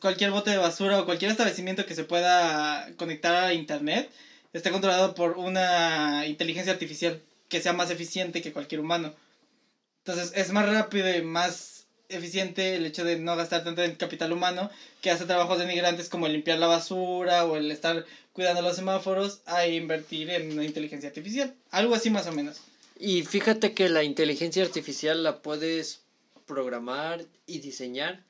cualquier 0.00 0.30
bote 0.30 0.50
de 0.50 0.58
basura 0.58 0.98
o 1.00 1.04
cualquier 1.04 1.30
establecimiento 1.30 1.86
que 1.86 1.94
se 1.94 2.04
pueda 2.04 2.86
conectar 2.96 3.34
a 3.34 3.52
internet 3.52 4.08
esté 4.52 4.70
controlado 4.70 5.14
por 5.14 5.32
una 5.36 6.24
inteligencia 6.26 6.72
artificial 6.72 7.20
que 7.48 7.60
sea 7.60 7.72
más 7.72 7.90
eficiente 7.90 8.40
que 8.40 8.52
cualquier 8.52 8.80
humano. 8.80 9.12
Entonces 10.04 10.32
es 10.34 10.50
más 10.50 10.66
rápido 10.66 11.14
y 11.14 11.20
más 11.20 11.84
eficiente 12.08 12.76
el 12.76 12.86
hecho 12.86 13.04
de 13.04 13.16
no 13.16 13.34
gastar 13.36 13.64
tanto 13.64 13.82
en 13.82 13.94
capital 13.94 14.32
humano 14.32 14.70
que 15.00 15.10
hace 15.10 15.24
trabajos 15.26 15.58
denigrantes 15.58 16.08
como 16.08 16.26
el 16.26 16.32
limpiar 16.32 16.58
la 16.58 16.68
basura 16.68 17.44
o 17.44 17.56
el 17.56 17.70
estar 17.70 18.04
cuidando 18.32 18.62
los 18.62 18.76
semáforos 18.76 19.40
a 19.46 19.66
invertir 19.66 20.30
en 20.30 20.52
una 20.52 20.64
inteligencia 20.64 21.08
artificial. 21.08 21.52
Algo 21.70 21.94
así 21.94 22.08
más 22.10 22.26
o 22.26 22.32
menos. 22.32 22.60
Y 22.98 23.24
fíjate 23.24 23.74
que 23.74 23.88
la 23.88 24.04
inteligencia 24.04 24.64
artificial 24.64 25.22
la 25.22 25.42
puedes 25.42 26.00
programar 26.46 27.24
y 27.46 27.58
diseñar 27.58 28.24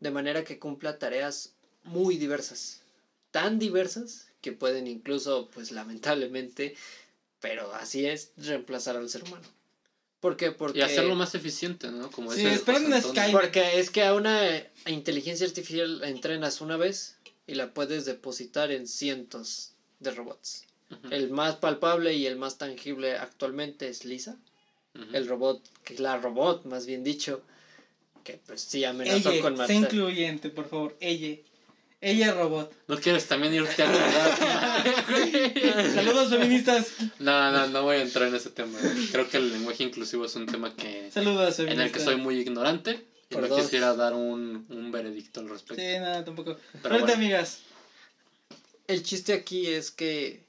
de 0.00 0.10
manera 0.10 0.44
que 0.44 0.58
cumpla 0.58 0.98
tareas 0.98 1.54
muy 1.82 2.16
diversas. 2.16 2.82
Tan 3.30 3.58
diversas 3.58 4.28
que 4.40 4.52
pueden 4.52 4.86
incluso, 4.86 5.50
pues 5.52 5.72
lamentablemente, 5.72 6.76
pero 7.40 7.74
así 7.74 8.06
es, 8.06 8.30
reemplazar 8.36 8.96
al 8.96 9.08
ser 9.08 9.24
humano. 9.24 9.48
¿Por 10.20 10.36
qué? 10.36 10.52
Porque... 10.52 10.80
Y 10.80 10.82
hacerlo 10.82 11.14
más 11.14 11.34
eficiente, 11.34 11.90
¿no? 11.90 12.10
Como 12.10 12.32
Sí, 12.32 12.40
dice 12.40 12.54
esperen. 12.54 12.92
Porque 13.32 13.78
es 13.78 13.90
que 13.90 14.02
a 14.02 14.14
una 14.14 14.64
inteligencia 14.86 15.46
artificial 15.46 16.00
la 16.00 16.08
entrenas 16.08 16.60
una 16.60 16.76
vez 16.76 17.16
y 17.46 17.54
la 17.54 17.72
puedes 17.72 18.04
depositar 18.04 18.70
en 18.70 18.86
cientos 18.86 19.72
de 20.00 20.10
robots. 20.10 20.67
Ujú, 20.90 21.08
El 21.14 21.30
más 21.30 21.56
palpable 21.56 22.14
y 22.14 22.26
el 22.26 22.36
más 22.36 22.56
tangible 22.58 23.16
actualmente 23.16 23.88
es 23.88 24.04
Lisa, 24.04 24.36
ujú. 24.94 25.14
el 25.16 25.26
robot, 25.26 25.62
que 25.84 25.98
la 25.98 26.16
robot, 26.18 26.64
más 26.64 26.86
bien 26.86 27.04
dicho, 27.04 27.42
que 28.24 28.38
pues 28.46 28.62
sí 28.62 28.84
amenazó 28.84 29.30
Ella, 29.30 29.42
con 29.42 29.56
matar. 29.56 29.76
incluyente, 29.76 30.48
por 30.50 30.68
favor. 30.68 30.96
Ella. 31.00 31.36
Ella 32.00 32.32
robot. 32.32 32.72
¿No 32.86 32.96
quieres 32.98 33.26
también 33.26 33.52
irte 33.52 33.82
a 33.82 33.86
lugar? 33.86 34.38
Saludos 35.94 36.30
feministas. 36.30 36.92
No, 37.18 37.50
no, 37.50 37.66
no 37.66 37.82
voy 37.82 37.96
a 37.96 38.00
entrar 38.02 38.28
en 38.28 38.36
ese 38.36 38.50
tema. 38.50 38.78
Creo 39.10 39.28
que 39.28 39.36
el 39.38 39.52
lenguaje 39.52 39.82
inclusivo 39.82 40.24
es 40.24 40.34
un 40.36 40.46
tema 40.46 40.74
que 40.74 41.10
Saludos 41.10 41.58
en 41.58 41.66
feministas. 41.68 41.86
el 41.86 41.92
que 41.92 42.00
soy 42.00 42.16
muy 42.16 42.38
ignorante 42.38 43.04
y 43.28 43.34
Por 43.34 43.42
no 43.42 43.48
dos. 43.48 43.64
quisiera 43.64 43.94
dar 43.94 44.14
un, 44.14 44.64
un 44.68 44.90
veredicto 44.92 45.40
al 45.40 45.48
respecto. 45.48 45.82
Sí, 45.82 45.98
nada, 45.98 46.24
tampoco. 46.24 46.54
Pero 46.72 46.80
Frente, 46.82 47.00
bueno. 47.00 47.14
amigas. 47.14 47.58
El 48.86 49.02
chiste 49.02 49.32
aquí 49.34 49.66
es 49.66 49.90
que, 49.90 50.44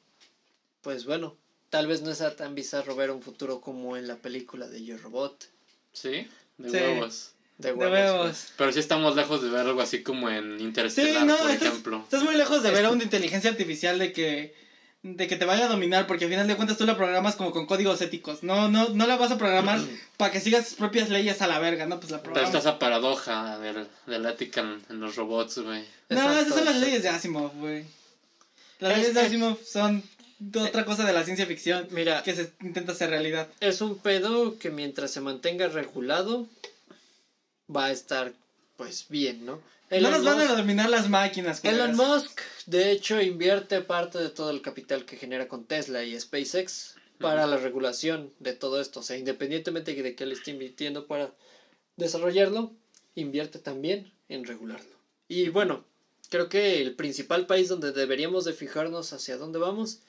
pues 0.82 1.06
bueno, 1.06 1.36
tal 1.70 1.88
vez 1.88 2.02
no 2.02 2.14
sea 2.16 2.36
tan 2.36 2.56
bizarro 2.56 2.96
ver 2.96 3.12
un 3.12 3.22
futuro 3.22 3.62
como 3.62 3.98
en 3.98 4.08
la 4.08 4.16
película 4.18 4.68
de 4.68 4.84
Yo 4.84 4.98
Robot. 4.98 5.50
¿Sí? 5.94 6.28
De 6.58 6.70
Sí. 6.70 6.78
huevos. 6.78 7.32
De 7.58 7.70
De 7.70 7.74
huevos. 7.76 7.94
huevos. 8.12 8.46
Pero 8.58 8.72
sí 8.72 8.80
estamos 8.80 9.16
lejos 9.16 9.42
de 9.42 9.50
ver 9.50 9.62
algo 9.68 9.82
así 9.82 10.02
como 10.02 10.30
en 10.30 10.60
Interstellar, 10.62 11.22
Sí, 11.22 11.28
no, 11.28 11.38
por 11.38 11.52
estás- 11.52 11.68
ejemplo. 11.68 12.00
Estás 12.04 12.24
muy 12.24 12.36
lejos 12.36 12.64
de 12.64 12.72
ver 12.72 12.86
a 12.86 12.92
una 12.92 13.04
inteligencia 13.04 13.50
artificial 13.50 14.00
de 14.00 14.14
que 14.14 14.70
de 15.02 15.28
que 15.28 15.38
te 15.38 15.46
vaya 15.46 15.64
a 15.64 15.70
dominar 15.70 16.08
porque 16.08 16.26
al 16.26 16.32
final 16.32 16.46
de 16.46 16.58
cuentas 16.58 16.78
tú 16.78 16.86
la 16.86 16.98
programas 16.98 17.38
como 17.38 17.52
con 17.54 17.66
códigos 17.66 18.02
éticos. 18.02 18.44
No 18.44 18.68
no 18.68 18.90
no 18.90 19.08
la 19.08 19.16
vas 19.16 19.32
a 19.32 19.38
programar 19.38 19.80
para 20.18 20.32
que 20.32 20.42
sigas 20.42 20.68
sus 20.68 20.78
propias 20.78 21.10
leyes 21.10 21.42
a 21.42 21.48
la 21.48 21.58
verga, 21.60 21.86
no, 21.86 22.00
pues 22.02 22.12
la 22.12 22.18
Pero 22.22 22.34
programas. 22.34 22.56
está 22.56 22.70
esa 22.70 22.80
paradoja 22.80 23.58
de, 23.60 23.88
de 24.08 24.20
la 24.20 24.32
ética 24.32 24.60
en, 24.60 24.84
en 24.90 25.00
los 25.00 25.16
robots, 25.16 25.60
güey. 25.60 25.86
No, 26.10 26.18
Exacto, 26.18 26.40
esas 26.42 26.54
son 26.56 26.66
las 26.66 26.76
leyes 26.78 27.02
de 27.04 27.10
Asimov, 27.10 27.54
güey. 27.56 27.86
Las 28.80 28.92
Es- 28.92 28.98
leyes 28.98 29.14
de 29.14 29.22
Asimov 29.22 29.58
son 29.66 30.04
de 30.40 30.60
otra 30.60 30.86
cosa 30.86 31.06
de 31.06 31.14
la 31.14 31.24
ciencia 31.24 31.46
ficción 31.46 31.88
Mira, 31.92 32.24
que 32.24 32.34
se 32.34 32.54
intenta 32.62 32.94
hacer 32.94 33.10
realidad. 33.10 33.48
es 33.60 33.82
un 33.82 33.98
pedo 33.98 34.58
que 34.58 34.72
mientras 34.72 35.12
se 35.12 35.22
mantenga 35.22 35.68
regulado 35.68 36.48
va 37.74 37.86
a 37.86 37.92
estar 37.92 38.34
pues 38.78 39.08
bien, 39.10 39.46
¿no? 39.46 39.56
no 39.56 39.62
Elon 39.90 40.12
nos 40.12 40.24
van 40.24 40.40
a 40.40 40.56
dominar 40.56 40.90
las 40.90 41.10
máquinas. 41.10 41.64
Elon. 41.66 41.96
Musk, 41.96 42.40
de 42.68 42.92
hecho, 42.92 43.22
invierte 43.22 43.82
parte 43.82 44.20
de 44.20 44.30
todo 44.30 44.52
el 44.52 44.62
capital 44.62 45.04
que 45.04 45.18
genera 45.18 45.48
con 45.48 45.66
Tesla 45.66 46.04
y 46.04 46.18
SpaceX 46.18 46.96
para 47.20 47.48
la 47.48 47.58
regulación 47.58 48.32
de 48.40 48.54
todo 48.54 48.80
esto. 48.80 49.02
O 49.02 49.04
sea, 49.04 49.18
independientemente 49.18 49.94
de 49.94 50.16
que 50.16 50.24
él 50.24 50.32
esté 50.32 50.52
invirtiendo 50.52 51.08
para 51.08 51.34
desarrollarlo, 51.98 52.72
invierte 53.16 53.60
también 53.60 54.12
en 54.30 54.46
regularlo. 54.46 54.96
Y 55.28 55.50
bueno, 55.50 55.84
creo 56.30 56.48
que 56.50 56.82
el 56.82 56.96
principal 56.96 57.48
país 57.48 57.68
donde 57.68 57.92
deberíamos 57.92 58.46
de 58.46 58.54
fijarnos 58.54 59.12
hacia 59.12 59.38
dónde 59.38 59.60
vamos 59.60 60.00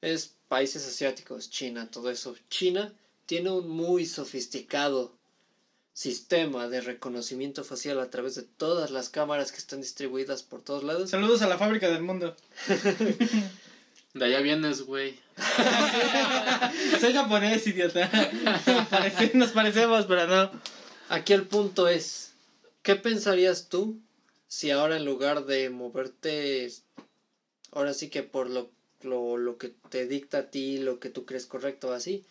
es 0.00 0.34
países 0.48 0.86
asiáticos, 0.86 1.50
China, 1.50 1.90
todo 1.90 2.10
eso. 2.10 2.36
China 2.48 2.92
tiene 3.26 3.50
un 3.50 3.68
muy 3.68 4.06
sofisticado 4.06 5.12
sistema 5.92 6.68
de 6.68 6.80
reconocimiento 6.80 7.62
facial 7.64 8.00
a 8.00 8.10
través 8.10 8.34
de 8.34 8.42
todas 8.42 8.90
las 8.90 9.08
cámaras 9.08 9.52
que 9.52 9.58
están 9.58 9.80
distribuidas 9.80 10.42
por 10.42 10.62
todos 10.62 10.82
lados. 10.82 11.10
Saludos 11.10 11.42
a 11.42 11.48
la 11.48 11.58
fábrica 11.58 11.88
del 11.90 12.02
mundo. 12.02 12.36
De 14.14 14.24
allá 14.24 14.40
vienes, 14.40 14.82
güey. 14.82 15.16
Soy 17.00 17.12
japonés, 17.12 17.64
idiota. 17.66 18.10
Parece- 18.90 19.32
nos 19.34 19.52
parecemos, 19.52 20.06
pero 20.06 20.26
no. 20.26 20.50
Aquí 21.08 21.32
el 21.32 21.46
punto 21.46 21.86
es, 21.86 22.32
¿qué 22.82 22.96
pensarías 22.96 23.68
tú 23.68 24.00
si 24.48 24.72
ahora 24.72 24.96
en 24.96 25.04
lugar 25.04 25.44
de 25.46 25.70
moverte, 25.70 26.72
ahora 27.70 27.94
sí 27.94 28.10
que 28.10 28.24
por 28.24 28.50
lo, 28.50 28.72
lo, 29.02 29.36
lo 29.36 29.58
que 29.58 29.72
te 29.88 30.06
dicta 30.06 30.38
a 30.38 30.50
ti, 30.50 30.78
lo 30.78 30.98
que 30.98 31.10
tú 31.10 31.24
crees 31.24 31.46
correcto, 31.46 31.92
así, 31.92 32.24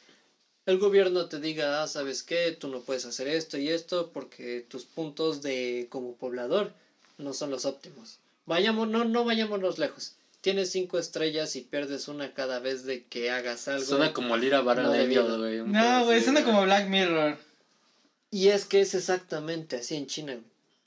el 0.66 0.78
gobierno 0.78 1.28
te 1.28 1.40
diga, 1.40 1.82
ah, 1.82 1.88
¿sabes 1.88 2.24
qué? 2.24 2.52
Tú 2.52 2.68
no 2.68 2.82
puedes 2.82 3.06
hacer 3.06 3.28
esto 3.28 3.58
y 3.58 3.70
esto 3.70 4.12
porque 4.14 4.66
tus 4.68 4.86
puntos 4.86 5.42
de 5.42 5.88
como 5.90 6.14
poblador 6.14 6.74
no 7.18 7.34
son 7.34 7.50
los 7.50 7.66
óptimos. 7.66 8.20
Vayamos, 8.46 8.88
no, 8.88 9.04
no 9.04 9.26
vayámonos 9.26 9.80
lejos. 9.80 10.14
Tienes 10.42 10.72
cinco 10.72 10.98
estrellas 10.98 11.56
y 11.56 11.62
pierdes 11.62 12.08
una 12.08 12.34
cada 12.34 12.60
vez 12.60 12.86
de 12.86 13.04
que 13.04 13.30
hagas 13.30 13.68
algo. 13.68 13.84
Suena 13.84 14.14
como 14.14 14.36
el 14.36 14.44
ir 14.44 14.56
a 14.56 14.62
Bar 14.62 14.82
No 14.82 14.90
güey. 14.92 15.64
No, 15.66 16.06
güey, 16.06 16.22
suena 16.22 16.44
como 16.44 16.64
Black 16.64 16.88
Mirror. 16.88 17.38
Y 18.32 18.50
es 18.50 18.66
que 18.66 18.82
es 18.82 18.94
exactamente 18.94 19.78
así 19.78 19.96
en 19.96 20.08
China. 20.08 20.40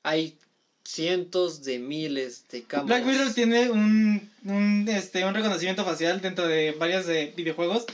Hay 0.04 0.36
cientos 0.84 1.62
de 1.64 1.78
miles 1.78 2.44
de 2.50 2.62
cámaras. 2.62 3.04
Black 3.04 3.06
Mirror 3.06 3.34
tiene 3.34 3.70
un, 3.70 4.30
un, 4.44 4.88
este, 4.88 5.24
un 5.24 5.34
reconocimiento 5.34 5.84
facial 5.84 6.20
dentro 6.20 6.46
de 6.46 6.72
varios 6.72 7.06
de 7.06 7.32
videojuegos 7.36 7.86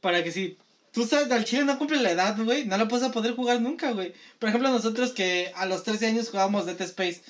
para 0.00 0.22
que 0.22 0.32
si 0.32 0.56
tú 0.92 1.04
sabes, 1.04 1.30
al 1.30 1.44
chile 1.44 1.64
no 1.64 1.78
cumple 1.78 2.00
la 2.00 2.12
edad, 2.12 2.42
güey, 2.42 2.64
no 2.64 2.78
la 2.78 2.88
puedes 2.88 3.06
a 3.06 3.12
poder 3.12 3.34
jugar 3.34 3.60
nunca, 3.60 3.92
güey. 3.92 4.14
Por 4.38 4.48
ejemplo, 4.48 4.70
nosotros 4.70 5.12
que 5.12 5.52
a 5.54 5.66
los 5.66 5.82
13 5.82 6.06
años 6.06 6.30
jugábamos 6.30 6.64
Dead 6.64 6.80
Space, 6.80 7.20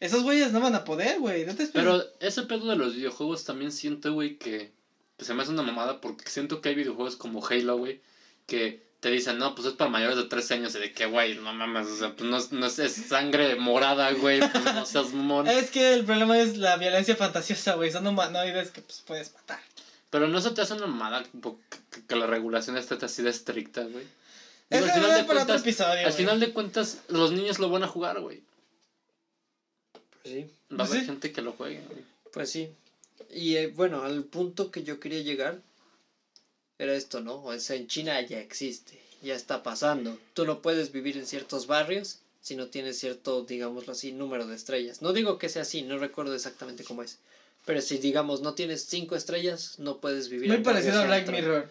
esos 0.00 0.22
güeyes 0.22 0.52
no 0.52 0.60
van 0.60 0.74
a 0.74 0.84
poder, 0.84 1.18
güey. 1.18 1.44
Dead 1.44 1.60
Space. 1.60 1.72
Pero 1.74 2.02
ese 2.20 2.42
pedo 2.44 2.68
de 2.70 2.76
los 2.76 2.94
videojuegos 2.94 3.44
también 3.44 3.72
siento, 3.72 4.14
güey, 4.14 4.36
que, 4.38 4.72
que 5.18 5.24
se 5.26 5.34
me 5.34 5.42
hace 5.42 5.50
una 5.50 5.62
mamada 5.62 6.00
porque 6.00 6.30
siento 6.30 6.62
que 6.62 6.70
hay 6.70 6.74
videojuegos 6.76 7.16
como 7.16 7.46
Halo, 7.46 7.76
güey, 7.76 8.00
que 8.46 8.89
te 9.00 9.10
dicen, 9.10 9.38
no, 9.38 9.54
pues 9.54 9.66
es 9.68 9.72
para 9.74 9.90
mayores 9.90 10.16
de 10.16 10.24
13 10.24 10.54
años 10.54 10.74
y 10.74 10.78
de 10.78 10.92
que, 10.92 11.06
güey, 11.06 11.34
no 11.36 11.52
mames, 11.54 11.86
o 11.88 11.96
sea, 11.96 12.14
pues 12.14 12.28
no, 12.28 12.36
es- 12.36 12.52
no 12.52 12.66
es, 12.66 12.78
es 12.78 12.92
sangre 12.94 13.56
morada, 13.56 14.12
güey, 14.12 14.40
pues 14.40 14.64
no 14.74 14.84
seas 14.86 15.12
mamón. 15.14 15.48
Es 15.48 15.70
que 15.70 15.94
el 15.94 16.04
problema 16.04 16.38
es 16.38 16.56
la 16.58 16.76
violencia 16.76 17.16
fantasiosa, 17.16 17.74
güey. 17.74 17.90
Son 17.90 18.06
humanoides 18.06 18.70
que 18.70 18.82
pues 18.82 19.02
puedes 19.06 19.32
matar. 19.32 19.58
Pero 20.10 20.28
no 20.28 20.40
se 20.40 20.50
te 20.50 20.60
hace 20.60 20.74
una 20.74 20.86
mamada 20.86 21.24
po- 21.40 21.58
que, 21.90 22.02
que 22.06 22.16
la 22.16 22.26
regulación 22.26 22.76
esté 22.76 22.96
así 23.04 23.22
de 23.22 23.30
estricta, 23.30 23.82
güey. 23.82 24.04
Digo, 24.68 24.86
Eso 24.86 25.16
es 25.16 25.24
para 25.24 25.42
otro 25.44 25.54
episodio. 25.56 26.06
al 26.06 26.12
final 26.12 26.38
de 26.38 26.52
cuentas, 26.52 26.98
los 27.08 27.32
niños 27.32 27.58
lo 27.58 27.70
van 27.70 27.82
a 27.84 27.88
jugar, 27.88 28.20
güey. 28.20 28.42
Pues 29.92 30.34
sí, 30.34 30.40
Va 30.72 30.74
a 30.74 30.76
Pues 30.78 30.90
haber 30.90 31.00
sí. 31.00 31.06
gente 31.06 31.32
que 31.32 31.42
lo 31.42 31.52
juegue, 31.52 31.80
güey. 31.88 32.02
pues 32.32 32.50
sí. 32.50 32.68
Y 33.32 33.56
eh, 33.56 33.68
bueno, 33.68 34.02
al 34.02 34.24
punto 34.24 34.70
que 34.70 34.82
yo 34.82 35.00
quería 35.00 35.20
llegar 35.22 35.58
era 36.80 36.94
esto, 36.94 37.20
¿no? 37.20 37.44
O 37.44 37.58
sea, 37.58 37.76
en 37.76 37.86
China 37.86 38.20
ya 38.22 38.40
existe, 38.40 38.98
ya 39.22 39.34
está 39.34 39.62
pasando. 39.62 40.18
Tú 40.34 40.46
no 40.46 40.62
puedes 40.62 40.92
vivir 40.92 41.18
en 41.18 41.26
ciertos 41.26 41.66
barrios 41.66 42.20
si 42.40 42.56
no 42.56 42.68
tienes 42.68 42.98
cierto, 42.98 43.42
digámoslo 43.42 43.92
así, 43.92 44.12
número 44.12 44.46
de 44.46 44.56
estrellas. 44.56 45.02
No 45.02 45.12
digo 45.12 45.38
que 45.38 45.50
sea 45.50 45.62
así, 45.62 45.82
no 45.82 45.98
recuerdo 45.98 46.34
exactamente 46.34 46.84
cómo 46.84 47.02
es. 47.02 47.18
Pero 47.66 47.82
si, 47.82 47.98
digamos, 47.98 48.40
no 48.40 48.54
tienes 48.54 48.86
cinco 48.86 49.14
estrellas, 49.14 49.74
no 49.78 49.98
puedes 49.98 50.30
vivir 50.30 50.48
Muy 50.48 50.56
en 50.56 50.62
parecido 50.62 51.00
a 51.00 51.04
Black 51.04 51.26
centro. 51.26 51.36
Mirror. 51.36 51.70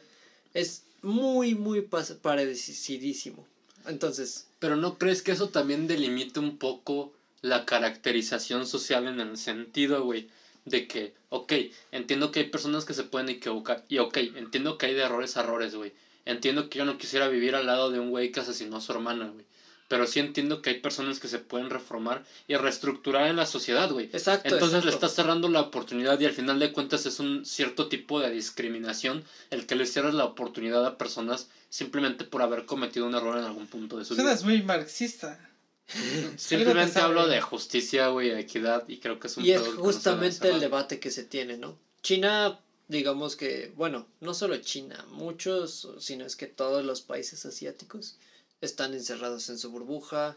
Es 0.54 0.84
muy, 1.02 1.56
muy 1.56 1.82
parecidísimo. 1.82 3.48
Entonces, 3.88 4.46
Pero 4.60 4.76
¿no 4.76 5.00
crees 5.00 5.24
que 5.24 5.32
eso 5.32 5.50
también 5.50 5.88
delimita 5.88 6.40
un 6.40 6.58
poco 6.60 7.12
la 7.42 7.66
caracterización 7.66 8.68
social 8.68 9.08
en 9.08 9.20
el 9.20 9.38
sentido, 9.38 10.04
güey, 10.04 10.30
de 10.66 10.88
que, 10.88 11.14
ok, 11.30 11.54
entiendo 11.92 12.32
que 12.32 12.40
hay 12.42 12.50
personas 12.50 12.86
que 12.86 12.94
se 12.94 13.04
pueden 13.04 13.30
equivocar, 13.30 13.84
y 13.88 14.00
ok, 14.00 14.18
entiendo 14.36 14.78
que 14.78 14.88
hay 14.88 14.94
de 14.94 15.02
errores 15.02 15.38
a 15.38 15.42
errores, 15.42 15.76
güey. 15.76 15.94
Entiendo 16.26 16.70
que 16.70 16.80
yo 16.80 16.86
no 16.86 16.98
quisiera 16.98 17.28
vivir 17.28 17.56
al 17.56 17.66
lado 17.66 17.92
de 17.92 18.00
un 18.00 18.10
güey 18.10 18.32
que 18.32 18.40
asesinó 18.40 18.78
a 18.78 18.82
su 18.82 18.92
hermana, 18.92 19.30
güey. 19.30 19.46
Pero 19.88 20.06
sí 20.06 20.20
entiendo 20.20 20.62
que 20.62 20.70
hay 20.70 20.80
personas 20.80 21.20
que 21.20 21.28
se 21.28 21.40
pueden 21.40 21.72
reformar 21.72 22.24
y 22.48 22.56
reestructurar 22.56 23.28
en 23.28 23.36
la 23.36 23.48
sociedad, 23.48 23.90
güey. 23.90 24.06
exacto. 24.14 24.48
Entonces 24.54 24.86
le 24.86 24.92
estás 24.92 25.16
cerrando 25.16 25.50
la 25.50 25.62
oportunidad 25.62 26.20
y 26.20 26.26
al 26.26 26.34
final 26.34 26.60
de 26.60 26.72
cuentas 26.72 27.08
es 27.08 27.20
un 27.20 27.44
cierto 27.44 27.88
tipo 27.88 28.20
de 28.20 28.30
discriminación 28.30 29.24
el 29.50 29.66
que 29.66 29.76
le 29.76 29.88
cierres 29.88 30.14
la 30.14 30.26
oportunidad 30.26 30.86
a 30.86 31.00
personas 31.00 31.50
simplemente 31.70 32.24
por 32.24 32.44
haber 32.44 32.66
cometido 32.66 33.08
un 33.08 33.16
error 33.16 33.40
en 33.40 33.46
algún 33.46 33.66
punto 33.66 33.98
de 33.98 34.06
su 34.06 34.14
vida. 34.14 34.24
Suenas 34.24 34.44
muy 34.44 34.62
marxista. 34.62 35.49
Simplemente 36.38 37.00
hablo 37.00 37.28
de 37.28 37.42
justicia, 37.42 38.10
güey, 38.10 38.32
equidad 38.32 38.88
y 38.88 38.98
creo 38.98 39.20
que 39.20 39.28
es 39.28 39.38
un 39.38 39.46
Y 39.46 39.52
es 39.52 39.62
no 39.62 39.82
justamente 39.82 40.50
el 40.50 40.60
debate 40.60 41.00
que 41.00 41.12
se 41.12 41.24
tiene, 41.24 41.58
¿no? 41.58 41.78
China, 42.02 42.60
digamos 42.88 43.36
que, 43.36 43.72
bueno, 43.76 44.08
no 44.22 44.34
solo 44.34 44.58
China, 44.58 45.06
muchos, 45.10 45.90
sino 46.00 46.26
es 46.26 46.36
que 46.36 46.48
todos 46.48 46.86
los 46.86 47.02
países 47.02 47.46
asiáticos 47.46 48.18
están 48.62 48.94
encerrados 48.94 49.50
en 49.50 49.58
su 49.58 49.72
burbuja, 49.72 50.36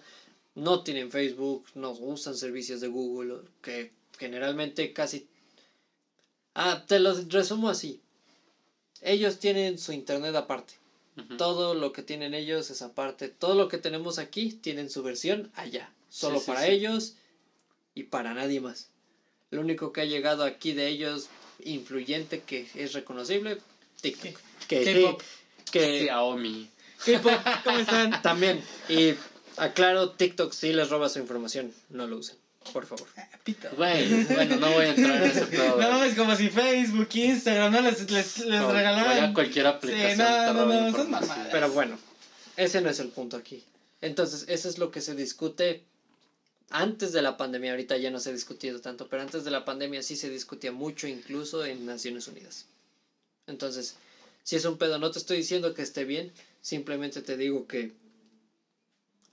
no 0.54 0.82
tienen 0.82 1.10
Facebook, 1.10 1.66
no 1.74 1.90
usan 1.90 2.36
servicios 2.36 2.80
de 2.80 2.88
Google, 2.88 3.40
que 3.60 3.92
generalmente 4.18 4.92
casi... 4.92 5.28
Ah, 6.54 6.84
te 6.86 6.98
lo 6.98 7.14
resumo 7.14 7.70
así. 7.70 8.00
Ellos 9.00 9.38
tienen 9.38 9.78
su 9.78 9.92
internet 9.92 10.34
aparte. 10.34 10.81
Todo 11.36 11.74
lo 11.74 11.92
que 11.92 12.02
tienen 12.02 12.32
ellos 12.34 12.70
es 12.70 12.80
aparte. 12.80 13.28
Todo 13.28 13.54
lo 13.54 13.68
que 13.68 13.78
tenemos 13.78 14.18
aquí 14.18 14.52
tienen 14.52 14.88
su 14.88 15.02
versión 15.02 15.50
allá. 15.54 15.92
Solo 16.08 16.40
sí, 16.40 16.46
para 16.46 16.64
sí. 16.64 16.72
ellos 16.72 17.14
y 17.94 18.04
para 18.04 18.34
nadie 18.34 18.60
más. 18.60 18.88
Lo 19.50 19.60
único 19.60 19.92
que 19.92 20.00
ha 20.00 20.06
llegado 20.06 20.44
aquí 20.44 20.72
de 20.72 20.88
ellos 20.88 21.28
influyente 21.64 22.40
que 22.40 22.66
es 22.74 22.92
reconocible, 22.94 23.58
TikTok. 24.00 24.38
Que, 24.68 24.84
K-pop. 24.84 25.22
que 25.70 26.00
Xiaomi. 26.00 26.70
K-pop, 27.04 27.40
¿cómo 27.64 27.78
están? 27.78 28.22
también. 28.22 28.62
Y 28.88 29.14
aclaro, 29.56 30.10
TikTok 30.12 30.52
sí 30.52 30.72
les 30.72 30.88
roba 30.88 31.08
su 31.08 31.18
información. 31.18 31.72
No 31.90 32.06
lo 32.06 32.16
usen, 32.16 32.36
por 32.72 32.86
favor. 32.86 33.06
Pito. 33.44 33.68
Güey, 33.76 34.24
bueno, 34.24 34.56
no 34.56 34.70
voy 34.70 34.84
a 34.86 34.88
entrar 34.90 35.22
en 35.22 35.30
ese 35.30 35.46
pedo. 35.46 35.80
No, 35.80 36.04
es 36.04 36.14
como 36.14 36.36
si 36.36 36.48
Facebook, 36.50 37.08
Instagram, 37.12 37.72
no 37.72 37.80
les, 37.82 38.10
les, 38.10 38.38
les 38.38 38.60
No, 38.60 38.72
regalaran. 38.72 39.16
ya 39.16 39.34
cualquier 39.34 39.66
aplicación 39.66 40.10
Sí, 40.12 40.16
no, 40.18 40.52
no, 40.52 40.66
no, 40.66 40.96
son 40.96 41.10
mamadas. 41.10 41.48
Pero 41.50 41.70
bueno, 41.72 41.98
ese 42.56 42.80
no 42.80 42.90
es 42.90 42.98
el 43.00 43.08
punto 43.08 43.36
aquí. 43.36 43.64
Entonces, 44.00 44.44
eso 44.48 44.68
es 44.68 44.78
lo 44.78 44.90
que 44.90 45.00
se 45.00 45.14
discute 45.14 45.84
antes 46.70 47.12
de 47.12 47.22
la 47.22 47.36
pandemia. 47.36 47.70
Ahorita 47.72 47.96
ya 47.96 48.10
no 48.10 48.20
se 48.20 48.30
ha 48.30 48.32
discutido 48.32 48.80
tanto, 48.80 49.08
pero 49.08 49.22
antes 49.22 49.44
de 49.44 49.50
la 49.50 49.64
pandemia 49.64 50.02
sí 50.02 50.16
se 50.16 50.30
discutía 50.30 50.72
mucho, 50.72 51.06
incluso 51.06 51.64
en 51.64 51.86
Naciones 51.86 52.26
Unidas. 52.28 52.66
Entonces, 53.46 53.96
si 54.44 54.56
es 54.56 54.64
un 54.64 54.78
pedo, 54.78 54.98
no 54.98 55.10
te 55.10 55.18
estoy 55.18 55.38
diciendo 55.38 55.74
que 55.74 55.82
esté 55.82 56.04
bien, 56.04 56.32
simplemente 56.60 57.22
te 57.22 57.36
digo 57.36 57.66
que 57.66 57.92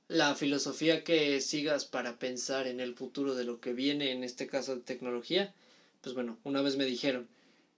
la 0.10 0.34
filosofía 0.34 1.03
que 1.03 1.40
sigas 1.40 1.86
para 1.86 2.18
pensar 2.18 2.65
en 2.65 2.80
el 2.80 2.95
futuro 2.95 3.36
de 3.36 3.45
lo 3.45 3.61
que 3.61 3.73
viene, 3.73 4.11
en 4.11 4.23
este 4.23 4.48
caso 4.48 4.76
de 4.76 4.81
tecnología, 4.81 5.53
pues 6.02 6.15
bueno, 6.15 6.40
una 6.44 6.64
vez 6.64 6.77
me 6.77 6.86
dijeron, 6.86 7.27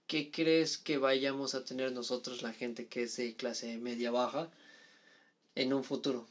¿qué 0.06 0.30
crees 0.30 0.78
que 0.78 0.96
vayamos 0.96 1.54
a 1.54 1.62
tener 1.62 1.92
nosotros, 1.92 2.40
la 2.40 2.54
gente 2.54 2.86
que 2.86 3.02
es 3.02 3.16
de 3.16 3.34
clase 3.34 3.76
media 3.76 4.10
baja, 4.10 4.48
en 5.54 5.74
un 5.74 5.84
futuro? 5.84 6.26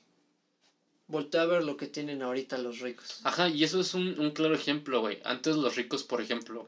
Voltea 1.06 1.44
a 1.44 1.46
ver 1.46 1.64
lo 1.64 1.78
que 1.78 1.88
tienen 1.88 2.24
ahorita 2.24 2.58
los 2.58 2.80
ricos. 2.80 3.20
Ajá, 3.24 3.50
y 3.50 3.64
eso 3.64 3.80
es 3.80 3.94
un, 3.94 4.20
un 4.20 4.32
claro 4.32 4.56
ejemplo, 4.56 5.02
güey. 5.02 5.20
Antes 5.24 5.56
los 5.56 5.76
ricos, 5.76 6.04
por 6.04 6.20
ejemplo, 6.20 6.68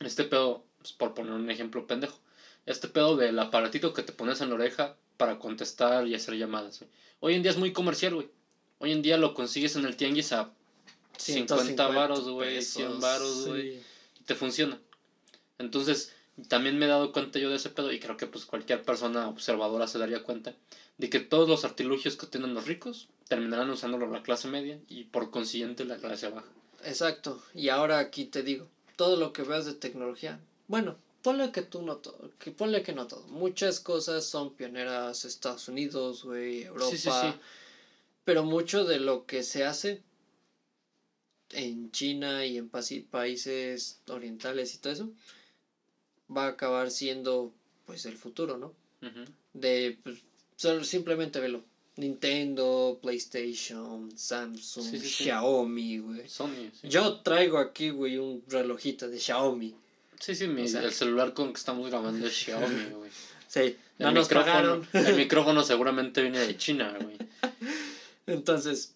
este 0.00 0.24
pedo, 0.24 0.66
pues, 0.78 0.92
por 0.92 1.14
poner 1.14 1.32
un 1.32 1.50
ejemplo 1.50 1.86
pendejo, 1.86 2.20
este 2.66 2.88
pedo 2.88 3.16
del 3.16 3.38
aparatito 3.38 3.94
que 3.94 4.02
te 4.02 4.12
pones 4.12 4.42
en 4.42 4.50
la 4.50 4.56
oreja 4.56 4.98
para 5.16 5.38
contestar 5.38 6.06
y 6.06 6.14
hacer 6.14 6.34
llamadas. 6.34 6.84
Hoy 7.20 7.34
en 7.34 7.42
día 7.42 7.52
es 7.52 7.58
muy 7.58 7.72
comercial, 7.72 8.14
güey. 8.16 8.28
Hoy 8.80 8.92
en 8.92 9.02
día 9.02 9.16
lo 9.18 9.34
consigues 9.34 9.76
en 9.76 9.84
el 9.84 9.96
tianguis 9.96 10.32
a 10.32 10.50
50 11.18 11.88
varos, 11.88 12.28
güey, 12.28 12.56
pesos, 12.56 12.72
100 12.72 13.00
varos, 13.00 13.46
güey. 13.46 13.74
sí. 13.74 13.82
y 14.20 14.24
te 14.24 14.34
funciona. 14.34 14.80
Entonces, 15.58 16.12
también 16.48 16.78
me 16.78 16.86
he 16.86 16.88
dado 16.88 17.12
cuenta 17.12 17.38
yo 17.38 17.50
de 17.50 17.56
ese 17.56 17.68
pedo 17.68 17.92
y 17.92 18.00
creo 18.00 18.16
que 18.16 18.26
pues 18.26 18.46
cualquier 18.46 18.82
persona 18.82 19.28
observadora 19.28 19.86
se 19.86 19.98
daría 19.98 20.22
cuenta 20.22 20.54
de 20.96 21.10
que 21.10 21.20
todos 21.20 21.48
los 21.48 21.64
artilugios 21.64 22.16
que 22.16 22.26
tienen 22.26 22.54
los 22.54 22.66
ricos 22.66 23.08
terminarán 23.28 23.70
usándolo 23.70 24.06
la 24.06 24.22
clase 24.22 24.48
media 24.48 24.78
y 24.88 25.04
por 25.04 25.30
consiguiente 25.30 25.84
la 25.84 25.96
clase 25.96 26.28
baja. 26.28 26.48
Exacto. 26.84 27.42
Y 27.54 27.68
ahora 27.68 27.98
aquí 27.98 28.24
te 28.24 28.42
digo, 28.42 28.66
todo 28.96 29.16
lo 29.16 29.32
que 29.32 29.42
veas 29.42 29.66
de 29.66 29.74
tecnología, 29.74 30.40
bueno, 30.68 30.96
ponle 31.22 31.52
que 31.52 31.62
tú 31.62 31.82
no 31.82 31.96
todo, 31.96 32.30
que 32.38 32.50
ponle 32.50 32.82
que 32.82 32.92
no 32.92 33.06
todo. 33.06 33.26
Muchas 33.28 33.80
cosas 33.80 34.24
son 34.24 34.54
pioneras 34.54 35.24
Estados 35.24 35.68
Unidos, 35.68 36.24
güey, 36.24 36.62
Europa. 36.62 36.90
Sí, 36.90 36.98
sí, 36.98 37.10
sí. 37.10 37.34
Pero 38.30 38.44
mucho 38.44 38.84
de 38.84 39.00
lo 39.00 39.26
que 39.26 39.42
se 39.42 39.64
hace 39.64 40.02
en 41.50 41.90
China 41.90 42.46
y 42.46 42.58
en 42.58 42.68
países 42.68 43.98
orientales 44.06 44.72
y 44.72 44.78
todo 44.78 44.92
eso 44.92 45.10
va 46.30 46.44
a 46.44 46.50
acabar 46.50 46.92
siendo 46.92 47.52
pues 47.86 48.06
el 48.06 48.16
futuro, 48.16 48.56
¿no? 48.56 48.72
De 49.52 49.98
pues, 50.04 50.18
solo- 50.54 50.84
simplemente 50.84 51.40
velo. 51.40 51.64
Nintendo, 51.96 53.00
PlayStation, 53.02 54.16
Samsung, 54.16 54.84
Sí, 54.84 55.00
sí, 55.00 55.08
sí. 55.08 55.24
Xiaomi, 55.24 55.98
güey. 55.98 56.28
Sony. 56.28 56.70
Yo 56.84 57.16
traigo 57.22 57.58
aquí, 57.58 57.90
güey, 57.90 58.16
un 58.18 58.44
relojito 58.46 59.08
de 59.08 59.18
Xiaomi. 59.18 59.74
Sí, 60.20 60.36
sí, 60.36 60.46
mi- 60.46 60.62
O 60.62 60.68
sea- 60.68 60.84
el 60.84 60.92
celular 60.92 61.34
con 61.34 61.52
que 61.52 61.58
estamos 61.58 61.90
grabando 61.90 62.24
es 62.28 62.32
Xiaomi, 62.32 62.90
güey. 62.92 63.10
Sí, 63.50 63.74
no 63.98 64.10
El 64.10 64.14
nos 64.14 64.28
pagaron. 64.28 64.86
el 64.92 65.16
micrófono 65.16 65.64
seguramente 65.64 66.22
viene 66.22 66.38
de 66.38 66.56
China, 66.56 66.96
güey. 67.02 67.18
Entonces, 68.30 68.94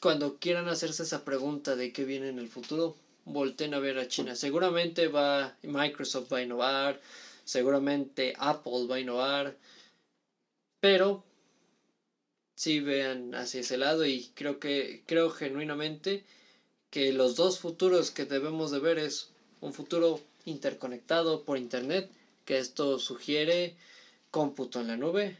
cuando 0.00 0.38
quieran 0.38 0.68
hacerse 0.68 1.02
esa 1.02 1.22
pregunta 1.22 1.76
de 1.76 1.92
qué 1.92 2.06
viene 2.06 2.28
en 2.30 2.38
el 2.38 2.48
futuro, 2.48 2.96
volten 3.26 3.74
a 3.74 3.78
ver 3.78 3.98
a 3.98 4.08
China. 4.08 4.34
Seguramente 4.36 5.08
va 5.08 5.54
Microsoft 5.62 6.32
va 6.32 6.38
a 6.38 6.42
innovar, 6.42 6.98
seguramente 7.44 8.32
Apple 8.38 8.86
va 8.90 8.96
a 8.96 9.00
innovar, 9.00 9.54
pero 10.80 11.22
sí 12.56 12.80
vean 12.80 13.34
hacia 13.34 13.60
ese 13.60 13.76
lado 13.76 14.06
y 14.06 14.30
creo 14.34 14.58
que 14.58 15.02
creo 15.04 15.28
genuinamente 15.28 16.24
que 16.90 17.12
los 17.12 17.36
dos 17.36 17.58
futuros 17.58 18.10
que 18.10 18.24
debemos 18.24 18.70
de 18.70 18.78
ver 18.78 18.98
es 18.98 19.28
un 19.60 19.74
futuro 19.74 20.20
interconectado 20.46 21.44
por 21.44 21.58
internet, 21.58 22.10
que 22.46 22.56
esto 22.56 22.98
sugiere 22.98 23.76
cómputo 24.30 24.80
en 24.80 24.86
la 24.86 24.96
nube 24.96 25.36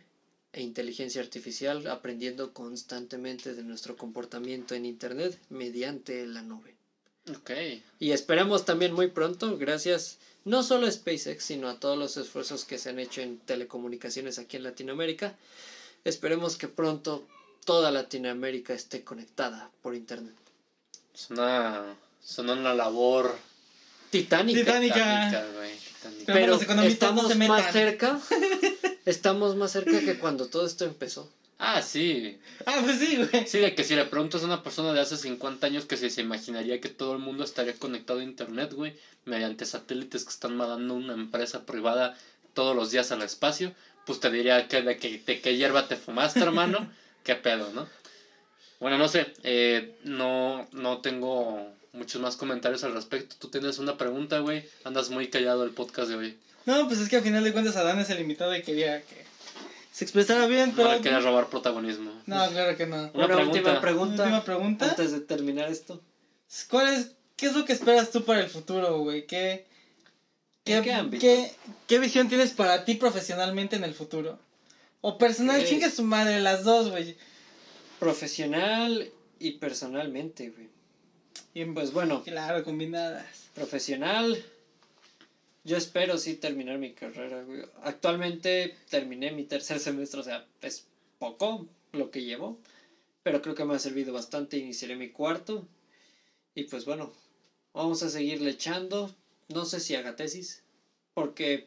e 0.58 0.62
inteligencia 0.62 1.22
artificial 1.22 1.86
aprendiendo 1.86 2.52
constantemente 2.52 3.54
de 3.54 3.62
nuestro 3.62 3.96
comportamiento 3.96 4.74
en 4.74 4.86
internet 4.86 5.38
mediante 5.50 6.26
la 6.26 6.42
nube. 6.42 6.74
Ok. 7.30 7.50
Y 8.00 8.10
esperemos 8.10 8.64
también 8.64 8.92
muy 8.92 9.06
pronto, 9.06 9.56
gracias 9.56 10.18
no 10.44 10.64
solo 10.64 10.88
a 10.88 10.90
SpaceX, 10.90 11.44
sino 11.44 11.68
a 11.68 11.78
todos 11.78 11.96
los 11.96 12.16
esfuerzos 12.16 12.64
que 12.64 12.78
se 12.78 12.90
han 12.90 12.98
hecho 12.98 13.20
en 13.20 13.38
telecomunicaciones 13.38 14.40
aquí 14.40 14.56
en 14.56 14.64
Latinoamérica, 14.64 15.36
esperemos 16.02 16.56
que 16.56 16.66
pronto 16.66 17.24
toda 17.64 17.92
Latinoamérica 17.92 18.74
esté 18.74 19.04
conectada 19.04 19.70
por 19.80 19.94
internet. 19.94 20.34
Es 21.14 21.30
una, 21.30 21.94
es 22.20 22.38
una 22.38 22.74
labor 22.74 23.38
Titánica. 24.10 24.60
Titánica. 24.60 24.94
titánica, 24.94 25.46
güey. 25.54 25.76
titánica. 25.76 26.32
Pero 26.32 26.58
Pero 26.58 26.82
estamos 26.82 27.28
se 27.28 27.34
más 27.34 27.72
cerca. 27.72 28.18
Estamos 29.08 29.56
más 29.56 29.72
cerca 29.72 30.00
que 30.00 30.18
cuando 30.18 30.48
todo 30.48 30.66
esto 30.66 30.84
empezó. 30.84 31.30
Ah, 31.58 31.80
sí. 31.80 32.38
Ah, 32.66 32.80
pues 32.84 32.98
sí, 32.98 33.16
güey. 33.16 33.46
Sí, 33.46 33.58
de 33.58 33.74
que 33.74 33.82
si 33.82 33.96
le 33.96 34.04
preguntas 34.04 34.42
a 34.42 34.46
una 34.46 34.62
persona 34.62 34.92
de 34.92 35.00
hace 35.00 35.16
50 35.16 35.66
años 35.66 35.86
que 35.86 35.96
si 35.96 36.10
se 36.10 36.20
imaginaría 36.20 36.78
que 36.82 36.90
todo 36.90 37.14
el 37.14 37.18
mundo 37.18 37.42
estaría 37.42 37.72
conectado 37.72 38.20
a 38.20 38.22
internet, 38.22 38.74
güey, 38.74 38.94
mediante 39.24 39.64
satélites 39.64 40.24
que 40.24 40.30
están 40.30 40.58
mandando 40.58 40.92
una 40.92 41.14
empresa 41.14 41.64
privada 41.64 42.18
todos 42.52 42.76
los 42.76 42.90
días 42.90 43.10
al 43.10 43.22
espacio, 43.22 43.72
pues 44.04 44.20
te 44.20 44.30
diría 44.30 44.68
que 44.68 44.82
de 44.82 44.98
que, 44.98 45.18
de 45.24 45.40
qué 45.40 45.56
hierba 45.56 45.88
te 45.88 45.96
fumaste, 45.96 46.40
hermano. 46.40 46.92
qué 47.24 47.34
pedo, 47.34 47.72
¿no? 47.72 47.88
Bueno, 48.78 48.98
no 48.98 49.08
sé, 49.08 49.32
eh, 49.42 49.96
no, 50.04 50.68
no 50.72 50.98
tengo 50.98 51.74
muchos 51.94 52.20
más 52.20 52.36
comentarios 52.36 52.84
al 52.84 52.92
respecto. 52.92 53.36
Tú 53.38 53.48
tienes 53.48 53.78
una 53.78 53.96
pregunta, 53.96 54.40
güey. 54.40 54.68
Andas 54.84 55.08
muy 55.08 55.28
callado 55.28 55.64
el 55.64 55.70
podcast 55.70 56.10
de 56.10 56.16
hoy. 56.16 56.38
No, 56.68 56.86
pues 56.86 57.00
es 57.00 57.08
que 57.08 57.16
al 57.16 57.22
final 57.22 57.42
de 57.44 57.52
cuentas 57.52 57.76
Adán 57.76 57.98
es 57.98 58.10
el 58.10 58.20
invitado 58.20 58.54
y 58.54 58.62
quería 58.62 59.00
que 59.00 59.24
se 59.90 60.04
expresara 60.04 60.46
bien, 60.46 60.70
No 60.70 60.76
pero... 60.76 60.92
le 60.92 61.00
querías 61.00 61.24
robar 61.24 61.48
protagonismo. 61.48 62.12
No, 62.26 62.46
claro 62.50 62.76
que 62.76 62.86
no. 62.86 62.96
Una 62.96 63.24
Una, 63.24 63.26
pregunta. 63.26 63.52
última 63.58 63.80
pregunta. 63.80 64.22
Última 64.24 64.44
pregunta. 64.44 64.90
Antes 64.90 65.12
de 65.12 65.20
terminar 65.20 65.70
esto. 65.70 66.02
¿Cuál 66.70 66.92
es, 66.94 67.12
¿Qué 67.36 67.46
es 67.46 67.54
lo 67.54 67.64
que 67.64 67.72
esperas 67.72 68.10
tú 68.10 68.22
para 68.24 68.40
el 68.40 68.50
futuro, 68.50 68.98
güey? 69.00 69.26
¿Qué, 69.26 69.64
qué, 70.64 70.76
¿En 70.76 71.10
qué 71.10 71.18
qué- 71.18 71.50
qué 71.86 71.98
visión 71.98 72.28
tienes 72.28 72.50
para 72.52 72.84
ti 72.84 72.94
profesionalmente 72.94 73.76
en 73.76 73.84
el 73.84 73.94
futuro? 73.94 74.38
O 75.00 75.16
personal, 75.16 75.64
chingue 75.64 75.90
su 75.90 76.02
madre, 76.02 76.40
las 76.40 76.64
dos, 76.64 76.90
güey. 76.90 77.16
Profesional 77.98 79.10
y 79.38 79.52
personalmente, 79.52 80.50
güey. 80.50 80.68
Y 81.54 81.64
Pues 81.64 81.92
bueno, 81.92 82.22
claro, 82.24 82.62
combinadas. 82.62 83.24
profesional. 83.54 84.44
Yo 85.68 85.76
espero 85.76 86.16
sí 86.16 86.34
terminar 86.36 86.78
mi 86.78 86.92
carrera, 86.94 87.42
güey. 87.42 87.60
Actualmente 87.82 88.74
terminé 88.88 89.32
mi 89.32 89.44
tercer 89.44 89.78
semestre, 89.80 90.20
o 90.20 90.22
sea, 90.22 90.46
es 90.62 90.86
poco 91.18 91.66
lo 91.92 92.10
que 92.10 92.22
llevo. 92.24 92.58
Pero 93.22 93.42
creo 93.42 93.54
que 93.54 93.66
me 93.66 93.74
ha 93.74 93.78
servido 93.78 94.14
bastante. 94.14 94.56
Iniciaré 94.56 94.96
mi 94.96 95.10
cuarto. 95.10 95.68
Y 96.54 96.62
pues 96.64 96.86
bueno, 96.86 97.12
vamos 97.74 98.02
a 98.02 98.08
seguirle 98.08 98.48
echando. 98.50 99.14
No 99.48 99.66
sé 99.66 99.80
si 99.80 99.94
haga 99.94 100.16
tesis. 100.16 100.62
Porque, 101.12 101.66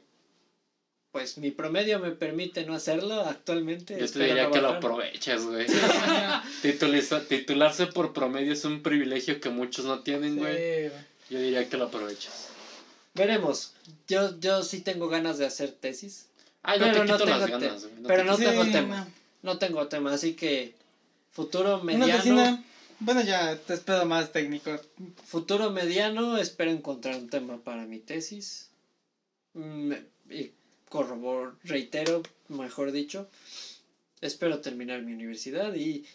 pues 1.12 1.38
mi 1.38 1.52
promedio 1.52 2.00
me 2.00 2.10
permite 2.12 2.66
no 2.66 2.74
hacerlo 2.74 3.22
actualmente. 3.22 4.00
Yo 4.00 4.10
te 4.10 4.20
diría 4.24 4.46
no 4.46 4.52
que 4.52 4.62
lo 4.62 4.68
bajar. 4.70 4.78
aproveches, 4.78 5.46
güey. 5.46 5.68
Titularse 7.30 7.86
por 7.88 8.14
promedio 8.14 8.54
es 8.54 8.66
un 8.66 8.82
privilegio 8.82 9.40
que 9.40 9.50
muchos 9.50 9.86
no 9.86 10.02
tienen, 10.02 10.34
Sí, 10.36 10.40
güey. 10.40 10.90
güey. 10.90 10.92
Yo 11.30 11.40
diría 11.40 11.70
que 11.70 11.78
lo 11.78 11.86
aproveches. 11.86 12.48
Veremos. 13.14 13.74
Yo, 14.08 14.40
yo 14.40 14.64
sí 14.64 14.82
tengo 14.82 15.10
ganas 15.10 15.38
de 15.38 15.46
hacer 15.46 15.72
tesis. 15.72 16.28
No 16.64 16.74
Pero 16.80 16.92
te 16.94 17.06
no 17.06 17.18
quito 17.18 17.26
las 17.26 17.46
tengo 17.46 17.60
ganas. 17.60 17.84
No 17.84 18.08
pero 18.08 18.24
te 18.24 18.30
no 18.30 18.38
tengo 18.38 18.64
no. 18.64 18.72
tema. 18.72 19.08
No 19.42 19.58
tengo 19.58 19.88
tema, 19.88 20.14
así 20.14 20.34
que 20.34 20.76
futuro 21.32 21.76
Una 21.76 21.84
mediano. 21.84 22.18
tesina. 22.18 22.64
Bueno, 23.00 23.22
ya 23.22 23.56
te 23.56 23.74
espero 23.74 24.06
más 24.06 24.32
técnico. 24.32 24.80
Futuro 25.26 25.72
mediano, 25.72 26.38
espero 26.38 26.70
encontrar 26.72 27.16
un 27.16 27.30
tema 27.30 27.58
para 27.58 27.86
mi 27.86 27.98
tesis. 27.98 28.70
Mm, 29.54 29.94
y 30.30 30.52
corroboro, 30.88 31.56
reitero, 31.64 32.22
mejor 32.50 32.92
dicho, 32.92 33.28
espero 34.22 34.60
terminar 34.60 35.02
mi 35.02 35.14
universidad 35.14 35.74
y 35.74 36.06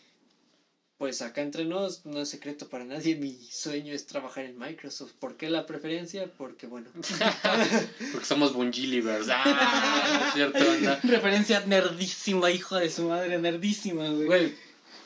pues 0.98 1.20
acá 1.20 1.42
entre 1.42 1.66
nos 1.66 2.06
no 2.06 2.22
es 2.22 2.28
secreto 2.30 2.68
para 2.68 2.84
nadie, 2.84 3.16
mi 3.16 3.36
sueño 3.50 3.92
es 3.92 4.06
trabajar 4.06 4.44
en 4.44 4.58
Microsoft. 4.58 5.12
¿Por 5.18 5.36
qué 5.36 5.50
la 5.50 5.66
preferencia? 5.66 6.30
Porque 6.38 6.66
bueno, 6.66 6.88
Porque 8.12 8.26
somos 8.26 8.52
Bungilivers. 8.54 9.26
Ah, 9.38 10.30
cierto. 10.32 10.58
Referencia 11.02 11.60
nerdísima, 11.66 12.50
hijo 12.50 12.76
de 12.76 12.90
su 12.90 13.04
madre, 13.08 13.38
nerdísima, 13.38 14.08
güey. 14.08 14.26
güey, 14.26 14.54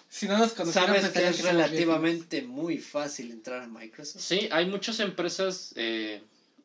Si 0.09 0.29
no 0.29 0.39
nos 0.39 0.53
sabes 0.53 1.09
que 1.09 1.29
es 1.29 1.43
relativamente 1.43 2.43
muy 2.43 2.79
fácil 2.79 3.33
entrar 3.33 3.63
a 3.63 3.67
Microsoft. 3.67 4.23
Sí, 4.23 4.49
hay 4.53 4.67
muchas 4.67 5.01
empresas 5.01 5.73
eh, 5.77 6.23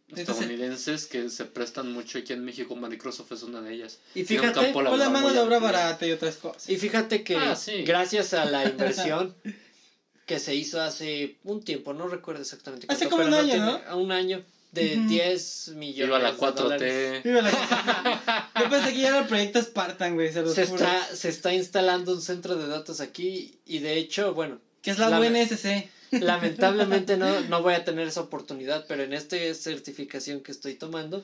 Entonces- 0.10 0.36
estadounidenses 0.36 1.06
que 1.07 1.30
se 1.30 1.45
prestan 1.45 1.91
mucho 1.91 2.19
aquí 2.19 2.34
en 2.34 2.45
México. 2.45 2.76
Microsoft 2.76 3.32
es 3.32 3.44
una 3.44 3.61
de 3.61 3.73
ellas. 3.73 3.99
Y 4.14 4.23
fíjate, 4.23 4.72
Con 4.72 4.84
la 4.99 5.10
mano 5.10 5.34
de 5.34 5.40
obra 5.40 5.60
barata 5.60 6.06
y 6.06 6.11
otras 6.11 6.36
cosas. 6.36 6.69
Y 6.69 6.77
fíjate 6.77 7.23
que 7.23 7.36
Ah, 7.36 7.56
sí. 7.56 7.84
gracias 7.84 8.34
a 8.34 8.45
la 8.45 8.65
inversión 8.65 9.36
que 10.26 10.40
se 10.40 10.53
hizo 10.56 10.82
hace 10.82 11.38
un 11.44 11.64
tiempo, 11.64 11.94
no 11.94 12.07
recuerdo 12.07 12.41
exactamente 12.41 12.86
Hace 12.90 13.07
cuánto, 13.07 13.18
como 13.18 13.30
pero 13.30 13.44
un 13.44 13.49
año, 13.52 13.53
tiene- 13.77 13.88
a 13.88 13.95
un 13.95 14.11
año 14.11 14.44
de 14.72 14.98
Ujú. 14.98 15.07
10 15.07 15.68
millones 15.76 16.07
Viva 16.07 16.19
la 16.19 16.32
de 16.32 16.38
dólares. 16.38 17.22
4T. 17.22 17.23
Viva 17.23 17.41
la- 17.41 18.52
Yo 18.60 18.69
pensé 18.69 18.94
que 18.94 18.99
ya 18.99 19.07
era 19.10 19.19
el 19.19 19.27
proyecto 19.27 19.61
Spartan, 19.61 20.15
güey, 20.15 20.32
se 20.34 20.45
Se 20.53 20.64
está, 20.64 21.15
se 21.15 21.30
está 21.30 21.53
instalando 21.53 22.11
un 22.14 22.22
centro 22.22 22.56
de 22.56 22.68
datos 22.68 22.99
aquí 23.02 23.57
y 23.65 23.80
de 23.80 23.98
hecho, 23.98 24.34
bueno, 24.34 24.60
Que 24.82 24.91
es 24.91 24.99
la, 24.99 25.10
la- 25.10 25.19
UNSC. 25.19 25.90
Lamentablemente 26.21 27.17
no, 27.17 27.41
no 27.41 27.61
voy 27.61 27.73
a 27.73 27.83
tener 27.83 28.07
esa 28.07 28.21
oportunidad, 28.21 28.85
pero 28.87 29.03
en 29.03 29.13
esta 29.13 29.35
certificación 29.53 30.41
que 30.41 30.51
estoy 30.51 30.75
tomando, 30.75 31.23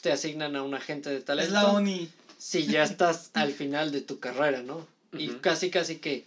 te 0.00 0.12
asignan 0.12 0.56
a 0.56 0.62
un 0.62 0.74
agente 0.74 1.10
de 1.10 1.20
talento. 1.20 1.48
Es 1.48 1.52
la 1.52 1.68
ONI. 1.68 2.08
si 2.38 2.66
ya 2.66 2.82
estás 2.82 3.30
al 3.34 3.52
final 3.52 3.90
de 3.92 4.00
tu 4.00 4.18
carrera, 4.18 4.62
¿no? 4.62 4.86
Y 5.12 5.28
casi, 5.40 5.70
casi 5.70 5.96
que, 5.96 6.24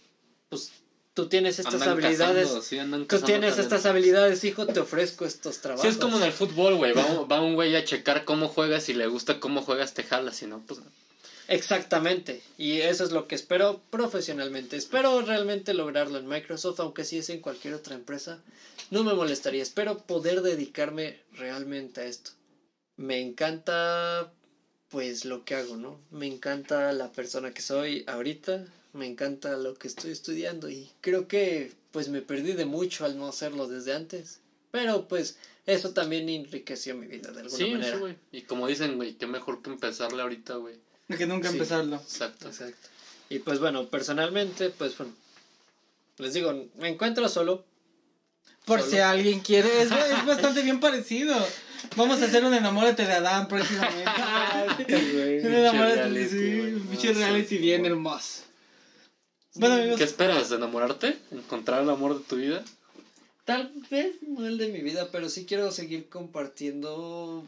pues, 0.48 0.70
tú 1.14 1.26
tienes 1.26 1.58
estas 1.58 1.74
Andan 1.74 1.88
habilidades, 1.90 2.44
cazando, 2.44 2.62
sí, 2.62 2.78
andan 2.78 3.06
tú 3.06 3.20
tienes 3.20 3.54
talento. 3.54 3.74
estas 3.76 3.86
habilidades, 3.90 4.44
hijo, 4.44 4.66
te 4.66 4.80
ofrezco 4.80 5.24
estos 5.24 5.58
trabajos. 5.60 5.82
Sí, 5.82 5.88
es 5.88 5.96
como 5.96 6.18
en 6.18 6.22
el 6.24 6.32
fútbol, 6.32 6.74
güey. 6.76 6.92
Va, 6.92 7.04
un- 7.06 7.28
va 7.30 7.40
un 7.40 7.54
güey 7.54 7.74
a 7.76 7.84
checar 7.84 8.24
cómo 8.24 8.48
juegas. 8.48 8.84
Si 8.84 8.92
le 8.94 9.06
gusta 9.06 9.40
cómo 9.40 9.62
juegas, 9.62 9.94
te 9.94 10.02
jalas. 10.04 10.36
Si 10.36 10.46
no, 10.46 10.60
pues. 10.66 10.80
Exactamente, 11.48 12.42
y 12.56 12.80
eso 12.80 13.04
es 13.04 13.12
lo 13.12 13.26
que 13.26 13.34
espero 13.34 13.80
profesionalmente. 13.90 14.76
Espero 14.76 15.20
realmente 15.20 15.74
lograrlo 15.74 16.18
en 16.18 16.26
Microsoft, 16.26 16.80
aunque 16.80 17.04
si 17.04 17.18
es 17.18 17.28
en 17.28 17.40
cualquier 17.40 17.74
otra 17.74 17.94
empresa, 17.94 18.40
no 18.90 19.04
me 19.04 19.14
molestaría. 19.14 19.62
Espero 19.62 19.98
poder 19.98 20.40
dedicarme 20.40 21.18
realmente 21.32 22.00
a 22.00 22.04
esto. 22.06 22.30
Me 22.96 23.20
encanta, 23.20 24.32
pues, 24.88 25.24
lo 25.24 25.44
que 25.44 25.54
hago, 25.54 25.76
¿no? 25.76 26.00
Me 26.10 26.26
encanta 26.26 26.92
la 26.92 27.12
persona 27.12 27.52
que 27.52 27.60
soy 27.62 28.04
ahorita, 28.06 28.64
me 28.92 29.06
encanta 29.06 29.56
lo 29.56 29.74
que 29.74 29.88
estoy 29.88 30.12
estudiando 30.12 30.70
y 30.70 30.90
creo 31.00 31.28
que, 31.28 31.72
pues, 31.90 32.08
me 32.08 32.22
perdí 32.22 32.54
de 32.54 32.64
mucho 32.64 33.04
al 33.04 33.18
no 33.18 33.28
hacerlo 33.28 33.66
desde 33.66 33.92
antes. 33.92 34.40
Pero, 34.70 35.06
pues, 35.08 35.36
eso 35.66 35.92
también 35.92 36.28
enriqueció 36.28 36.94
mi 36.94 37.06
vida 37.06 37.32
de 37.32 37.40
alguna 37.40 37.56
Sí, 37.56 37.70
manera. 37.70 37.92
sí, 37.92 37.98
güey. 37.98 38.16
Y 38.32 38.42
como 38.42 38.66
dicen, 38.66 38.96
güey, 38.96 39.12
qué 39.14 39.26
mejor 39.26 39.60
que 39.62 39.70
empezarle 39.70 40.22
ahorita, 40.22 40.56
güey. 40.56 40.76
Que 41.18 41.26
nunca 41.26 41.48
Sí. 41.48 41.54
empezarlo. 41.56 41.96
Exacto. 41.96 42.48
Exacto. 42.48 42.88
Y 43.28 43.38
pues 43.40 43.58
bueno, 43.58 43.86
personalmente, 43.88 44.70
pues 44.70 44.96
bueno, 44.96 45.12
les 46.18 46.34
digo, 46.34 46.66
me 46.78 46.88
encuentro 46.88 47.28
solo. 47.28 47.64
Por 48.64 48.80
Solo. 48.80 48.90
si 48.92 48.98
alguien 48.98 49.40
quiere. 49.40 49.82
Es, 49.82 49.90
es 49.90 50.26
bastante 50.26 50.62
bien 50.62 50.80
parecido. 50.80 51.36
Vamos 51.96 52.22
a 52.22 52.24
hacer 52.24 52.42
un 52.44 52.54
enamórate 52.54 53.04
de 53.04 53.12
Adán 53.12 53.46
próximamente. 53.46 54.04
un 55.44 55.52
enamórate, 55.54 55.96
reality, 55.96 56.28
sí. 56.30 56.58
güey. 56.58 56.74
Un 56.74 56.86
pinche 56.86 57.12
No, 57.12 57.18
reality 57.18 57.48
sí, 57.48 57.58
bien 57.58 57.84
hermoso. 57.84 58.42
Bueno, 59.56 59.74
amigos. 59.74 59.98
¿Qué 59.98 60.04
esperas? 60.04 60.48
¿De 60.48 60.56
enamorarte? 60.56 61.18
¿Encontrar 61.30 61.82
el 61.82 61.90
amor 61.90 62.18
de 62.18 62.24
tu 62.24 62.36
vida? 62.36 62.64
Tal 63.44 63.70
vez 63.90 64.14
no 64.22 64.46
el 64.46 64.56
de 64.56 64.68
mi 64.68 64.80
vida, 64.80 65.08
pero 65.12 65.28
sí 65.28 65.44
quiero 65.44 65.70
seguir 65.70 66.08
compartiendo. 66.08 67.44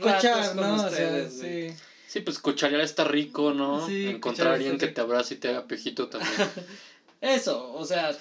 Cochar, 0.00 0.56
¿no? 0.56 0.74
O 0.74 0.78
sea, 0.78 0.88
ustedes, 0.88 1.38
güey. 1.38 1.70
sí. 1.70 1.76
Sí, 2.06 2.20
pues 2.20 2.38
cocharear 2.38 2.80
está 2.80 3.04
rico, 3.04 3.52
¿no? 3.52 3.86
Sí, 3.86 4.06
Encontrar 4.06 4.48
a 4.48 4.54
alguien 4.54 4.78
que 4.78 4.86
te 4.86 5.00
abrace 5.00 5.34
y 5.34 5.36
te 5.38 5.48
haga 5.48 5.66
piojito 5.66 6.08
también. 6.08 6.32
Eso, 7.20 7.72
o 7.72 7.84
sea, 7.84 8.16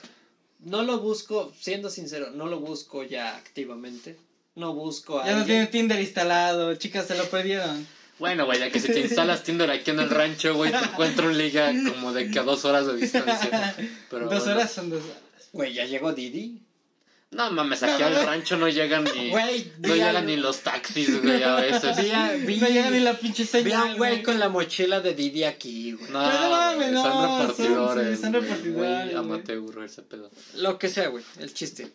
no 0.59 0.83
lo 0.83 0.99
busco, 0.99 1.53
siendo 1.59 1.89
sincero, 1.89 2.31
no 2.31 2.47
lo 2.47 2.59
busco 2.59 3.03
ya 3.03 3.35
activamente. 3.35 4.17
No 4.55 4.73
busco 4.73 5.19
a 5.19 5.25
Ya 5.25 5.35
no 5.35 5.45
tiene 5.45 5.67
Tinder 5.67 5.99
instalado. 5.99 6.73
Chicas, 6.75 7.07
se 7.07 7.15
lo 7.15 7.25
perdieron. 7.29 7.85
Bueno, 8.17 8.45
güey, 8.45 8.59
ya 8.59 8.71
que 8.71 8.79
si 8.79 8.87
te 8.87 9.01
instalas 9.01 9.43
Tinder 9.43 9.69
aquí 9.69 9.91
en 9.91 9.99
el 9.99 10.09
rancho, 10.09 10.55
güey, 10.55 10.71
te 10.71 10.77
encuentro 10.77 11.27
un 11.27 11.37
liga 11.37 11.73
como 11.89 12.13
de 12.13 12.31
que 12.31 12.39
a 12.39 12.43
dos 12.43 12.63
horas 12.63 12.87
de 12.87 12.95
distancia. 12.95 13.75
Pero 14.09 14.29
dos 14.29 14.45
bueno. 14.45 14.59
horas 14.59 14.71
son 14.71 14.89
dos 14.89 15.03
horas. 15.03 15.49
Güey, 15.51 15.73
ya 15.73 15.85
llegó 15.85 16.13
Didi. 16.13 16.64
No 17.35 17.51
mames, 17.51 17.83
aquí 17.83 18.01
No, 18.01 18.07
al 18.07 18.25
rancho 18.25 18.55
no 18.55 18.69
llegan 18.69 19.03
ni. 19.03 19.29
Güey, 19.35 19.71
no 19.79 19.89
vi 19.89 19.93
llegan 19.95 20.15
algo- 20.15 20.27
ni 20.27 20.37
los 20.37 20.61
taxis, 20.61 21.21
güey, 21.21 21.43
a 21.43 21.55
veces. 21.55 21.97
Vi, 21.97 22.11
a- 22.11 22.31
vi- 22.33 22.57
No 22.61 22.67
llega 22.67 22.89
ni 22.89 22.99
la 23.01 23.13
pinche 23.19 23.43
vi 23.43 23.49
a 23.49 23.51
señal. 23.51 23.91
un 23.91 23.97
güey 23.97 24.23
con 24.23 24.39
la 24.39 24.47
mochila 24.49 25.01
de 25.01 25.13
Didi 25.13 25.43
aquí, 25.43 25.91
güey. 25.93 26.09
No, 26.11 26.21
no 26.23 26.91
no, 26.91 27.03
son 27.03 27.11
son- 27.11 27.47
repartidores. 27.49 28.15
sí, 28.17 28.23
son 28.23 28.33
repartidores, 28.33 28.73
güey. 28.73 29.15
amateur 29.15 29.83
ese 29.83 30.01
pedo. 30.03 30.31
Lo 30.55 30.79
que 30.79 30.87
sea, 30.89 31.09
güey, 31.09 31.23
el 31.39 31.53
chiste. 31.53 31.91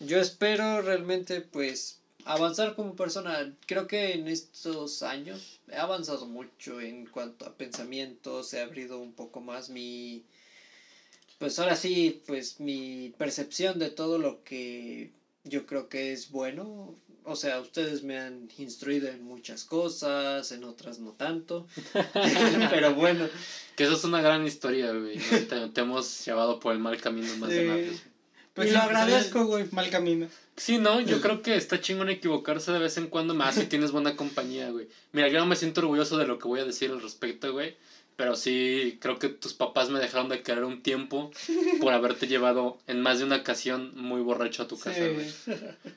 Yo 0.00 0.18
espero 0.18 0.82
realmente, 0.82 1.40
pues, 1.40 1.98
avanzar 2.24 2.74
como 2.74 2.94
persona. 2.96 3.52
Creo 3.66 3.86
que 3.86 4.12
en 4.14 4.28
estos 4.28 5.02
años 5.02 5.60
he 5.70 5.76
avanzado 5.76 6.26
mucho 6.26 6.80
en 6.80 7.06
cuanto 7.06 7.46
a 7.46 7.54
pensamientos, 7.56 8.52
he 8.54 8.60
abrido 8.60 8.98
un 8.98 9.12
poco 9.12 9.40
más 9.40 9.70
mi... 9.70 10.24
Pues 11.42 11.58
ahora 11.58 11.74
sí, 11.74 12.22
pues 12.24 12.60
mi 12.60 13.12
percepción 13.18 13.80
de 13.80 13.90
todo 13.90 14.16
lo 14.16 14.44
que 14.44 15.10
yo 15.42 15.66
creo 15.66 15.88
que 15.88 16.12
es 16.12 16.30
bueno. 16.30 16.94
O 17.24 17.34
sea, 17.34 17.58
ustedes 17.60 18.04
me 18.04 18.16
han 18.16 18.48
instruido 18.58 19.08
en 19.08 19.24
muchas 19.24 19.64
cosas, 19.64 20.52
en 20.52 20.62
otras 20.62 21.00
no 21.00 21.14
tanto. 21.14 21.66
Pero 22.70 22.94
bueno, 22.94 23.28
Que 23.74 23.82
eso 23.82 23.94
es 23.94 24.04
una 24.04 24.22
gran 24.22 24.46
historia, 24.46 24.92
güey. 24.92 25.16
¿no? 25.16 25.38
Te, 25.48 25.68
te 25.70 25.80
hemos 25.80 26.24
llevado 26.24 26.60
por 26.60 26.74
el 26.74 26.78
mal 26.78 27.00
camino 27.00 27.36
más 27.38 27.50
de 27.50 27.60
Sí. 27.60 27.66
vez. 27.66 28.02
Pues 28.54 28.68
y 28.68 28.70
lo 28.70 28.78
pues, 28.78 28.86
agradezco, 28.86 29.46
güey. 29.46 29.66
Mal 29.72 29.90
camino. 29.90 30.28
Sí, 30.56 30.78
no, 30.78 31.00
yo 31.00 31.20
creo 31.20 31.42
que 31.42 31.56
está 31.56 31.80
chingón 31.80 32.08
equivocarse 32.08 32.70
de 32.70 32.78
vez 32.78 32.96
en 32.98 33.08
cuando, 33.08 33.34
más 33.34 33.56
si 33.56 33.64
tienes 33.66 33.90
buena 33.90 34.14
compañía, 34.14 34.70
güey. 34.70 34.86
Mira, 35.10 35.26
yo 35.28 35.40
no 35.40 35.46
me 35.46 35.56
siento 35.56 35.80
orgulloso 35.80 36.18
de 36.18 36.26
lo 36.26 36.38
que 36.38 36.46
voy 36.46 36.60
a 36.60 36.64
decir 36.64 36.90
al 36.92 37.02
respecto, 37.02 37.52
güey. 37.52 37.74
Pero 38.22 38.36
sí, 38.36 38.98
creo 39.00 39.18
que 39.18 39.28
tus 39.28 39.52
papás 39.52 39.90
me 39.90 39.98
dejaron 39.98 40.28
de 40.28 40.44
querer 40.44 40.62
un 40.62 40.80
tiempo 40.80 41.32
por 41.80 41.92
haberte 41.92 42.28
llevado 42.28 42.78
en 42.86 43.02
más 43.02 43.18
de 43.18 43.24
una 43.24 43.38
ocasión 43.38 43.90
muy 43.96 44.20
borracho 44.20 44.62
a 44.62 44.68
tu 44.68 44.78
casa, 44.78 45.08
güey. 45.08 45.26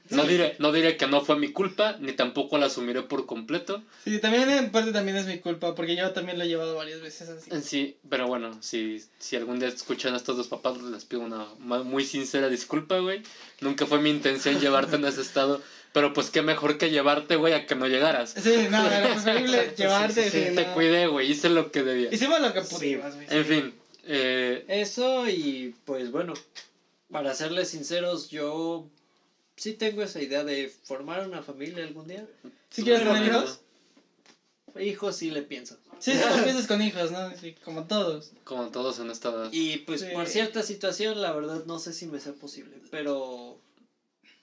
Sí. 0.10 0.16
No 0.16 0.24
diré, 0.24 0.56
no 0.60 0.72
diré 0.72 0.98
que 0.98 1.08
no 1.08 1.22
fue 1.22 1.38
mi 1.38 1.52
culpa, 1.52 1.98
ni 2.00 2.14
tampoco 2.14 2.58
la 2.58 2.68
asumiré 2.68 3.04
por 3.04 3.26
completo. 3.26 3.84
Sí, 4.04 4.20
también 4.20 4.50
en 4.50 4.72
parte 4.72 4.92
también 4.92 5.18
es 5.18 5.26
mi 5.26 5.40
culpa, 5.40 5.74
porque 5.76 5.96
yo 5.96 6.12
también 6.12 6.38
lo 6.38 6.44
he 6.44 6.48
llevado 6.48 6.76
varias 6.76 7.02
veces 7.02 7.30
así. 7.30 7.50
En 7.52 7.64
sí, 7.64 7.98
pero 8.08 8.28
bueno, 8.28 8.58
si, 8.62 9.04
si 9.20 9.36
algún 9.36 9.60
día 9.60 9.68
escuchan 9.68 10.14
a 10.14 10.18
estos 10.18 10.38
dos 10.38 10.48
papás, 10.48 10.82
les 10.82 11.06
pido 11.06 11.22
una 11.22 11.46
muy 11.60 12.06
sincera 12.06 12.50
disculpa, 12.50 13.00
güey. 13.00 13.22
Nunca 13.62 13.86
fue 13.86 14.00
mi 14.00 14.10
intención 14.10 14.60
llevarte 14.60 14.96
en 14.96 15.06
ese 15.06 15.22
estado, 15.22 15.62
pero 15.96 16.12
pues 16.12 16.30
qué 16.30 16.42
mejor 16.42 16.78
que 16.78 16.90
llevarte, 16.90 17.38
güey, 17.38 17.54
a 17.54 17.66
que 17.66 17.74
no 17.74 17.88
llegaras. 17.88 18.32
Sí, 18.38 18.68
no, 18.70 18.86
era 18.86 19.02
preferible 19.14 19.74
llevarte. 19.78 20.30
sí, 20.30 20.50
sí, 20.50 20.54
Te 20.54 20.66
no. 20.66 20.74
cuidé, 20.74 21.08
güey, 21.08 21.32
hice 21.32 21.48
lo 21.48 21.72
que 21.72 21.84
debía. 21.84 22.10
Hicimos 22.14 22.42
lo 22.42 22.52
que 22.52 22.62
pudimos, 22.64 23.16
güey. 23.16 23.28
En 23.30 23.46
fin, 23.46 23.74
eh, 24.04 24.66
Eso 24.68 25.30
y 25.30 25.74
pues 25.86 26.12
bueno, 26.12 26.34
para 27.10 27.34
serles 27.34 27.70
sinceros, 27.70 28.30
yo 28.30 28.86
sí 29.56 29.72
tengo 29.72 30.04
esa 30.04 30.22
idea 30.22 30.44
de 30.44 30.70
formar 30.84 31.26
una 31.26 31.42
familia 31.42 31.86
algún 31.86 32.10
día. 32.10 32.28
¿Sí 32.72 32.84
quieres 32.84 33.02
tener 33.04 33.28
hijos? 33.28 33.62
Hijos 34.78 35.16
sí 35.16 35.32
le 35.32 35.44
pienso. 35.44 35.78
Sí, 36.00 36.12
sí, 36.12 36.20
lo 36.30 36.44
piensas 36.44 36.68
con 36.68 36.82
hijos, 36.82 37.10
¿no? 37.10 37.34
Sí, 37.38 37.56
como 37.64 37.86
todos. 37.86 38.32
como 38.44 38.68
todos 38.68 39.00
en 39.00 39.10
esta 39.12 39.30
edad. 39.30 39.48
Y 39.54 39.78
pues 39.78 40.02
Sí. 40.02 40.08
por 40.12 40.28
cierta 40.28 40.62
situación, 40.62 41.22
la 41.22 41.32
verdad 41.32 41.64
no 41.66 41.80
sé 41.80 41.94
si 41.94 42.06
me 42.06 42.20
sea 42.20 42.34
posible, 42.34 42.76
pero 42.92 43.58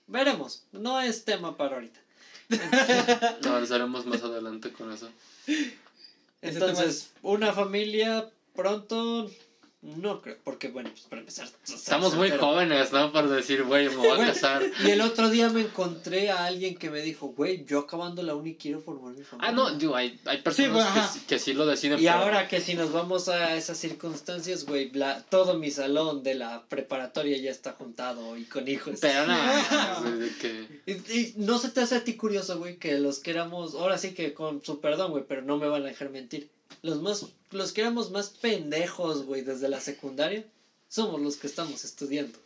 veremos. 0.07 0.65
No 0.73 1.01
es 1.01 1.25
tema 1.25 1.57
para 1.57 1.77
ahorita. 1.77 2.01
Avanzaremos 3.47 4.07
más 4.07 4.23
adelante 4.23 4.73
con 4.73 4.93
eso. 4.93 5.09
Entonces, 6.43 7.13
una 7.23 7.53
familia 7.53 8.31
pronto, 8.55 9.31
No 9.83 10.23
creo, 10.23 10.37
porque 10.45 10.69
bueno, 10.69 10.91
pues 10.91 11.03
para 11.07 11.21
empezar. 11.21 11.49
Estamos 11.65 12.15
muy 12.15 12.31
jóvenes, 12.31 12.93
¿no? 12.93 13.11
Para 13.13 13.27
decir, 13.27 13.65
güey, 13.65 13.89
me 13.89 13.97
voy 13.97 14.21
a 14.21 14.27
casar. 14.29 14.63
Y 14.85 14.91
el 14.91 15.01
otro 15.01 15.29
día 15.29 15.49
me 15.49 15.63
encontré 15.63 16.31
a 16.31 16.45
alguien 16.45 16.77
que 16.77 16.89
me 16.89 17.01
dijo, 17.01 17.35
güey, 17.37 17.65
yo 17.65 17.81
acabando 17.81 18.23
la 18.23 18.37
uni 18.37 18.55
quiero 18.55 18.81
formar 18.81 19.13
mi 19.15 19.25
familia. 19.25 19.51
Ah, 19.51 19.53
no, 19.53 19.75
digo, 19.77 19.97
hay, 19.97 20.21
hay 20.25 20.41
personas 20.41 20.89
pues, 20.93 21.23
que, 21.25 21.27
que 21.35 21.39
sí 21.41 21.53
lo 21.53 21.67
deciden. 21.67 21.99
Y 21.99 22.03
pero- 22.03 22.15
ahora 22.15 22.47
que 22.47 22.61
si 22.61 22.75
nos 22.75 22.93
vamos 22.93 23.29
a 23.29 23.57
esas 23.57 23.77
circunstancias, 23.77 24.67
güey, 24.67 24.93
todo 25.29 25.59
mi 25.59 25.73
salón 25.73 26.23
de 26.23 26.35
la 26.37 26.63
preparatoria 26.69 27.37
ya 27.39 27.51
está 27.51 27.73
juntado 27.73 28.37
y 28.37 28.45
con 28.45 28.69
hijos. 28.69 28.99
Pero 29.01 29.27
nada, 29.27 30.01
que... 30.41 30.81
Y, 30.87 30.93
y 30.93 31.35
no 31.39 31.59
se 31.59 31.71
te 31.71 31.81
hace 31.81 31.97
a 31.97 32.05
ti 32.05 32.15
curioso, 32.15 32.57
güey, 32.57 32.77
que 32.77 33.01
los 33.01 33.19
que 33.19 33.33
éramos, 33.33 33.75
ahora 33.75 33.99
sí 33.99 34.15
que 34.15 34.33
con 34.33 34.65
su 34.65 34.81
perdón, 34.81 35.11
güey, 35.11 35.25
pero 35.27 35.43
no 35.43 35.57
me 35.57 35.67
van 35.67 35.83
a 35.83 35.87
dejar 35.87 36.11
mentir. 36.11 36.51
Los 36.83 37.03
más, 37.03 37.27
los 37.51 37.73
que 37.73 37.83
éramos 37.83 38.11
más 38.11 38.29
pendejos, 38.31 39.25
güey, 39.25 39.43
desde 39.43 39.69
la 39.69 39.81
secundaria, 39.81 40.45
somos 40.89 41.21
los 41.21 41.37
que 41.37 41.47
estamos 41.47 41.85
estudiando. 41.85 42.39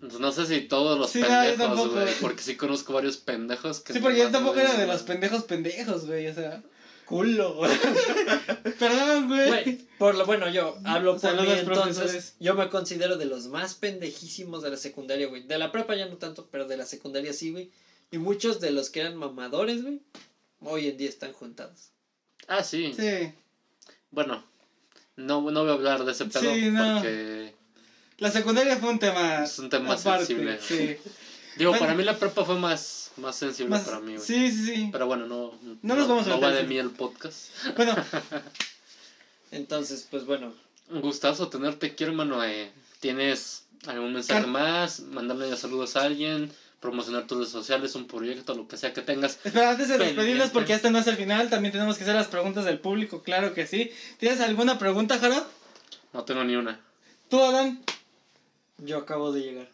pues, 0.00 0.18
No 0.18 0.32
sé 0.32 0.46
si 0.46 0.60
todos 0.62 0.98
los 0.98 1.10
Sí, 1.10 1.20
pendejos, 1.20 1.90
güey, 1.92 2.14
porque 2.20 2.42
sí 2.42 2.56
conozco 2.56 2.92
varios 2.92 3.16
pendejos 3.16 3.80
que... 3.80 3.92
Sí, 3.92 4.00
porque 4.00 4.18
yo 4.18 4.30
tampoco 4.30 4.58
era 4.60 4.74
de 4.74 4.86
los 4.86 5.02
pendejos 5.02 5.44
pendejos, 5.44 6.06
güey, 6.06 6.28
o 6.28 6.34
sea. 6.34 6.62
Culo, 7.06 7.54
güey. 7.54 7.70
Perdón, 8.78 9.28
güey. 9.28 9.48
Güey, 9.48 9.78
por 9.98 10.16
lo 10.16 10.26
bueno, 10.26 10.48
yo 10.50 10.76
hablo 10.84 11.16
por 11.20 11.32
mí, 11.40 11.46
entonces 11.50 11.64
profesores. 11.64 12.34
yo 12.40 12.54
me 12.54 12.68
considero 12.68 13.16
de 13.16 13.26
los 13.26 13.46
más 13.46 13.74
pendejísimos 13.74 14.62
de 14.62 14.70
la 14.70 14.76
secundaria, 14.76 15.28
güey. 15.28 15.44
De 15.44 15.56
la 15.56 15.70
prepa 15.70 15.94
ya 15.94 16.06
no 16.06 16.16
tanto, 16.16 16.48
pero 16.50 16.66
de 16.66 16.76
la 16.76 16.84
secundaria 16.84 17.32
sí, 17.32 17.52
güey. 17.52 17.70
Y 18.10 18.18
muchos 18.18 18.60
de 18.60 18.72
los 18.72 18.90
que 18.90 19.00
eran 19.00 19.16
mamadores, 19.16 19.82
güey, 19.82 20.00
hoy 20.60 20.88
en 20.88 20.96
día 20.96 21.08
están 21.08 21.32
juntados. 21.32 21.90
Ah, 22.48 22.62
sí. 22.62 22.92
Sí. 22.96 23.32
Bueno, 24.10 24.42
no, 25.16 25.40
no 25.50 25.60
voy 25.62 25.70
a 25.70 25.74
hablar 25.74 26.04
de 26.04 26.12
ese 26.12 26.26
pedo 26.26 26.40
Sí, 26.54 26.70
no. 26.70 26.94
porque... 26.94 27.54
La 28.18 28.30
secundaria 28.30 28.76
fue 28.78 28.90
un 28.90 28.98
tema. 28.98 29.44
Es 29.44 29.58
un 29.58 29.68
tema 29.68 29.92
aparte, 29.94 30.26
sensible. 30.26 30.58
Sí. 30.60 30.96
Digo, 31.56 31.70
Bueno. 31.70 31.84
para 31.86 31.94
mí 31.96 32.04
la 32.04 32.18
prepa 32.18 32.44
fue 32.44 32.58
más, 32.58 33.10
más 33.16 33.34
sensible 33.36 33.70
Más- 33.70 33.84
para 33.84 34.00
mí, 34.00 34.16
sí, 34.18 34.50
sí, 34.50 34.66
sí. 34.66 34.88
Pero 34.92 35.06
bueno, 35.06 35.26
no, 35.26 35.58
No 35.82 35.94
nos 35.96 36.06
vamos 36.06 36.26
a 36.26 36.30
no 36.30 36.40
va 36.40 36.50
de 36.50 36.64
mí 36.64 36.76
el 36.76 36.90
podcast. 36.90 37.48
Bueno, 37.76 37.94
Entonces, 39.50 40.06
pues 40.10 40.24
bueno, 40.26 40.52
Un 40.90 41.00
gustazo 41.00 41.48
tenerte 41.48 41.86
aquí, 41.88 42.04
hermano. 42.04 42.44
Eh, 42.44 42.70
¿Tienes 43.00 43.64
algún 43.86 44.12
mensaje 44.12 44.40
Car- 44.42 44.50
más? 44.50 45.00
Mandarle 45.00 45.56
saludos 45.56 45.96
a 45.96 46.02
alguien, 46.02 46.52
promocionar 46.80 47.26
tus 47.26 47.38
redes 47.38 47.50
sociales, 47.52 47.94
un 47.94 48.06
proyecto, 48.06 48.54
lo 48.54 48.68
que 48.68 48.76
sea 48.76 48.92
que 48.92 49.02
tengas. 49.02 49.38
espera, 49.44 49.70
antes 49.72 49.88
de 49.88 49.98
despedirnos, 49.98 50.50
porque 50.50 50.74
este 50.74 50.90
no 50.90 50.98
es 50.98 51.06
el 51.06 51.16
final, 51.16 51.48
también 51.50 51.72
tenemos 51.72 51.96
que 51.96 52.04
hacer 52.04 52.14
las 52.14 52.28
preguntas 52.28 52.64
del 52.64 52.78
público, 52.78 53.22
claro 53.22 53.54
que 53.54 53.66
sí. 53.66 53.90
¿Tienes 54.18 54.40
alguna 54.40 54.78
pregunta, 54.78 55.18
Jaro? 55.18 55.46
No 56.12 56.24
tengo 56.24 56.44
ni 56.44 56.56
una. 56.56 56.80
¿Tú, 57.28 57.42
Adán? 57.42 57.82
yo 58.78 58.98
acabo 58.98 59.32
de 59.32 59.40
llegar. 59.40 59.68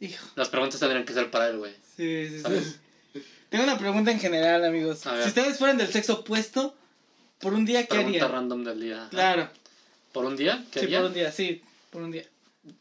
Hijo. 0.00 0.26
Las 0.34 0.48
preguntas 0.48 0.80
tendrían 0.80 1.04
que 1.04 1.12
ser 1.12 1.30
para 1.30 1.48
él, 1.48 1.58
güey. 1.58 1.72
Sí, 1.96 2.28
sí, 2.28 2.40
¿Sabes? 2.40 2.78
sí. 3.12 3.22
Tengo 3.48 3.64
una 3.64 3.78
pregunta 3.78 4.10
en 4.10 4.18
general, 4.18 4.64
amigos. 4.64 5.06
A 5.06 5.12
ver. 5.12 5.22
Si 5.22 5.28
ustedes 5.28 5.58
fueran 5.58 5.78
del 5.78 5.88
sexo 5.92 6.14
opuesto, 6.20 6.74
por 7.38 7.54
un 7.54 7.64
día, 7.64 7.82
¿qué 7.82 7.94
Pregunta 7.94 8.24
harían? 8.24 8.32
random 8.32 8.64
del 8.64 8.80
día. 8.80 9.06
Claro. 9.10 9.48
¿Por 10.12 10.24
un 10.24 10.36
día? 10.36 10.64
¿Qué 10.70 10.80
Sí, 10.80 10.86
por 10.88 11.04
un 11.04 11.14
día, 11.14 11.30
sí, 11.32 11.62
por 11.90 12.02
un 12.02 12.10
día. 12.10 12.24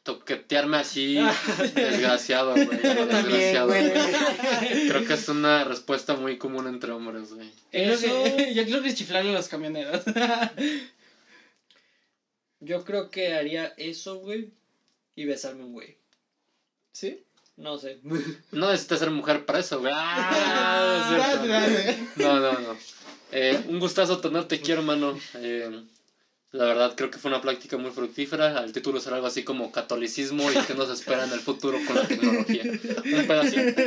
Toquetearme 0.04 0.78
así, 0.78 1.16
desgraciado, 1.76 2.54
güey. 2.54 2.68
También, 2.82 3.08
desgraciado. 3.08 3.68
güey. 3.68 3.92
Creo 4.90 5.06
que 5.06 5.14
es 5.14 5.30
una 5.30 5.64
respuesta 5.64 6.16
muy 6.16 6.38
común 6.38 6.68
entre 6.68 6.92
hombres, 6.92 7.34
güey. 7.34 7.52
Eso- 7.72 8.08
yo 8.54 8.64
creo 8.66 8.82
que 8.82 8.94
chiflarle 8.96 9.32
a 9.32 9.34
los 9.34 9.48
camioneros. 9.48 10.02
Yo 12.60 12.84
creo 12.84 13.12
que 13.12 13.34
haría 13.36 13.74
eso, 13.78 14.16
güey, 14.20 14.52
y 15.16 15.26
besarme 15.26 15.64
un 15.66 15.74
güey. 15.74 15.98
¿Sí? 16.92 17.24
No 17.58 17.78
sé. 17.78 18.00
No 18.52 18.70
necesitas 18.72 19.00
ser 19.00 19.12
mujer 19.12 19.46
para 19.46 19.60
eso, 19.60 19.80
güey. 19.80 19.94
Ah, 19.96 21.08
es 21.12 21.86
cierto. 21.86 22.02
No, 22.18 22.40
no, 22.40 22.54
no. 22.60 22.78
Eh, 23.32 23.62
un 23.68 23.80
gustazo 23.80 24.20
tenerte 24.20 24.56
aquí, 24.56 24.72
hermano. 24.72 25.18
Eh, 25.36 25.84
la 26.56 26.66
verdad, 26.66 26.94
creo 26.96 27.12
que 27.12 27.20
fue 27.20 27.30
una 27.30 27.42
práctica 27.42 27.78
muy 27.78 27.92
fructífera. 27.92 28.64
El 28.64 28.72
título 28.72 29.00
será 29.02 29.18
algo 29.18 29.28
así 29.28 29.44
como 29.44 29.72
catolicismo 29.72 30.50
y 30.52 30.56
qué 30.66 30.74
nos 30.74 30.90
espera 30.90 31.26
en 31.26 31.34
el 31.34 31.40
futuro 31.42 31.78
con 31.86 31.96
la 31.98 32.08
tecnología. 32.08 32.64
Un 32.64 33.28
pedacito. 33.28 33.82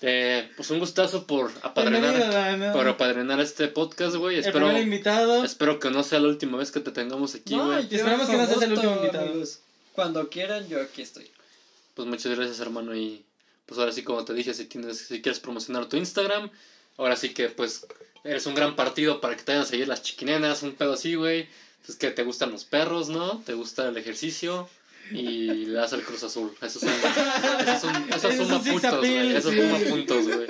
Eh, 0.00 0.48
pues 0.56 0.70
un 0.70 0.78
gustazo 0.78 1.26
por 1.26 1.50
apadrinar, 1.62 2.14
Adán. 2.14 2.72
por 2.72 2.86
apadrinar 2.86 3.40
este 3.40 3.66
podcast, 3.66 4.14
güey. 4.14 4.36
El 4.36 4.44
Espero, 4.44 4.66
primer 4.66 4.82
invitado. 4.82 5.44
espero 5.44 5.80
que 5.80 5.90
no 5.90 6.04
sea 6.04 6.20
la 6.20 6.28
última 6.28 6.56
vez 6.58 6.70
que 6.70 6.78
te 6.80 6.92
tengamos 6.92 7.34
aquí, 7.34 7.56
güey. 7.56 7.88
y 7.90 7.96
esperamos 7.96 8.28
que 8.28 8.36
no 8.36 8.46
seas 8.46 8.62
el 8.62 8.72
último 8.74 8.94
invitado. 8.96 9.24
amigos. 9.26 9.58
Cuando 9.92 10.28
quieran, 10.28 10.68
yo 10.68 10.80
aquí 10.80 11.02
estoy. 11.02 11.28
Pues 11.94 12.06
muchas 12.06 12.36
gracias, 12.36 12.60
hermano. 12.60 12.94
Y 12.94 13.24
pues 13.66 13.80
ahora 13.80 13.90
sí, 13.90 14.02
como 14.04 14.24
te 14.24 14.34
dije, 14.34 14.54
si, 14.54 14.66
tienes, 14.66 14.98
si 14.98 15.20
quieres 15.20 15.40
promocionar 15.40 15.86
tu 15.86 15.96
Instagram, 15.96 16.48
ahora 16.96 17.16
sí 17.16 17.30
que 17.34 17.48
pues 17.48 17.84
eres 18.24 18.46
un 18.46 18.54
gran 18.54 18.76
partido 18.76 19.20
para 19.20 19.36
que 19.36 19.42
te 19.42 19.52
vayan 19.52 19.64
a 19.64 19.68
seguir 19.68 19.88
las 19.88 20.02
chiquinenas, 20.02 20.62
un 20.62 20.72
pedo 20.72 20.94
así, 20.94 21.14
güey. 21.14 21.48
Es 21.88 21.96
que 21.96 22.10
te 22.10 22.22
gustan 22.22 22.50
los 22.50 22.64
perros, 22.64 23.08
¿no? 23.08 23.38
Te 23.46 23.54
gusta 23.54 23.88
el 23.88 23.96
ejercicio 23.96 24.68
y 25.10 25.66
le 25.66 25.72
das 25.72 25.92
al 25.92 26.02
Cruz 26.02 26.22
Azul. 26.22 26.52
Eso, 26.60 26.80
son, 26.80 26.90
eso, 26.90 27.80
son, 27.80 28.12
eso 28.12 28.44
suma 28.44 28.62
puntos, 28.62 28.98
güey. 28.98 29.36
Eso 29.36 29.50
suma 29.50 29.78
puntos, 29.88 30.26
güey. 30.26 30.48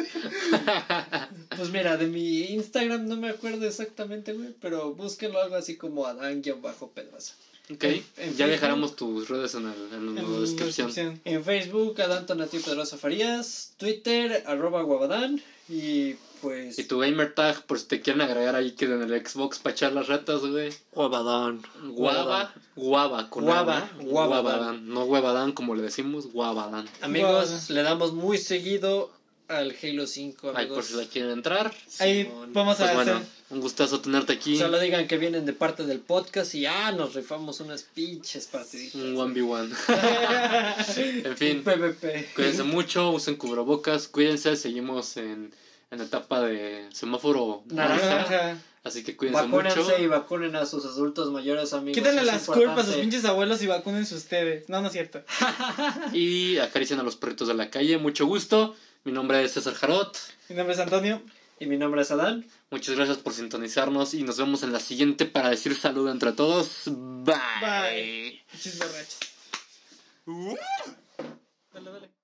Pues 1.57 1.71
mira, 1.71 1.97
de 1.97 2.07
mi 2.07 2.43
Instagram 2.55 3.07
no 3.07 3.17
me 3.17 3.31
acuerdo 3.31 3.67
exactamente, 3.67 4.33
güey, 4.33 4.55
pero 4.61 4.95
búsquenlo 4.95 5.41
algo 5.41 5.57
así 5.57 5.77
como 5.77 6.07
Adán-Pedraza. 6.07 7.35
Ok, 7.71 7.85
En 7.85 8.03
ya 8.03 8.03
Facebook. 8.17 8.51
dejaremos 8.51 8.97
tus 8.97 9.29
redes 9.29 9.55
en, 9.55 9.67
el, 9.67 9.93
en 9.95 10.15
la 10.15 10.21
En 10.23 10.41
descripción. 10.41 11.21
En 11.25 11.45
Facebook, 11.45 12.01
Adán 12.01 12.25
Tonatiuh 12.27 12.63
Pedrosa 12.63 12.97
Farías, 12.97 13.73
Twitter, 13.77 14.43
arroba 14.47 14.83
Guabadán, 14.83 15.41
y 15.69 16.15
pues... 16.41 16.79
Y 16.79 16.85
tu 16.85 16.99
gamer 17.01 17.35
tag, 17.35 17.67
por 17.67 17.79
si 17.79 17.87
te 17.87 18.01
quieren 18.01 18.23
agregar 18.23 18.55
ahí 18.55 18.71
que 18.73 18.87
en 18.87 19.03
el 19.03 19.27
Xbox 19.27 19.59
para 19.59 19.75
echar 19.75 19.93
las 19.93 20.07
retas, 20.07 20.41
güey. 20.41 20.73
Guabadán. 20.93 21.61
Guava, 21.89 22.55
guava, 22.75 23.29
con 23.29 23.45
Guava, 23.45 23.79
A, 23.79 23.91
¿no? 23.99 24.05
guabadán. 24.05 24.43
Guabadán. 24.43 24.89
No 24.89 25.05
huevadán 25.05 25.53
como 25.53 25.75
le 25.75 25.83
decimos, 25.83 26.33
guabadán. 26.33 26.89
Amigos, 27.03 27.31
Guabadán. 27.51 27.61
le 27.69 27.83
damos 27.83 28.13
muy 28.15 28.39
seguido 28.39 29.11
al 29.49 29.75
Halo 29.83 30.07
5, 30.07 30.51
Ahí 30.51 30.57
amigos. 30.57 30.75
por 30.77 30.85
si 30.85 30.95
la 30.95 31.05
quieren 31.11 31.31
entrar. 31.33 31.73
Ahí 32.01 32.25
Simón. 32.25 32.53
vamos 32.53 32.77
Pues 32.77 32.91
a 32.91 32.95
bueno, 32.95 33.13
hacer. 33.17 33.27
un 33.51 33.61
gustazo 33.61 34.01
tenerte 34.01 34.33
aquí. 34.35 34.59
Solo 34.59 34.79
digan 34.79 35.09
que 35.09 35.17
vienen 35.19 35.47
de 35.47 35.53
parte 35.55 35.85
del 35.87 36.01
podcast 36.01 36.55
y 36.55 36.67
ah, 36.67 36.93
nos 36.93 37.15
rifamos 37.15 37.61
unas 37.61 37.83
pinches 37.83 38.47
partiditas. 38.47 38.95
Un 38.97 39.17
1v1. 39.17 41.23
en 41.25 41.37
fin, 41.37 41.65
PvP. 41.65 42.29
cuídense 42.35 42.63
mucho, 42.63 43.11
usen 43.11 43.37
cubrebocas, 43.37 44.09
cuídense, 44.09 44.55
seguimos 44.57 45.17
en, 45.17 45.53
en 45.91 46.01
etapa 46.01 46.43
de 46.43 46.87
semáforo 46.93 47.63
naranja. 47.67 48.59
Así 48.85 49.03
que 49.03 49.17
cuídense 49.17 49.43
Vacúnense 49.43 49.81
mucho. 49.81 49.99
y 49.99 50.07
vacunen 50.07 50.57
a 50.57 50.65
sus 50.65 50.85
adultos 50.85 51.31
mayores, 51.31 51.73
amigos. 51.75 51.99
Quítenle 51.99 52.25
las 52.25 52.41
importante. 52.43 52.67
culpas 52.69 52.89
a 52.89 52.93
sus 52.93 53.01
pinches 53.01 53.25
abuelos 53.25 53.63
y 53.63 53.67
vacúnense 53.67 54.15
ustedes. 54.15 54.69
No, 54.69 54.81
no 54.81 54.87
es 54.87 54.93
cierto. 54.93 55.23
Y 56.13 56.59
acaricien 56.59 57.01
a 57.01 57.03
los 57.03 57.17
perritos 57.17 57.49
de 57.49 57.55
la 57.55 57.71
calle. 57.71 57.99
Mucho 57.99 58.25
gusto. 58.27 58.77
Mi 59.09 59.15
nombre 59.15 59.43
es 59.43 59.55
César 59.55 59.73
Jarot. 59.73 60.19
Mi 60.51 60.57
nombre 60.57 60.75
es 60.75 60.81
Antonio. 60.81 61.23
Y 61.59 61.65
mi 61.65 61.79
nombre 61.79 62.03
es 62.03 62.11
Adán. 62.11 62.47
Muchas 62.71 62.95
gracias 62.95 63.17
por 63.17 63.33
sintonizarnos 63.33 64.13
y 64.13 64.23
nos 64.23 64.37
vemos 64.37 64.63
en 64.65 64.71
la 64.71 64.81
siguiente 64.81 65.25
para 65.25 65.49
decir 65.49 65.75
salud 65.75 66.11
entre 66.11 66.33
todos. 66.33 66.83
Bye. 66.85 67.35
Bye. 67.59 68.45
Pinches 68.51 68.79
borrachos. 68.79 69.19
Dale, 71.73 71.91
dale. 71.91 72.18